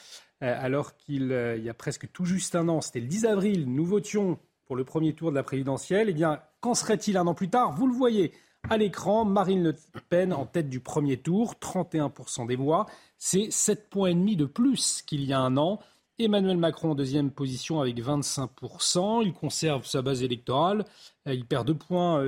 Euh, 0.44 0.56
alors 0.60 0.96
qu'il 0.96 1.32
euh, 1.32 1.58
y 1.58 1.70
a 1.70 1.74
presque 1.74 2.12
tout 2.12 2.26
juste 2.26 2.56
un 2.56 2.68
an, 2.68 2.82
c'était 2.82 3.00
le 3.00 3.08
10 3.08 3.26
avril, 3.26 3.66
nous 3.68 3.86
votions 3.86 4.38
pour 4.66 4.76
le 4.76 4.84
premier 4.84 5.14
tour 5.14 5.32
de 5.32 5.36
la 5.36 5.44
présidentielle. 5.44 6.10
Eh 6.10 6.14
bien, 6.14 6.42
qu'en 6.60 6.74
serait-il 6.74 7.18
un 7.18 7.28
an 7.28 7.34
plus 7.34 7.50
tard? 7.50 7.72
Vous 7.72 7.88
le 7.88 7.94
voyez 7.94 8.34
à 8.70 8.78
l'écran, 8.78 9.26
Marine 9.26 9.64
Le 9.64 9.76
Pen 10.10 10.34
en 10.34 10.46
tête 10.46 10.70
du 10.70 10.80
premier 10.80 11.18
tour, 11.18 11.56
31% 11.62 12.48
des 12.48 12.56
voix. 12.56 12.88
C'est 13.18 13.52
7 13.52 13.90
points 13.90 14.16
de 14.16 14.46
plus 14.46 15.02
qu'il 15.02 15.24
y 15.24 15.34
a 15.34 15.40
un 15.40 15.58
an. 15.58 15.80
Emmanuel 16.20 16.57
Macron 16.57 16.91
en 16.91 16.95
deuxième 16.95 17.32
position 17.32 17.82
avec 17.82 17.97
25%. 17.97 19.24
Il 19.26 19.34
conserve 19.34 19.86
sa 19.86 20.03
base 20.03 20.22
électorale. 20.22 20.86
Euh, 21.28 21.34
il 21.34 21.45
perd 21.45 21.68
2,8 21.70 21.76
points. 21.76 22.24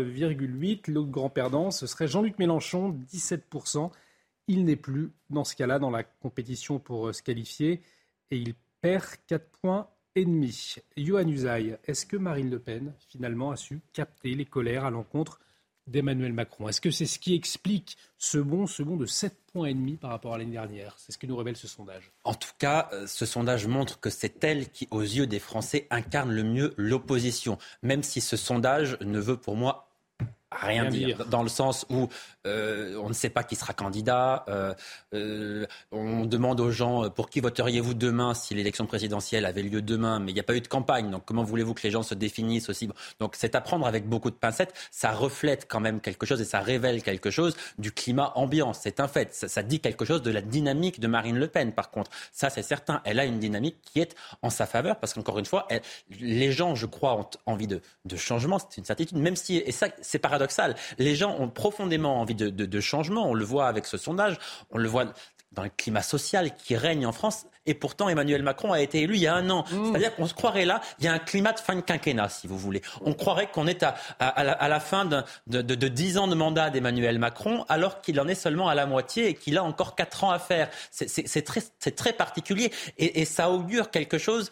L'autre 0.87 1.11
grand 1.11 1.29
perdant, 1.29 1.69
ce 1.69 1.85
serait 1.85 2.07
Jean-Luc 2.07 2.39
Mélenchon, 2.39 2.97
17%. 3.13 3.91
Il 4.47 4.65
n'est 4.65 4.75
plus 4.75 5.11
dans 5.29 5.43
ce 5.43 5.55
cas-là 5.55 5.77
dans 5.77 5.91
la 5.91 6.03
compétition 6.03 6.79
pour 6.79 7.07
euh, 7.07 7.13
se 7.13 7.21
qualifier 7.21 7.83
et 8.31 8.37
il 8.37 8.55
perd 8.81 9.05
4 9.27 9.45
points 9.61 9.87
et 10.15 10.25
demi. 10.25 10.77
Usaï, 10.97 11.77
est-ce 11.85 12.07
que 12.07 12.17
Marine 12.17 12.49
Le 12.49 12.59
Pen 12.59 12.93
finalement 13.09 13.51
a 13.51 13.55
su 13.55 13.81
capter 13.93 14.33
les 14.33 14.45
colères 14.45 14.85
à 14.85 14.89
l'encontre 14.89 15.39
d'Emmanuel 15.87 16.33
Macron. 16.33 16.67
Est-ce 16.67 16.81
que 16.81 16.91
c'est 16.91 17.05
ce 17.05 17.19
qui 17.19 17.35
explique 17.35 17.97
ce 18.17 18.37
bon, 18.37 18.67
ce 18.67 18.83
bon 18.83 18.95
de 18.97 19.05
7 19.05 19.35
points 19.53 19.67
et 19.67 19.73
demi 19.73 19.97
par 19.97 20.09
rapport 20.11 20.33
à 20.33 20.37
l'année 20.37 20.51
dernière? 20.51 20.95
C'est 20.97 21.11
ce 21.11 21.17
que 21.17 21.27
nous 21.27 21.37
révèle 21.37 21.55
ce 21.55 21.67
sondage. 21.67 22.11
En 22.23 22.33
tout 22.33 22.53
cas, 22.57 22.89
euh, 22.93 23.07
ce 23.07 23.25
sondage 23.25 23.67
montre 23.67 23.99
que 23.99 24.09
c'est 24.09 24.43
elle 24.43 24.69
qui, 24.69 24.87
aux 24.91 25.01
yeux 25.01 25.27
des 25.27 25.39
Français, 25.39 25.87
incarne 25.89 26.31
le 26.31 26.43
mieux 26.43 26.73
l'opposition, 26.77 27.57
même 27.83 28.03
si 28.03 28.21
ce 28.21 28.37
sondage 28.37 28.97
ne 29.01 29.19
veut 29.19 29.37
pour 29.37 29.55
moi 29.55 29.84
rien, 30.61 30.85
dire, 30.85 31.25
dans 31.25 31.43
le 31.43 31.49
sens 31.49 31.85
où 31.89 32.09
euh, 32.45 32.95
on 33.01 33.09
ne 33.09 33.13
sait 33.13 33.29
pas 33.29 33.43
qui 33.43 33.55
sera 33.55 33.73
candidat. 33.73 34.45
Euh, 34.47 34.73
euh, 35.13 35.65
on 35.91 36.25
demande 36.25 36.59
aux 36.59 36.71
gens 36.71 37.09
pour 37.09 37.29
qui 37.29 37.39
voteriez-vous 37.39 37.93
demain 37.93 38.33
si 38.33 38.53
l'élection 38.53 38.85
présidentielle 38.85 39.45
avait 39.45 39.63
lieu 39.63 39.81
demain, 39.81 40.19
mais 40.19 40.31
il 40.31 40.35
n'y 40.35 40.39
a 40.39 40.43
pas 40.43 40.55
eu 40.55 40.61
de 40.61 40.67
campagne. 40.67 41.09
Donc 41.09 41.23
comment 41.25 41.43
voulez-vous 41.43 41.73
que 41.73 41.83
les 41.83 41.91
gens 41.91 42.03
se 42.03 42.13
définissent 42.13 42.69
aussi 42.69 42.89
Donc 43.19 43.35
c'est 43.35 43.55
à 43.55 43.61
prendre 43.61 43.87
avec 43.87 44.07
beaucoup 44.07 44.29
de 44.29 44.35
pincettes. 44.35 44.73
Ça 44.91 45.11
reflète 45.11 45.67
quand 45.69 45.79
même 45.79 46.01
quelque 46.01 46.25
chose 46.25 46.41
et 46.41 46.45
ça 46.45 46.59
révèle 46.59 47.01
quelque 47.03 47.31
chose 47.31 47.55
du 47.77 47.91
climat 47.91 48.31
ambiant. 48.35 48.73
C'est 48.73 48.99
un 48.99 49.07
fait. 49.07 49.33
Ça, 49.33 49.63
dit 49.63 49.79
quelque 49.79 50.05
chose 50.05 50.21
de 50.21 50.31
la 50.31 50.41
dynamique 50.41 50.99
de 50.99 51.07
Marine 51.07 51.37
Le 51.37 51.47
Pen. 51.47 51.71
Par 51.71 51.89
contre, 51.89 52.11
ça 52.31 52.49
c'est 52.49 52.63
certain. 52.63 53.01
Elle 53.05 53.19
a 53.19 53.25
une 53.25 53.39
dynamique 53.39 53.77
qui 53.81 53.99
est 53.99 54.15
en 54.41 54.49
sa 54.49 54.65
faveur 54.65 54.99
parce 54.99 55.13
qu'encore 55.13 55.39
une 55.39 55.45
fois, 55.45 55.67
les 56.19 56.51
gens, 56.51 56.75
je 56.75 56.85
crois, 56.85 57.15
ont 57.15 57.29
envie 57.45 57.67
de, 57.67 57.81
de 58.05 58.15
changement. 58.15 58.59
C'est 58.59 58.77
une 58.77 58.85
certitude. 58.85 59.17
Même 59.17 59.35
si 59.35 59.57
et 59.57 59.71
ça 59.71 59.87
c'est 60.01 60.19
paradoxal. 60.19 60.44
Les 60.97 61.15
gens 61.15 61.35
ont 61.39 61.49
profondément 61.49 62.19
envie 62.19 62.35
de, 62.35 62.79
changement. 62.79 63.29
On 63.29 63.33
le 63.33 63.45
voit 63.45 63.67
avec 63.67 63.85
ce 63.85 63.97
sondage, 63.97 64.37
on 64.71 64.77
le 64.77 64.87
voit 64.87 65.05
dans 65.51 65.63
le 65.63 65.69
climat 65.69 66.01
social 66.01 66.55
qui 66.55 66.75
règne 66.75 67.05
en 67.05 67.11
France. 67.11 67.45
Et 67.65 67.73
pourtant, 67.73 68.09
Emmanuel 68.09 68.43
Macron 68.43 68.73
a 68.73 68.81
été 68.81 69.01
élu 69.01 69.15
il 69.15 69.21
y 69.21 69.27
a 69.27 69.33
un 69.33 69.49
an. 69.49 69.63
Mmh. 69.71 69.91
C'est-à-dire 69.91 70.15
qu'on 70.15 70.27
se 70.27 70.33
croirait 70.33 70.65
là, 70.65 70.81
il 70.99 71.05
y 71.05 71.07
a 71.07 71.13
un 71.13 71.19
climat 71.19 71.53
de 71.53 71.59
fin 71.59 71.75
de 71.75 71.81
quinquennat, 71.81 72.29
si 72.29 72.45
vous 72.45 72.57
voulez. 72.57 72.81
On 73.01 73.13
croirait 73.13 73.47
qu'on 73.47 73.65
est 73.65 73.83
à, 73.83 74.67
la, 74.67 74.79
fin 74.79 75.05
de, 75.05 75.23
dix 75.87 76.17
ans 76.17 76.27
de 76.27 76.35
mandat 76.35 76.69
d'Emmanuel 76.69 77.17
Macron, 77.17 77.65
alors 77.69 78.01
qu'il 78.01 78.19
en 78.19 78.27
est 78.27 78.35
seulement 78.35 78.67
à 78.67 78.75
la 78.75 78.85
moitié 78.85 79.29
et 79.29 79.33
qu'il 79.33 79.57
a 79.57 79.63
encore 79.63 79.95
quatre 79.95 80.23
ans 80.25 80.31
à 80.31 80.37
faire. 80.39 80.69
C'est 80.91 81.43
très, 81.95 82.13
particulier. 82.13 82.71
Et, 82.97 83.21
et 83.21 83.25
ça 83.25 83.49
augure 83.49 83.89
quelque 83.89 84.17
chose 84.17 84.51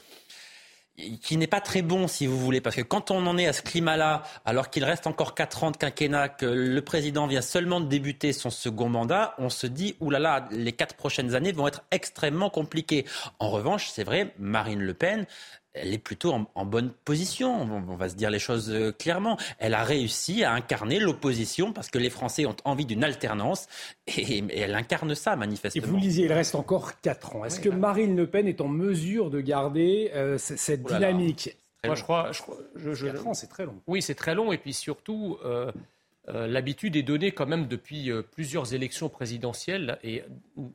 qui 1.22 1.38
n'est 1.38 1.48
pas 1.48 1.62
très 1.62 1.82
bon, 1.82 2.08
si 2.08 2.28
vous 2.28 2.40
voulez, 2.40 2.62
parce 2.62 2.76
que 2.76 2.82
quand 2.82 3.10
on 3.10 3.26
en 3.26 3.38
est 3.38 3.48
à 3.48 3.54
ce 3.54 3.64
climat-là, 3.64 4.24
alors 4.46 4.70
qu'il 4.70 4.84
reste 4.84 5.08
encore 5.08 5.34
4 5.34 5.64
ans 5.64 5.72
de 5.72 5.78
quinquennat, 5.78 6.30
que 6.30 6.46
le 6.46 6.82
président 6.82 7.26
vient 7.26 7.42
seulement 7.42 7.82
de 7.82 7.88
débuter 7.88 8.32
son 8.32 8.52
second 8.52 8.90
mandat, 8.90 9.34
on 9.40 9.50
se 9.50 9.66
dit, 9.66 9.96
oulala, 10.00 10.48
les 10.52 10.72
quatre 10.72 10.96
prochaines 10.96 11.34
années 11.34 11.52
vont 11.52 11.68
être 11.68 11.84
extrêmement 11.92 12.52
compliquées. 12.52 13.06
En 13.40 13.50
revanche, 13.50 13.90
c'est 13.92 14.04
vrai, 14.04 14.36
Marine 14.38 14.82
Le 14.82 14.94
Pen, 14.94 15.26
elle 15.74 15.94
est 15.94 16.00
plutôt 16.00 16.34
en, 16.56 16.66
bonne 16.66 16.92
position. 16.92 17.62
On, 17.62 17.96
va 17.96 18.10
se 18.10 18.16
dire 18.16 18.30
les 18.30 18.40
choses 18.40 18.70
euh, 18.70 18.92
clairement. 18.92 19.38
Elle 19.58 19.74
a 19.74 19.84
réussi 19.84 20.44
à 20.44 20.54
incarner 20.54 21.00
l'opposition 21.00 21.74
parce 21.74 21.90
que 21.90 21.98
les 21.98 22.10
Français 22.10 22.46
ont 22.46 22.56
envie 22.64 22.86
d'une 22.86 23.04
alternance 23.04 23.68
et, 24.08 24.44
elle 24.56 24.76
incarne 24.76 25.16
ça 25.16 25.36
manifestement. 25.36 25.84
Et 25.84 25.88
vous 25.88 25.96
le 25.96 26.02
disiez, 26.02 26.26
il 26.26 26.34
reste 26.34 26.56
encore 26.56 27.02
4 27.02 27.36
ans. 27.36 27.46
Est-ce 27.46 27.60
que 27.60 27.70
Marine 27.70 28.16
Le 28.16 28.28
Pen 28.28 28.48
est 28.48 28.62
en 28.62 28.68
mesure 28.68 29.30
de 29.30 29.42
garder 29.42 30.12
euh, 30.14 30.38
cette 30.38 30.84
dynamique? 30.84 31.58
Moi, 31.86 31.96
je 31.96 32.04
crois. 32.04 32.32
Je, 32.76 33.06
4 33.06 33.28
ans, 33.28 33.34
c'est 33.34 33.48
très 33.48 33.66
long. 33.66 33.82
Oui, 33.88 34.02
c'est 34.02 34.16
très 34.16 34.36
long. 34.36 34.52
Et 34.52 34.58
puis 34.58 34.74
surtout. 34.74 35.38
Euh, 35.44 35.72
l'habitude 36.26 36.96
est 36.96 37.04
donnée 37.04 37.34
quand 37.34 37.46
même 37.46 37.68
depuis 37.68 38.10
plusieurs 38.32 38.74
élections 38.74 39.10
présidentielles 39.10 40.00
et 40.06 40.24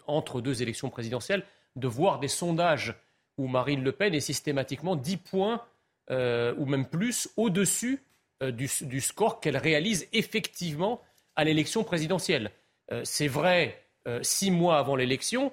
entre 0.07 0.43
deux 0.43 0.61
élections 0.61 0.91
présidentielles 0.91 1.43
de 1.75 1.89
voir 1.89 2.19
des 2.19 2.29
sondages 2.29 2.95
où 3.39 3.47
Marine 3.47 3.83
Le 3.83 3.93
Pen 3.93 4.15
est 4.15 4.21
systématiquement 4.21 4.97
10 4.97 5.17
points 5.17 5.63
euh, 6.11 6.55
ou 6.57 6.65
même 6.65 6.87
plus 6.87 7.29
au-dessus 7.37 8.03
euh, 8.43 8.51
du, 8.51 9.01
score 9.01 9.41
qu'elle 9.41 9.59
réalise 9.59 10.09
effectivement 10.15 11.03
à 11.37 11.45
l'élection 11.45 11.85
présidentielle. 11.85 12.51
Euh, 12.93 13.03
c'est 13.05 13.29
vrai 13.29 13.85
six 14.23 14.51
mois 14.51 14.79
avant 14.79 14.97
l'élection, 14.97 15.53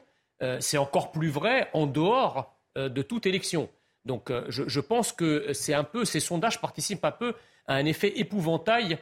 c'est 0.61 0.77
encore 0.77 1.11
plus 1.11 1.27
vrai 1.27 1.69
en 1.73 1.88
dehors 1.88 2.55
de 2.77 3.01
toute 3.01 3.25
élection. 3.25 3.67
Donc 4.05 4.31
je, 4.47 4.79
pense 4.79 5.11
que 5.11 5.51
c'est 5.51 5.73
un 5.73 5.83
peu, 5.83 6.05
ces 6.05 6.21
sondages 6.21 6.61
participent 6.61 7.03
un 7.03 7.11
peu 7.11 7.33
à 7.67 7.73
un 7.73 7.83
effet 7.83 8.17
épouvantail 8.17 8.97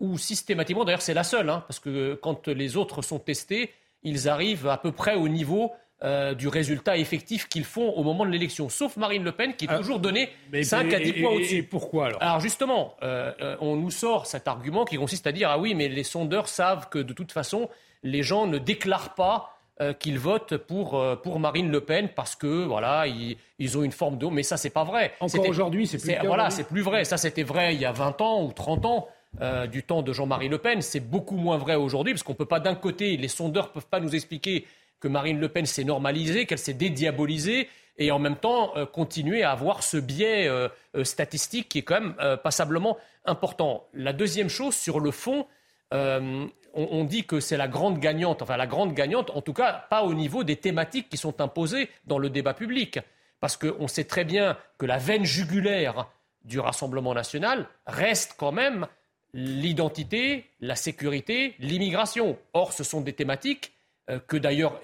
où 0.00 0.16
systématiquement, 0.16 0.86
d'ailleurs 0.86 1.02
c'est 1.02 1.12
la 1.12 1.24
seule, 1.24 1.50
hein, 1.50 1.62
parce 1.68 1.80
que 1.80 2.14
quand 2.14 2.48
les 2.48 2.78
autres 2.78 3.02
sont 3.02 3.18
testés, 3.18 3.74
ils 4.02 4.26
arrivent 4.26 4.68
à 4.68 4.78
peu 4.78 4.90
près 4.90 5.16
au 5.16 5.28
niveau 5.28 5.74
euh, 6.04 6.32
du 6.32 6.46
résultat 6.46 6.96
effectif 6.96 7.48
qu'ils 7.48 7.64
font 7.64 7.90
au 7.90 8.04
moment 8.04 8.24
de 8.24 8.30
l'élection, 8.30 8.68
sauf 8.68 8.96
Marine 8.96 9.24
Le 9.24 9.32
Pen 9.32 9.56
qui 9.56 9.64
est 9.64 9.68
ah, 9.68 9.78
toujours 9.78 9.98
donné 9.98 10.28
5 10.62 10.92
à 10.92 11.00
10 11.00 11.12
points 11.14 11.30
au-dessus. 11.32 11.56
Et 11.56 11.62
pourquoi 11.64 12.06
alors? 12.06 12.22
Alors 12.22 12.38
justement, 12.38 12.94
euh, 13.02 13.32
euh, 13.40 13.56
on 13.60 13.74
nous 13.74 13.90
sort 13.90 14.26
cet 14.26 14.46
argument 14.46 14.84
qui 14.84 14.96
consiste 14.96 15.26
à 15.26 15.32
dire 15.32 15.50
ah 15.50 15.58
oui, 15.58 15.74
mais 15.74 15.88
les 15.88 16.04
sondeurs 16.04 16.48
savent 16.48 16.88
que 16.88 17.00
de 17.00 17.12
toute 17.12 17.32
façon, 17.32 17.68
les 18.04 18.22
gens 18.22 18.46
ne 18.46 18.58
déclarent 18.58 19.16
pas 19.16 19.54
qu'ils 20.00 20.18
votent 20.18 20.56
pour, 20.56 21.00
pour 21.22 21.38
Marine 21.38 21.70
Le 21.70 21.80
Pen 21.80 22.08
parce 22.08 22.34
que 22.34 22.64
voilà 22.64 23.06
ils, 23.06 23.78
ont 23.78 23.84
une 23.84 23.92
forme 23.92 24.18
de 24.18 24.26
mais 24.26 24.42
ça 24.42 24.56
c'est 24.56 24.70
pas 24.70 24.82
vrai. 24.82 25.14
Encore 25.20 25.48
aujourd'hui 25.48 25.86
c'est 25.86 25.98
plus 25.98 26.26
voilà 26.26 26.50
c'est 26.50 26.66
plus 26.66 26.82
vrai 26.82 27.04
ça 27.04 27.16
c'était 27.16 27.44
vrai 27.44 27.76
il 27.76 27.80
y 27.80 27.84
a 27.84 27.92
20 27.92 28.20
ans 28.20 28.42
ou 28.42 28.52
30 28.52 28.86
ans. 28.86 29.08
Euh, 29.40 29.66
du 29.66 29.82
temps 29.84 30.02
de 30.02 30.12
Jean-Marie 30.12 30.48
Le 30.48 30.58
Pen, 30.58 30.80
c'est 30.80 31.00
beaucoup 31.00 31.36
moins 31.36 31.58
vrai 31.58 31.76
aujourd'hui 31.76 32.12
parce 32.12 32.22
qu'on 32.22 32.34
peut 32.34 32.46
pas 32.46 32.60
d'un 32.60 32.74
côté 32.74 33.16
les 33.16 33.28
sondeurs 33.28 33.70
peuvent 33.70 33.86
pas 33.86 34.00
nous 34.00 34.14
expliquer 34.14 34.66
que 35.00 35.08
Marine 35.08 35.38
Le 35.38 35.48
Pen 35.48 35.66
s'est 35.66 35.84
normalisée, 35.84 36.46
qu'elle 36.46 36.58
s'est 36.58 36.74
dédiabolisée 36.74 37.68
et 37.98 38.10
en 38.10 38.18
même 38.18 38.36
temps 38.36 38.74
continuer 38.92 39.42
à 39.42 39.50
avoir 39.50 39.82
ce 39.82 39.96
biais 39.96 40.48
statistique 41.02 41.68
qui 41.68 41.78
est 41.78 41.82
quand 41.82 42.00
même 42.00 42.14
passablement 42.44 42.96
important. 43.24 43.88
La 43.92 44.12
deuxième 44.12 44.48
chose 44.48 44.76
sur 44.76 45.00
le 45.00 45.10
fond, 45.10 45.46
on, 46.74 47.04
dit 47.04 47.24
que 47.24 47.40
c'est 47.40 47.56
la 47.56 47.66
grande 47.68 47.98
gagnante, 47.98 48.42
enfin 48.42 48.56
la 48.56 48.66
grande 48.66 48.94
gagnante, 48.94 49.30
en 49.30 49.42
tout 49.42 49.52
cas 49.52 49.86
pas 49.90 50.04
au 50.04 50.14
niveau 50.14 50.44
des 50.44 50.56
thématiques 50.56 51.08
qui 51.08 51.16
sont 51.16 51.40
imposées 51.40 51.88
dans 52.06 52.18
le 52.18 52.30
débat 52.30 52.54
public. 52.54 53.00
Parce 53.40 53.56
qu'on 53.56 53.88
sait 53.88 54.04
très 54.04 54.24
bien 54.24 54.56
que 54.78 54.86
la 54.86 54.98
veine 54.98 55.24
jugulaire 55.24 56.08
du 56.44 56.58
Rassemblement 56.58 57.14
national 57.14 57.66
reste 57.86 58.34
quand 58.36 58.52
même 58.52 58.86
l'identité, 59.32 60.46
la 60.60 60.74
sécurité, 60.74 61.54
l'immigration. 61.58 62.38
Or, 62.52 62.72
ce 62.72 62.84
sont 62.84 63.00
des 63.00 63.12
thématiques 63.12 63.72
euh, 63.72 63.77
que 64.26 64.36
d'ailleurs 64.36 64.80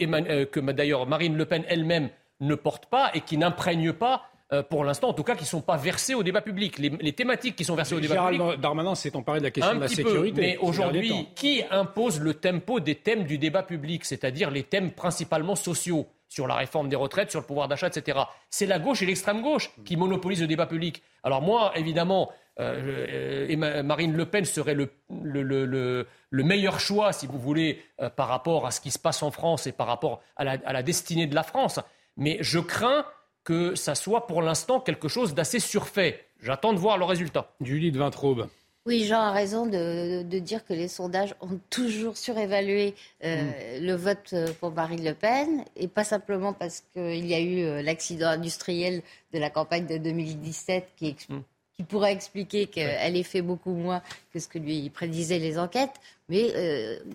Marine 1.07 1.37
Le 1.37 1.47
Pen 1.47 1.65
elle-même 1.69 2.11
ne 2.41 2.55
porte 2.55 2.87
pas 2.87 3.11
et 3.15 3.21
qui 3.21 3.39
n'imprègnent 3.39 3.93
pas 3.93 4.23
euh, 4.53 4.63
pour 4.63 4.85
l'instant, 4.85 5.09
en 5.09 5.13
tout 5.15 5.23
cas, 5.23 5.35
qui 5.35 5.45
ne 5.45 5.49
sont 5.49 5.63
pas 5.63 5.77
versés 5.77 6.15
au 6.15 6.23
débat 6.23 6.43
public. 6.43 6.79
Les, 6.79 7.13
thématiques 7.13 7.57
qui 7.57 7.65
sont 7.65 7.75
versées 7.75 7.95
au 7.95 8.01
débat 8.01 8.15
Gérald 8.15 8.39
public. 8.39 8.61
Darmanin 8.61 8.95
s'est 8.95 9.17
emparé 9.17 9.39
de 9.39 9.45
la 9.45 9.51
question 9.51 9.75
de 9.75 9.81
la 9.81 9.89
sécurité. 9.89 10.41
mais 10.41 10.57
aujourd'hui, 10.59 11.29
qui 11.35 11.63
impose 11.71 12.21
le 12.21 12.35
tempo 12.35 12.79
des 12.79 12.95
thèmes 12.95 13.25
du 13.25 13.39
débat 13.39 13.63
public, 13.63 14.05
c'est-à-dire 14.05 14.51
les 14.51 14.63
thèmes 14.63 14.91
principalement 14.91 15.57
sociaux 15.57 16.07
sur 16.29 16.47
la 16.47 16.57
réforme 16.57 16.89
des 16.89 16.97
retraites, 16.97 17.31
sur 17.31 17.41
le 17.41 17.47
pouvoir 17.47 17.69
d'achat, 17.69 17.87
etc. 17.87 18.19
C'est 18.51 18.67
la 18.67 18.79
gauche 18.79 19.03
et 19.03 19.07
l'extrême 19.07 19.41
gauche 19.41 19.71
qui 19.85 19.97
monopolisent 19.97 20.41
le 20.41 20.47
débat 20.47 20.67
public. 20.67 21.03
Alors 21.23 21.41
moi, 21.41 21.73
évidemment, 21.77 22.31
euh, 22.61 23.47
euh, 23.51 23.83
Marine 23.83 24.15
Le 24.15 24.27
Pen 24.27 24.45
serait 24.45 24.75
le, 24.75 26.07
meilleur 26.31 26.81
choix, 26.81 27.13
si 27.13 27.27
vous 27.27 27.39
voulez, 27.39 27.83
par 28.17 28.29
rapport 28.29 28.67
à 28.67 28.71
ce 28.71 28.81
qui 28.81 28.91
se 28.91 28.99
passe 28.99 29.23
en 29.23 29.31
France 29.31 29.67
et 29.67 29.73
par 29.73 29.87
rapport 29.87 30.23
à 30.37 30.45
la 30.45 30.83
destinée 30.83 31.27
de 31.27 31.35
la 31.35 31.43
France. 31.43 31.81
Mais 32.17 32.39
je 32.41 32.59
crains 32.59 33.05
que 33.45 33.75
ça 33.75 33.95
soit 33.95 34.27
pour 34.27 34.43
l'instant 34.43 34.81
quelque 34.81 35.09
chose 35.09 35.35
d'assez 35.35 35.61
surfait. 35.61 36.27
J'attends 36.41 36.73
de 36.73 36.79
voir 36.79 36.99
le 36.99 37.05
résultat. 37.05 37.53
Julie 37.61 37.93
de 37.93 37.99
Vintraube. 37.99 38.49
Oui, 38.87 39.05
Jean 39.05 39.21
a 39.21 39.33
raison 39.33 39.65
de, 39.65 40.23
dire 40.41 40.63
que 40.67 40.75
les 40.75 40.89
sondages 40.89 41.35
ont 41.41 41.59
toujours 41.71 42.19
surévalué 42.19 42.95
euh, 43.25 43.79
mm. 43.81 43.83
le 43.83 43.95
vote 43.95 44.31
euh, 44.35 44.49
pour 44.61 44.73
Marine 44.73 45.03
Le 45.03 45.15
Pen, 45.15 45.65
et 45.75 45.89
pas 45.89 46.05
simplement 46.05 46.53
parce 46.53 46.85
qu'il 46.93 47.25
y 47.25 47.33
a 47.33 47.41
eu 47.41 47.63
euh, 47.63 47.81
l'accident 47.81 48.29
industriel 48.29 49.01
de 49.33 49.39
la 49.39 49.49
campagne 49.49 49.87
de 49.87 49.97
2017 49.97 50.87
qui, 50.97 51.17
mm. 51.31 51.39
Qui 51.77 51.85
pourrait 51.85 52.13
expliquer 52.13 52.67
qu'elle 52.67 53.17
ait 53.17 53.23
fait 53.23 53.43
beaucoup 53.43 53.75
moins 53.75 54.03
que 54.33 54.39
ce 54.39 54.49
que 54.49 54.59
lui 54.59 54.91
prédisaient 54.91 55.39
les 55.39 55.59
enquêtes, 55.59 55.95
mais 56.29 56.53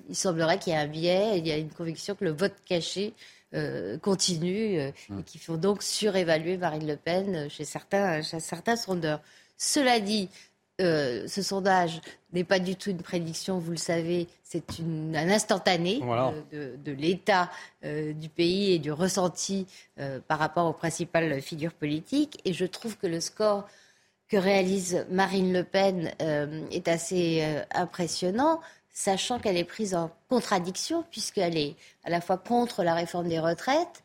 il 0.09 0.15
semblerait 0.15 0.59
qu'il 0.59 0.73
y 0.73 0.75
ait 0.75 0.79
un 0.79 0.87
biais, 0.87 1.37
il 1.37 1.47
y 1.47 1.51
a 1.51 1.57
une 1.57 1.69
conviction 1.69 2.15
que 2.15 2.25
le 2.25 2.31
vote 2.31 2.55
caché 2.65 3.13
euh, 3.55 3.97
continue 3.97 4.79
euh, 4.79 4.91
et 5.19 5.23
qui 5.23 5.39
font 5.39 5.57
donc 5.57 5.81
surévaluer 5.81 6.55
Marine 6.57 6.85
Le 6.85 6.95
Pen 6.95 7.49
chez 7.49 7.65
certains, 7.65 8.21
chez 8.21 8.39
certains 8.39 8.75
sondeurs. 8.75 9.21
Cela 9.57 9.99
dit, 9.99 10.29
euh, 10.81 11.27
ce 11.27 11.41
sondage 11.41 11.99
n'est 12.31 12.43
pas 12.43 12.59
du 12.59 12.75
tout 12.75 12.91
une 12.91 13.01
prédiction, 13.01 13.57
vous 13.57 13.71
le 13.71 13.77
savez, 13.77 14.27
c'est 14.43 14.63
un 14.79 15.29
instantané 15.29 15.99
de, 16.51 16.75
de 16.77 16.91
l'état 16.91 17.49
du 17.83 18.29
pays 18.29 18.73
et 18.73 18.79
du 18.79 18.91
ressenti 18.91 19.65
par 20.27 20.37
rapport 20.37 20.67
aux 20.67 20.73
principales 20.73 21.41
figures 21.41 21.73
politiques. 21.73 22.39
Et 22.45 22.53
je 22.53 22.65
trouve 22.65 22.97
que 22.97 23.07
le 23.07 23.19
score 23.19 23.67
que 24.29 24.37
réalise 24.37 25.05
Marine 25.09 25.51
Le 25.51 25.63
Pen 25.63 26.11
est 26.71 26.87
assez 26.87 27.43
impressionnant 27.73 28.61
sachant 28.99 29.39
qu'elle 29.39 29.55
est 29.55 29.63
prise 29.63 29.95
en 29.95 30.11
contradiction, 30.27 31.05
puisqu'elle 31.09 31.57
est 31.57 31.75
à 32.03 32.09
la 32.09 32.19
fois 32.19 32.37
contre 32.37 32.83
la 32.83 32.93
réforme 32.93 33.29
des 33.29 33.39
retraites. 33.39 34.03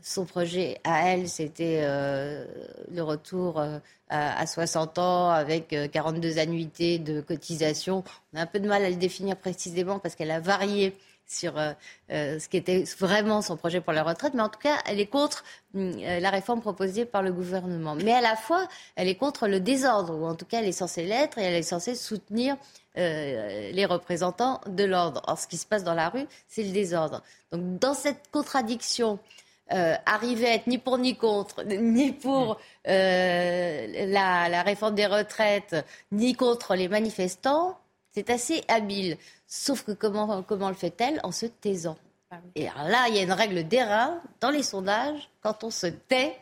Son 0.00 0.26
projet 0.26 0.78
à 0.84 1.08
elle, 1.08 1.28
c'était 1.28 1.80
euh, 1.82 2.46
le 2.88 3.02
retour 3.02 3.58
euh, 3.58 3.80
à, 4.08 4.46
60 4.46 4.98
ans 4.98 5.30
avec 5.30 5.74
42 5.90 6.38
euh, 6.38 6.40
annuités 6.40 7.00
de 7.00 7.20
cotisation. 7.20 8.04
On 8.32 8.38
a 8.38 8.42
un 8.42 8.46
peu 8.46 8.60
de 8.60 8.68
mal 8.68 8.84
à 8.84 8.90
le 8.90 8.96
définir 8.96 9.34
précisément 9.36 9.98
parce 9.98 10.14
qu'elle 10.14 10.30
a 10.30 10.38
varié 10.38 10.96
sur 11.28 11.54
ce 12.08 12.48
qui 12.48 12.56
était 12.56 12.84
vraiment 12.98 13.42
son 13.42 13.56
projet 13.56 13.80
pour 13.80 13.92
la 13.92 14.02
retraite, 14.02 14.34
mais 14.34 14.42
en 14.42 14.48
tout 14.48 14.58
cas, 14.58 14.78
elle 14.86 14.98
est 14.98 15.06
contre 15.06 15.44
la 15.74 16.30
réforme 16.30 16.60
proposée 16.60 17.04
par 17.04 17.22
le 17.22 17.32
gouvernement. 17.32 17.94
Mais 17.94 18.12
à 18.12 18.20
la 18.20 18.34
fois, 18.34 18.66
elle 18.96 19.08
est 19.08 19.14
contre 19.14 19.46
le 19.46 19.60
désordre, 19.60 20.16
ou 20.16 20.26
en 20.26 20.34
tout 20.34 20.46
cas, 20.46 20.60
elle 20.60 20.68
est 20.68 20.72
censée 20.72 21.04
l'être, 21.04 21.38
et 21.38 21.42
elle 21.42 21.54
est 21.54 21.62
censée 21.62 21.94
soutenir 21.94 22.56
euh, 22.98 23.70
les 23.70 23.86
représentants 23.86 24.60
de 24.66 24.82
l'ordre. 24.82 25.22
Or, 25.28 25.38
ce 25.38 25.46
qui 25.46 25.56
se 25.56 25.66
passe 25.66 25.84
dans 25.84 25.94
la 25.94 26.08
rue, 26.08 26.26
c'est 26.48 26.64
le 26.64 26.72
désordre. 26.72 27.22
Donc, 27.52 27.78
dans 27.78 27.94
cette 27.94 28.28
contradiction, 28.32 29.20
euh, 29.72 29.94
arriver 30.04 30.46
à 30.46 30.54
être 30.54 30.66
ni 30.66 30.78
pour 30.78 30.98
ni 30.98 31.14
contre, 31.14 31.62
ni 31.66 32.10
pour 32.12 32.58
euh, 32.88 34.06
la, 34.08 34.62
réforme 34.62 34.96
des 34.96 35.06
retraites, 35.06 35.76
ni 36.10 36.34
contre 36.34 36.74
les 36.74 36.88
manifestants, 36.88 37.78
c'est 38.12 38.30
assez 38.30 38.62
habile. 38.68 39.16
Sauf 39.46 39.84
que 39.84 39.92
comment, 39.92 40.42
comment 40.42 40.68
le 40.68 40.74
fait-elle 40.74 41.20
En 41.22 41.32
se 41.32 41.46
taisant. 41.46 41.96
Et 42.54 42.64
là, 42.64 43.08
il 43.08 43.16
y 43.16 43.18
a 43.18 43.22
une 43.22 43.32
règle 43.32 43.66
d'airain 43.66 44.20
dans 44.40 44.50
les 44.50 44.62
sondages. 44.62 45.30
Quand 45.40 45.64
on 45.64 45.70
se 45.70 45.86
tait, 45.86 46.36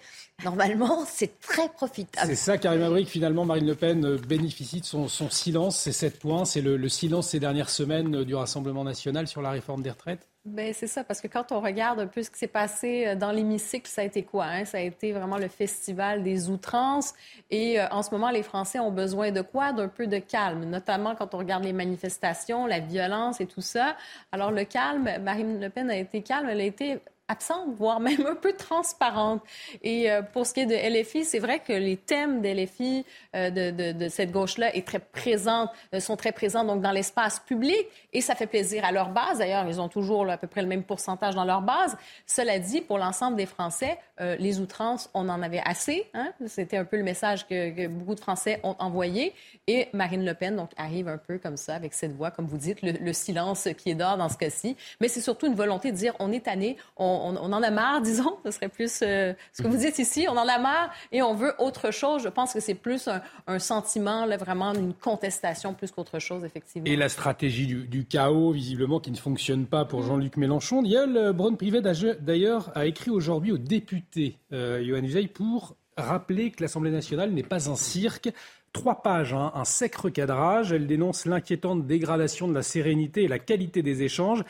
normalement, 0.45 1.05
c'est 1.09 1.39
très 1.41 1.69
profitable. 1.69 2.27
C'est 2.27 2.35
ça, 2.35 2.59
Karim 2.59 2.83
Abrik. 2.83 3.09
Finalement, 3.09 3.45
Marine 3.45 3.67
Le 3.67 3.75
Pen 3.77 4.17
bénéficie 4.17 4.81
de 4.81 4.87
son, 4.87 5.09
silence. 5.09 5.79
C'est 5.79 5.93
7 5.93 6.19
points. 6.19 6.45
C'est 6.45 6.61
le, 6.61 6.89
silence 6.89 7.29
ces 7.29 7.41
dernières 7.41 7.71
semaines 7.71 8.25
du 8.25 8.35
Rassemblement 8.35 8.83
national 8.83 9.29
sur 9.29 9.43
la 9.43 9.51
réforme 9.51 9.83
des 9.83 9.91
retraites 9.91 10.27
ben, 10.47 10.73
c'est 10.73 10.87
ça, 10.87 11.05
parce 11.05 11.21
que 11.21 11.27
quand 11.27 11.53
on 11.53 11.61
regarde 11.61 12.01
un 12.01 12.07
peu 12.07 12.23
ce 12.23 12.31
qui 12.31 12.39
s'est 12.39 12.47
passé 12.47 13.07
euh, 13.07 13.15
dans 13.17 13.33
l'hémicycle, 13.33 13.89
ça 13.89 14.03
a 14.03 14.05
été 14.05 14.23
quoi? 14.23 14.45
Hein? 14.45 14.65
Ça 14.65 14.79
a 14.79 14.81
été 14.81 15.13
vraiment 15.13 15.39
le 15.39 15.49
festival 15.49 16.23
des 16.23 16.49
outrances. 16.49 17.15
Et 17.51 17.81
en 17.91 18.03
ce 18.03 18.11
moment, 18.11 18.31
les 18.31 18.43
Français 18.43 18.79
ont 18.79 18.93
besoin 18.93 19.33
de 19.33 19.43
quoi? 19.43 19.73
D'un 19.73 19.89
peu 19.89 20.07
de 20.07 20.19
calme, 20.19 20.65
notamment 20.65 21.15
quand 21.15 21.35
on 21.35 21.39
regarde 21.39 21.65
les 21.65 21.73
manifestations, 21.73 22.67
la 22.67 22.81
violence 22.81 23.41
et 23.41 23.47
tout 23.47 23.61
ça. 23.61 23.97
Alors, 24.33 24.53
le 24.53 24.65
calme, 24.65 25.11
Marine 25.23 25.61
Le 25.61 25.69
Pen 25.69 25.91
a 25.91 25.97
été 25.97 26.23
calme, 26.23 26.49
elle 26.49 26.61
a 26.61 26.65
été 26.65 27.01
absente, 27.29 27.75
voire 27.77 28.01
même 28.01 28.27
un 28.27 28.35
peu 28.35 28.53
transparente. 28.53 29.43
Et 29.83 30.11
euh, 30.11 30.23
pour 30.23 30.47
ce 30.47 30.55
qui 30.55 30.61
est 30.61 30.67
de 30.67 30.75
LFI, 30.75 31.25
c'est 31.25 31.39
vrai 31.39 31.61
que 31.61 31.73
les 31.73 31.97
thèmes 31.97 32.41
de 32.41 32.49
LFI, 32.49 33.05
euh, 33.35 33.51
de, 33.51 33.93
de, 33.93 34.09
cette 34.09 34.31
gauche-là, 34.31 34.73
euh, 34.75 36.01
sont 36.01 36.17
très 36.17 36.33
présents 36.33 36.65
donc 36.65 36.83
dans 36.83 36.93
l'espace 36.93 37.41
public 37.41 37.87
et 38.13 38.21
ça 38.21 38.35
fait 38.35 38.47
plaisir 38.47 38.85
à 38.85 38.93
leur 38.93 39.11
base. 39.11 39.39
D'ailleurs, 39.39 39.67
ils 39.69 39.81
ont 39.81 39.89
toujours 39.89 40.29
à 40.31 40.37
peu 40.37 40.47
près 40.47 40.63
le 40.63 40.69
même 40.69 40.85
pourcentage 40.85 41.35
dans 41.35 41.45
leur 41.45 41.63
base. 41.63 41.97
Cela 42.27 42.59
dit, 42.59 42.81
pour 42.81 42.99
l'ensemble 42.99 43.37
des 43.37 43.47
Français, 43.47 43.99
les 44.19 44.61
outrances, 44.61 45.11
on 45.13 45.29
en 45.29 45.43
avait 45.43 45.61
assez. 45.63 46.09
Hein? 46.15 46.33
C'était 46.47 46.79
un 46.79 46.85
peu 46.85 46.97
le 46.97 47.03
message 47.03 47.47
que, 47.47 47.87
beaucoup 47.89 48.15
de 48.15 48.21
Français 48.21 48.61
ont 48.63 48.77
envoyé. 48.79 49.35
Et 49.67 49.89
Marine 49.93 50.25
Le 50.25 50.33
Pen 50.33 50.57
donc 50.57 50.71
arrive 50.77 51.09
un 51.09 51.19
peu 51.19 51.39
comme 51.39 51.57
ça 51.57 51.75
avec 51.75 51.93
cette 51.93 52.13
voix, 52.13 52.31
comme 52.31 52.47
vous 52.47 52.57
dites, 52.57 52.81
le, 52.83 52.93
le 52.93 53.13
silence 53.13 53.69
qui 53.77 53.91
est 53.91 53.95
d'or 53.95 54.17
dans 54.17 54.29
ce 54.29 54.39
cas-ci. 54.39 54.77
Mais 55.01 55.09
c'est 55.09 55.21
surtout 55.21 55.47
une 55.47 55.55
volonté 55.55 55.93
de 55.93 55.97
dire 55.97 56.15
on 56.19 56.33
est 56.33 56.45
tanné, 56.45 56.77
on 56.97 57.16
on, 57.23 57.53
en 57.53 57.63
a 57.63 57.71
marre, 57.71 58.01
disons. 58.03 58.37
Ce 58.45 58.51
serait 58.51 58.69
plus 58.69 59.01
euh, 59.03 59.33
ce 59.53 59.63
que 59.63 59.69
vous 59.69 59.77
dites 59.77 59.99
ici. 59.99 60.27
On 60.29 60.37
en 60.37 60.49
a 60.49 60.59
marre 60.59 60.91
et 61.13 61.23
on 61.23 61.35
veut 61.35 61.55
autre 61.59 61.91
chose. 61.91 62.23
Je 62.23 62.29
pense 62.29 62.53
que 62.53 62.61
c'est 62.61 62.75
plus 62.75 63.09
un, 63.47 63.59
sentiment, 63.59 64.27
vraiment, 64.37 64.73
d'une 64.73 64.95
contestation 64.95 65.75
plus 65.75 65.91
qu'autre 65.91 66.19
chose, 66.19 66.45
effectivement. 66.45 66.87
Et 66.87 66.97
la 66.97 67.09
stratégie 67.09 67.67
du, 67.67 68.05
chaos, 68.05 68.53
visiblement, 68.53 69.01
qui 69.01 69.11
ne 69.11 69.17
fonctionne 69.17 69.67
pas 69.67 69.85
pour 69.85 70.03
Jean-Luc 70.03 70.37
Mélenchon. 70.37 70.83
Niel 70.83 71.33
Braun-Privé, 71.33 71.81
d'ailleurs, 71.81 72.71
a 72.75 72.87
écrit 72.87 73.11
aujourd'hui 73.11 73.53
aux 73.53 73.59
députés, 73.59 74.39
euh, 74.53 74.85
Johan 74.85 75.03
Uzey, 75.03 75.27
pour 75.27 75.77
rappeler 75.97 76.51
que 76.51 76.63
l'Assemblée 76.63 76.91
nationale 76.91 77.31
n'est 77.33 77.43
pas 77.43 77.71
un 77.71 77.77
cirque. 77.77 78.31
Trois 78.73 79.03
pages, 79.03 79.33
hein, 79.33 79.53
un 79.55 79.65
sec 79.65 79.95
recadrage. 79.97 80.73
Elle 80.73 80.87
dénonce 80.87 81.25
l'inquiétante 81.25 81.87
dégradation 81.87 82.47
de 82.49 82.55
la 82.55 82.63
sérénité 82.63 83.23
et 83.23 83.29
la 83.29 83.39
qualité 83.39 83.83
des 83.83 84.03
échanges. 84.03 84.45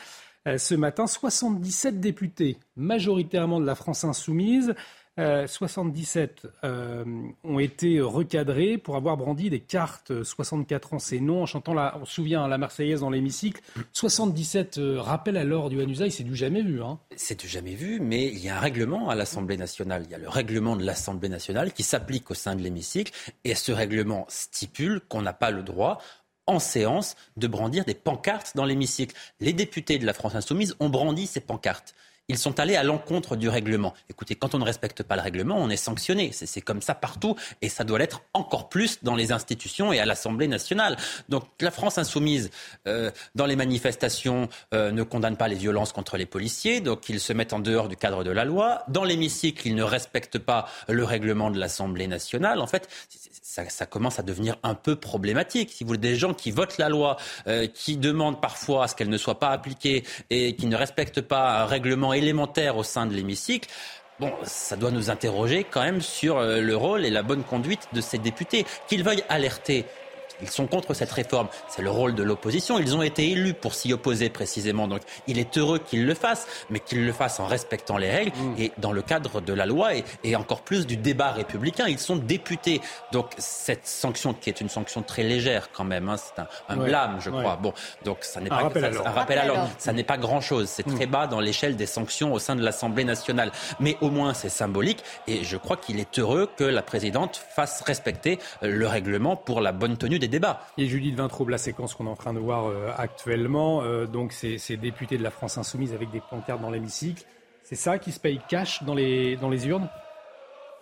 Euh, 0.47 0.57
ce 0.57 0.75
matin 0.75 1.07
77 1.07 1.99
députés, 1.99 2.57
majoritairement 2.75 3.59
de 3.59 3.65
la 3.65 3.75
France 3.75 4.03
insoumise. 4.03 4.73
77 5.19 6.45
euh, 6.63 7.03
euh, 7.03 7.05
ont 7.43 7.57
été 7.57 7.99
recadrés 8.01 8.77
pour 8.77 8.97
avoir 8.97 9.17
brandi 9.17 9.49
des 9.49 9.59
cartes 9.59 10.23
64 10.23 10.93
ans, 10.93 10.99
c'est 10.99 11.19
non, 11.19 11.41
en 11.41 11.45
chantant, 11.47 11.73
la, 11.73 11.97
on 11.99 12.05
se 12.05 12.13
souvient, 12.13 12.47
la 12.47 12.59
Marseillaise 12.59 12.99
dans 12.99 13.09
l'hémicycle. 13.09 13.59
77 13.93 14.79
rappels 14.97 15.37
à 15.37 15.43
l'ordre 15.43 15.71
du 15.71 15.81
Hanusaï, 15.81 16.11
c'est 16.11 16.23
du 16.23 16.35
jamais 16.35 16.61
vu. 16.61 16.83
Hein. 16.83 16.99
C'est 17.15 17.39
du 17.39 17.47
jamais 17.47 17.73
vu, 17.73 17.99
mais 17.99 18.27
il 18.27 18.37
y 18.37 18.49
a 18.49 18.57
un 18.57 18.59
règlement 18.59 19.09
à 19.09 19.15
l'Assemblée 19.15 19.57
nationale. 19.57 20.03
Il 20.05 20.11
y 20.11 20.13
a 20.13 20.19
le 20.19 20.29
règlement 20.29 20.75
de 20.75 20.83
l'Assemblée 20.83 21.29
nationale 21.29 21.73
qui 21.73 21.81
s'applique 21.81 22.29
au 22.29 22.35
sein 22.35 22.55
de 22.55 22.61
l'hémicycle, 22.61 23.11
et 23.43 23.55
ce 23.55 23.71
règlement 23.71 24.27
stipule 24.29 25.01
qu'on 25.09 25.23
n'a 25.23 25.33
pas 25.33 25.49
le 25.49 25.63
droit 25.63 25.97
en 26.47 26.59
séance 26.59 27.15
de 27.35 27.47
brandir 27.47 27.85
des 27.85 27.93
pancartes 27.93 28.53
dans 28.55 28.65
l'hémicycle. 28.65 29.15
Les 29.39 29.53
députés 29.53 29.99
de 29.99 30.05
la 30.05 30.13
France 30.13 30.35
insoumise 30.35 30.75
ont 30.79 30.89
brandi 30.89 31.27
ces 31.27 31.41
pancartes. 31.41 31.93
Ils 32.29 32.37
sont 32.37 32.59
allés 32.59 32.75
à 32.75 32.83
l'encontre 32.83 33.35
du 33.35 33.47
règlement. 33.47 33.93
Écoutez, 34.09 34.35
quand 34.35 34.53
on 34.53 34.59
ne 34.59 34.65
respecte 34.65 35.03
pas 35.03 35.15
le 35.15 35.21
règlement, 35.21 35.57
on 35.57 35.69
est 35.69 35.77
sanctionné. 35.77 36.31
C'est 36.33 36.61
comme 36.61 36.81
ça 36.81 36.93
partout 36.93 37.35
et 37.61 37.69
ça 37.69 37.83
doit 37.83 37.99
l'être 37.99 38.21
encore 38.33 38.69
plus 38.69 38.99
dans 39.01 39.15
les 39.15 39.31
institutions 39.31 39.93
et 39.93 39.99
à 39.99 40.05
l'Assemblée 40.05 40.47
nationale. 40.47 40.97
Donc 41.29 41.45
la 41.61 41.71
France 41.71 41.97
insoumise, 41.97 42.49
euh, 42.87 43.11
dans 43.35 43.45
les 43.45 43.55
manifestations, 43.55 44.49
euh, 44.73 44.91
ne 44.91 45.03
condamne 45.03 45.37
pas 45.37 45.47
les 45.47 45.55
violences 45.55 45.93
contre 45.93 46.17
les 46.17 46.25
policiers, 46.25 46.81
donc 46.81 47.07
ils 47.09 47.19
se 47.19 47.31
mettent 47.31 47.53
en 47.53 47.59
dehors 47.59 47.87
du 47.87 47.95
cadre 47.95 48.23
de 48.23 48.31
la 48.31 48.43
loi. 48.43 48.83
Dans 48.89 49.03
l'hémicycle, 49.03 49.67
ils 49.67 49.75
ne 49.75 49.83
respectent 49.83 50.39
pas 50.39 50.67
le 50.89 51.03
règlement 51.05 51.49
de 51.49 51.59
l'Assemblée 51.59 52.07
nationale. 52.07 52.59
En 52.59 52.67
fait, 52.67 52.89
ça, 53.41 53.69
ça, 53.69 53.85
commence 53.85 54.19
à 54.19 54.23
devenir 54.23 54.57
un 54.63 54.75
peu 54.75 54.97
problématique. 54.97 55.71
Si 55.71 55.83
vous 55.83 55.89
voulez, 55.89 55.99
des 55.99 56.15
gens 56.15 56.33
qui 56.33 56.51
votent 56.51 56.77
la 56.77 56.89
loi, 56.89 57.17
euh, 57.47 57.67
qui 57.67 57.95
demandent 57.97 58.41
parfois 58.41 58.83
à 58.83 58.87
ce 58.87 58.95
qu'elle 58.95 59.09
ne 59.09 59.17
soit 59.17 59.39
pas 59.39 59.49
appliquée 59.49 60.03
et 60.29 60.55
qui 60.55 60.67
ne 60.67 60.75
respectent 60.75 61.21
pas 61.21 61.61
un 61.61 61.65
règlement 61.65 62.13
élémentaire 62.17 62.77
au 62.77 62.83
sein 62.83 63.05
de 63.05 63.13
l'hémicycle, 63.13 63.69
Bon, 64.19 64.33
ça 64.41 64.75
doit 64.75 64.89
nous 64.89 65.11
interroger 65.11 65.63
quand 65.63 65.83
même 65.83 66.01
sur 66.01 66.39
euh, 66.39 66.59
le 66.59 66.75
rôle 66.75 67.05
et 67.05 67.11
la 67.11 67.21
bonne 67.21 67.43
conduite 67.43 67.87
de 67.93 68.01
ces 68.01 68.17
députés. 68.17 68.65
Qu'ils 68.87 69.03
veuillent 69.03 69.23
alerter 69.29 69.85
ils 70.41 70.49
sont 70.49 70.67
contre 70.67 70.93
cette 70.93 71.11
réforme. 71.11 71.47
C'est 71.67 71.81
le 71.81 71.89
rôle 71.89 72.15
de 72.15 72.23
l'opposition. 72.23 72.79
Ils 72.79 72.95
ont 72.95 73.01
été 73.01 73.29
élus 73.31 73.53
pour 73.53 73.73
s'y 73.73 73.93
opposer 73.93 74.29
précisément. 74.29 74.87
Donc 74.87 75.01
il 75.27 75.39
est 75.39 75.57
heureux 75.57 75.79
qu'ils 75.79 76.05
le 76.05 76.13
fassent, 76.13 76.47
mais 76.69 76.79
qu'ils 76.79 77.05
le 77.05 77.13
fassent 77.13 77.39
en 77.39 77.45
respectant 77.45 77.97
les 77.97 78.09
règles 78.09 78.37
mmh. 78.37 78.61
et 78.61 78.71
dans 78.77 78.91
le 78.91 79.01
cadre 79.01 79.41
de 79.41 79.53
la 79.53 79.65
loi 79.65 79.95
et, 79.95 80.03
et, 80.23 80.35
encore 80.35 80.61
plus 80.61 80.85
du 80.85 80.97
débat 80.97 81.31
républicain. 81.31 81.85
Ils 81.87 81.99
sont 81.99 82.15
députés. 82.15 82.81
Donc 83.11 83.31
cette 83.37 83.87
sanction, 83.87 84.33
qui 84.33 84.49
est 84.49 84.61
une 84.61 84.69
sanction 84.69 85.01
très 85.01 85.23
légère 85.23 85.69
quand 85.71 85.83
même, 85.83 86.09
hein, 86.09 86.17
c'est 86.17 86.41
un, 86.41 86.47
un 86.69 86.77
ouais, 86.77 86.85
blâme, 86.85 87.17
je 87.19 87.29
ouais. 87.29 87.39
crois. 87.39 87.55
Bon, 87.55 87.73
donc 88.05 88.19
ça 88.21 88.39
n'est 88.39 88.49
pas 88.49 88.57
rappel 88.57 88.93
ça, 88.93 89.01
un 89.05 89.11
rappel 89.11 89.39
à 89.39 89.45
l'ordre. 89.45 89.69
Ça 89.77 89.93
n'est 89.93 90.03
pas 90.03 90.17
grand-chose. 90.17 90.69
C'est 90.69 90.85
mmh. 90.85 90.95
très 90.95 91.05
bas 91.05 91.27
dans 91.27 91.39
l'échelle 91.39 91.75
des 91.75 91.85
sanctions 91.85 92.33
au 92.33 92.39
sein 92.39 92.55
de 92.55 92.63
l'Assemblée 92.63 93.03
nationale. 93.03 93.51
Mais 93.79 93.97
au 94.01 94.09
moins 94.09 94.33
c'est 94.33 94.49
symbolique 94.49 95.03
et 95.27 95.43
je 95.43 95.57
crois 95.57 95.77
qu'il 95.77 95.99
est 95.99 96.19
heureux 96.19 96.49
que 96.57 96.63
la 96.63 96.81
présidente 96.81 97.41
fasse 97.55 97.81
respecter 97.81 98.39
le 98.61 98.87
règlement 98.87 99.35
pour 99.35 99.61
la 99.61 99.71
bonne 99.71 99.97
tenue 99.97 100.19
des 100.19 100.26
débats. 100.27 100.61
Et 100.77 100.85
Judith 100.87 101.15
Vintraube, 101.15 101.49
la 101.49 101.57
séquence 101.57 101.93
qu'on 101.93 102.07
est 102.07 102.09
en 102.09 102.15
train 102.15 102.33
de 102.33 102.39
voir 102.39 102.67
euh, 102.67 102.91
actuellement, 102.97 103.81
euh, 103.81 104.05
donc 104.05 104.33
ces 104.33 104.77
députés 104.77 105.17
de 105.17 105.23
la 105.23 105.31
France 105.31 105.57
insoumise 105.57 105.93
avec 105.93 106.11
des 106.11 106.21
pancartes 106.21 106.61
dans 106.61 106.71
l'hémicycle, 106.71 107.23
c'est 107.63 107.75
ça 107.75 107.99
qui 107.99 108.11
se 108.11 108.19
paye 108.19 108.39
cash 108.47 108.83
dans 108.83 108.93
les, 108.93 109.35
dans 109.35 109.49
les 109.49 109.67
urnes? 109.67 109.89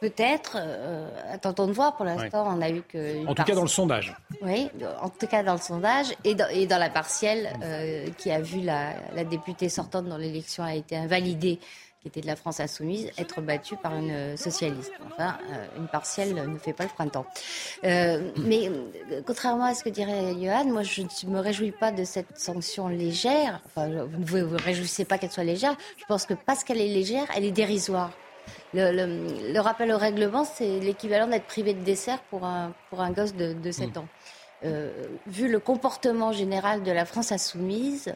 Peut-être. 0.01 0.57
Euh, 0.59 1.09
attendons 1.31 1.67
de 1.67 1.71
voir. 1.71 1.95
Pour 1.95 2.05
l'instant, 2.05 2.45
on 2.47 2.61
a 2.61 2.69
eu 2.69 2.81
que. 2.81 3.25
En 3.25 3.33
tout 3.33 3.43
cas, 3.43 3.55
dans 3.55 3.61
le 3.61 3.67
sondage. 3.67 4.15
Oui, 4.41 4.69
en 5.01 5.09
tout 5.09 5.25
cas 5.25 5.41
dans 5.41 5.53
le 5.53 5.59
sondage 5.59 6.07
et 6.23 6.35
dans, 6.35 6.49
et 6.49 6.67
dans 6.67 6.77
la 6.77 6.89
partielle 6.89 7.49
euh, 7.63 8.07
qui 8.17 8.29
a 8.29 8.41
vu 8.41 8.59
la, 8.61 8.93
la 9.15 9.23
députée 9.23 9.69
sortante 9.69 10.05
dans 10.05 10.17
l'élection 10.17 10.63
a 10.63 10.75
été 10.75 10.97
invalidée 10.97 11.59
qui 12.05 12.09
était 12.09 12.21
de 12.21 12.27
la 12.27 12.35
France 12.35 12.59
insoumise, 12.59 13.09
être 13.17 13.41
battue 13.41 13.77
par 13.77 13.95
une 13.95 14.37
socialiste. 14.37 14.91
Enfin, 15.07 15.39
euh, 15.49 15.65
une 15.79 15.87
partielle 15.87 16.35
ne 16.35 16.57
fait 16.59 16.71
pas 16.71 16.83
le 16.83 16.89
printemps. 16.89 17.25
Euh, 17.83 18.29
mais 18.37 18.69
euh, 18.69 19.23
contrairement 19.25 19.63
à 19.63 19.73
ce 19.73 19.83
que 19.83 19.89
dirait 19.89 20.35
Johan, 20.39 20.65
moi 20.65 20.83
je 20.83 21.01
ne 21.01 21.31
me 21.31 21.39
réjouis 21.39 21.71
pas 21.71 21.91
de 21.91 22.03
cette 22.03 22.37
sanction 22.37 22.89
légère. 22.89 23.59
Enfin, 23.65 23.87
vous 23.87 24.19
ne 24.19 24.25
vous, 24.43 24.49
vous 24.49 24.57
réjouissez 24.63 25.03
pas 25.03 25.17
qu'elle 25.17 25.31
soit 25.31 25.43
légère. 25.43 25.75
Je 25.97 26.05
pense 26.05 26.27
que 26.27 26.35
parce 26.35 26.63
qu'elle 26.63 26.79
est 26.79 26.93
légère, 26.93 27.25
elle 27.35 27.43
est 27.43 27.51
dérisoire. 27.51 28.11
Le, 28.75 28.91
le, 28.91 29.51
le 29.51 29.59
rappel 29.59 29.91
au 29.91 29.97
règlement, 29.97 30.43
c'est 30.45 30.79
l'équivalent 30.81 31.25
d'être 31.25 31.47
privé 31.47 31.73
de 31.73 31.83
dessert 31.83 32.19
pour 32.29 32.45
un, 32.45 32.71
pour 32.91 33.01
un 33.01 33.09
gosse 33.09 33.33
de, 33.33 33.53
de 33.53 33.71
7 33.71 33.97
ans. 33.97 34.07
Euh, 34.63 34.91
vu 35.25 35.49
le 35.49 35.59
comportement 35.59 36.31
général 36.31 36.83
de 36.83 36.91
la 36.91 37.05
France 37.05 37.31
insoumise, 37.31 38.13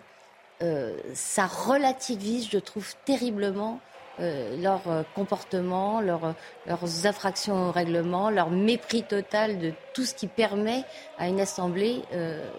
euh, 0.61 0.97
ça 1.13 1.45
relativise, 1.45 2.49
je 2.49 2.57
trouve, 2.57 2.93
terriblement 3.05 3.79
euh, 4.19 4.61
leur 4.61 4.81
euh, 4.89 5.03
comportement, 5.15 6.01
leur, 6.01 6.35
leurs 6.67 7.05
infractions 7.05 7.69
au 7.69 7.71
règlement, 7.71 8.29
leur 8.29 8.49
mépris 8.49 9.03
total 9.03 9.59
de 9.59 9.71
tout 9.93 10.03
ce 10.03 10.13
qui 10.13 10.27
permet 10.27 10.83
à 11.17 11.29
une 11.29 11.39
Assemblée 11.39 12.01
euh, 12.11 12.49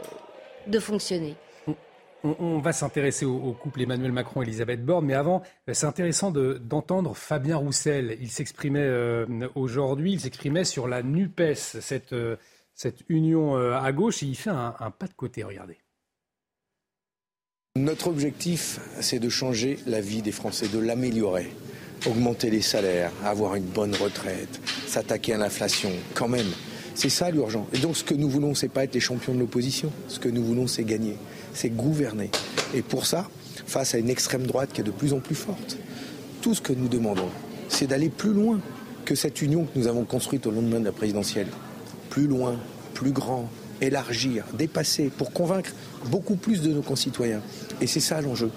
de 0.66 0.78
fonctionner. 0.78 1.36
On, 2.22 2.58
va 2.58 2.72
s'intéresser 2.72 3.24
au, 3.24 3.52
couple 3.52 3.80
Emmanuel 3.80 4.12
Macron 4.12 4.42
et 4.42 4.44
Elisabeth 4.44 4.84
Borne, 4.84 5.06
mais 5.06 5.14
avant, 5.14 5.42
c'est 5.72 5.86
intéressant 5.86 6.30
d'entendre 6.30 7.10
de, 7.10 7.16
Fabien 7.16 7.56
Roussel. 7.56 8.18
Il 8.20 8.30
s'exprimait 8.30 8.90
aujourd'hui, 9.54 10.12
il 10.12 10.20
s'exprimait 10.20 10.64
sur 10.64 10.86
la 10.86 11.02
NUPES, 11.02 11.54
cette, 11.54 12.14
union 13.08 13.56
à 13.56 13.92
gauche, 13.92 14.22
et 14.22 14.26
il 14.26 14.36
fait 14.36 14.50
un 14.50 14.90
pas 14.98 15.06
de 15.06 15.14
côté, 15.14 15.44
regardez. 15.44 15.78
Notre 17.76 18.08
objectif, 18.08 18.80
c'est 19.00 19.20
de 19.20 19.28
changer 19.28 19.78
la 19.86 20.00
vie 20.00 20.22
des 20.22 20.32
Français, 20.32 20.66
de 20.66 20.80
l'améliorer. 20.80 21.52
Augmenter 22.04 22.50
les 22.50 22.62
salaires, 22.62 23.12
avoir 23.24 23.54
une 23.54 23.62
bonne 23.62 23.94
retraite, 23.94 24.60
s'attaquer 24.88 25.34
à 25.34 25.38
l'inflation, 25.38 25.92
quand 26.14 26.26
même. 26.26 26.48
C'est 26.96 27.10
ça 27.10 27.30
l'urgent. 27.30 27.68
Et 27.72 27.78
donc 27.78 27.96
ce 27.96 28.02
que 28.02 28.14
nous 28.14 28.28
voulons, 28.28 28.56
c'est 28.56 28.66
pas 28.68 28.82
être 28.82 28.94
les 28.94 28.98
champions 28.98 29.34
de 29.34 29.38
l'opposition. 29.38 29.92
Ce 30.08 30.18
que 30.18 30.28
nous 30.28 30.42
voulons, 30.42 30.66
c'est 30.66 30.82
gagner, 30.82 31.14
c'est 31.54 31.68
gouverner. 31.68 32.32
Et 32.74 32.82
pour 32.82 33.06
ça, 33.06 33.30
face 33.66 33.94
à 33.94 33.98
une 33.98 34.10
extrême 34.10 34.48
droite 34.48 34.70
qui 34.72 34.80
est 34.80 34.84
de 34.84 34.90
plus 34.90 35.12
en 35.12 35.20
plus 35.20 35.36
forte, 35.36 35.78
tout 36.42 36.56
ce 36.56 36.60
que 36.60 36.72
nous 36.72 36.88
demandons, 36.88 37.30
c'est 37.68 37.86
d'aller 37.86 38.08
plus 38.08 38.32
loin 38.32 38.58
que 39.04 39.14
cette 39.14 39.42
union 39.42 39.64
que 39.64 39.78
nous 39.78 39.86
avons 39.86 40.04
construite 40.04 40.44
au 40.48 40.50
lendemain 40.50 40.80
de 40.80 40.86
la 40.86 40.92
présidentielle. 40.92 41.46
Plus 42.08 42.26
loin, 42.26 42.56
plus 42.94 43.12
grand, 43.12 43.48
élargir, 43.80 44.44
dépasser, 44.54 45.04
pour 45.04 45.32
convaincre 45.32 45.72
beaucoup 46.06 46.36
plus 46.36 46.62
de 46.62 46.72
nos 46.72 46.82
concitoyens. 46.82 47.42
Et 47.80 47.86
c'est 47.86 48.00
ça 48.00 48.20
l'enjeu. 48.20 48.50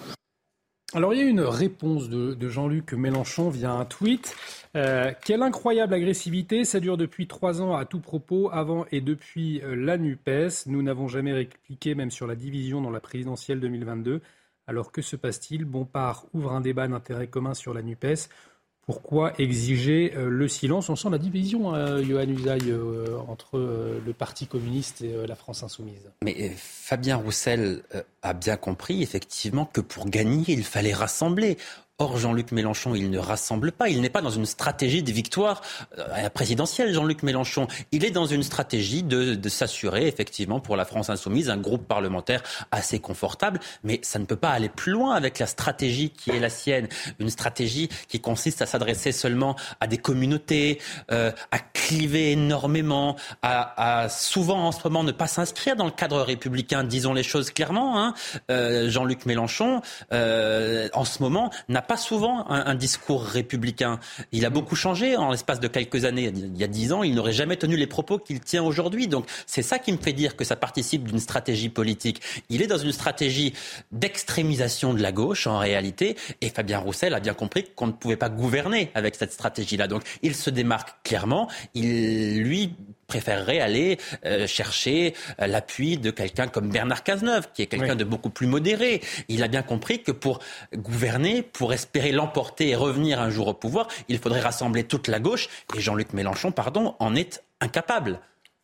Alors 0.95 1.15
il 1.15 1.19
y 1.19 1.23
a 1.23 1.25
une 1.25 1.41
réponse 1.41 2.07
de, 2.07 2.49
Jean-Luc 2.49 2.93
Mélenchon 2.93 3.49
via 3.49 3.71
un 3.71 3.83
tweet. 3.83 4.35
Euh, 4.75 5.11
quelle 5.25 5.41
incroyable 5.41 5.95
agressivité, 5.95 6.65
ça 6.65 6.79
dure 6.79 6.97
depuis 6.97 7.27
trois 7.27 7.63
ans 7.63 7.75
à 7.75 7.85
tout 7.85 7.99
propos, 7.99 8.49
avant 8.51 8.85
et 8.91 9.01
depuis 9.01 9.59
euh, 9.63 9.75
la 9.75 9.97
NUPES. 9.97 10.67
Nous 10.67 10.83
n'avons 10.83 11.07
jamais 11.07 11.33
répliqué 11.33 11.95
même 11.95 12.11
sur 12.11 12.27
la 12.27 12.35
division 12.35 12.79
dans 12.79 12.91
la 12.91 12.99
présidentielle 12.99 13.59
2022. 13.59 14.21
Alors 14.67 14.91
que 14.91 15.01
se 15.01 15.15
passe-t-il? 15.15 15.65
Bompard 15.65 16.25
ouvre 16.33 16.51
un 16.51 16.61
débat 16.61 16.87
d'intérêt 16.87 17.27
commun 17.27 17.55
sur 17.55 17.73
la 17.73 17.81
NUPES. 17.81 18.29
Pourquoi 18.85 19.31
exiger 19.39 20.13
euh, 20.17 20.27
le 20.29 20.47
silence? 20.49 20.89
On 20.89 20.97
sent 20.97 21.09
la 21.09 21.17
division, 21.17 21.73
euh, 21.73 22.03
Johan 22.03 22.27
Usaï, 22.27 22.69
euh, 22.69 23.17
entre 23.29 23.57
euh, 23.57 24.01
le 24.05 24.11
Parti 24.11 24.45
communiste 24.45 25.01
et 25.01 25.25
la 25.25 25.35
France 25.35 25.63
insoumise. 25.63 26.11
Mais 26.21 26.51
Fabien 26.57 27.15
Roussel 27.15 27.83
a 28.21 28.33
bien 28.33 28.57
compris, 28.57 29.01
effectivement, 29.01 29.65
que 29.65 29.79
pour 29.79 30.09
gagner, 30.09 30.43
il 30.49 30.65
fallait 30.65 30.93
rassembler. 30.93 31.57
Or, 31.99 32.17
Jean-Luc 32.17 32.51
Mélenchon, 32.51 32.95
il 32.95 33.11
ne 33.11 33.19
rassemble 33.19 33.71
pas. 33.71 33.87
Il 33.87 34.01
n'est 34.01 34.09
pas 34.09 34.21
dans 34.21 34.31
une 34.31 34.47
stratégie 34.47 35.03
de 35.03 35.11
victoire 35.11 35.61
la 35.95 36.31
présidentielle, 36.31 36.91
Jean-Luc 36.91 37.21
Mélenchon. 37.21 37.67
Il 37.91 38.03
est 38.03 38.09
dans 38.09 38.25
une 38.25 38.41
stratégie 38.41 39.03
de, 39.03 39.35
de 39.35 39.49
s'assurer, 39.49 40.07
effectivement, 40.07 40.59
pour 40.59 40.75
la 40.75 40.85
France 40.85 41.11
insoumise, 41.11 41.51
un 41.51 41.57
groupe 41.57 41.87
parlementaire 41.87 42.41
assez 42.71 42.97
confortable. 42.97 43.59
Mais 43.83 43.99
ça 44.01 44.17
ne 44.17 44.25
peut 44.25 44.35
pas 44.35 44.49
aller 44.49 44.69
plus 44.69 44.91
loin 44.91 45.13
avec 45.13 45.37
la 45.37 45.45
stratégie 45.45 46.09
qui 46.09 46.31
est 46.31 46.39
la 46.39 46.49
sienne. 46.49 46.87
Une 47.19 47.29
stratégie 47.29 47.89
qui 48.07 48.19
consiste 48.19 48.63
à 48.63 48.65
s'adresser 48.65 49.11
seulement 49.11 49.55
à 49.79 49.85
des 49.85 49.99
communautés, 49.99 50.81
euh, 51.11 51.31
à 51.51 51.59
cliver 51.59 52.31
énormément, 52.31 53.17
à, 53.43 54.07
souvent 54.09 54.65
en 54.65 54.71
ce 54.71 54.79
moment 54.83 55.03
ne 55.03 55.11
pas 55.11 55.27
s'inscrire 55.27 55.75
dans 55.75 55.85
le 55.85 55.91
cadre 55.91 56.21
républicain. 56.21 56.83
Disons 56.83 57.13
les 57.13 57.21
choses 57.21 57.51
clairement. 57.51 58.01
Hein. 58.01 58.15
Euh, 58.49 58.89
Jean-Luc 58.89 59.27
Mélenchon, 59.27 59.81
euh, 60.11 60.89
en 60.93 61.05
ce 61.05 61.21
moment, 61.21 61.51
n'a 61.69 61.82
pas 61.87 61.97
souvent 61.97 62.49
un, 62.49 62.65
un, 62.65 62.75
discours 62.75 63.23
républicain. 63.23 63.99
Il 64.31 64.45
a 64.45 64.49
beaucoup 64.49 64.75
changé 64.75 65.15
en 65.17 65.31
l'espace 65.31 65.59
de 65.59 65.67
quelques 65.67 66.05
années. 66.05 66.31
Il 66.33 66.57
y 66.57 66.63
a 66.63 66.67
dix 66.67 66.91
ans, 66.91 67.03
il 67.03 67.15
n'aurait 67.15 67.33
jamais 67.33 67.57
tenu 67.57 67.75
les 67.75 67.87
propos 67.87 68.17
qu'il 68.17 68.39
tient 68.39 68.63
aujourd'hui. 68.63 69.07
Donc 69.07 69.25
c'est 69.45 69.61
ça 69.61 69.79
qui 69.79 69.91
me 69.91 69.97
fait 69.97 70.13
dire 70.13 70.35
que 70.35 70.43
ça 70.43 70.55
participe 70.55 71.03
d'une 71.03 71.19
stratégie 71.19 71.69
politique. 71.69 72.21
Il 72.49 72.61
est 72.61 72.67
dans 72.67 72.77
une 72.77 72.91
stratégie 72.91 73.53
d'extrémisation 73.91 74.93
de 74.93 75.01
la 75.01 75.11
gauche 75.11 75.47
en 75.47 75.57
réalité. 75.57 76.15
Et 76.41 76.49
Fabien 76.49 76.79
Roussel 76.79 77.13
a 77.13 77.19
bien 77.19 77.33
compris 77.33 77.65
qu'on 77.75 77.87
ne 77.87 77.91
pouvait 77.91 78.17
pas 78.17 78.29
gouverner 78.29 78.91
avec 78.95 79.15
cette 79.15 79.33
stratégie-là. 79.33 79.87
Donc 79.87 80.03
il 80.21 80.35
se 80.35 80.49
démarque 80.49 81.03
clairement. 81.03 81.49
Il, 81.73 82.41
lui, 82.41 82.75
préférerait 83.13 83.59
aller 83.59 83.97
euh, 84.25 84.47
chercher 84.47 85.13
euh, 85.39 85.45
l'appui 85.45 85.97
de 85.97 86.09
quelqu'un 86.09 86.47
comme 86.47 86.69
Bernard 86.69 87.03
Cazeneuve, 87.03 87.47
qui 87.53 87.61
est 87.61 87.67
quelqu'un 87.67 87.91
oui. 87.91 87.97
de 87.97 88.03
beaucoup 88.03 88.31
plus 88.31 88.47
modéré. 88.47 89.01
Il 89.27 89.43
a 89.43 89.47
bien 89.47 89.61
compris 89.61 90.01
que 90.01 90.11
pour 90.11 90.39
gouverner, 90.75 91.43
pour 91.43 91.73
espérer 91.73 92.11
l'emporter 92.11 92.69
et 92.69 92.75
revenir 92.75 93.21
un 93.21 93.29
jour 93.29 93.47
au 93.49 93.53
pouvoir, 93.53 93.87
il 94.07 94.17
faudrait 94.17 94.39
rassembler 94.39 94.83
toute 94.83 95.07
la 95.07 95.19
gauche. 95.19 95.47
Et 95.75 95.79
Jean-Luc 95.79 96.13
Mélenchon, 96.13 96.51
pardon, 96.51 96.95
en 96.99 97.13
est 97.13 97.43
incapable. 97.61 98.19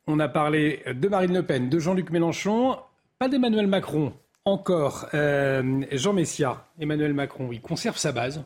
On 0.08 0.20
a 0.20 0.28
parlé 0.28 0.82
de 0.92 1.08
Marine 1.08 1.36
Le 1.36 1.44
Pen, 1.44 1.70
de 1.70 1.78
Jean-Luc 1.78 2.10
Mélenchon, 2.10 2.78
pas 3.20 3.30
d'Emmanuel 3.30 3.68
Macron. 3.68 4.14
Encore, 4.46 5.10
euh, 5.14 5.86
Jean 5.92 6.14
Messia, 6.14 6.66
Emmanuel 6.80 7.14
Macron, 7.14 7.50
il 7.52 7.62
conserve 7.62 7.98
sa 7.98 8.12
base. 8.12 8.44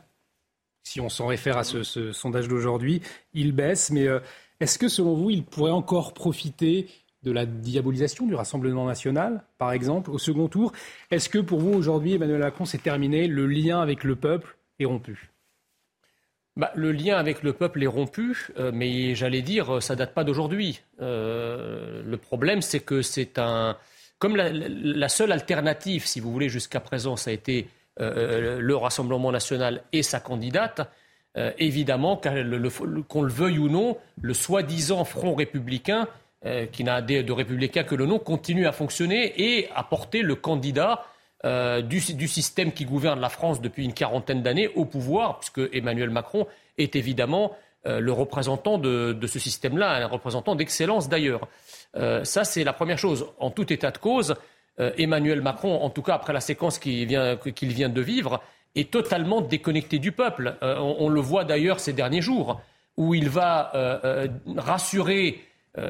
Si 0.82 1.00
on 1.00 1.08
s'en 1.08 1.28
réfère 1.28 1.56
à 1.56 1.64
ce, 1.64 1.82
ce 1.82 2.12
sondage 2.12 2.46
d'aujourd'hui, 2.46 3.00
il 3.32 3.52
baisse, 3.52 3.90
mais 3.90 4.06
euh, 4.06 4.20
est-ce 4.60 4.78
que, 4.78 4.88
selon 4.88 5.14
vous, 5.14 5.30
il 5.30 5.44
pourrait 5.44 5.72
encore 5.72 6.14
profiter 6.14 6.88
de 7.22 7.32
la 7.32 7.46
diabolisation 7.46 8.26
du 8.26 8.34
Rassemblement 8.34 8.86
national, 8.86 9.42
par 9.58 9.72
exemple, 9.72 10.10
au 10.10 10.18
second 10.18 10.48
tour? 10.48 10.72
Est-ce 11.10 11.28
que, 11.28 11.38
pour 11.38 11.60
vous, 11.60 11.72
aujourd'hui, 11.72 12.14
Emmanuel 12.14 12.40
Macron, 12.40 12.64
c'est 12.64 12.82
terminé 12.82 13.26
Le 13.26 13.46
lien 13.46 13.80
avec 13.80 14.04
le 14.04 14.16
peuple, 14.16 14.56
est 14.78 14.84
rompu? 14.84 15.30
Bah, 16.56 16.70
le 16.76 16.92
lien 16.92 17.16
avec 17.16 17.42
le 17.42 17.52
peuple 17.52 17.82
est 17.82 17.88
rompu, 17.88 18.48
euh, 18.58 18.70
mais 18.72 19.16
j'allais 19.16 19.42
dire, 19.42 19.82
ça 19.82 19.96
date 19.96 20.14
pas 20.14 20.22
d'aujourd'hui. 20.22 20.82
Euh, 21.00 22.02
le 22.04 22.16
problème, 22.16 22.62
c'est 22.62 22.80
que 22.80 23.02
c'est 23.02 23.38
un. 23.38 23.76
Comme 24.20 24.36
la, 24.36 25.08
seule 25.08 25.32
alternative, 25.32 26.06
si 26.06 26.20
vous 26.20 26.30
voulez, 26.32 26.48
jusqu'à 26.48 26.78
présent, 26.78 27.16
ça 27.16 27.30
a 27.30 27.32
été 27.32 27.68
euh, 28.00 28.60
le 28.60 28.76
Rassemblement 28.76 29.32
national 29.32 29.82
et 29.92 30.02
sa 30.02 30.20
candidate, 30.20 30.88
évidemment, 31.58 32.16
qu'on 32.16 33.22
le, 33.22 33.28
veuille 33.28 33.58
ou 33.58 33.68
non, 33.68 33.96
le 34.20 34.34
soi-disant 34.34 35.04
Front 35.04 35.34
républicain, 35.34 36.06
qui 36.72 36.84
n'a 36.84 37.02
de 37.02 37.32
républicain 37.32 37.82
que 37.82 37.94
le 37.94 38.06
nom, 38.06 38.18
continue 38.18 38.66
à 38.66 38.72
fonctionner 38.72 39.32
et 39.36 39.68
à 39.74 39.82
porter 39.82 40.22
le 40.22 40.34
candidat 40.36 41.04
euh, 41.44 41.82
du, 41.82 42.00
système 42.00 42.72
qui 42.72 42.86
gouverne 42.86 43.20
la 43.20 43.28
France 43.28 43.60
depuis 43.60 43.84
une 43.84 43.92
quarantaine 43.92 44.42
d'années 44.42 44.68
au 44.68 44.86
pouvoir, 44.86 45.40
puisque 45.40 45.60
Emmanuel 45.74 46.08
Macron 46.08 46.46
est 46.78 46.96
évidemment 46.96 47.52
euh, 47.86 48.00
le 48.00 48.12
représentant 48.12 48.78
de, 48.78 49.18
ce 49.26 49.38
système-là, 49.38 50.04
un 50.04 50.06
représentant 50.06 50.54
d'excellence 50.54 51.10
d'ailleurs. 51.10 51.46
Euh, 51.96 52.24
ça, 52.24 52.44
c'est 52.44 52.64
la 52.64 52.72
première 52.72 52.96
chose. 52.96 53.26
En 53.38 53.50
tout 53.50 53.70
état 53.72 53.90
de 53.90 53.98
cause, 53.98 54.34
Emmanuel 54.78 55.40
Macron, 55.40 55.82
en 55.82 55.88
tout 55.88 56.02
cas 56.02 56.14
après 56.14 56.32
la 56.32 56.40
séquence 56.40 56.80
qu'il 56.80 57.06
vient, 57.06 57.88
de 57.88 58.00
vivre, 58.00 58.42
est 58.74 58.90
totalement 58.90 59.40
déconnecté 59.40 59.98
du 59.98 60.12
peuple. 60.12 60.56
On, 60.62 61.08
le 61.08 61.20
voit 61.20 61.44
d'ailleurs 61.44 61.80
ces 61.80 61.92
derniers 61.92 62.22
jours, 62.22 62.60
où 62.96 63.14
il 63.14 63.28
va 63.28 63.72
rassurer, 64.56 65.44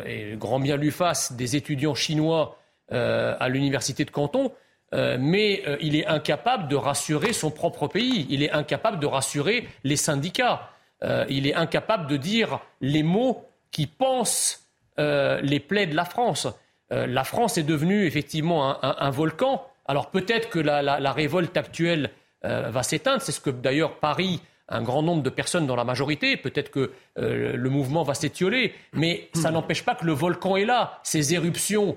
et 0.06 0.34
grand 0.36 0.60
bien 0.60 0.76
lui 0.76 0.90
fasse, 0.90 1.32
des 1.32 1.56
étudiants 1.56 1.94
chinois 1.94 2.58
à 2.90 3.48
l'université 3.48 4.04
de 4.04 4.10
Canton, 4.10 4.52
euh, 4.94 5.16
mais 5.18 5.62
euh, 5.66 5.76
il 5.80 5.96
est 5.96 6.06
incapable 6.06 6.68
de 6.68 6.76
rassurer 6.76 7.32
son 7.32 7.50
propre 7.50 7.88
pays, 7.88 8.26
il 8.30 8.42
est 8.42 8.52
incapable 8.52 9.00
de 9.00 9.06
rassurer 9.06 9.66
les 9.82 9.96
syndicats, 9.96 10.70
euh, 11.02 11.24
il 11.28 11.46
est 11.48 11.54
incapable 11.54 12.06
de 12.06 12.16
dire 12.16 12.60
les 12.80 13.02
mots 13.02 13.44
qui 13.70 13.86
pensent 13.86 14.60
les 14.96 15.58
plaies 15.58 15.88
de 15.88 15.96
la 15.96 16.04
France. 16.04 16.46
la 16.90 17.24
France 17.24 17.58
est 17.58 17.64
devenue 17.64 18.06
effectivement 18.06 18.78
un, 18.84 19.10
volcan. 19.10 19.66
Alors 19.86 20.12
peut-être 20.12 20.50
que 20.50 20.60
la, 20.60 21.12
révolte 21.12 21.56
actuelle 21.56 22.10
va 22.44 22.82
s'éteindre, 22.82 23.22
c'est 23.22 23.32
ce 23.32 23.40
que 23.40 23.50
d'ailleurs 23.50 23.98
Paris 23.98 24.40
un 24.68 24.82
grand 24.82 25.02
nombre 25.02 25.22
de 25.22 25.30
personnes 25.30 25.66
dans 25.66 25.76
la 25.76 25.84
majorité. 25.84 26.36
Peut-être 26.36 26.70
que 26.70 26.92
le 27.16 27.68
mouvement 27.68 28.02
va 28.02 28.14
s'étioler, 28.14 28.74
mais 28.92 29.28
ça 29.34 29.50
n'empêche 29.50 29.82
pas 29.82 29.94
que 29.94 30.04
le 30.04 30.12
volcan 30.12 30.56
est 30.56 30.64
là. 30.64 31.00
Ces 31.02 31.34
éruptions 31.34 31.96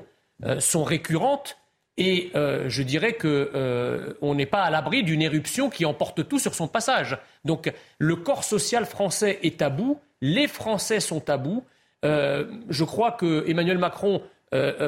sont 0.60 0.84
récurrentes 0.84 1.58
et 1.98 2.30
euh, 2.36 2.70
je 2.70 2.84
dirais 2.84 3.14
qu'on 3.14 3.28
euh, 3.28 4.14
n'est 4.22 4.46
pas 4.46 4.62
à 4.62 4.70
l'abri 4.70 5.04
d'une 5.04 5.22
éruption 5.22 5.70
qui 5.70 5.84
emporte 5.84 6.28
tout 6.28 6.38
sur 6.38 6.54
son 6.54 6.68
passage. 6.68 7.18
Donc 7.44 7.74
le 7.98 8.16
corps 8.16 8.44
social 8.44 8.86
français 8.86 9.40
est 9.42 9.60
tabou, 9.60 10.00
les 10.22 10.48
Français 10.48 11.00
sont 11.00 11.20
tabous. 11.20 11.64
Euh, 12.06 12.46
je 12.70 12.84
crois 12.84 13.12
que 13.12 13.44
Emmanuel 13.50 13.80
Macron 13.80 14.22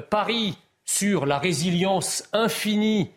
parie 0.10 0.58
sur 0.86 1.26
la 1.26 1.38
résilience 1.38 2.30
infinie 2.32 3.12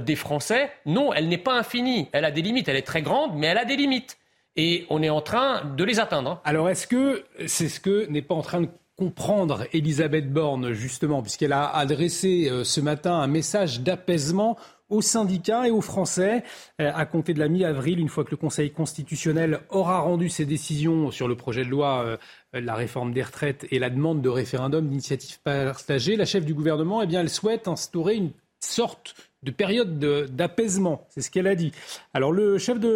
des 0.00 0.16
Français. 0.16 0.70
Non, 0.86 1.12
elle 1.12 1.28
n'est 1.28 1.38
pas 1.38 1.58
infinie. 1.58 2.08
Elle 2.12 2.24
a 2.24 2.30
des 2.30 2.42
limites. 2.42 2.68
Elle 2.68 2.76
est 2.76 2.82
très 2.82 3.02
grande, 3.02 3.32
mais 3.36 3.48
elle 3.48 3.58
a 3.58 3.64
des 3.64 3.76
limites. 3.76 4.18
Et 4.56 4.86
on 4.88 5.02
est 5.02 5.10
en 5.10 5.20
train 5.20 5.64
de 5.64 5.84
les 5.84 6.00
atteindre. 6.00 6.40
Alors 6.44 6.70
est-ce 6.70 6.86
que 6.86 7.24
c'est 7.46 7.68
ce 7.68 7.78
que 7.78 8.06
n'est 8.06 8.22
pas 8.22 8.34
en 8.34 8.42
train 8.42 8.62
de 8.62 8.68
comprendre 8.96 9.66
Elisabeth 9.72 10.32
Borne, 10.32 10.72
justement, 10.72 11.22
puisqu'elle 11.22 11.52
a 11.52 11.68
adressé 11.68 12.48
euh, 12.50 12.64
ce 12.64 12.80
matin 12.80 13.14
un 13.14 13.26
message 13.26 13.80
d'apaisement 13.80 14.56
aux 14.88 15.02
syndicats 15.02 15.66
et 15.66 15.70
aux 15.70 15.82
Français 15.82 16.44
euh, 16.80 16.90
à 16.94 17.04
compter 17.04 17.34
de 17.34 17.38
la 17.38 17.48
mi-avril, 17.48 17.98
une 17.98 18.08
fois 18.08 18.24
que 18.24 18.30
le 18.30 18.36
Conseil 18.38 18.70
constitutionnel 18.70 19.60
aura 19.68 19.98
rendu 19.98 20.30
ses 20.30 20.46
décisions 20.46 21.10
sur 21.10 21.28
le 21.28 21.36
projet 21.36 21.64
de 21.64 21.68
loi, 21.68 22.04
euh, 22.06 22.16
la 22.54 22.74
réforme 22.74 23.12
des 23.12 23.22
retraites 23.22 23.66
et 23.70 23.78
la 23.78 23.90
demande 23.90 24.22
de 24.22 24.30
référendum 24.30 24.88
d'initiative 24.88 25.40
partagée. 25.40 26.16
La 26.16 26.24
chef 26.24 26.46
du 26.46 26.54
gouvernement, 26.54 27.02
eh 27.02 27.06
bien, 27.06 27.20
elle 27.20 27.28
souhaite 27.28 27.68
instaurer 27.68 28.14
une 28.14 28.30
sorte 28.60 29.14
de 29.42 29.50
période 29.50 29.98
d'apaisement. 30.34 31.06
C'est 31.10 31.20
ce 31.20 31.30
qu'elle 31.30 31.46
a 31.46 31.54
dit. 31.54 31.72
Alors 32.14 32.32
le 32.32 32.58
chef 32.58 32.80
de 32.80 32.88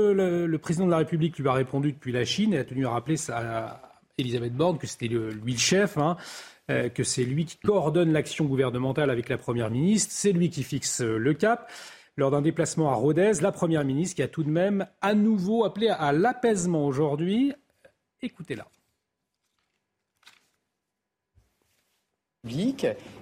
le, 0.46 0.58
président 0.58 0.86
de 0.86 0.90
la 0.90 0.98
République 0.98 1.38
lui 1.38 1.48
a 1.48 1.52
répondu 1.52 1.92
depuis 1.92 2.12
la 2.12 2.24
Chine 2.24 2.54
et 2.54 2.58
a 2.58 2.64
tenu 2.64 2.86
à 2.86 2.90
rappeler 2.90 3.16
ça 3.16 3.80
Elisabeth 4.18 4.54
Borne 4.54 4.78
que 4.78 4.86
c'était 4.86 5.08
lui 5.08 5.52
le 5.52 5.58
chef, 5.58 5.96
hein, 5.96 6.16
euh, 6.70 6.88
que 6.88 7.04
c'est 7.04 7.24
lui 7.24 7.46
qui 7.46 7.56
coordonne 7.56 8.12
l'action 8.12 8.44
gouvernementale 8.44 9.10
avec 9.10 9.28
la 9.28 9.38
Première 9.38 9.70
ministre, 9.70 10.12
c'est 10.12 10.32
lui 10.32 10.50
qui 10.50 10.62
fixe 10.62 11.00
euh, 11.00 11.16
le 11.16 11.34
cap. 11.34 11.70
Lors 12.16 12.30
d'un 12.30 12.42
déplacement 12.42 12.90
à 12.90 12.94
Rodez, 12.94 13.32
la 13.40 13.52
Première 13.52 13.84
ministre 13.84 14.16
qui 14.16 14.22
a 14.22 14.28
tout 14.28 14.42
de 14.42 14.50
même 14.50 14.86
à 15.00 15.14
nouveau 15.14 15.64
appelé 15.64 15.88
à 15.88 16.12
l'apaisement 16.12 16.86
aujourd'hui. 16.86 17.54
Écoutez-la. 18.20 18.66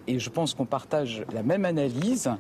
Et 0.07 0.19
je 0.19 0.31
pense 0.31 0.55
qu'on 0.55 0.67
partage 0.67 1.25
la 1.33 1.43
même 1.43 1.65
analyse. 1.65 2.31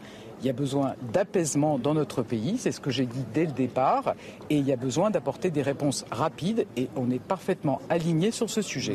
Il 0.41 0.47
y 0.47 0.51
a 0.51 0.53
besoin 0.53 0.95
d'apaisement 1.13 1.79
dans 1.79 1.95
notre 1.95 2.23
pays, 2.23 2.59
c'est 2.59 2.71
ce 2.71 2.81
que 2.81 2.91
j'ai 2.91 3.07
dit 3.07 3.25
dès 3.35 3.45
le 3.45 3.53
départ, 3.53 4.15
et 4.51 4.57
il 4.57 4.67
y 4.67 4.73
a 4.73 4.77
besoin 4.77 5.11
d'apporter 5.11 5.51
des 5.51 5.63
réponses 5.63 6.05
rapides, 6.11 6.67
et 6.77 6.89
on 6.97 7.11
est 7.11 7.21
parfaitement 7.21 7.81
aligné 7.89 8.31
sur 8.31 8.49
ce 8.49 8.63
sujet. 8.63 8.95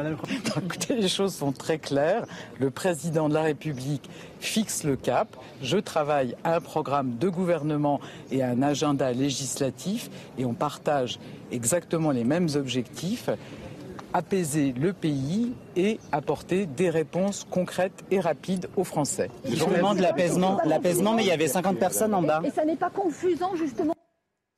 écoutez, 0.57 0.95
les 1.01 1.09
choses 1.09 1.35
sont 1.35 1.51
très 1.51 1.79
claires. 1.79 2.25
Le 2.59 2.71
président 2.71 3.27
de 3.27 3.33
la 3.33 3.41
République 3.41 4.09
fixe 4.39 4.83
le 4.83 4.95
cap. 4.95 5.35
Je 5.61 5.77
travaille 5.77 6.35
à 6.43 6.55
un 6.55 6.61
programme 6.61 7.17
de 7.17 7.29
gouvernement 7.29 7.99
et 8.31 8.41
à 8.41 8.49
un 8.49 8.61
agenda 8.61 9.11
législatif, 9.11 10.09
et 10.37 10.45
on 10.45 10.53
partage 10.53 11.19
exactement 11.51 12.11
les 12.11 12.23
mêmes 12.23 12.49
objectifs 12.55 13.29
apaiser 14.13 14.73
le 14.73 14.93
pays 14.93 15.53
et 15.75 15.99
apporter 16.11 16.65
des 16.65 16.89
réponses 16.89 17.45
concrètes 17.49 18.03
et 18.11 18.19
rapides 18.19 18.69
aux 18.75 18.83
Français. 18.83 19.29
Justement 19.45 19.95
de 19.95 20.01
l'apaisement, 20.01 20.59
l'apaisement, 20.65 21.13
mais 21.13 21.23
il 21.23 21.27
y 21.27 21.31
avait 21.31 21.47
50 21.47 21.77
personnes 21.77 22.13
en 22.13 22.21
bas. 22.21 22.41
Et 22.43 22.51
ça 22.51 22.65
n'est 22.65 22.75
pas 22.75 22.89
confusant 22.89 23.55
justement 23.55 23.93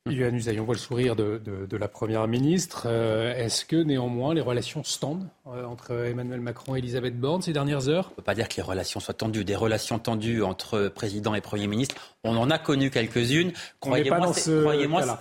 Yuan 0.08 0.36
Usaï, 0.36 0.60
on 0.60 0.66
voit 0.66 0.76
le 0.76 0.80
sourire 0.80 1.16
de, 1.16 1.42
la 1.72 1.88
Première 1.88 2.28
ministre. 2.28 2.84
Euh, 2.86 3.34
est-ce 3.36 3.66
que 3.66 3.76
néanmoins 3.76 4.36
les 4.36 4.42
relations 4.42 4.84
se 4.84 5.00
tendent 5.00 5.28
entre 5.46 5.92
Emmanuel 6.06 6.42
Macron 6.42 6.76
et 6.76 6.80
Elisabeth 6.80 7.20
Borne 7.20 7.44
ces 7.44 7.54
dernières 7.54 7.88
heures 7.88 8.08
On 8.08 8.12
ne 8.12 8.16
peut 8.16 8.22
pas 8.24 8.34
dire 8.34 8.50
que 8.50 8.56
les 8.58 8.64
relations 8.64 9.00
soient 9.00 9.14
tendues. 9.14 9.46
Des 9.46 9.56
relations 9.56 10.00
tendues 10.00 10.42
entre 10.42 10.88
président 10.88 11.36
et 11.36 11.42
Premier 11.42 11.68
ministre, 11.68 11.96
on 12.24 12.36
en 12.36 12.50
a 12.50 12.58
connu 12.58 12.90
quelques-unes. 12.90 13.54
Croyez-moi, 13.80 14.32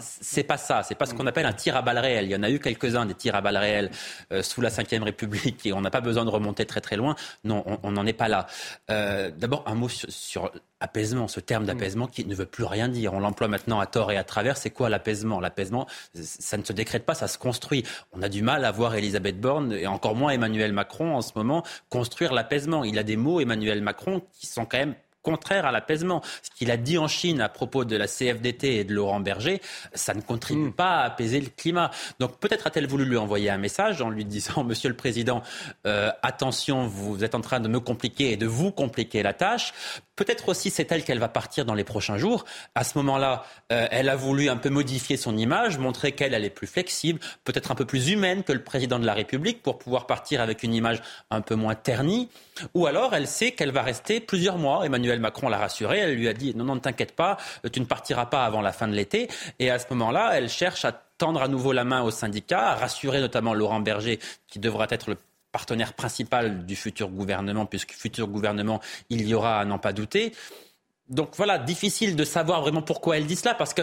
c'est 0.00 0.44
pas 0.44 0.56
ça. 0.56 0.82
C'est 0.82 0.94
pas 0.94 1.04
ce 1.06 1.14
qu'on 1.14 1.26
appelle 1.26 1.46
un 1.46 1.52
tir 1.52 1.76
à 1.76 1.82
balles 1.82 1.98
réelles. 1.98 2.24
Il 2.24 2.30
y 2.30 2.36
en 2.36 2.42
a 2.42 2.50
eu 2.50 2.58
quelques-uns 2.58 3.04
des 3.04 3.14
tirs 3.14 3.34
à 3.34 3.42
balles 3.42 3.58
réelles 3.58 3.90
euh, 4.32 4.42
sous 4.42 4.62
la 4.62 4.70
Ve 4.70 5.02
République 5.02 5.66
et 5.66 5.72
on 5.72 5.82
n'a 5.82 5.90
pas 5.90 6.00
besoin 6.00 6.24
de 6.24 6.30
remonter 6.30 6.64
très 6.64 6.80
très 6.80 6.96
loin. 6.96 7.16
Non, 7.44 7.62
on 7.82 7.90
n'en 7.90 8.06
est 8.06 8.14
pas 8.14 8.28
là. 8.28 8.46
D'abord, 8.88 9.64
un 9.66 9.74
mot 9.74 9.88
sur 9.88 10.50
apaisement, 10.84 11.28
ce 11.28 11.40
terme 11.40 11.64
d'apaisement 11.64 12.06
qui 12.06 12.26
ne 12.26 12.34
veut 12.34 12.46
plus 12.46 12.64
rien 12.64 12.88
dire. 12.88 13.14
On 13.14 13.20
l'emploie 13.20 13.48
maintenant 13.48 13.80
à 13.80 13.86
tort 13.86 14.12
et 14.12 14.16
à 14.16 14.24
travers. 14.24 14.56
C'est 14.56 14.70
quoi 14.70 14.88
l'apaisement? 14.90 15.40
L'apaisement, 15.40 15.86
ça 16.14 16.58
ne 16.58 16.64
se 16.64 16.72
décrète 16.72 17.06
pas, 17.06 17.14
ça 17.14 17.26
se 17.26 17.38
construit. 17.38 17.84
On 18.12 18.22
a 18.22 18.28
du 18.28 18.42
mal 18.42 18.64
à 18.64 18.70
voir 18.70 18.94
Elisabeth 18.94 19.40
Borne 19.40 19.72
et 19.72 19.86
encore 19.86 20.13
moins 20.14 20.32
Emmanuel 20.32 20.72
Macron 20.72 21.16
en 21.16 21.22
ce 21.22 21.32
moment 21.36 21.64
construire 21.88 22.32
l'apaisement. 22.32 22.84
Il 22.84 22.98
a 22.98 23.02
des 23.02 23.16
mots, 23.16 23.40
Emmanuel 23.40 23.82
Macron, 23.82 24.22
qui 24.32 24.46
sont 24.46 24.64
quand 24.64 24.78
même 24.78 24.94
contraire 25.24 25.66
à 25.66 25.72
l'apaisement. 25.72 26.22
Ce 26.42 26.50
qu'il 26.56 26.70
a 26.70 26.76
dit 26.76 26.98
en 26.98 27.08
Chine 27.08 27.40
à 27.40 27.48
propos 27.48 27.84
de 27.84 27.96
la 27.96 28.06
CFDT 28.06 28.76
et 28.76 28.84
de 28.84 28.94
Laurent 28.94 29.18
Berger, 29.18 29.60
ça 29.94 30.14
ne 30.14 30.20
contribue 30.20 30.68
mm. 30.68 30.72
pas 30.74 30.98
à 30.98 31.04
apaiser 31.06 31.40
le 31.40 31.48
climat. 31.48 31.90
Donc 32.20 32.38
peut-être 32.38 32.68
a-t-elle 32.68 32.86
voulu 32.86 33.04
lui 33.04 33.16
envoyer 33.16 33.50
un 33.50 33.58
message 33.58 34.00
en 34.02 34.10
lui 34.10 34.24
disant, 34.24 34.62
Monsieur 34.64 34.90
le 34.90 34.96
Président, 34.96 35.42
euh, 35.86 36.10
attention, 36.22 36.86
vous 36.86 37.24
êtes 37.24 37.34
en 37.34 37.40
train 37.40 37.58
de 37.58 37.68
me 37.68 37.80
compliquer 37.80 38.32
et 38.32 38.36
de 38.36 38.46
vous 38.46 38.70
compliquer 38.70 39.22
la 39.24 39.32
tâche. 39.32 39.72
Peut-être 40.16 40.48
aussi 40.48 40.70
c'est 40.70 40.90
elle 40.92 41.04
qu'elle 41.04 41.18
va 41.18 41.28
partir 41.28 41.64
dans 41.64 41.74
les 41.74 41.84
prochains 41.84 42.18
jours. 42.18 42.44
À 42.74 42.84
ce 42.84 42.96
moment-là, 42.98 43.44
euh, 43.72 43.86
elle 43.90 44.08
a 44.08 44.16
voulu 44.16 44.48
un 44.48 44.56
peu 44.56 44.70
modifier 44.70 45.16
son 45.16 45.36
image, 45.36 45.78
montrer 45.78 46.12
qu'elle 46.12 46.34
est 46.34 46.50
plus 46.50 46.66
flexible, 46.66 47.20
peut-être 47.44 47.70
un 47.70 47.74
peu 47.74 47.84
plus 47.84 48.10
humaine 48.10 48.44
que 48.44 48.52
le 48.52 48.62
président 48.62 48.98
de 48.98 49.06
la 49.06 49.14
République 49.14 49.62
pour 49.62 49.78
pouvoir 49.78 50.06
partir 50.06 50.40
avec 50.40 50.62
une 50.62 50.74
image 50.74 51.02
un 51.30 51.40
peu 51.40 51.54
moins 51.54 51.74
ternie. 51.74 52.28
Ou 52.74 52.86
alors 52.86 53.14
elle 53.14 53.26
sait 53.26 53.52
qu'elle 53.52 53.72
va 53.72 53.82
rester 53.82 54.20
plusieurs 54.20 54.58
mois. 54.58 54.86
Emmanuel 54.86 55.20
Macron 55.20 55.48
l'a 55.48 55.58
rassurée, 55.58 55.98
elle 55.98 56.14
lui 56.14 56.28
a 56.28 56.32
dit 56.32 56.54
non, 56.54 56.64
non, 56.64 56.76
ne 56.76 56.80
t'inquiète 56.80 57.12
pas, 57.12 57.36
tu 57.72 57.80
ne 57.80 57.86
partiras 57.86 58.26
pas 58.26 58.44
avant 58.44 58.60
la 58.60 58.72
fin 58.72 58.88
de 58.88 58.94
l'été. 58.94 59.28
Et 59.58 59.70
à 59.70 59.78
ce 59.78 59.86
moment-là, 59.90 60.32
elle 60.34 60.48
cherche 60.48 60.84
à 60.84 60.92
tendre 61.18 61.42
à 61.42 61.48
nouveau 61.48 61.72
la 61.72 61.84
main 61.84 62.02
aux 62.02 62.10
syndicats, 62.10 62.70
à 62.70 62.74
rassurer 62.74 63.20
notamment 63.20 63.54
Laurent 63.54 63.80
Berger, 63.80 64.18
qui 64.48 64.58
devra 64.58 64.86
être 64.90 65.10
le 65.10 65.16
partenaire 65.54 65.92
principal 65.92 66.66
du 66.66 66.74
futur 66.74 67.10
gouvernement, 67.10 67.64
puisque 67.64 67.92
futur 67.92 68.26
gouvernement, 68.26 68.80
il 69.08 69.28
y 69.28 69.34
aura 69.34 69.60
à 69.60 69.64
n'en 69.64 69.78
pas 69.78 69.92
douter. 69.92 70.32
Donc 71.08 71.30
voilà, 71.36 71.58
difficile 71.58 72.16
de 72.16 72.24
savoir 72.24 72.60
vraiment 72.60 72.82
pourquoi 72.82 73.18
elle 73.18 73.26
dit 73.26 73.36
cela, 73.36 73.54
parce 73.54 73.72
que 73.72 73.82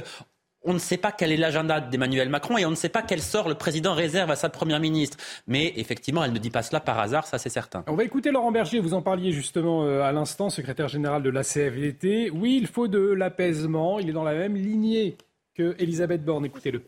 on 0.64 0.74
ne 0.74 0.80
sait 0.80 0.98
pas 0.98 1.14
quel 1.14 1.32
est 1.32 1.38
l'agenda 1.38 1.80
d'Emmanuel 1.80 2.28
Macron 2.28 2.58
et 2.58 2.66
on 2.66 2.72
ne 2.72 2.76
sait 2.76 2.90
pas 2.90 3.02
quel 3.02 3.22
sort 3.22 3.48
le 3.48 3.56
président 3.56 3.94
réserve 3.94 4.30
à 4.30 4.36
sa 4.36 4.50
première 4.50 4.82
ministre. 4.82 5.18
Mais 5.48 5.72
effectivement, 5.78 6.26
elle 6.26 6.34
ne 6.34 6.40
dit 6.40 6.52
pas 6.52 6.62
cela 6.62 6.82
par 6.82 7.00
hasard, 7.00 7.26
ça 7.26 7.38
c'est 7.38 7.50
certain. 7.50 7.86
On 7.88 7.96
va 7.96 8.04
écouter 8.04 8.32
Laurent 8.32 8.52
Berger, 8.52 8.80
vous 8.80 8.94
en 8.94 9.02
parliez 9.02 9.32
justement 9.32 9.86
euh, 9.86 10.02
à 10.02 10.12
l'instant, 10.12 10.50
secrétaire 10.50 10.90
général 10.90 11.24
de 11.24 11.30
la 11.30 11.44
CFDT. 11.44 12.32
Oui, 12.32 12.58
il 12.62 12.68
faut 12.68 12.90
de 12.90 13.00
l'apaisement, 13.00 13.98
il 13.98 14.10
est 14.10 14.14
dans 14.14 14.26
la 14.26 14.36
même 14.36 14.56
lignée 14.56 15.16
que 15.56 15.74
Elisabeth 15.80 16.24
Borne. 16.26 16.46
Écoutez-le. 16.46 16.84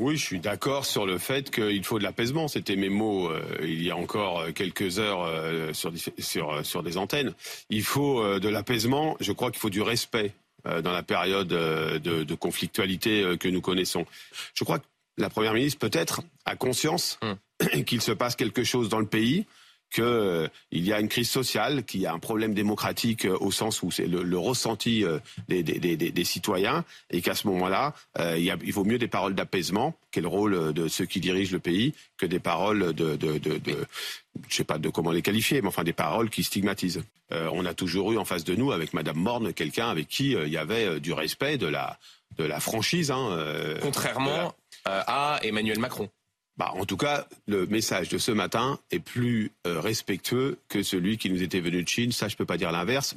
Oui, 0.00 0.16
je 0.16 0.24
suis 0.24 0.40
d'accord 0.40 0.86
sur 0.86 1.04
le 1.04 1.18
fait 1.18 1.50
qu'il 1.50 1.84
faut 1.84 1.98
de 1.98 2.04
l'apaisement. 2.04 2.48
C'était 2.48 2.74
mes 2.74 2.88
mots 2.88 3.28
euh, 3.28 3.42
il 3.60 3.82
y 3.82 3.90
a 3.90 3.96
encore 3.98 4.46
quelques 4.54 4.98
heures 4.98 5.22
euh, 5.26 5.74
sur, 5.74 5.92
sur, 6.18 6.64
sur, 6.64 6.82
des 6.82 6.96
antennes. 6.96 7.34
Il 7.68 7.82
faut 7.82 8.22
euh, 8.22 8.40
de 8.40 8.48
l'apaisement. 8.48 9.18
Je 9.20 9.30
crois 9.32 9.50
qu'il 9.50 9.60
faut 9.60 9.68
du 9.68 9.82
respect 9.82 10.32
dans 10.64 10.92
la 10.92 11.02
période 11.02 11.48
de, 11.48 12.22
de, 12.22 12.34
conflictualité 12.34 13.38
que 13.40 13.48
nous 13.48 13.62
connaissons. 13.62 14.04
Je 14.52 14.62
crois 14.62 14.78
que 14.78 14.84
la 15.16 15.30
Première 15.30 15.54
ministre, 15.54 15.78
peut-être, 15.78 16.20
a 16.44 16.54
conscience 16.54 17.18
hum. 17.22 17.84
qu'il 17.84 18.02
se 18.02 18.12
passe 18.12 18.36
quelque 18.36 18.62
chose 18.62 18.90
dans 18.90 19.00
le 19.00 19.06
pays 19.06 19.46
qu'il 19.90 20.04
euh, 20.04 20.48
y 20.72 20.92
a 20.92 21.00
une 21.00 21.08
crise 21.08 21.28
sociale, 21.28 21.84
qu'il 21.84 22.00
y 22.00 22.06
a 22.06 22.12
un 22.12 22.18
problème 22.18 22.54
démocratique 22.54 23.24
euh, 23.24 23.36
au 23.40 23.50
sens 23.50 23.82
où 23.82 23.90
c'est 23.90 24.06
le, 24.06 24.38
ressenti 24.38 25.04
euh, 25.04 25.18
des, 25.48 26.24
citoyens, 26.24 26.84
et 27.10 27.20
qu'à 27.20 27.34
ce 27.34 27.46
moment-là, 27.48 27.94
il, 28.36 28.72
vaut 28.72 28.84
mieux 28.84 28.98
des 28.98 29.08
paroles 29.08 29.34
d'apaisement, 29.34 29.94
quel 30.10 30.26
rôle 30.26 30.72
de 30.72 30.88
ceux 30.88 31.06
qui 31.06 31.20
dirigent 31.20 31.52
le 31.52 31.58
pays, 31.58 31.94
que 32.16 32.26
des 32.26 32.38
paroles 32.38 32.92
de, 32.94 33.16
de, 33.16 33.38
de, 33.38 33.86
je 34.48 34.54
sais 34.54 34.64
pas 34.64 34.78
de 34.78 34.88
comment 34.88 35.10
les 35.10 35.22
qualifier, 35.22 35.60
mais 35.60 35.68
enfin 35.68 35.84
des 35.84 35.92
paroles 35.92 36.30
qui 36.30 36.42
stigmatisent. 36.42 37.02
on 37.30 37.64
a 37.66 37.74
toujours 37.74 38.12
eu 38.12 38.18
en 38.18 38.24
face 38.24 38.44
de 38.44 38.54
nous, 38.54 38.72
avec 38.72 38.94
Madame 38.94 39.18
Morne, 39.18 39.52
quelqu'un 39.52 39.88
avec 39.88 40.08
qui 40.08 40.32
il 40.32 40.48
y 40.48 40.56
avait 40.56 41.00
du 41.00 41.12
respect, 41.12 41.58
de 41.58 41.66
la, 41.66 41.98
de 42.38 42.44
la 42.44 42.60
franchise. 42.60 43.10
Hein, 43.10 43.76
Contrairement 43.82 44.54
à 44.84 45.40
Emmanuel 45.42 45.78
Macron. 45.78 46.08
Bah, 46.56 46.72
en 46.74 46.84
tout 46.84 46.96
cas, 46.96 47.26
le 47.46 47.66
message 47.66 48.08
de 48.08 48.18
ce 48.18 48.32
matin 48.32 48.78
est 48.90 48.98
plus 48.98 49.50
euh, 49.66 49.80
respectueux 49.80 50.58
que 50.68 50.82
celui 50.82 51.16
qui 51.16 51.30
nous 51.30 51.42
était 51.42 51.60
venu 51.60 51.82
de 51.82 51.88
Chine. 51.88 52.12
Ça, 52.12 52.28
je 52.28 52.34
ne 52.34 52.38
peux 52.38 52.46
pas 52.46 52.58
dire 52.58 52.70
l'inverse. 52.70 53.14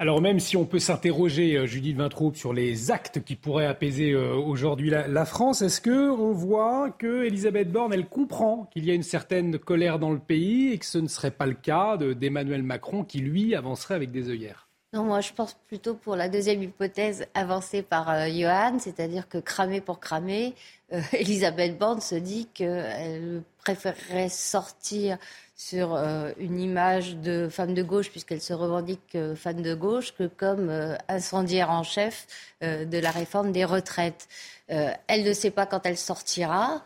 Alors 0.00 0.20
même 0.20 0.40
si 0.40 0.56
on 0.56 0.64
peut 0.64 0.80
s'interroger, 0.80 1.56
euh, 1.56 1.66
Judith 1.66 1.96
Vintraube, 1.96 2.34
sur 2.34 2.52
les 2.52 2.90
actes 2.90 3.22
qui 3.22 3.36
pourraient 3.36 3.66
apaiser 3.66 4.10
euh, 4.10 4.34
aujourd'hui 4.34 4.90
la, 4.90 5.24
France, 5.24 5.62
est-ce 5.62 5.80
que 5.80 6.10
on 6.10 6.32
voit 6.32 6.90
que 6.90 7.24
Elisabeth 7.24 7.70
Borne, 7.70 7.92
elle 7.92 8.08
comprend 8.08 8.68
qu'il 8.72 8.84
y 8.84 8.90
a 8.90 8.94
une 8.94 9.04
certaine 9.04 9.58
colère 9.58 10.00
dans 10.00 10.10
le 10.10 10.18
pays 10.18 10.72
et 10.72 10.78
que 10.78 10.86
ce 10.86 10.98
ne 10.98 11.06
serait 11.06 11.30
pas 11.30 11.46
le 11.46 11.54
cas 11.54 11.96
d'Emmanuel 11.96 12.64
Macron 12.64 13.04
qui, 13.04 13.18
lui, 13.18 13.54
avancerait 13.54 13.94
avec 13.94 14.10
des 14.10 14.30
œillères? 14.30 14.68
Non, 14.94 15.02
moi 15.02 15.20
je 15.20 15.32
pense 15.32 15.56
plutôt 15.66 15.94
pour 15.94 16.14
la 16.14 16.28
deuxième 16.28 16.62
hypothèse 16.62 17.26
avancée 17.34 17.82
par 17.82 18.28
Johan, 18.28 18.78
c'est-à-dire 18.78 19.28
que 19.28 19.38
cramer 19.38 19.80
pour 19.80 19.98
cramer, 19.98 20.54
euh, 20.92 21.00
Elisabeth 21.12 21.76
Borne 21.76 22.00
se 22.00 22.14
dit 22.14 22.46
qu'elle 22.54 23.42
préférerait 23.58 24.28
sortir 24.28 25.18
sur 25.56 25.94
euh, 25.94 26.30
une 26.38 26.60
image 26.60 27.16
de 27.16 27.48
femme 27.48 27.74
de 27.74 27.82
gauche, 27.82 28.10
puisqu'elle 28.10 28.40
se 28.40 28.52
revendique 28.52 29.18
femme 29.34 29.62
de 29.62 29.74
gauche, 29.74 30.14
que 30.14 30.28
comme 30.28 30.70
euh, 30.70 30.96
incendiaire 31.08 31.70
en 31.70 31.82
chef 31.82 32.26
de 32.62 32.98
la 32.98 33.10
réforme 33.10 33.52
des 33.52 33.64
retraites. 33.64 34.26
elle 34.68 35.24
ne 35.24 35.32
sait 35.34 35.50
pas 35.50 35.66
quand 35.66 35.84
elle 35.84 35.98
sortira. 35.98 36.82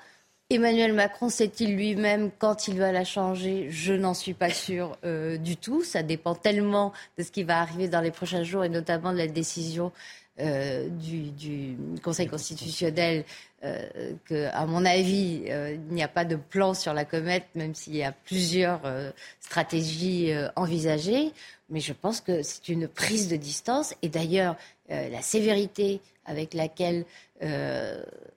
Emmanuel 0.51 0.95
Macron 0.95 1.29
sait-il 1.29 1.77
lui-même 1.77 2.31
quand 2.39 2.69
il 2.69 2.79
va 2.79 2.91
la 2.91 3.05
changer? 3.05 3.67
Je 3.71 3.93
n'en 3.93 4.15
suis 4.15 4.33
pas 4.33 4.49
sûre 4.49 4.97
du 5.05 5.59
tout. 5.59 5.85
Ça 5.85 6.03
dépend 6.03 6.35
tellement 6.35 6.95
de 7.19 7.23
ce 7.23 7.31
qui 7.31 7.43
va 7.43 7.61
arriver 7.61 7.87
dans 7.87 8.01
les 8.01 8.11
prochains 8.11 8.45
jours 8.45 8.65
et 8.65 8.71
notamment 8.71 9.13
de 9.13 9.19
la 9.19 9.27
décision 9.27 9.93
du, 10.39 11.77
Conseil 12.03 12.29
constitutionnel 12.29 13.25
euh, 13.65 14.13
qu'à 14.29 14.67
mon 14.67 14.85
avis, 14.85 15.43
euh, 15.49 15.75
il 15.75 15.95
n'y 15.95 16.03
a 16.03 16.09
pas 16.09 16.25
de 16.25 16.37
plan 16.37 16.75
sur 16.75 16.95
la 16.95 17.05
comète, 17.05 17.45
même 17.57 17.75
s'il 17.75 17.97
y 17.97 18.05
a 18.05 18.13
plusieurs 18.13 18.81
euh, 18.85 19.11
stratégies 19.41 20.33
envisagées. 20.57 21.33
Mais 21.69 21.81
je 21.81 21.93
pense 21.93 22.21
que 22.21 22.43
c'est 22.43 22.69
une 22.69 22.89
prise 22.89 23.29
de 23.29 23.37
distance. 23.37 23.95
Et 24.01 24.09
d'ailleurs, 24.09 24.57
la 24.89 25.21
sévérité 25.21 26.01
avec 26.29 26.55
laquelle 26.55 27.05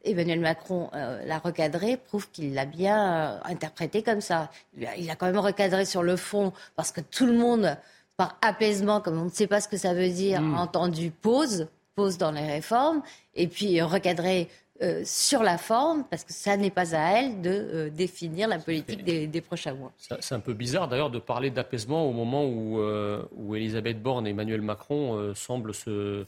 Emmanuel 0.03 0.39
Macron 0.39 0.89
l'a 0.93 1.39
recadré 1.39 1.97
prouve 1.97 2.29
qu'il 2.31 2.53
l'a 2.53 2.65
bien 2.65 3.39
interprété 3.45 4.03
comme 4.03 4.21
ça. 4.21 4.49
Il 4.97 5.09
a 5.09 5.15
quand 5.15 5.25
même 5.25 5.37
recadré 5.37 5.85
sur 5.85 6.03
le 6.03 6.15
fond, 6.15 6.53
parce 6.75 6.91
que 6.91 7.01
tout 7.01 7.25
le 7.25 7.33
monde, 7.33 7.77
par 8.17 8.37
apaisement, 8.41 9.01
comme 9.01 9.19
on 9.19 9.25
ne 9.25 9.29
sait 9.29 9.47
pas 9.47 9.61
ce 9.61 9.67
que 9.67 9.77
ça 9.77 9.93
veut 9.93 10.09
dire, 10.09 10.41
hmm. 10.41 10.55
a 10.55 10.61
entendu 10.61 11.11
pause 11.11 11.67
pause 11.95 12.17
dans 12.17 12.31
les 12.31 12.45
réformes, 12.45 13.01
et 13.35 13.47
puis 13.47 13.81
recadrer 13.81 14.47
euh, 14.81 15.01
sur 15.05 15.43
la 15.43 15.57
forme, 15.57 16.05
parce 16.09 16.23
que 16.23 16.33
ça 16.33 16.57
n'est 16.57 16.71
pas 16.71 16.95
à 16.95 17.19
elle 17.19 17.41
de 17.41 17.49
euh, 17.49 17.89
définir 17.89 18.47
la 18.47 18.57
politique 18.59 19.03
des, 19.03 19.41
prochains 19.41 19.73
mois. 19.73 19.91
C'est 19.97 20.33
un 20.33 20.39
peu 20.39 20.53
bizarre 20.53 20.87
d'ailleurs 20.87 21.11
de 21.11 21.19
parler 21.19 21.51
d'apaisement 21.51 22.07
au 22.07 22.13
moment 22.13 22.45
où, 22.45 22.79
euh, 22.79 23.21
où 23.35 23.55
Elisabeth 23.55 24.01
Borne 24.01 24.25
et 24.25 24.31
Emmanuel 24.31 24.61
Macron 24.61 25.33
semblent 25.35 25.73
se, 25.73 26.25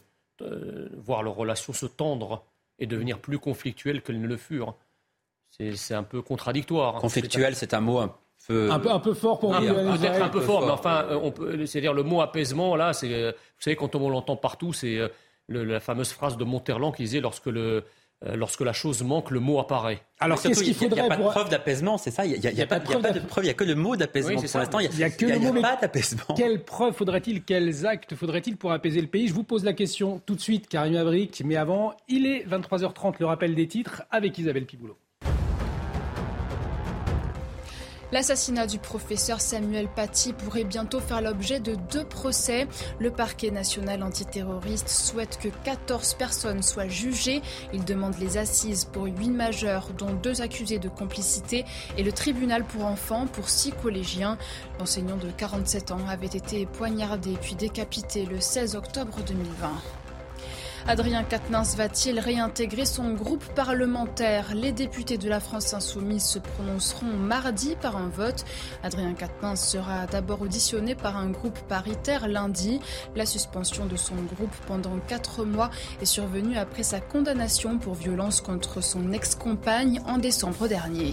voir 0.98 1.24
leurs 1.24 1.36
relations 1.36 1.74
se 1.74 1.86
tendre 1.86 2.44
et 2.80 2.86
devenir 2.86 3.20
plus 3.20 3.40
conflictuelles 3.40 4.02
qu'elles 4.02 4.22
ne 4.22 4.28
le 4.28 4.38
furent. 4.38 4.76
C'est 5.52 5.94
un 5.94 6.04
peu 6.04 6.22
contradictoire. 6.22 6.96
Conflictuel, 6.96 7.56
c'est 7.56 7.74
un 7.74 7.82
mot 7.82 8.00
un 8.00 8.16
peu... 8.48 8.72
Un 8.72 8.80
peu, 8.80 8.92
un 8.92 9.00
peu 9.00 9.14
fort 9.14 9.40
pour 9.40 9.54
vous. 9.54 9.62
Peut-être 9.62 10.22
un 10.22 10.30
peu 10.30 10.42
fort, 10.42 10.66
mais 10.66 10.72
enfin, 10.72 11.08
c'est-à-dire 11.66 11.94
le 11.94 12.04
mot 12.04 12.22
apaisement, 12.22 12.76
là, 12.76 12.94
c'est, 12.94 13.32
vous 13.32 13.62
savez, 13.62 13.76
quand 13.76 13.96
on 13.96 14.10
l'entend 14.10 14.36
partout, 14.36 14.74
c'est 14.74 15.00
la 15.48 15.80
fameuse 15.80 16.12
phrase 16.12 16.38
de 16.38 16.44
Monterland 16.44 16.96
qui 16.96 17.04
disait 17.04 17.22
lorsque 17.22 17.48
le, 17.48 17.62
euh, 17.62 17.82
lorsque 18.36 18.62
la 18.62 18.74
chose 18.74 19.04
manque, 19.04 19.32
le 19.32 19.40
mot 19.40 19.60
apparaît. 19.60 20.02
Alors 20.20 20.42
qu'est-ce 20.42 20.64
qu'il 20.64 20.74
faudrait 20.74 21.02
Il 21.02 21.02
n'y 21.02 21.08
a, 21.08 21.10
pas 21.10 21.18
de 21.18 21.30
preuve 21.30 21.50
d'apaisement, 21.50 21.98
c'est 21.98 22.12
ça? 22.12 22.26
Il 22.26 22.40
n'y 22.40 22.62
a, 22.62 22.66
pas 22.66 22.80
de 22.80 22.86
preuve, 22.86 23.44
il 23.44 23.48
n'y 23.48 23.50
a 23.50 23.54
que 23.54 23.64
le 23.64 23.76
mot 23.76 23.96
d'apaisement. 23.96 24.36
pour 24.36 24.60
l'instant, 24.60 24.80
il 24.80 24.90
n'y 24.90 25.04
a, 25.04 25.10
que 25.10 25.26
le 25.26 25.40
mot 25.40 25.62
pas 25.62 25.78
d'apaisement. 25.82 26.34
Quelles 26.36 26.64
preuves 26.64 26.94
faudrait-il, 26.94 27.44
quels 27.44 27.86
actes 27.86 28.16
faudrait-il 28.16 28.58
pour 28.58 28.72
apaiser 28.72 29.02
le 29.02 29.08
pays? 29.08 29.28
Je 29.28 29.34
vous 29.34 29.44
pose 29.44 29.64
la 29.64 29.74
question 29.74 30.22
tout 30.26 30.36
de 30.36 30.42
suite, 30.42 30.68
Karim 30.68 30.96
Abric, 30.96 31.42
mais 31.46 31.56
avant, 31.56 31.94
il 32.08 32.26
est 32.26 32.46
23h30, 32.48 33.16
le 33.20 33.26
rappel 33.26 33.56
des 33.56 33.68
titres 33.68 34.04
avec 34.12 34.38
Isabelle 34.38 34.66
Piboulot. 34.66 34.98
L'assassinat 38.14 38.68
du 38.68 38.78
professeur 38.78 39.42
Samuel 39.42 39.88
Paty 39.88 40.34
pourrait 40.34 40.66
bientôt 40.66 41.00
faire 41.00 41.20
l'objet 41.20 41.60
de 41.60 41.74
deux 41.74 42.06
procès. 42.06 42.68
Le 43.00 43.10
parquet 43.10 43.50
national 43.50 44.04
antiterroriste 44.04 44.88
souhaite 44.88 45.40
que 45.42 45.48
14 45.64 46.14
personnes 46.14 46.62
soient 46.62 46.88
jugées. 46.88 47.42
Il 47.74 47.84
demande 47.86 48.14
les 48.20 48.38
assises 48.38 48.86
pour 48.86 49.06
8 49.06 49.32
majeurs, 49.32 49.90
dont 49.98 50.14
deux 50.14 50.44
accusés 50.44 50.78
de 50.78 50.90
complicité, 50.90 51.66
et 51.98 52.04
le 52.04 52.12
tribunal 52.12 52.64
pour 52.64 52.86
enfants 52.86 53.26
pour 53.26 53.50
six 53.50 53.72
collégiens. 53.72 54.38
L'enseignant 54.78 55.18
de 55.18 55.32
47 55.36 55.90
ans 55.90 56.08
avait 56.08 56.28
été 56.28 56.68
poignardé 56.68 57.34
puis 57.42 57.56
décapité 57.56 58.28
le 58.28 58.40
16 58.40 58.76
octobre 58.76 59.18
2020. 59.26 60.03
Adrien 60.86 61.24
Quatennens 61.24 61.78
va-t-il 61.78 62.20
réintégrer 62.20 62.86
son 62.86 63.14
groupe 63.14 63.46
parlementaire? 63.56 64.54
Les 64.54 64.74
députés 64.74 65.18
de 65.18 65.30
la 65.30 65.40
France 65.40 65.74
insoumise 65.74 66.26
se 66.26 66.40
prononceront 66.40 67.06
mardi 67.06 67.78
par 67.82 67.96
un 67.96 68.10
vote. 68.10 68.44
Adrien 68.84 69.14
Quatennens 69.14 69.66
sera 69.66 70.08
d'abord 70.08 70.42
auditionné 70.42 70.94
par 70.94 71.16
un 71.16 71.30
groupe 71.30 71.58
paritaire 71.70 72.28
lundi. 72.28 72.82
La 73.16 73.26
suspension 73.26 73.86
de 73.86 73.96
son 73.96 74.16
groupe 74.16 74.56
pendant 74.68 75.00
quatre 75.08 75.46
mois 75.46 75.70
est 76.02 76.06
survenue 76.06 76.58
après 76.58 76.84
sa 76.84 77.00
condamnation 77.00 77.78
pour 77.78 77.94
violence 77.94 78.42
contre 78.42 78.82
son 78.82 79.14
ex-compagne 79.14 80.02
en 80.06 80.18
décembre 80.18 80.68
dernier. 80.68 81.12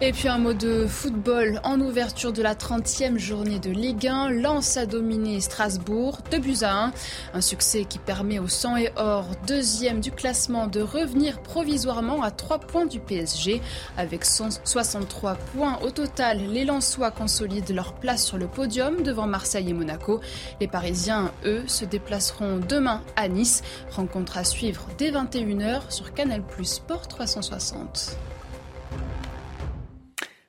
Et 0.00 0.10
puis 0.10 0.26
un 0.26 0.38
mot 0.38 0.52
de 0.52 0.86
football 0.88 1.60
en 1.62 1.80
ouverture 1.80 2.32
de 2.32 2.42
la 2.42 2.56
30e 2.56 3.18
journée 3.18 3.60
de 3.60 3.70
Ligue 3.70 4.08
1. 4.08 4.30
Lens 4.30 4.76
a 4.76 4.84
dominé 4.84 5.40
Strasbourg 5.40 6.18
2 6.32 6.38
buts 6.38 6.56
à 6.62 6.86
1. 6.86 6.92
Un 7.34 7.40
succès 7.40 7.84
qui 7.84 8.00
permet 8.00 8.40
au 8.40 8.48
sang 8.48 8.76
et 8.76 8.90
or, 8.96 9.26
deuxième 9.46 10.00
du 10.00 10.10
classement, 10.10 10.66
de 10.66 10.80
revenir 10.80 11.40
provisoirement 11.40 12.22
à 12.22 12.32
3 12.32 12.58
points 12.58 12.86
du 12.86 12.98
PSG. 12.98 13.62
Avec 13.96 14.24
63 14.24 15.34
points 15.34 15.78
au 15.82 15.90
total, 15.90 16.40
les 16.48 16.64
Lensois 16.64 17.12
consolident 17.12 17.72
leur 17.72 17.94
place 17.94 18.24
sur 18.24 18.38
le 18.38 18.48
podium 18.48 19.04
devant 19.04 19.28
Marseille 19.28 19.70
et 19.70 19.74
Monaco. 19.74 20.20
Les 20.60 20.66
Parisiens, 20.66 21.30
eux, 21.44 21.62
se 21.68 21.84
déplaceront 21.84 22.58
demain 22.68 23.02
à 23.14 23.28
Nice. 23.28 23.62
Rencontre 23.90 24.36
à 24.36 24.42
suivre 24.42 24.88
dès 24.98 25.12
21h 25.12 25.90
sur 25.90 26.12
Canal 26.12 26.42
Plus 26.42 26.64
Sport 26.64 27.06
360. 27.06 28.16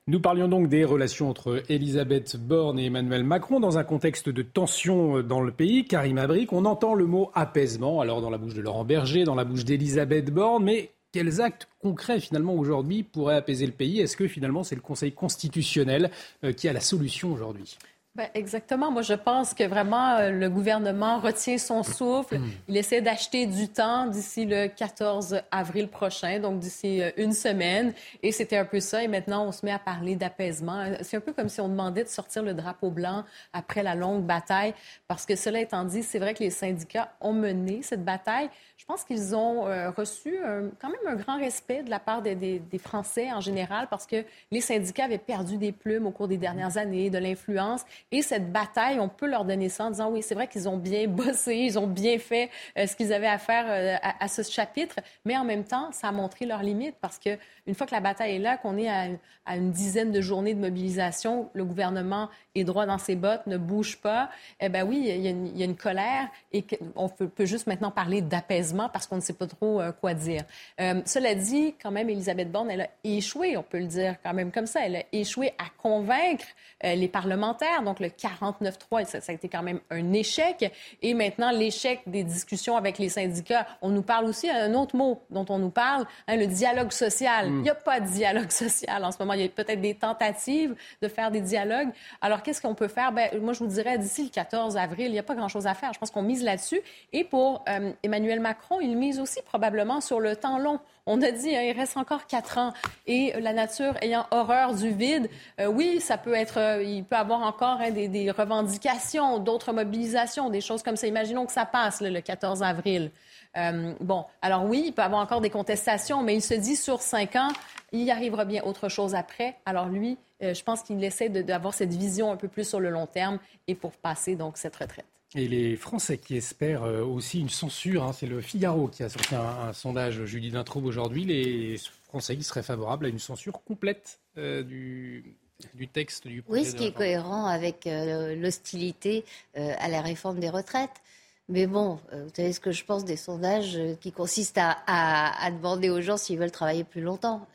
Nous 0.05 0.19
parlions 0.19 0.49
donc 0.49 0.67
des 0.67 0.83
relations 0.83 1.29
entre 1.29 1.63
Elisabeth 1.69 2.35
Borne 2.35 2.77
et 2.77 2.87
Emmanuel 2.87 3.23
Macron 3.23 3.61
dans 3.61 3.77
un 3.77 3.85
contexte 3.85 4.27
de 4.27 4.41
tension 4.41 5.21
dans 5.21 5.39
le 5.39 5.53
pays. 5.53 5.85
Karim 5.85 6.17
Abric, 6.17 6.51
on 6.51 6.65
entend 6.65 6.93
le 6.93 7.05
mot 7.05 7.31
apaisement, 7.33 8.01
alors 8.01 8.19
dans 8.19 8.29
la 8.29 8.37
bouche 8.37 8.53
de 8.53 8.59
Laurent 8.59 8.83
Berger, 8.83 9.23
dans 9.23 9.33
la 9.33 9.45
bouche 9.45 9.63
d'Elisabeth 9.63 10.29
Borne, 10.29 10.65
mais 10.65 10.91
quels 11.13 11.39
actes 11.39 11.69
concrets 11.79 12.19
finalement 12.19 12.53
aujourd'hui 12.53 13.03
pourraient 13.03 13.37
apaiser 13.37 13.65
le 13.65 13.71
pays? 13.71 14.01
Est-ce 14.01 14.17
que 14.17 14.27
finalement 14.27 14.65
c'est 14.65 14.75
le 14.75 14.81
Conseil 14.81 15.13
constitutionnel 15.13 16.11
euh, 16.43 16.51
qui 16.51 16.67
a 16.67 16.73
la 16.73 16.81
solution 16.81 17.31
aujourd'hui? 17.31 17.77
Ben, 18.15 18.29
exactement. 18.35 18.91
Moi, 18.91 19.01
je 19.01 19.15
pense 19.15 19.55
que 19.55 19.63
vraiment 19.63 20.17
euh, 20.17 20.29
le 20.29 20.47
gouvernement 20.47 21.19
retient 21.19 21.57
son 21.57 21.81
souffle. 21.81 22.37
Hmm. 22.37 22.51
Il 22.67 22.77
essaie 22.77 23.01
d'acheter 23.01 23.47
du 23.47 23.69
temps 23.69 24.05
d'ici 24.05 24.45
le 24.45 24.67
14 24.67 25.41
avril 25.49 25.87
prochain, 25.87 26.39
donc 26.39 26.59
d'ici 26.59 27.01
euh, 27.01 27.09
une 27.17 27.33
semaine. 27.33 27.91
Et 28.21 28.31
c'était 28.31 28.57
un 28.57 28.65
peu 28.65 28.79
ça. 28.79 29.03
Et 29.03 29.07
maintenant, 29.07 29.47
on 29.47 29.51
se 29.51 29.65
met 29.65 29.71
à 29.71 29.79
parler 29.79 30.15
d'apaisement. 30.15 30.93
C'est 31.01 31.17
un 31.17 31.21
peu 31.21 31.33
comme 31.33 31.49
si 31.49 31.59
on 31.59 31.67
demandait 31.67 32.03
de 32.03 32.09
sortir 32.09 32.43
le 32.43 32.53
drapeau 32.53 32.91
blanc 32.91 33.23
après 33.51 33.81
la 33.81 33.95
longue 33.95 34.21
bataille. 34.23 34.75
Parce 35.07 35.25
que 35.25 35.35
cela 35.35 35.59
étant 35.59 35.83
dit, 35.83 36.03
c'est 36.03 36.19
vrai 36.19 36.35
que 36.35 36.43
les 36.43 36.51
syndicats 36.51 37.11
ont 37.19 37.33
mené 37.33 37.81
cette 37.81 38.05
bataille. 38.05 38.47
Je 38.77 38.85
pense 38.85 39.03
qu'ils 39.05 39.35
ont 39.35 39.65
euh, 39.65 39.89
reçu 39.89 40.35
quand 40.79 40.89
même 40.89 41.07
un 41.07 41.15
grand 41.15 41.39
respect 41.39 41.81
de 41.81 41.89
la 41.89 41.99
part 41.99 42.21
des, 42.21 42.61
Français 42.77 43.31
en 43.31 43.39
général 43.39 43.87
parce 43.89 44.05
que 44.05 44.25
les 44.51 44.59
syndicats 44.59 45.05
avaient 45.05 45.17
perdu 45.17 45.57
des 45.57 45.71
plumes 45.71 46.05
au 46.05 46.11
cours 46.11 46.27
des 46.27 46.37
dernières 46.37 46.77
années, 46.77 47.09
de 47.09 47.17
l'influence. 47.17 47.85
Et 48.13 48.21
cette 48.21 48.51
bataille, 48.51 48.99
on 48.99 49.09
peut 49.09 49.25
leur 49.25 49.43
donner 49.43 49.69
ça 49.69 49.85
en 49.85 49.89
disant 49.89 50.11
oui, 50.11 50.21
c'est 50.21 50.35
vrai 50.35 50.47
qu'ils 50.47 50.69
ont 50.69 50.77
bien 50.77 51.07
bossé, 51.09 51.55
ils 51.55 51.79
ont 51.79 51.87
bien 51.87 52.19
fait 52.19 52.51
euh, 52.77 52.85
ce 52.85 52.95
qu'ils 52.95 53.11
avaient 53.11 53.25
à 53.25 53.39
faire 53.39 53.65
euh, 53.67 53.95
à, 54.19 54.27
ce 54.27 54.43
chapitre, 54.43 54.97
mais 55.25 55.35
en 55.35 55.43
même 55.43 55.63
temps, 55.63 55.91
ça 55.91 56.09
a 56.09 56.11
montré 56.11 56.45
leurs 56.45 56.61
limites 56.61 56.95
parce 57.01 57.17
que 57.17 57.39
une 57.65 57.73
fois 57.73 57.87
que 57.87 57.95
la 57.95 58.01
bataille 58.01 58.35
est 58.35 58.39
là, 58.39 58.57
qu'on 58.57 58.77
est 58.77 58.89
à, 58.89 59.07
une 59.55 59.71
dizaine 59.71 60.11
de 60.11 60.21
journées 60.21 60.53
de 60.53 60.59
mobilisation, 60.59 61.49
le 61.53 61.65
gouvernement 61.65 62.29
est 62.55 62.63
droit 62.63 62.85
dans 62.85 62.97
ses 62.97 63.15
bottes, 63.15 63.47
ne 63.47 63.57
bouge 63.57 63.97
pas, 63.97 64.29
eh 64.59 64.69
bien 64.69 64.85
oui, 64.85 65.05
il 65.07 65.21
y, 65.21 65.61
a 65.61 65.65
une, 65.65 65.75
colère 65.75 66.27
et 66.51 66.63
on 66.95 67.09
peut, 67.09 67.29
juste 67.45 67.65
maintenant 67.65 67.89
parler 67.89 68.21
d'apaisement 68.21 68.89
parce 68.89 69.07
qu'on 69.07 69.15
ne 69.15 69.21
sait 69.21 69.33
pas 69.33 69.47
trop 69.47 69.81
euh, 69.81 69.91
quoi 69.91 70.13
dire. 70.13 70.43
Cela 70.77 71.35
dit, 71.35 71.73
quand 71.81 71.91
même, 71.91 72.09
Elisabeth 72.09 72.51
Borne, 72.51 72.69
elle 72.69 72.81
a 72.81 72.89
échoué, 73.03 73.57
on 73.57 73.63
peut 73.63 73.79
le 73.79 73.87
dire 73.87 74.15
quand 74.23 74.33
même 74.33 74.51
comme 74.51 74.67
ça, 74.67 74.85
elle 74.85 74.97
a 74.97 75.03
échoué 75.11 75.53
à 75.57 75.65
convaincre 75.81 76.45
les 76.83 77.07
parlementaires. 77.07 77.81
Le 78.03 78.09
49-3, 78.09 79.05
ça, 79.05 79.21
ça, 79.21 79.31
a 79.31 79.35
été 79.35 79.49
quand 79.49 79.63
même 79.63 79.79
un 79.89 80.13
échec. 80.13 80.71
Et 81.01 81.13
maintenant, 81.13 81.51
l'échec 81.51 82.01
des 82.05 82.23
discussions 82.23 82.77
avec 82.77 82.99
les 82.99 83.09
syndicats. 83.09 83.65
On 83.81 83.89
nous 83.89 84.01
parle 84.03 84.25
aussi 84.25 84.49
un 84.49 84.73
autre 84.73 84.95
mot 84.95 85.21
dont 85.29 85.45
on 85.49 85.57
nous 85.57 85.69
parle, 85.69 86.05
hein, 86.27 86.35
le 86.35 86.47
dialogue 86.47 86.91
social. 86.91 87.49
Mm. 87.49 87.57
Il 87.57 87.61
n'y 87.63 87.69
a 87.69 87.75
pas 87.75 87.99
de 87.99 88.07
dialogue 88.07 88.51
social 88.65 89.03
en 89.03 89.11
ce 89.11 89.17
moment. 89.19 89.33
Il 89.33 89.41
y 89.41 89.45
a 89.45 89.49
peut-être 89.49 89.81
des 89.81 89.95
tentatives 89.95 90.75
de 91.01 91.07
faire 91.07 91.31
des 91.31 91.41
dialogues. 91.41 91.89
Alors 92.21 92.43
qu'est-ce 92.43 92.61
qu'on 92.61 92.75
peut 92.75 92.87
faire? 92.87 93.11
Ben, 93.11 93.29
moi, 93.41 93.53
je 93.53 93.59
vous 93.59 93.67
dirais, 93.67 93.97
d'ici 93.97 94.23
le 94.23 94.29
14 94.29 94.77
avril, 94.77 95.07
il 95.07 95.13
n'y 95.13 95.19
a 95.19 95.23
pas 95.23 95.35
grand-chose 95.35 95.67
à 95.67 95.73
faire. 95.73 95.93
Je 95.93 95.99
pense 95.99 96.11
qu'on 96.11 96.21
mise 96.21 96.43
là-dessus. 96.43 96.81
Et 97.11 97.23
pour 97.23 97.63
Emmanuel 98.03 98.39
Macron, 98.39 98.79
il 98.81 98.97
mise 98.97 99.19
aussi 99.19 99.41
probablement 99.41 100.01
sur 100.01 100.19
le 100.19 100.35
temps 100.35 100.59
long. 100.59 100.79
On 101.05 101.21
a 101.21 101.31
dit, 101.31 101.53
hein, 101.53 101.61
il 101.61 101.73
reste 101.73 101.97
encore 101.97 102.27
quatre 102.27 102.57
ans. 102.57 102.71
Et 103.07 103.33
la 103.41 103.51
nature 103.51 103.93
ayant 104.01 104.25
horreur 104.31 104.73
du 104.73 104.89
vide, 104.89 105.29
euh, 105.59 105.65
oui, 105.67 105.99
ça 105.99 106.17
peut 106.17 106.33
être, 106.33 106.57
euh, 106.57 106.81
il 106.81 107.03
peut 107.03 107.17
avoir 107.17 107.41
encore 107.41 107.81
hein, 107.81 107.91
des, 107.91 108.31
revendications, 108.31 109.39
d'autres 109.39 109.73
mobilisations, 109.73 110.49
des 110.49 110.61
choses 110.61 110.81
comme 110.81 110.95
ça. 110.95 111.05
Imaginons 111.05 111.45
que 111.45 111.51
ça 111.51 111.65
passe 111.65 111.99
le 111.99 112.21
14 112.21 112.63
avril. 112.63 113.11
Euh, 113.57 113.93
bon, 113.99 114.25
alors 114.41 114.63
oui, 114.63 114.85
il 114.87 114.93
peut 114.93 115.01
avoir 115.01 115.21
encore 115.21 115.41
des 115.41 115.49
contestations, 115.49 116.23
mais 116.23 116.35
il 116.35 116.41
se 116.41 116.53
dit 116.53 116.77
sur 116.77 117.01
cinq 117.01 117.35
ans, 117.35 117.51
il 117.91 118.03
y 118.03 118.11
arrivera 118.11 118.45
bien 118.45 118.63
autre 118.63 118.87
chose 118.87 119.13
après. 119.13 119.57
Alors 119.65 119.89
lui, 119.89 120.17
je 120.41 120.61
pense 120.63 120.83
qu'il 120.83 121.03
essaie 121.03 121.29
d'avoir 121.29 121.73
cette 121.73 121.93
vision 121.93 122.31
un 122.31 122.37
peu 122.37 122.47
plus 122.47 122.67
sur 122.67 122.79
le 122.79 122.89
long 122.89 123.07
terme 123.07 123.39
et 123.67 123.75
pour 123.75 123.91
passer 123.91 124.35
donc 124.35 124.57
cette 124.57 124.75
retraite. 124.75 125.05
Et 125.35 125.47
les 125.47 125.75
Français 125.75 126.17
qui 126.17 126.35
espèrent 126.35 126.83
euh, 126.83 127.03
aussi 127.03 127.39
une 127.39 127.49
censure, 127.49 128.03
hein, 128.03 128.13
c'est 128.13 128.27
le 128.27 128.39
Figaro 128.41 128.87
qui 128.87 129.03
a 129.03 129.09
sorti 129.09 129.33
un, 129.33 129.73
sondage 129.73 130.25
jeudi 130.25 130.51
d'introbe 130.51 130.85
aujourd'hui, 130.85 131.25
les 131.25 131.79
Français 132.03 132.37
qui 132.37 132.43
seraient 132.43 132.63
favorables 132.63 133.07
à 133.07 133.09
une 133.09 133.19
censure 133.19 133.63
complète 133.63 134.19
euh, 134.37 134.61
du, 134.61 135.35
du 135.73 135.87
texte 135.87 136.27
du 136.27 136.43
projet. 136.43 136.61
Oui, 136.61 136.67
ce 136.67 136.75
qui 136.75 136.85
est 136.85 136.91
cohérent 136.91 137.45
avec 137.45 137.87
euh, 137.87 138.35
l'hostilité 138.35 139.25
à 139.55 139.87
la 139.87 140.01
réforme 140.01 140.39
des 140.39 140.49
retraites. 140.49 141.01
Mais 141.49 141.67
bon, 141.67 141.99
vous 142.13 142.29
savez 142.33 142.53
ce 142.53 142.61
que 142.61 142.71
je 142.71 142.85
pense 142.85 143.03
des 143.03 143.17
sondages 143.17 143.77
qui 143.99 144.13
consistent 144.13 144.61
à 144.61 145.51
demander 145.51 145.89
aux 145.89 145.99
gens 145.99 146.15
s'ils 146.15 146.39
veulent 146.39 146.51
travailler 146.51 146.85
plus 146.85 147.01
longtemps. 147.01 147.45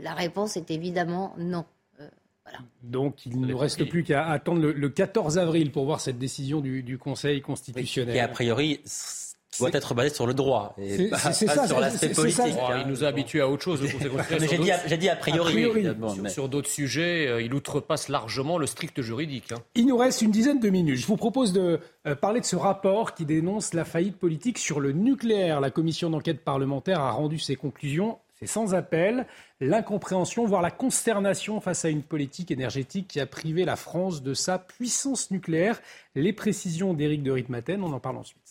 la 0.00 0.14
réponse 0.14 0.56
est 0.56 0.72
évidemment 0.72 1.32
non. 1.38 1.64
Donc 2.82 3.26
il 3.26 3.40
ne 3.40 3.46
nous 3.46 3.58
reste 3.58 3.84
plus 3.88 4.02
qu'à 4.02 4.26
attendre 4.26 4.60
le, 4.60 4.88
14 4.88 5.38
avril 5.38 5.70
pour 5.70 5.84
voir 5.84 6.00
cette 6.00 6.18
décision 6.18 6.60
du, 6.60 6.98
Conseil 6.98 7.40
constitutionnel. 7.40 8.16
Et 8.16 8.20
a 8.20 8.28
priori 8.28 8.80
doit 9.58 9.70
être 9.72 9.94
basé 9.94 10.14
sur 10.14 10.26
le 10.26 10.34
droit 10.34 10.74
et 10.78 11.08
pas, 11.08 11.32
sur 11.32 11.80
l'aspect 11.80 12.08
politique. 12.10 12.54
Il 12.80 12.86
nous 12.88 13.04
a 13.04 13.08
habitués 13.08 13.40
à 13.40 13.48
autre 13.48 13.62
chose. 13.62 13.82
J'ai 14.86 14.96
dit, 14.96 15.08
a 15.08 15.16
priori. 15.16 15.66
Sur, 16.28 16.48
d'autres 16.48 16.70
sujets, 16.70 17.26
euh, 17.28 17.42
il 17.42 17.52
outrepasse 17.54 18.08
largement 18.08 18.58
le 18.58 18.66
strict 18.66 19.02
juridique. 19.02 19.52
Hein. 19.52 19.62
Il 19.74 19.86
nous 19.86 19.96
reste 19.96 20.22
une 20.22 20.30
dizaine 20.30 20.60
de 20.60 20.70
minutes. 20.70 20.96
Je 20.96 21.06
vous 21.06 21.16
propose 21.16 21.52
de 21.52 21.80
euh, 22.06 22.14
parler 22.14 22.40
de 22.40 22.46
ce 22.46 22.56
rapport 22.56 23.14
qui 23.14 23.24
dénonce 23.24 23.74
la 23.74 23.84
faillite 23.84 24.16
politique 24.16 24.58
sur 24.58 24.80
le 24.80 24.92
nucléaire. 24.92 25.60
La 25.60 25.70
commission 25.70 26.10
d'enquête 26.10 26.40
parlementaire 26.40 27.00
a 27.00 27.10
rendu 27.10 27.38
ses 27.38 27.56
conclusions 27.56 28.18
c'est 28.42 28.48
sans 28.48 28.74
appel 28.74 29.26
l'incompréhension, 29.60 30.44
voire 30.44 30.62
la 30.62 30.72
consternation 30.72 31.60
face 31.60 31.84
à 31.84 31.90
une 31.90 32.02
politique 32.02 32.50
énergétique 32.50 33.06
qui 33.06 33.20
a 33.20 33.26
privé 33.26 33.64
la 33.64 33.76
France 33.76 34.20
de 34.20 34.34
sa 34.34 34.58
puissance 34.58 35.30
nucléaire. 35.30 35.80
Les 36.16 36.32
précisions 36.32 36.92
d'Éric 36.92 37.22
de 37.22 37.30
Ritmaten, 37.30 37.84
on 37.84 37.92
en 37.92 38.00
parle 38.00 38.16
ensuite. 38.16 38.41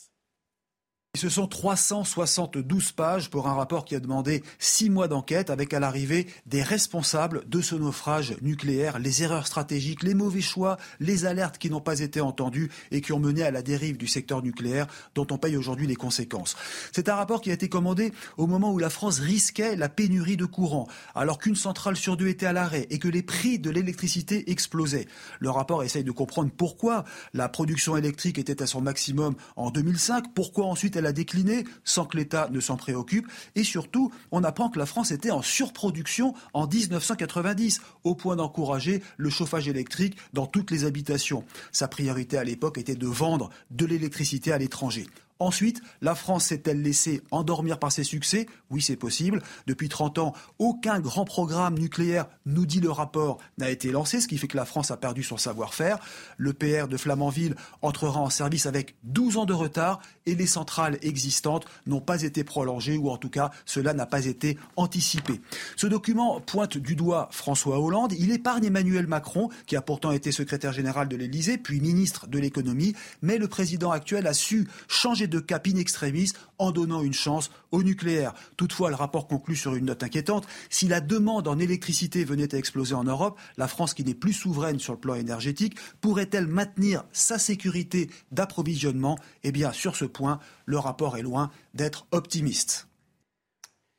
Ce 1.17 1.27
sont 1.27 1.45
372 1.45 2.93
pages 2.93 3.29
pour 3.29 3.49
un 3.49 3.53
rapport 3.53 3.83
qui 3.83 3.95
a 3.95 3.99
demandé 3.99 4.43
six 4.59 4.89
mois 4.89 5.09
d'enquête 5.09 5.49
avec 5.49 5.73
à 5.73 5.79
l'arrivée 5.81 6.25
des 6.45 6.63
responsables 6.63 7.43
de 7.49 7.59
ce 7.59 7.75
naufrage 7.75 8.37
nucléaire, 8.41 8.97
les 8.97 9.21
erreurs 9.21 9.45
stratégiques, 9.45 10.03
les 10.03 10.13
mauvais 10.13 10.39
choix, 10.39 10.77
les 11.01 11.25
alertes 11.25 11.57
qui 11.57 11.69
n'ont 11.69 11.81
pas 11.81 11.99
été 11.99 12.21
entendues 12.21 12.71
et 12.91 13.01
qui 13.01 13.11
ont 13.11 13.19
mené 13.19 13.43
à 13.43 13.51
la 13.51 13.61
dérive 13.61 13.97
du 13.97 14.07
secteur 14.07 14.41
nucléaire 14.41 14.87
dont 15.13 15.27
on 15.31 15.37
paye 15.37 15.57
aujourd'hui 15.57 15.85
les 15.85 15.97
conséquences. 15.97 16.55
C'est 16.93 17.09
un 17.09 17.15
rapport 17.15 17.41
qui 17.41 17.49
a 17.49 17.53
été 17.53 17.67
commandé 17.67 18.13
au 18.37 18.47
moment 18.47 18.71
où 18.71 18.79
la 18.79 18.89
France 18.89 19.19
risquait 19.19 19.75
la 19.75 19.89
pénurie 19.89 20.37
de 20.37 20.45
courant, 20.45 20.87
alors 21.13 21.39
qu'une 21.39 21.57
centrale 21.57 21.97
sur 21.97 22.15
deux 22.15 22.29
était 22.29 22.45
à 22.45 22.53
l'arrêt 22.53 22.87
et 22.89 22.99
que 22.99 23.09
les 23.09 23.21
prix 23.21 23.59
de 23.59 23.69
l'électricité 23.69 24.49
explosaient. 24.49 25.07
Le 25.41 25.49
rapport 25.49 25.83
essaye 25.83 26.05
de 26.05 26.11
comprendre 26.11 26.51
pourquoi 26.55 27.03
la 27.33 27.49
production 27.49 27.97
électrique 27.97 28.39
était 28.39 28.63
à 28.63 28.65
son 28.65 28.79
maximum 28.79 29.35
en 29.57 29.71
2005, 29.71 30.33
pourquoi 30.33 30.67
ensuite 30.67 31.00
a 31.05 31.11
décliné 31.11 31.65
sans 31.83 32.05
que 32.05 32.17
l'État 32.17 32.49
ne 32.51 32.59
s'en 32.59 32.77
préoccupe. 32.77 33.27
Et 33.55 33.63
surtout, 33.63 34.11
on 34.31 34.43
apprend 34.43 34.69
que 34.69 34.79
la 34.79 34.85
France 34.85 35.11
était 35.11 35.31
en 35.31 35.41
surproduction 35.41 36.33
en 36.53 36.67
1990, 36.67 37.81
au 38.03 38.15
point 38.15 38.35
d'encourager 38.35 39.03
le 39.17 39.29
chauffage 39.29 39.67
électrique 39.67 40.17
dans 40.33 40.45
toutes 40.45 40.71
les 40.71 40.85
habitations. 40.85 41.43
Sa 41.71 41.87
priorité 41.87 42.37
à 42.37 42.43
l'époque 42.43 42.77
était 42.77 42.95
de 42.95 43.07
vendre 43.07 43.49
de 43.69 43.85
l'électricité 43.85 44.51
à 44.51 44.57
l'étranger. 44.57 45.07
Ensuite, 45.41 45.81
la 46.01 46.13
France 46.13 46.45
s'est-elle 46.45 46.83
laissée 46.83 47.23
endormir 47.31 47.79
par 47.79 47.91
ses 47.91 48.03
succès? 48.03 48.45
Oui, 48.69 48.79
c'est 48.79 48.95
possible. 48.95 49.41
Depuis 49.65 49.89
30 49.89 50.19
ans, 50.19 50.33
aucun 50.59 50.99
grand 50.99 51.25
programme 51.25 51.79
nucléaire, 51.79 52.27
nous 52.45 52.67
dit 52.67 52.79
le 52.79 52.91
rapport, 52.91 53.39
n'a 53.57 53.71
été 53.71 53.91
lancé, 53.91 54.21
ce 54.21 54.27
qui 54.27 54.37
fait 54.37 54.47
que 54.47 54.55
la 54.55 54.65
France 54.65 54.91
a 54.91 54.97
perdu 54.97 55.23
son 55.23 55.37
savoir-faire. 55.37 55.97
Le 56.37 56.53
PR 56.53 56.87
de 56.87 56.95
Flamanville 56.95 57.55
entrera 57.81 58.19
en 58.19 58.29
service 58.29 58.67
avec 58.67 58.93
12 59.01 59.37
ans 59.37 59.45
de 59.45 59.53
retard 59.53 59.99
et 60.27 60.35
les 60.35 60.45
centrales 60.45 60.99
existantes 61.01 61.65
n'ont 61.87 62.01
pas 62.01 62.21
été 62.21 62.43
prolongées 62.43 62.97
ou 62.97 63.09
en 63.09 63.17
tout 63.17 63.31
cas, 63.31 63.49
cela 63.65 63.95
n'a 63.95 64.05
pas 64.05 64.27
été 64.27 64.59
anticipé. 64.75 65.41
Ce 65.75 65.87
document 65.87 66.39
pointe 66.39 66.77
du 66.77 66.95
doigt 66.95 67.29
François 67.31 67.79
Hollande. 67.79 68.13
Il 68.13 68.31
épargne 68.31 68.65
Emmanuel 68.65 69.07
Macron, 69.07 69.49
qui 69.65 69.75
a 69.75 69.81
pourtant 69.81 70.11
été 70.11 70.31
secrétaire 70.31 70.71
général 70.71 71.07
de 71.07 71.15
l'Élysée, 71.15 71.57
puis 71.57 71.81
ministre 71.81 72.27
de 72.27 72.37
l'économie. 72.37 72.93
Mais 73.23 73.39
le 73.39 73.47
président 73.47 73.89
actuel 73.89 74.27
a 74.27 74.33
su 74.33 74.67
changer 74.87 75.25
de 75.30 75.30
cap 75.39 75.67
in 75.67 75.77
extremis 75.77 76.33
en 76.57 76.71
donnant 76.71 77.01
une 77.01 77.13
chance 77.13 77.51
au 77.71 77.83
nucléaire. 77.83 78.33
Toutefois, 78.57 78.89
le 78.89 78.95
rapport 78.95 79.27
conclut 79.27 79.55
sur 79.55 79.75
une 79.75 79.85
note 79.85 80.03
inquiétante. 80.03 80.47
Si 80.69 80.87
la 80.87 81.01
demande 81.01 81.47
en 81.47 81.59
électricité 81.59 82.23
venait 82.23 82.53
à 82.53 82.57
exploser 82.57 82.95
en 82.95 83.03
Europe, 83.03 83.39
la 83.57 83.67
France, 83.67 83.93
qui 83.93 84.03
n'est 84.03 84.13
plus 84.13 84.33
souveraine 84.33 84.79
sur 84.79 84.93
le 84.93 84.99
plan 84.99 85.15
énergétique, 85.15 85.77
pourrait-elle 86.01 86.47
maintenir 86.47 87.03
sa 87.11 87.39
sécurité 87.39 88.09
d'approvisionnement? 88.31 89.17
Eh 89.43 89.51
bien, 89.51 89.71
sur 89.71 89.95
ce 89.95 90.05
point, 90.05 90.39
le 90.65 90.77
rapport 90.77 91.17
est 91.17 91.23
loin 91.23 91.51
d'être 91.73 92.05
optimiste. 92.11 92.87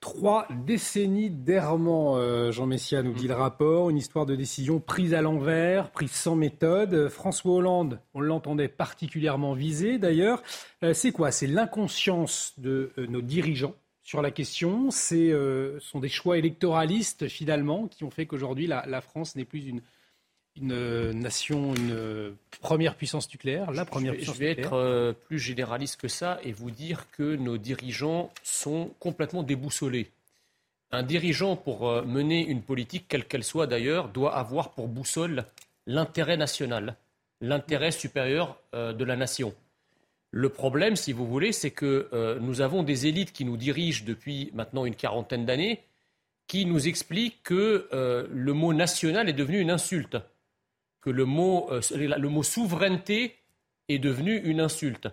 Trois 0.03 0.49
décennies 0.67 1.31
d'errement, 1.31 2.17
euh, 2.17 2.51
Jean 2.51 2.67
Messia 2.67 3.05
nous 3.05 3.13
dit 3.13 3.29
le 3.29 3.35
rapport, 3.35 3.89
une 3.89 3.97
histoire 3.97 4.27
de 4.27 4.35
décision 4.35 4.81
prise 4.81 5.15
à 5.15 5.23
l'envers, 5.23 5.93
prise 5.93 6.11
sans 6.11 6.35
méthode. 6.35 7.09
François 7.09 7.53
Hollande, 7.53 8.01
on 8.13 8.21
l'entendait 8.21 8.67
particulièrement 8.67 9.53
visé 9.53 9.99
d'ailleurs. 9.99 10.43
Euh, 10.83 10.93
c'est 10.93 11.13
quoi? 11.13 11.31
C'est 11.31 11.47
l'inconscience 11.47 12.55
de 12.59 12.91
euh, 12.99 13.07
nos 13.07 13.23
dirigeants 13.23 13.77
sur 14.03 14.23
la 14.23 14.33
question. 14.33 14.91
C'est 14.91 15.33
sont 15.79 16.01
des 16.01 16.09
choix 16.09 16.37
électoralistes 16.37 17.29
finalement 17.29 17.87
qui 17.87 18.03
ont 18.03 18.11
fait 18.11 18.27
qu'aujourd'hui 18.27 18.67
la 18.67 19.01
France 19.01 19.37
n'est 19.37 19.45
plus 19.45 19.65
une 19.65 19.83
une 20.57 21.13
nation, 21.13 21.75
une 21.75 22.35
première 22.61 22.95
puissance 22.95 23.31
nucléaire, 23.31 23.71
la 23.73 23.85
première 23.85 24.13
puissance 24.15 24.39
nucléaire. 24.39 24.57
Je 24.57 24.61
vais 24.61 24.67
être 24.67 24.75
euh, 24.75 25.13
plus 25.13 25.39
généraliste 25.39 26.01
que 26.01 26.09
ça 26.09 26.39
et 26.43 26.53
vous 26.53 26.71
dire 26.71 27.07
que 27.13 27.37
nos 27.37 27.59
dirigeants 27.59 28.31
sont 28.43 28.91
complètement 28.99 29.43
déboussolés. 29.43 30.11
Un 30.91 31.03
dirigeant, 31.03 31.57
pour 31.57 31.89
euh, 31.89 32.03
mener 32.03 32.47
une 32.47 32.63
politique, 32.63 33.07
quelle 33.09 33.25
qu'elle 33.25 33.45
soit 33.45 33.67
d'ailleurs, 33.67 34.09
doit 34.09 34.37
avoir 34.37 34.73
pour 34.73 34.89
boussole 34.89 35.47
l'intérêt 35.87 36.37
national, 36.37 36.97
l'intérêt 37.41 37.91
supérieur 37.91 38.59
euh, 38.75 38.93
de 38.93 39.05
la 39.05 39.17
nation. 39.17 39.55
Le 40.31 40.49
problème, 40.49 40.97
si 40.97 41.13
vous 41.13 41.27
voulez, 41.27 41.53
c'est 41.53 41.71
que 41.71 42.09
euh, 42.15 42.39
nous 42.41 42.63
avons 42.63 42.83
des 42.83 43.07
élites 43.07 43.33
qui 43.33 43.45
nous 43.45 43.59
dirigent 43.59 44.05
depuis 44.07 44.51
maintenant 44.55 44.87
une 44.87 44.95
quarantaine 44.95 45.45
d'années, 45.45 45.83
qui 46.47 46.65
nous 46.65 46.89
expliquent 46.89 47.43
que 47.43 47.89
euh, 47.93 48.27
le 48.33 48.53
mot 48.55 48.73
national 48.73 49.29
est 49.29 49.35
devenu 49.35 49.61
une 49.61 49.71
insulte, 49.71 50.17
que 51.03 51.11
le 51.11 51.27
mot, 51.27 51.69
le 51.91 52.29
mot 52.29 52.43
souveraineté 52.43 53.37
est 53.89 53.99
devenu 53.99 54.37
une 54.37 54.61
insulte. 54.61 55.09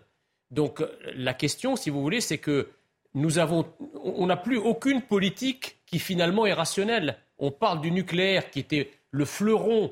Donc 0.51 0.81
la 1.15 1.33
question, 1.33 1.75
si 1.75 1.89
vous 1.89 2.01
voulez, 2.01 2.21
c'est 2.21 2.37
que 2.37 2.69
nous 3.13 3.39
avons, 3.39 3.65
on 4.03 4.27
n'a 4.27 4.37
plus 4.37 4.57
aucune 4.57 5.01
politique 5.01 5.77
qui 5.85 5.99
finalement 5.99 6.45
est 6.45 6.53
rationnelle. 6.53 7.17
On 7.37 7.51
parle 7.51 7.81
du 7.81 7.91
nucléaire 7.91 8.51
qui 8.51 8.59
était 8.59 8.91
le 9.11 9.25
fleuron 9.25 9.91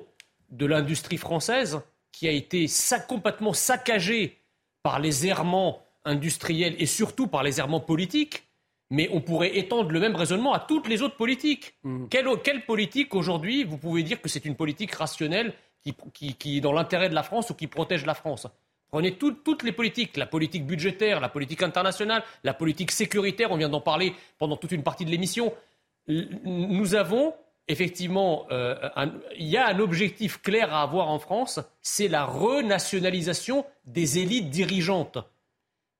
de 0.51 0.65
l'industrie 0.65 1.17
française, 1.17 1.81
qui 2.11 2.27
a 2.27 2.31
été 2.31 2.67
complètement 3.07 3.53
saccagé 3.53 4.37
par 4.83 4.99
les 4.99 5.27
errements 5.27 5.81
industriels 6.05 6.75
et 6.79 6.85
surtout 6.85 7.27
par 7.27 7.43
les 7.43 7.59
errements 7.59 7.79
politiques. 7.79 8.43
Mais 8.89 9.09
on 9.11 9.19
pourrait 9.19 9.57
étendre 9.57 9.91
le 9.91 9.99
même 9.99 10.15
raisonnement 10.15 10.53
à 10.53 10.59
toutes 10.59 10.87
les 10.87 11.01
autres 11.01 11.17
politiques. 11.17 11.73
Mm. 11.83 12.05
Quelle, 12.07 12.65
politique 12.65 13.13
aujourd'hui, 13.13 13.65
vous 13.65 13.77
pouvez 13.77 14.03
dire 14.03 14.21
que 14.21 14.29
c'est 14.29 14.45
une 14.45 14.55
politique 14.55 14.93
rationnelle 14.93 15.53
qui, 16.13 16.57
est 16.57 16.61
dans 16.61 16.73
l'intérêt 16.73 17.09
de 17.09 17.15
la 17.15 17.23
France 17.23 17.49
ou 17.49 17.53
qui 17.53 17.67
protège 17.67 18.05
la 18.05 18.13
France 18.13 18.47
Prenez 18.89 19.17
toutes 19.17 19.63
les 19.63 19.73
politiques, 19.73 20.15
la 20.15 20.25
politique 20.25 20.65
budgétaire, 20.65 21.19
la 21.19 21.27
politique 21.27 21.61
internationale, 21.61 22.23
la 22.45 22.53
politique 22.53 22.91
sécuritaire, 22.91 23.51
on 23.51 23.57
vient 23.57 23.67
d'en 23.67 23.81
parler 23.81 24.13
pendant 24.37 24.55
toute 24.55 24.71
une 24.71 24.83
partie 24.83 25.03
de 25.03 25.11
l'émission. 25.11 25.53
Nous 26.07 26.95
avons 26.95 27.33
effectivement, 27.67 28.45
euh, 28.51 28.75
il 29.37 29.47
y 29.47 29.57
a 29.57 29.67
un 29.67 29.79
objectif 29.79 30.41
clair 30.41 30.73
à 30.73 30.81
avoir 30.81 31.09
en 31.09 31.19
France, 31.19 31.59
c'est 31.81 32.07
la 32.07 32.25
renationalisation 32.25 33.65
des 33.85 34.19
élites 34.19 34.49
dirigeantes. 34.49 35.17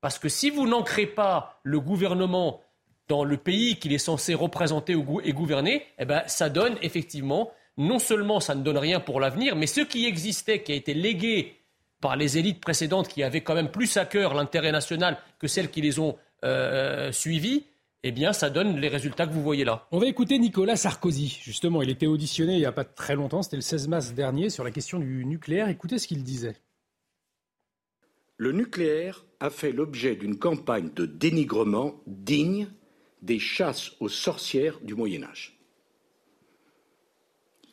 Parce 0.01 0.19
que 0.19 0.29
si 0.29 0.49
vous 0.49 0.67
n'ancrez 0.67 1.07
pas 1.07 1.59
le 1.63 1.79
gouvernement 1.79 2.61
dans 3.07 3.23
le 3.23 3.37
pays 3.37 3.77
qu'il 3.77 3.93
est 3.93 3.97
censé 3.97 4.33
représenter 4.33 4.95
et 5.23 5.33
gouverner, 5.33 5.85
eh 5.97 6.05
ben, 6.05 6.23
ça 6.27 6.49
donne 6.49 6.77
effectivement, 6.81 7.51
non 7.77 7.99
seulement 7.99 8.39
ça 8.39 8.55
ne 8.55 8.63
donne 8.63 8.77
rien 8.77 8.99
pour 8.99 9.19
l'avenir, 9.19 9.55
mais 9.55 9.67
ce 9.67 9.81
qui 9.81 10.05
existait, 10.05 10.63
qui 10.63 10.71
a 10.71 10.75
été 10.75 10.93
légué 10.93 11.57
par 12.01 12.15
les 12.15 12.37
élites 12.37 12.61
précédentes 12.61 13.07
qui 13.07 13.23
avaient 13.23 13.41
quand 13.41 13.55
même 13.55 13.71
plus 13.71 13.97
à 13.97 14.05
cœur 14.05 14.33
l'intérêt 14.33 14.71
national 14.71 15.17
que 15.39 15.47
celles 15.47 15.69
qui 15.69 15.81
les 15.81 15.99
ont 15.99 16.17
euh, 16.43 17.11
suivies, 17.11 17.65
eh 18.03 18.11
bien, 18.11 18.33
ça 18.33 18.49
donne 18.49 18.77
les 18.77 18.87
résultats 18.87 19.25
que 19.25 19.33
vous 19.33 19.41
voyez 19.41 19.65
là. 19.65 19.87
On 19.91 19.97
va 19.97 20.05
écouter 20.07 20.37
Nicolas 20.37 20.75
Sarkozy. 20.75 21.39
Justement, 21.41 21.81
il 21.81 21.89
était 21.89 22.05
auditionné 22.05 22.53
il 22.53 22.59
n'y 22.59 22.65
a 22.65 22.71
pas 22.71 22.85
très 22.85 23.15
longtemps, 23.15 23.41
c'était 23.41 23.57
le 23.57 23.61
16 23.61 23.87
mars 23.87 24.13
dernier, 24.13 24.49
sur 24.49 24.63
la 24.63 24.71
question 24.71 24.99
du 24.99 25.25
nucléaire. 25.25 25.69
Écoutez 25.69 25.97
ce 25.97 26.07
qu'il 26.07 26.23
disait. 26.23 26.55
Le 28.37 28.51
nucléaire 28.51 29.25
a 29.39 29.49
fait 29.49 29.71
l'objet 29.71 30.15
d'une 30.15 30.37
campagne 30.37 30.91
de 30.95 31.07
dénigrement 31.07 31.95
digne 32.05 32.67
des 33.23 33.39
chasses 33.39 33.93
aux 33.99 34.09
sorcières 34.09 34.79
du 34.81 34.93
Moyen 34.93 35.23
Âge. 35.23 35.56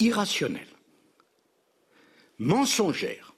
Irrationnelle, 0.00 0.68
mensongère. 2.38 3.34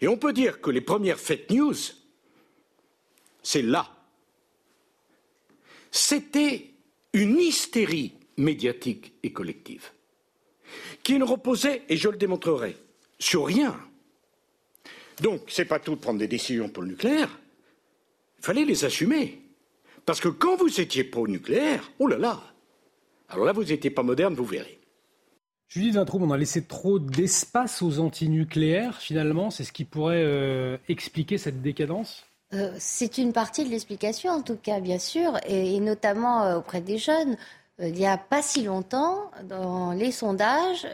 Et 0.00 0.08
on 0.08 0.16
peut 0.16 0.32
dire 0.32 0.60
que 0.60 0.70
les 0.70 0.80
premières 0.80 1.20
fake 1.20 1.50
news, 1.50 1.74
c'est 3.42 3.62
là 3.62 3.96
c'était 5.96 6.72
une 7.14 7.38
hystérie 7.38 8.12
médiatique 8.36 9.14
et 9.22 9.32
collective 9.32 9.90
qui 11.02 11.18
ne 11.18 11.24
reposait, 11.24 11.84
et 11.88 11.96
je 11.96 12.10
le 12.10 12.18
démontrerai, 12.18 12.76
sur 13.18 13.46
rien. 13.46 13.80
Donc, 15.22 15.44
c'est 15.48 15.64
pas 15.64 15.78
tout 15.78 15.94
de 15.94 16.00
prendre 16.00 16.18
des 16.18 16.28
décisions 16.28 16.68
pour 16.68 16.82
le 16.82 16.90
nucléaire. 16.90 17.38
Il 18.38 18.44
fallait 18.44 18.66
les 18.66 18.84
assumer. 18.84 19.40
Parce 20.04 20.20
que 20.20 20.28
quand 20.28 20.56
vous 20.56 20.80
étiez 20.80 21.04
pro-nucléaire, 21.04 21.90
oh 21.98 22.08
là 22.08 22.18
là, 22.18 22.42
alors 23.30 23.46
là, 23.46 23.52
vous 23.52 23.64
n'étiez 23.64 23.90
pas 23.90 24.02
moderne, 24.02 24.34
vous 24.34 24.44
verrez. 24.44 24.78
Judith 25.68 25.94
Vintraud, 25.94 26.20
on 26.22 26.30
a 26.30 26.36
laissé 26.36 26.64
trop 26.64 26.98
d'espace 26.98 27.82
aux 27.82 27.98
antinucléaires, 27.98 29.00
finalement. 29.00 29.50
C'est 29.50 29.64
ce 29.64 29.72
qui 29.72 29.84
pourrait 29.84 30.22
euh, 30.22 30.76
expliquer 30.88 31.38
cette 31.38 31.60
décadence? 31.60 32.24
Euh, 32.54 32.72
c'est 32.78 33.18
une 33.18 33.32
partie 33.32 33.64
de 33.64 33.70
l'explication, 33.70 34.30
en 34.30 34.42
tout 34.42 34.56
cas, 34.56 34.80
bien 34.80 34.98
sûr, 34.98 35.36
et, 35.46 35.80
notamment 35.80 36.44
euh, 36.44 36.58
auprès 36.58 36.80
des 36.80 36.98
jeunes. 36.98 37.36
Euh, 37.80 37.88
il 37.88 37.94
n'y 37.94 38.06
a 38.06 38.16
pas 38.16 38.42
si 38.42 38.62
longtemps, 38.62 39.30
dans 39.44 39.92
les 39.92 40.10
sondages, 40.10 40.86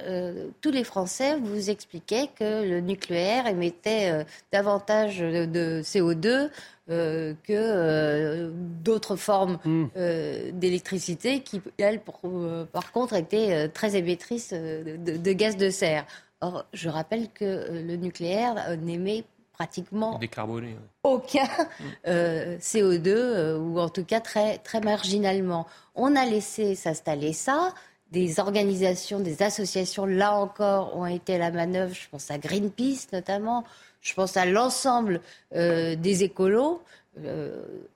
tous 0.61 0.71
les 0.71 0.85
Français 0.85 1.37
vous 1.37 1.71
expliquaient 1.71 2.29
que 2.35 2.69
le 2.69 2.81
nucléaire 2.81 3.47
émettait 3.47 4.25
davantage 4.51 5.19
de 5.19 5.81
CO2 5.83 6.51
que 6.89 8.51
d'autres 8.83 9.17
formes 9.17 9.59
hmm. 9.65 9.87
d'électricité 10.53 11.41
qui, 11.41 11.63
elles, 11.79 12.01
par 12.01 12.93
contre, 12.93 13.15
étaient 13.15 13.69
très 13.69 13.97
émettrices 13.97 14.53
de, 14.53 14.97
de, 14.97 15.33
gaz 15.33 15.57
de 15.57 15.71
serre. 15.71 16.05
Or, 16.41 16.65
je 16.73 16.89
rappelle 16.89 17.29
que 17.31 17.71
le 17.71 17.95
nucléaire 17.97 18.77
n'émet 18.83 19.25
pratiquement 19.53 20.19
aucun 21.03 21.49
euh, 22.07 22.59
CO2, 22.59 23.09
euh, 23.09 23.59
ou 23.59 23.79
en 23.79 23.89
tout 23.89 24.05
cas 24.05 24.20
très, 24.20 24.59
très 24.59 24.81
marginalement. 24.81 25.66
On 25.95 26.16
a 26.16 26.24
laissé 26.24 26.74
s'installer 26.74 27.33
ça. 27.33 27.74
Des 28.11 28.41
organisations, 28.41 29.20
des 29.20 29.43
associations, 29.43 30.05
là 30.05 30.35
encore, 30.35 30.97
ont 30.97 31.07
été 31.07 31.37
à 31.37 31.39
la 31.39 31.51
manœuvre. 31.51 31.95
Je 31.95 32.09
pense 32.11 32.31
à 32.31 32.39
Greenpeace 32.39 33.09
notamment. 33.12 33.65
Je 34.01 34.15
pense 34.15 34.37
à 34.37 34.45
l'ensemble 34.45 35.20
euh, 35.55 35.95
des 35.97 36.24
écolos, 36.24 36.83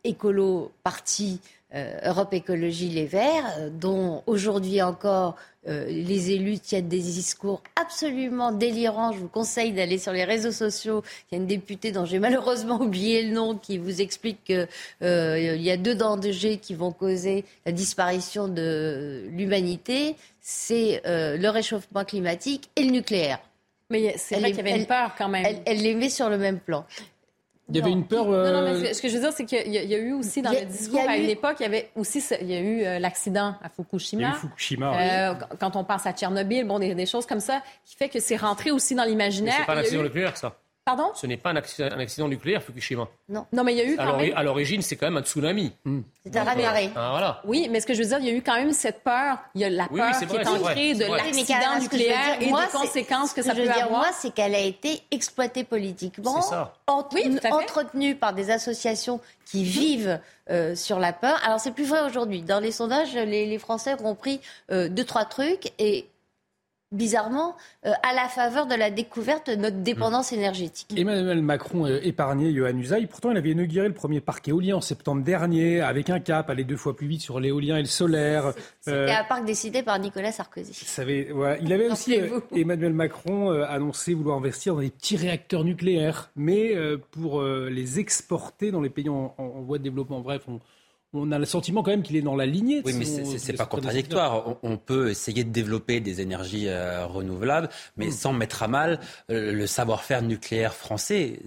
écolos 0.05 0.70
partis 0.83 1.41
Europe 1.74 2.32
Écologie 2.32 2.88
Les 2.88 3.06
Verts, 3.06 3.70
dont 3.72 4.22
aujourd'hui 4.26 4.80
encore 4.82 5.36
euh, 5.68 5.86
les 5.86 6.30
élus 6.30 6.60
tiennent 6.60 6.88
des 6.88 7.01
discours 7.01 7.60
absolument 7.74 8.52
délirants. 8.52 9.12
Je 9.12 9.18
vous 9.18 9.28
conseille 9.28 9.72
d'aller 9.72 9.98
sur 9.98 10.12
les 10.12 10.24
réseaux 10.24 10.52
sociaux. 10.52 11.02
Il 11.30 11.34
y 11.34 11.38
a 11.38 11.40
une 11.40 11.48
députée 11.48 11.90
dont 11.90 12.05
j'ai 12.05 12.20
malheureusement 12.20 12.80
oublié 12.80 13.24
le 13.24 13.32
nom 13.32 13.56
qui 13.56 13.78
vous 13.78 14.01
explique 14.01 14.44
qu'il 14.44 14.68
euh, 15.02 15.56
y 15.56 15.70
a 15.70 15.76
deux 15.76 15.97
dangers 15.97 16.59
qui 16.59 16.74
vont 16.74 16.93
causer 16.93 17.44
la 17.64 17.72
disparition 17.72 18.47
de 18.47 19.24
l'humanité. 19.30 20.14
C'est 20.40 21.02
euh, 21.05 21.36
le 21.36 21.48
réchauffement 21.48 22.05
climatique 22.05 22.70
et 22.76 22.84
le 22.84 22.93
nucléaire. 22.93 23.40
Mais 23.90 24.14
c'est 24.18 24.36
vrai 24.36 24.51
qu'il 24.52 24.59
y 24.59 24.68
avait 24.68 24.78
une 24.80 24.86
peur 24.86 25.14
quand 25.18 25.28
même. 25.28 25.44
Elle, 25.44 25.62
elle 25.64 25.82
les 25.82 25.94
met 25.94 26.10
sur 26.10 26.28
le 26.28 26.38
même 26.38 26.60
plan. 26.60 26.84
Il 27.68 27.76
y 27.76 27.80
avait 27.80 27.90
une 27.90 28.06
peur. 28.06 28.26
Non, 28.26 28.52
non, 28.52 28.62
mais 28.62 28.88
euh, 28.88 28.93
ce 28.93 29.02
que 29.02 29.09
je 29.09 29.14
veux 29.14 29.20
dire, 29.20 29.32
c'est 29.32 29.44
qu'il 29.44 29.72
y, 29.72 29.94
a 29.94 29.98
eu 29.98 30.12
aussi 30.12 30.40
dans 30.40 30.52
le 30.52 30.64
discours 30.64 31.01
à 31.09 31.16
une 31.16 31.28
époque, 31.28 31.56
il 31.60 31.64
y 31.64 31.66
avait 31.66 31.90
aussi 31.97 32.22
il 32.40 32.51
y 32.51 32.55
a 32.55 32.60
eu 32.60 32.84
euh, 32.84 32.98
l'accident 32.98 33.56
à 33.62 33.68
Fukushima. 33.68 34.22
Il 34.22 34.24
y 34.24 34.28
a 34.28 34.36
eu 34.36 34.38
Fukushima. 34.38 35.30
Euh, 35.30 35.34
quand 35.59 35.74
on 35.74 35.82
pense 35.82 36.06
à 36.06 36.12
Tchernobyl, 36.12 36.64
bon, 36.64 36.78
des, 36.78 36.94
des, 36.94 37.06
choses 37.06 37.26
comme 37.26 37.40
ça, 37.40 37.62
qui 37.84 37.97
fait 37.97 38.09
que 38.09 38.20
c'est 38.20 38.36
rentré 38.36 38.70
aussi 38.70 38.94
dans 38.94 39.05
l'imaginaire. 39.05 39.55
C'est 39.59 39.66
pas 39.66 39.74
un 39.74 39.78
accident 39.78 40.02
nucléaire, 40.02 40.36
ça. 40.36 40.56
Pardon 40.87 41.11
Ce 41.17 41.27
n'est 41.27 41.37
pas 41.37 41.51
un 41.51 41.57
accident, 41.57 42.29
nucléaire, 42.29 42.63
Fukushima. 42.63 43.09
Non. 43.29 43.45
Non, 43.53 43.65
mais 43.65 43.73
il 43.75 43.79
y 43.79 43.81
a 43.81 43.85
eu 43.85 43.97
quand 43.97 44.19
même... 44.19 44.33
À 44.37 44.45
l'origine, 44.45 44.83
c'est 44.83 44.95
quand 44.95 45.07
même 45.07 45.17
un 45.17 45.23
tsunami. 45.23 45.73
Hmm. 45.85 46.03
C'est 46.23 46.37
un 46.37 46.45
raz-de-marée. 46.45 46.91
Ah, 46.95 47.09
voilà. 47.11 47.41
Oui, 47.45 47.67
mais 47.69 47.81
ce 47.81 47.89
que 47.89 47.93
je 47.93 48.03
veux 48.03 48.09
dire, 48.09 48.21
il 48.21 48.27
y 48.27 48.31
a 48.31 48.33
eu 48.33 48.41
quand 48.41 48.55
même 48.55 48.73
cette 48.73 49.03
peur. 49.03 49.39
Il 49.57 49.63
y 49.63 49.65
a 49.65 49.69
la 49.69 49.89
peur 49.89 50.17
qui 50.17 50.37
est 50.37 50.47
ancrée 50.47 50.95
de 50.95 51.07
l'accident 51.07 51.81
nucléaire 51.81 52.41
et 52.41 52.47
des 52.47 52.53
conséquences 52.73 53.33
que, 53.33 53.43
ça 53.43 53.53
peut 53.53 53.63
dire, 53.63 53.91
Moi, 53.91 54.07
c'est 54.17 54.33
qu'elle 54.33 54.55
a 54.55 54.61
été 54.61 55.03
exploitée 55.11 55.65
politiquement, 55.65 56.41
entretenue 56.87 58.15
par 58.15 58.33
des 58.33 58.53
associations 58.53 59.21
qui 59.45 59.65
vivent 59.65 60.21
euh, 60.51 60.77
sur 60.77 61.01
la 61.01 61.13
peur. 61.13 61.41
Alors, 61.45 61.59
c'est 61.59 61.73
plus 61.73 61.89
vrai 61.89 62.03
aujourd'hui. 62.07 62.43
Dans 62.43 62.61
les 62.61 62.71
sondages, 62.71 63.13
les, 63.13 63.59
Français 63.59 63.97
ont 64.05 64.15
pris 64.15 64.41
euh, 64.71 64.89
deux, 64.89 65.05
trois 65.05 65.25
trucs 65.25 65.73
et 65.81 66.07
bizarrement, 66.93 67.57
euh, 67.85 67.91
à 68.03 68.15
la 68.15 68.29
faveur 68.29 68.67
de 68.67 68.75
la 68.75 68.91
découverte 68.91 69.51
de 69.51 69.57
notre 69.57 69.79
dépendance 69.79 70.33
énergétique. 70.33 70.95
Emmanuel 70.97 71.43
Macron 71.43 71.85
a 71.85 71.91
épargné 71.91 72.53
Johan 72.55 72.77
Usaï. 72.77 73.07
Pourtant, 73.07 73.33
il 73.33 73.37
avait 73.37 73.51
inauguré 73.51 73.89
le 73.89 73.95
premier 73.95 74.21
parc 74.21 74.47
éolien 74.49 74.77
en 74.77 74.81
septembre 74.81 75.23
dernier, 75.23 75.81
avec 75.81 76.11
un 76.11 76.21
cap, 76.21 76.49
aller 76.49 76.65
deux 76.65 76.77
fois 76.77 76.97
plus 76.97 77.09
vite 77.09 77.23
sur 77.23 77.41
l'éolien 77.41 77.77
et 77.77 77.83
le 77.83 77.87
solaire. 77.87 78.53
C'était 78.81 78.97
euh, 78.97 79.19
un 79.19 79.25
parc 79.25 79.45
décidé 79.45 79.83
par 79.83 79.99
Nicolas 79.99 80.31
Sarkozy. 80.31 80.73
Savez, 80.75 81.33
Il 81.61 81.73
avait 81.73 81.91
aussi, 81.91 82.21
euh, 82.21 82.41
Emmanuel 82.55 82.93
Macron, 82.93 83.51
annoncé 83.51 84.15
vouloir 84.15 84.37
investir 84.37 84.75
dans 84.75 84.81
des 84.81 84.91
petits 84.91 85.17
réacteurs 85.17 85.65
nucléaires, 85.65 86.31
mais 86.37 86.75
pour 87.11 87.43
les 87.43 87.99
exporter 87.99 88.71
dans 88.71 88.81
les 88.81 88.91
pays 88.91 89.09
en, 89.09 89.35
en 89.39 89.63
voie 89.63 89.79
de 89.79 89.83
développement. 89.83 90.21
Bref, 90.21 90.43
on, 90.49 90.61
on 91.16 91.32
a 91.32 91.38
le 91.38 91.44
sentiment 91.44 91.82
quand 91.82 91.90
même 91.90 92.02
qu'il 92.02 92.16
est 92.16 92.22
dans 92.22 92.36
la 92.36 92.47
lignée. 92.47 92.82
oui, 92.84 92.93
mais 92.93 93.05
c'est 93.05 93.52
pas 93.55 93.66
contradictoire. 93.66 94.56
On, 94.62 94.76
peut 94.76 95.10
essayer 95.10 95.43
de 95.43 95.51
développer 95.51 96.01
des 96.01 96.20
énergies 96.20 96.68
euh, 96.68 97.06
renouvelables, 97.06 97.68
mais 97.97 98.09
hmm. 98.09 98.12
sans 98.12 98.32
mettre 98.32 98.62
à 98.62 98.68
mal 98.68 99.01
euh, 99.30 99.52
le 99.52 99.66
savoir-faire 99.66 100.22
nucléaire 100.22 100.74
français. 100.74 101.40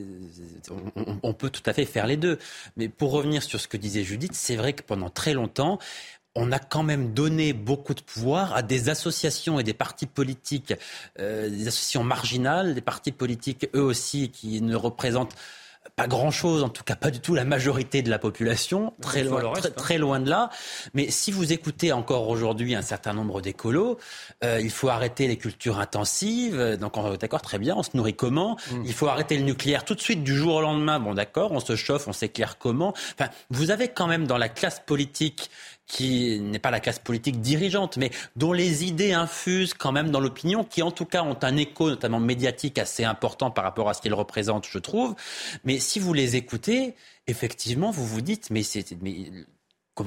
On, 0.95 1.19
on, 1.23 1.33
peut 1.33 1.49
tout 1.49 1.61
à 1.65 1.73
fait 1.73 1.85
faire 1.85 2.07
les 2.07 2.17
deux. 2.17 2.39
Mais 2.75 2.89
pour 2.89 3.11
revenir 3.11 3.43
sur 3.43 3.61
ce 3.61 3.67
que 3.67 3.77
disait 3.77 4.03
Judith, 4.03 4.33
c'est 4.33 4.55
vrai 4.55 4.73
que 4.73 4.83
pendant 4.83 5.09
très 5.09 5.33
longtemps, 5.33 5.79
on 6.35 6.51
a 6.51 6.59
quand 6.59 6.83
même 6.83 7.13
donné 7.13 7.53
beaucoup 7.53 7.93
de 7.93 8.01
pouvoir 8.01 8.55
à 8.55 8.61
des 8.61 8.89
associations 8.89 9.59
et 9.59 9.63
des 9.63 9.73
partis 9.73 10.05
politiques, 10.05 10.73
euh, 11.19 11.49
des 11.49 11.67
associations 11.67 12.03
marginales, 12.03 12.75
des 12.75 12.81
partis 12.81 13.11
politiques 13.11 13.67
eux 13.75 13.81
aussi 13.81 14.29
qui 14.29 14.61
ne 14.61 14.75
représentent 14.75 15.35
pas 15.95 16.07
grand-chose, 16.07 16.63
en 16.63 16.69
tout 16.69 16.83
cas 16.83 16.95
pas 16.95 17.11
du 17.11 17.19
tout 17.19 17.35
la 17.35 17.45
majorité 17.45 18.01
de 18.01 18.09
la 18.09 18.19
population, 18.19 18.93
très 19.01 19.23
loin, 19.23 19.41
reste, 19.51 19.61
très, 19.61 19.69
hein. 19.69 19.73
très 19.75 19.97
loin 19.97 20.19
de 20.19 20.29
là. 20.29 20.49
Mais 20.93 21.09
si 21.11 21.31
vous 21.31 21.51
écoutez 21.53 21.91
encore 21.91 22.27
aujourd'hui 22.29 22.75
un 22.75 22.81
certain 22.81 23.13
nombre 23.13 23.41
d'écolos, 23.41 23.97
euh, 24.43 24.59
il 24.61 24.71
faut 24.71 24.89
arrêter 24.89 25.27
les 25.27 25.37
cultures 25.37 25.79
intensives. 25.79 26.77
Donc 26.79 26.97
on- 26.97 27.15
d'accord, 27.15 27.41
très 27.41 27.59
bien, 27.59 27.75
on 27.75 27.83
se 27.83 27.91
nourrit 27.95 28.15
comment? 28.15 28.57
Mm. 28.71 28.83
Il 28.85 28.93
faut 28.93 29.07
arrêter 29.07 29.37
le 29.37 29.43
nucléaire 29.43 29.85
tout 29.85 29.95
de 29.95 30.01
suite 30.01 30.23
du 30.23 30.35
jour 30.35 30.55
au 30.55 30.61
lendemain. 30.61 30.99
Bon 30.99 31.13
d'accord, 31.13 31.51
on 31.51 31.59
se 31.59 31.75
chauffe, 31.75 32.07
on 32.07 32.13
s'éclaire 32.13 32.57
comment? 32.57 32.93
Enfin, 33.19 33.29
vous 33.49 33.71
avez 33.71 33.87
quand 33.89 34.07
même 34.07 34.27
dans 34.27 34.37
la 34.37 34.49
classe 34.49 34.81
politique 34.85 35.49
qui 35.89 36.39
n'est 36.39 36.59
pas 36.59 36.71
la 36.71 36.79
classe 36.79 36.99
politique 36.99 37.41
dirigeante, 37.41 37.97
mais 37.97 38.11
dont 38.35 38.53
les 38.53 38.85
idées 38.85 39.11
infusent 39.11 39.73
quand 39.73 39.91
même 39.91 40.11
dans 40.11 40.19
l'opinion, 40.19 40.63
qui 40.63 40.83
en 40.83 40.91
tout 40.91 41.05
cas 41.05 41.23
ont 41.23 41.37
un 41.41 41.57
écho, 41.57 41.89
notamment 41.89 42.19
médiatique, 42.19 42.77
assez 42.77 43.03
important 43.03 43.49
par 43.49 43.63
rapport 43.63 43.89
à 43.89 43.95
ce 43.95 44.01
qu'ils 44.01 44.13
représentent, 44.13 44.67
je 44.69 44.77
trouve. 44.77 45.15
Mais 45.65 45.79
si 45.79 45.99
vous 45.99 46.13
les 46.13 46.35
écoutez, 46.35 46.95
effectivement, 47.27 47.89
vous 47.89 48.05
vous 48.05 48.21
dites, 48.21 48.51
mais 48.51 48.61
c'est, 48.61 48.95
mais 49.01 49.31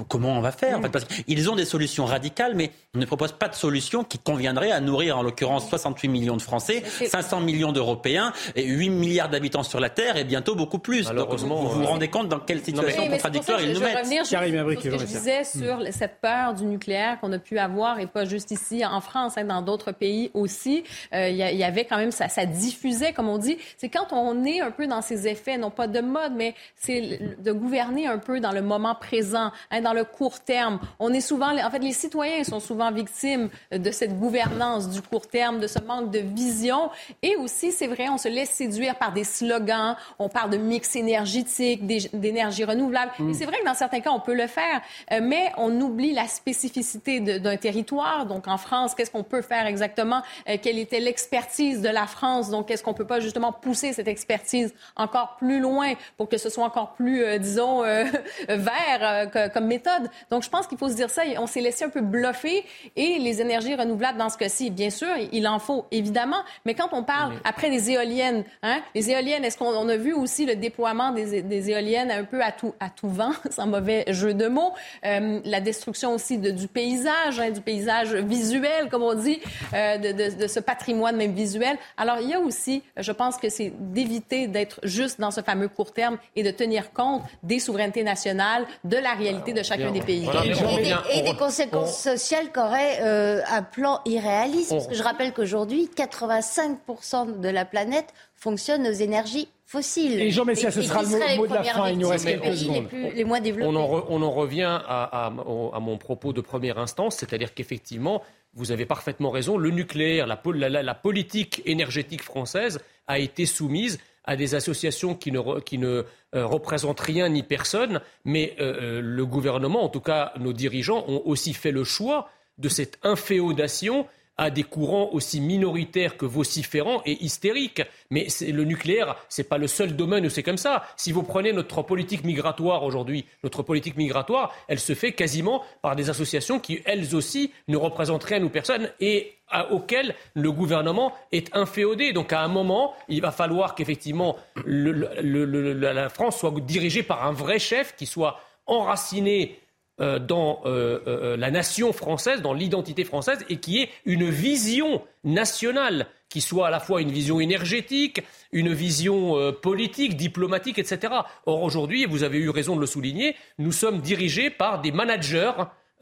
comment 0.08 0.36
on 0.36 0.40
va 0.40 0.52
faire 0.52 0.78
en 0.78 0.82
fait 0.82 0.88
Parce 0.90 1.04
qu'ils 1.04 1.50
ont 1.50 1.56
des 1.56 1.64
solutions 1.64 2.04
radicales, 2.04 2.54
mais 2.54 2.70
ils 2.94 3.00
ne 3.00 3.06
proposent 3.06 3.32
pas 3.32 3.48
de 3.48 3.54
solutions 3.54 4.04
qui 4.04 4.18
conviendraient 4.18 4.70
à 4.72 4.80
nourrir, 4.80 5.18
en 5.18 5.22
l'occurrence, 5.22 5.68
68 5.68 6.08
millions 6.08 6.36
de 6.36 6.42
Français, 6.42 6.82
500 7.06 7.40
millions 7.40 7.72
d'Européens, 7.72 8.32
et 8.56 8.64
8 8.64 8.90
milliards 8.90 9.28
d'habitants 9.28 9.62
sur 9.62 9.80
la 9.80 9.90
Terre, 9.90 10.16
et 10.16 10.24
bientôt 10.24 10.54
beaucoup 10.54 10.78
plus. 10.78 11.02
Donc, 11.04 11.08
Malheureusement, 11.14 11.56
vous 11.56 11.68
vous 11.70 11.82
euh, 11.82 11.86
rendez 11.86 12.08
compte 12.08 12.28
dans 12.28 12.40
quelle 12.40 12.62
situation 12.62 13.02
Oui, 13.02 13.08
mais 13.10 13.18
c'est 13.18 13.30
pour 13.30 13.44
ça 13.44 13.52
contradictoire 13.54 13.60
ils 13.62 13.68
je 13.68 13.74
nous 13.74 13.80
mettent 13.80 13.98
revenir 13.98 14.26
sur, 14.26 14.38
sur 14.40 14.48
ce 14.82 14.88
que 14.88 14.98
je 14.98 15.04
disais 15.04 15.44
sur 15.44 15.76
le- 15.78 15.92
cette 15.92 16.20
peur 16.20 16.54
du 16.54 16.64
nucléaire 16.64 17.18
qu'on 17.20 17.32
a 17.32 17.38
pu 17.38 17.58
avoir, 17.58 17.98
et 18.00 18.06
pas 18.06 18.24
juste 18.24 18.50
ici 18.50 18.84
en 18.84 19.00
France, 19.00 19.34
hein, 19.36 19.44
dans 19.44 19.62
d'autres 19.62 19.92
pays 19.92 20.30
aussi. 20.34 20.84
Euh, 21.14 21.28
Il 21.28 21.36
y, 21.36 21.64
avait 21.64 21.84
quand 21.84 21.96
même, 21.96 22.10
ça, 22.12 22.28
ça 22.28 22.46
diffusait, 22.46 23.12
comme 23.12 23.28
on 23.28 23.38
dit. 23.38 23.58
C'est 23.78 23.88
quand 23.88 24.12
on 24.12 24.44
est 24.44 24.60
un 24.60 24.70
peu 24.70 24.86
dans 24.86 25.02
ces 25.02 25.26
effets, 25.28 25.56
non 25.58 25.70
pas 25.70 25.86
de 25.86 26.00
mode, 26.00 26.32
mais 26.36 26.54
c'est 26.76 27.20
de 27.42 27.52
gouverner 27.52 28.06
un 28.06 28.18
peu 28.18 28.40
dans 28.40 28.52
le 28.52 28.62
moment 28.62 28.94
présent, 28.94 29.50
hein, 29.70 29.80
dans 29.82 29.92
le 29.92 30.04
court 30.04 30.40
terme. 30.40 30.80
On 30.98 31.12
est 31.12 31.20
souvent, 31.20 31.56
en 31.56 31.70
fait, 31.70 31.78
les 31.80 31.92
citoyens 31.92 32.44
sont 32.44 32.60
souvent 32.60 32.90
victimes 32.90 33.50
de 33.70 33.90
cette 33.90 34.18
gouvernance 34.18 34.88
du 34.88 35.02
court 35.02 35.28
terme, 35.28 35.60
de 35.60 35.66
ce 35.66 35.78
manque 35.80 36.10
de 36.10 36.20
vision. 36.20 36.90
Et 37.22 37.36
aussi, 37.36 37.72
c'est 37.72 37.86
vrai, 37.86 38.08
on 38.08 38.18
se 38.18 38.28
laisse 38.28 38.50
séduire 38.50 38.96
par 38.96 39.12
des 39.12 39.24
slogans. 39.24 39.96
On 40.18 40.28
parle 40.28 40.50
de 40.50 40.56
mix 40.56 40.96
énergétique, 40.96 41.86
d'é- 41.86 42.10
d'énergie 42.12 42.64
renouvelable. 42.64 43.12
Mm. 43.18 43.30
Et 43.30 43.34
c'est 43.34 43.44
vrai 43.44 43.58
que 43.60 43.64
dans 43.66 43.74
certains 43.74 44.00
cas, 44.00 44.10
on 44.10 44.20
peut 44.20 44.34
le 44.34 44.46
faire, 44.46 44.80
euh, 45.12 45.20
mais 45.22 45.52
on 45.56 45.80
oublie 45.80 46.12
la 46.12 46.26
spécificité 46.26 47.20
d'un 47.20 47.56
territoire. 47.56 48.26
Donc, 48.26 48.48
en 48.48 48.56
France, 48.58 48.94
qu'est-ce 48.94 49.10
qu'on 49.10 49.22
peut 49.24 49.42
faire 49.42 49.66
exactement? 49.66 50.22
Euh, 50.48 50.56
quelle 50.62 50.78
était 50.78 51.00
l'expertise 51.00 51.80
de 51.80 51.88
la 51.88 52.06
France? 52.06 52.50
Donc, 52.50 52.70
est-ce 52.70 52.82
qu'on 52.82 52.94
peut 52.94 53.06
pas 53.06 53.20
justement 53.20 53.52
pousser 53.52 53.92
cette 53.92 54.08
expertise 54.08 54.74
encore 54.96 55.36
plus 55.36 55.60
loin 55.60 55.92
pour 56.16 56.28
que 56.28 56.38
ce 56.38 56.48
soit 56.48 56.64
encore 56.64 56.92
plus, 56.92 57.22
euh, 57.24 57.38
disons, 57.38 57.84
euh, 57.84 58.04
vert 58.48 59.28
euh, 59.36 59.48
comme 59.48 59.66
méthode? 59.74 60.04
Donc, 60.30 60.42
je 60.42 60.50
pense 60.50 60.66
qu'il 60.66 60.78
faut 60.78 60.88
se 60.88 60.94
dire 61.02 61.10
ça. 61.10 61.22
On 61.38 61.46
s'est 61.46 61.60
laissé 61.68 61.84
un 61.84 61.88
peu 61.88 62.00
bluffer 62.00 62.64
et 62.96 63.18
les 63.18 63.40
énergies 63.40 63.74
renouvelables, 63.74 64.18
dans 64.18 64.28
ce 64.30 64.38
cas-ci, 64.38 64.70
bien 64.70 64.90
sûr, 64.90 65.08
il 65.32 65.46
en 65.48 65.58
faut 65.58 65.86
évidemment. 65.90 66.42
Mais 66.64 66.74
quand 66.74 66.90
on 66.92 67.02
parle 67.04 67.32
après 67.44 67.70
des 67.70 67.90
éoliennes, 67.90 68.44
hein, 68.62 68.78
les 68.94 69.10
éoliennes, 69.10 69.44
est-ce 69.44 69.56
qu'on 69.58 69.72
on 69.84 69.88
a 69.88 69.96
vu 69.96 70.12
aussi 70.12 70.44
le 70.46 70.56
déploiement 70.56 71.10
des, 71.12 71.70
éoliennes 71.70 72.10
un 72.10 72.24
peu 72.24 72.40
à 72.42 72.52
tout, 72.52 72.74
à 72.80 72.88
tout 72.90 73.08
vent, 73.08 73.32
sans 73.50 73.66
mauvais 73.66 74.04
jeu 74.08 74.34
de 74.34 74.48
mots, 74.48 74.72
Euh, 75.04 75.40
la 75.44 75.60
destruction 75.60 76.14
aussi 76.14 76.38
de- 76.38 76.50
du 76.50 76.68
paysage, 76.68 77.40
hein, 77.40 77.50
du 77.50 77.60
paysage 77.60 78.14
visuel, 78.14 78.88
comme 78.90 79.02
on 79.02 79.14
dit, 79.14 79.40
euh, 79.74 79.98
de, 79.98 80.10
de- 80.12 80.34
de 80.42 80.46
ce 80.46 80.60
patrimoine 80.60 81.16
même 81.16 81.32
visuel. 81.32 81.76
Alors, 81.96 82.18
il 82.20 82.28
y 82.28 82.34
a 82.34 82.40
aussi, 82.40 82.82
je 82.96 83.12
pense 83.12 83.36
que 83.42 83.48
c'est 83.48 83.72
d'éviter 83.96 84.46
d'être 84.46 84.78
juste 84.82 85.18
dans 85.20 85.30
ce 85.30 85.40
fameux 85.40 85.68
court 85.68 85.92
terme 85.92 86.18
et 86.36 86.42
de 86.42 86.50
tenir 86.50 86.92
compte 86.92 87.22
des 87.42 87.58
souverainetés 87.58 88.02
nationales, 88.04 88.64
de 88.84 88.96
la 88.96 89.12
réalité 89.14 89.51
de 89.52 89.62
chacun 89.62 89.90
des 89.90 90.00
pays. 90.00 90.26
Et, 90.44 90.48
des, 90.82 90.94
et 91.18 91.22
des 91.22 91.36
conséquences 91.36 91.98
sociales 92.02 92.50
qu'aurait 92.52 92.98
euh, 93.02 93.40
un 93.50 93.62
plan 93.62 94.00
irréaliste. 94.04 94.70
Parce 94.70 94.86
que 94.86 94.94
je 94.94 95.02
rappelle 95.02 95.32
qu'aujourd'hui, 95.32 95.88
85% 95.96 97.40
de 97.40 97.48
la 97.48 97.64
planète 97.64 98.12
fonctionne 98.34 98.86
aux 98.86 98.92
énergies 98.92 99.48
fossiles. 99.66 100.20
Et 100.20 100.30
Jean 100.30 100.44
Messia, 100.44 100.70
ce 100.70 100.80
Et- 100.80 100.82
sera 100.82 101.02
le 101.02 101.08
mot- 101.36 101.46
de 101.46 101.54
la 101.54 101.62
fin, 101.64 101.88
il 101.88 101.98
nous 101.98 102.08
reste 102.08 102.26
quelques 102.26 102.56
secondes. 102.56 102.74
Les, 102.74 102.82
plus- 102.82 103.10
les 103.14 103.24
moins 103.24 103.40
développés. 103.40 103.70
On 103.70 103.76
en, 103.76 103.86
re- 104.00 104.04
on 104.08 104.22
en 104.22 104.30
revient 104.30 104.62
à, 104.86 105.26
à- 105.26 105.30
au- 105.46 105.72
à 105.74 105.80
mon 105.80 105.96
propos 105.98 106.32
de 106.32 106.40
première 106.40 106.78
instance, 106.78 107.16
c'est-à-dire 107.16 107.54
qu'effectivement, 107.54 108.22
vous 108.54 108.70
avez 108.70 108.84
parfaitement 108.84 109.30
raison, 109.30 109.56
le 109.56 109.70
nucléaire, 109.70 110.26
la 110.26 110.94
politique 110.94 111.62
énergétique 111.64 112.22
française 112.22 112.80
a 113.06 113.18
été 113.18 113.46
soumise 113.46 113.98
à 114.24 114.36
des 114.36 114.54
associations 114.54 115.14
qui 115.14 115.32
ne, 115.32 115.38
euh, 115.38 116.04
représentent 116.46 117.00
rien 117.00 117.28
ni 117.28 117.42
personne, 117.42 118.00
mais 118.24 118.54
euh, 118.60 118.74
euh, 118.80 119.00
le 119.00 119.26
gouvernement, 119.26 119.82
en 119.82 119.88
tout 119.88 120.00
cas 120.00 120.32
nos 120.38 120.52
dirigeants, 120.52 121.04
ont 121.08 121.22
aussi 121.24 121.54
fait 121.54 121.72
le 121.72 121.84
choix 121.84 122.28
de 122.58 122.68
cette 122.68 122.98
inféodation 123.02 124.06
à 124.36 124.50
des 124.50 124.62
courants 124.62 125.10
aussi 125.12 125.40
minoritaires 125.40 126.16
que 126.16 126.26
vociférants 126.26 127.02
et 127.04 127.22
hystériques. 127.24 127.82
Mais 128.10 128.26
le 128.40 128.64
nucléaire, 128.64 129.16
c'est 129.28 129.48
pas 129.48 129.58
le 129.58 129.66
seul 129.66 129.94
domaine 129.94 130.26
où 130.26 130.30
c'est 130.30 130.42
comme 130.42 130.56
ça. 130.56 130.84
Si 130.96 131.12
vous 131.12 131.22
prenez 131.22 131.52
notre 131.52 131.82
politique 131.82 132.24
migratoire 132.24 132.82
aujourd'hui, 132.82 133.26
notre 133.42 133.62
politique 133.62 133.96
migratoire, 133.96 134.54
elle 134.68 134.80
se 134.80 134.94
fait 134.94 135.12
quasiment 135.12 135.62
par 135.82 135.96
des 135.96 136.10
associations 136.10 136.58
qui, 136.60 136.80
elles 136.84 137.14
aussi, 137.14 137.52
ne 137.68 137.76
représentent 137.76 138.24
rien 138.24 138.42
ou 138.42 138.48
personne 138.48 138.90
et 139.00 139.34
auxquelles 139.70 140.14
le 140.34 140.50
gouvernement 140.50 141.12
est 141.30 141.54
inféodé. 141.54 142.12
Donc 142.12 142.32
à 142.32 142.40
un 142.40 142.48
moment, 142.48 142.94
il 143.08 143.20
va 143.20 143.32
falloir 143.32 143.74
qu'effectivement 143.74 144.36
la 144.64 146.08
France 146.08 146.38
soit 146.38 146.54
dirigée 146.60 147.02
par 147.02 147.26
un 147.26 147.32
vrai 147.32 147.58
chef 147.58 147.94
qui 147.96 148.06
soit 148.06 148.40
enraciné 148.66 149.58
euh, 150.00 150.18
dans 150.18 150.62
euh, 150.64 151.00
euh, 151.06 151.36
la 151.36 151.50
nation 151.50 151.92
française, 151.92 152.40
dans 152.40 152.54
l'identité 152.54 153.04
française, 153.04 153.44
et 153.50 153.58
qui 153.58 153.82
ait 153.82 153.90
une 154.06 154.30
vision 154.30 155.02
nationale, 155.22 156.06
qui 156.30 156.40
soit 156.40 156.68
à 156.68 156.70
la 156.70 156.80
fois 156.80 157.02
une 157.02 157.10
vision 157.10 157.40
énergétique, 157.40 158.22
une 158.52 158.72
vision 158.72 159.52
politique, 159.60 160.16
diplomatique, 160.16 160.78
etc. 160.78 161.12
Or 161.44 161.62
aujourd'hui, 161.62 162.04
et 162.04 162.06
vous 162.06 162.22
avez 162.22 162.38
eu 162.38 162.48
raison 162.48 162.74
de 162.74 162.80
le 162.80 162.86
souligner, 162.86 163.36
nous 163.58 163.70
sommes 163.70 164.00
dirigés 164.00 164.48
par 164.48 164.80
des 164.80 164.92
managers. 164.92 165.52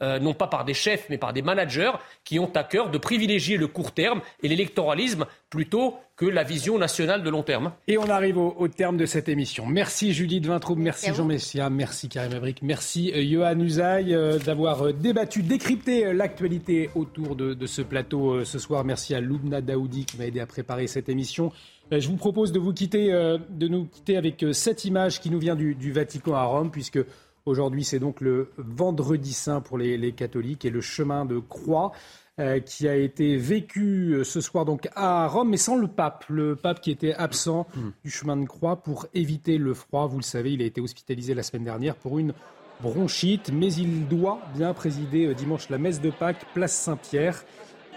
Euh, 0.01 0.19
non 0.19 0.33
pas 0.33 0.47
par 0.47 0.65
des 0.65 0.73
chefs, 0.73 1.07
mais 1.09 1.17
par 1.17 1.33
des 1.33 1.41
managers 1.41 1.91
qui 2.23 2.39
ont 2.39 2.51
à 2.55 2.63
cœur 2.63 2.89
de 2.89 2.97
privilégier 2.97 3.57
le 3.57 3.67
court 3.67 3.91
terme 3.91 4.21
et 4.43 4.47
l'électoralisme 4.47 5.25
plutôt 5.49 5.95
que 6.21 6.27
la 6.27 6.43
vision 6.43 6.77
nationale 6.77 7.23
de 7.23 7.29
long 7.31 7.41
terme. 7.41 7.71
Et 7.87 7.97
on 7.97 8.07
arrive 8.07 8.37
au, 8.37 8.55
au 8.57 8.67
terme 8.67 8.95
de 8.95 9.07
cette 9.07 9.27
émission. 9.27 9.65
Merci 9.65 10.13
Judith 10.13 10.45
Vintraub, 10.45 10.77
merci 10.77 11.09
vous. 11.09 11.15
Jean 11.15 11.25
Messia, 11.25 11.69
merci 11.71 12.09
Karim 12.09 12.33
Abrik, 12.33 12.61
merci 12.61 13.11
euh, 13.11 13.23
Johan 13.27 13.59
Usaï 13.59 14.13
euh, 14.13 14.37
d'avoir 14.37 14.93
débattu, 14.93 15.41
décrypté 15.41 16.13
l'actualité 16.13 16.91
autour 16.93 17.35
de, 17.35 17.55
de 17.55 17.65
ce 17.65 17.81
plateau 17.81 18.35
euh, 18.35 18.45
ce 18.45 18.59
soir. 18.59 18.83
Merci 18.85 19.15
à 19.15 19.19
Loubna 19.19 19.61
Daoudi 19.61 20.05
qui 20.05 20.17
m'a 20.17 20.25
aidé 20.25 20.39
à 20.39 20.45
préparer 20.45 20.85
cette 20.85 21.09
émission. 21.09 21.51
Je 21.91 22.07
vous 22.07 22.17
propose 22.17 22.51
de 22.51 22.59
vous 22.59 22.71
quitter, 22.71 23.11
de 23.49 23.67
nous 23.67 23.85
quitter 23.85 24.15
avec 24.15 24.45
cette 24.53 24.85
image 24.85 25.19
qui 25.19 25.29
nous 25.29 25.39
vient 25.39 25.57
du, 25.57 25.75
du 25.75 25.91
Vatican 25.91 26.35
à 26.35 26.43
Rome, 26.43 26.71
puisque 26.71 26.99
aujourd'hui 27.45 27.83
c'est 27.83 27.99
donc 27.99 28.21
le 28.21 28.51
vendredi 28.57 29.33
saint 29.33 29.61
pour 29.61 29.77
les, 29.77 29.97
les 29.97 30.13
catholiques 30.13 30.65
et 30.65 30.69
le 30.69 30.81
chemin 30.81 31.25
de 31.25 31.39
croix 31.39 31.91
euh, 32.39 32.59
qui 32.59 32.87
a 32.87 32.95
été 32.95 33.35
vécu 33.35 34.13
euh, 34.13 34.23
ce 34.23 34.39
soir 34.39 34.63
donc 34.63 34.87
à 34.95 35.27
Rome, 35.27 35.49
mais 35.49 35.57
sans 35.57 35.75
le 35.75 35.87
pape. 35.87 36.23
Le 36.29 36.55
pape 36.55 36.79
qui 36.79 36.89
était 36.89 37.13
absent 37.13 37.67
du 38.03 38.09
chemin 38.09 38.37
de 38.37 38.45
croix 38.45 38.77
pour 38.77 39.05
éviter 39.13 39.57
le 39.57 39.73
froid. 39.73 40.07
Vous 40.07 40.17
le 40.17 40.23
savez, 40.23 40.53
il 40.53 40.61
a 40.61 40.65
été 40.65 40.79
hospitalisé 40.79 41.33
la 41.33 41.43
semaine 41.43 41.65
dernière 41.65 41.95
pour 41.95 42.19
une 42.19 42.33
bronchite, 42.81 43.51
mais 43.53 43.71
il 43.73 44.07
doit 44.07 44.39
bien 44.55 44.73
présider 44.73 45.27
euh, 45.27 45.33
dimanche 45.33 45.69
la 45.69 45.77
messe 45.77 45.99
de 45.99 46.09
Pâques, 46.09 46.45
place 46.53 46.73
Saint-Pierre, 46.73 47.43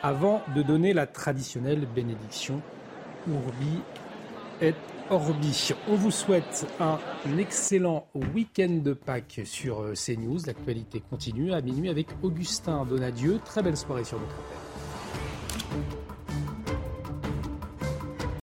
avant 0.02 0.42
de 0.54 0.62
donner 0.62 0.92
la 0.92 1.06
traditionnelle 1.06 1.86
bénédiction 1.94 2.60
Urbi 3.28 3.80
et 4.60 4.74
Orbi. 5.10 5.72
On 5.88 5.96
vous 5.96 6.10
souhaite 6.10 6.66
un 6.80 6.98
excellent 7.38 8.06
week-end 8.34 8.80
de 8.82 8.92
Pâques 8.92 9.40
sur 9.44 9.80
euh, 9.80 9.94
CNews. 9.94 10.38
L'actualité 10.46 11.02
continue 11.08 11.52
à 11.52 11.60
minuit 11.60 11.88
avec 11.88 12.08
Augustin 12.22 12.84
Donadieu. 12.84 13.40
Très 13.44 13.62
belle 13.62 13.76
soirée 13.76 14.04
sur 14.04 14.18
notre 14.18 14.34
antenne. 14.34 16.03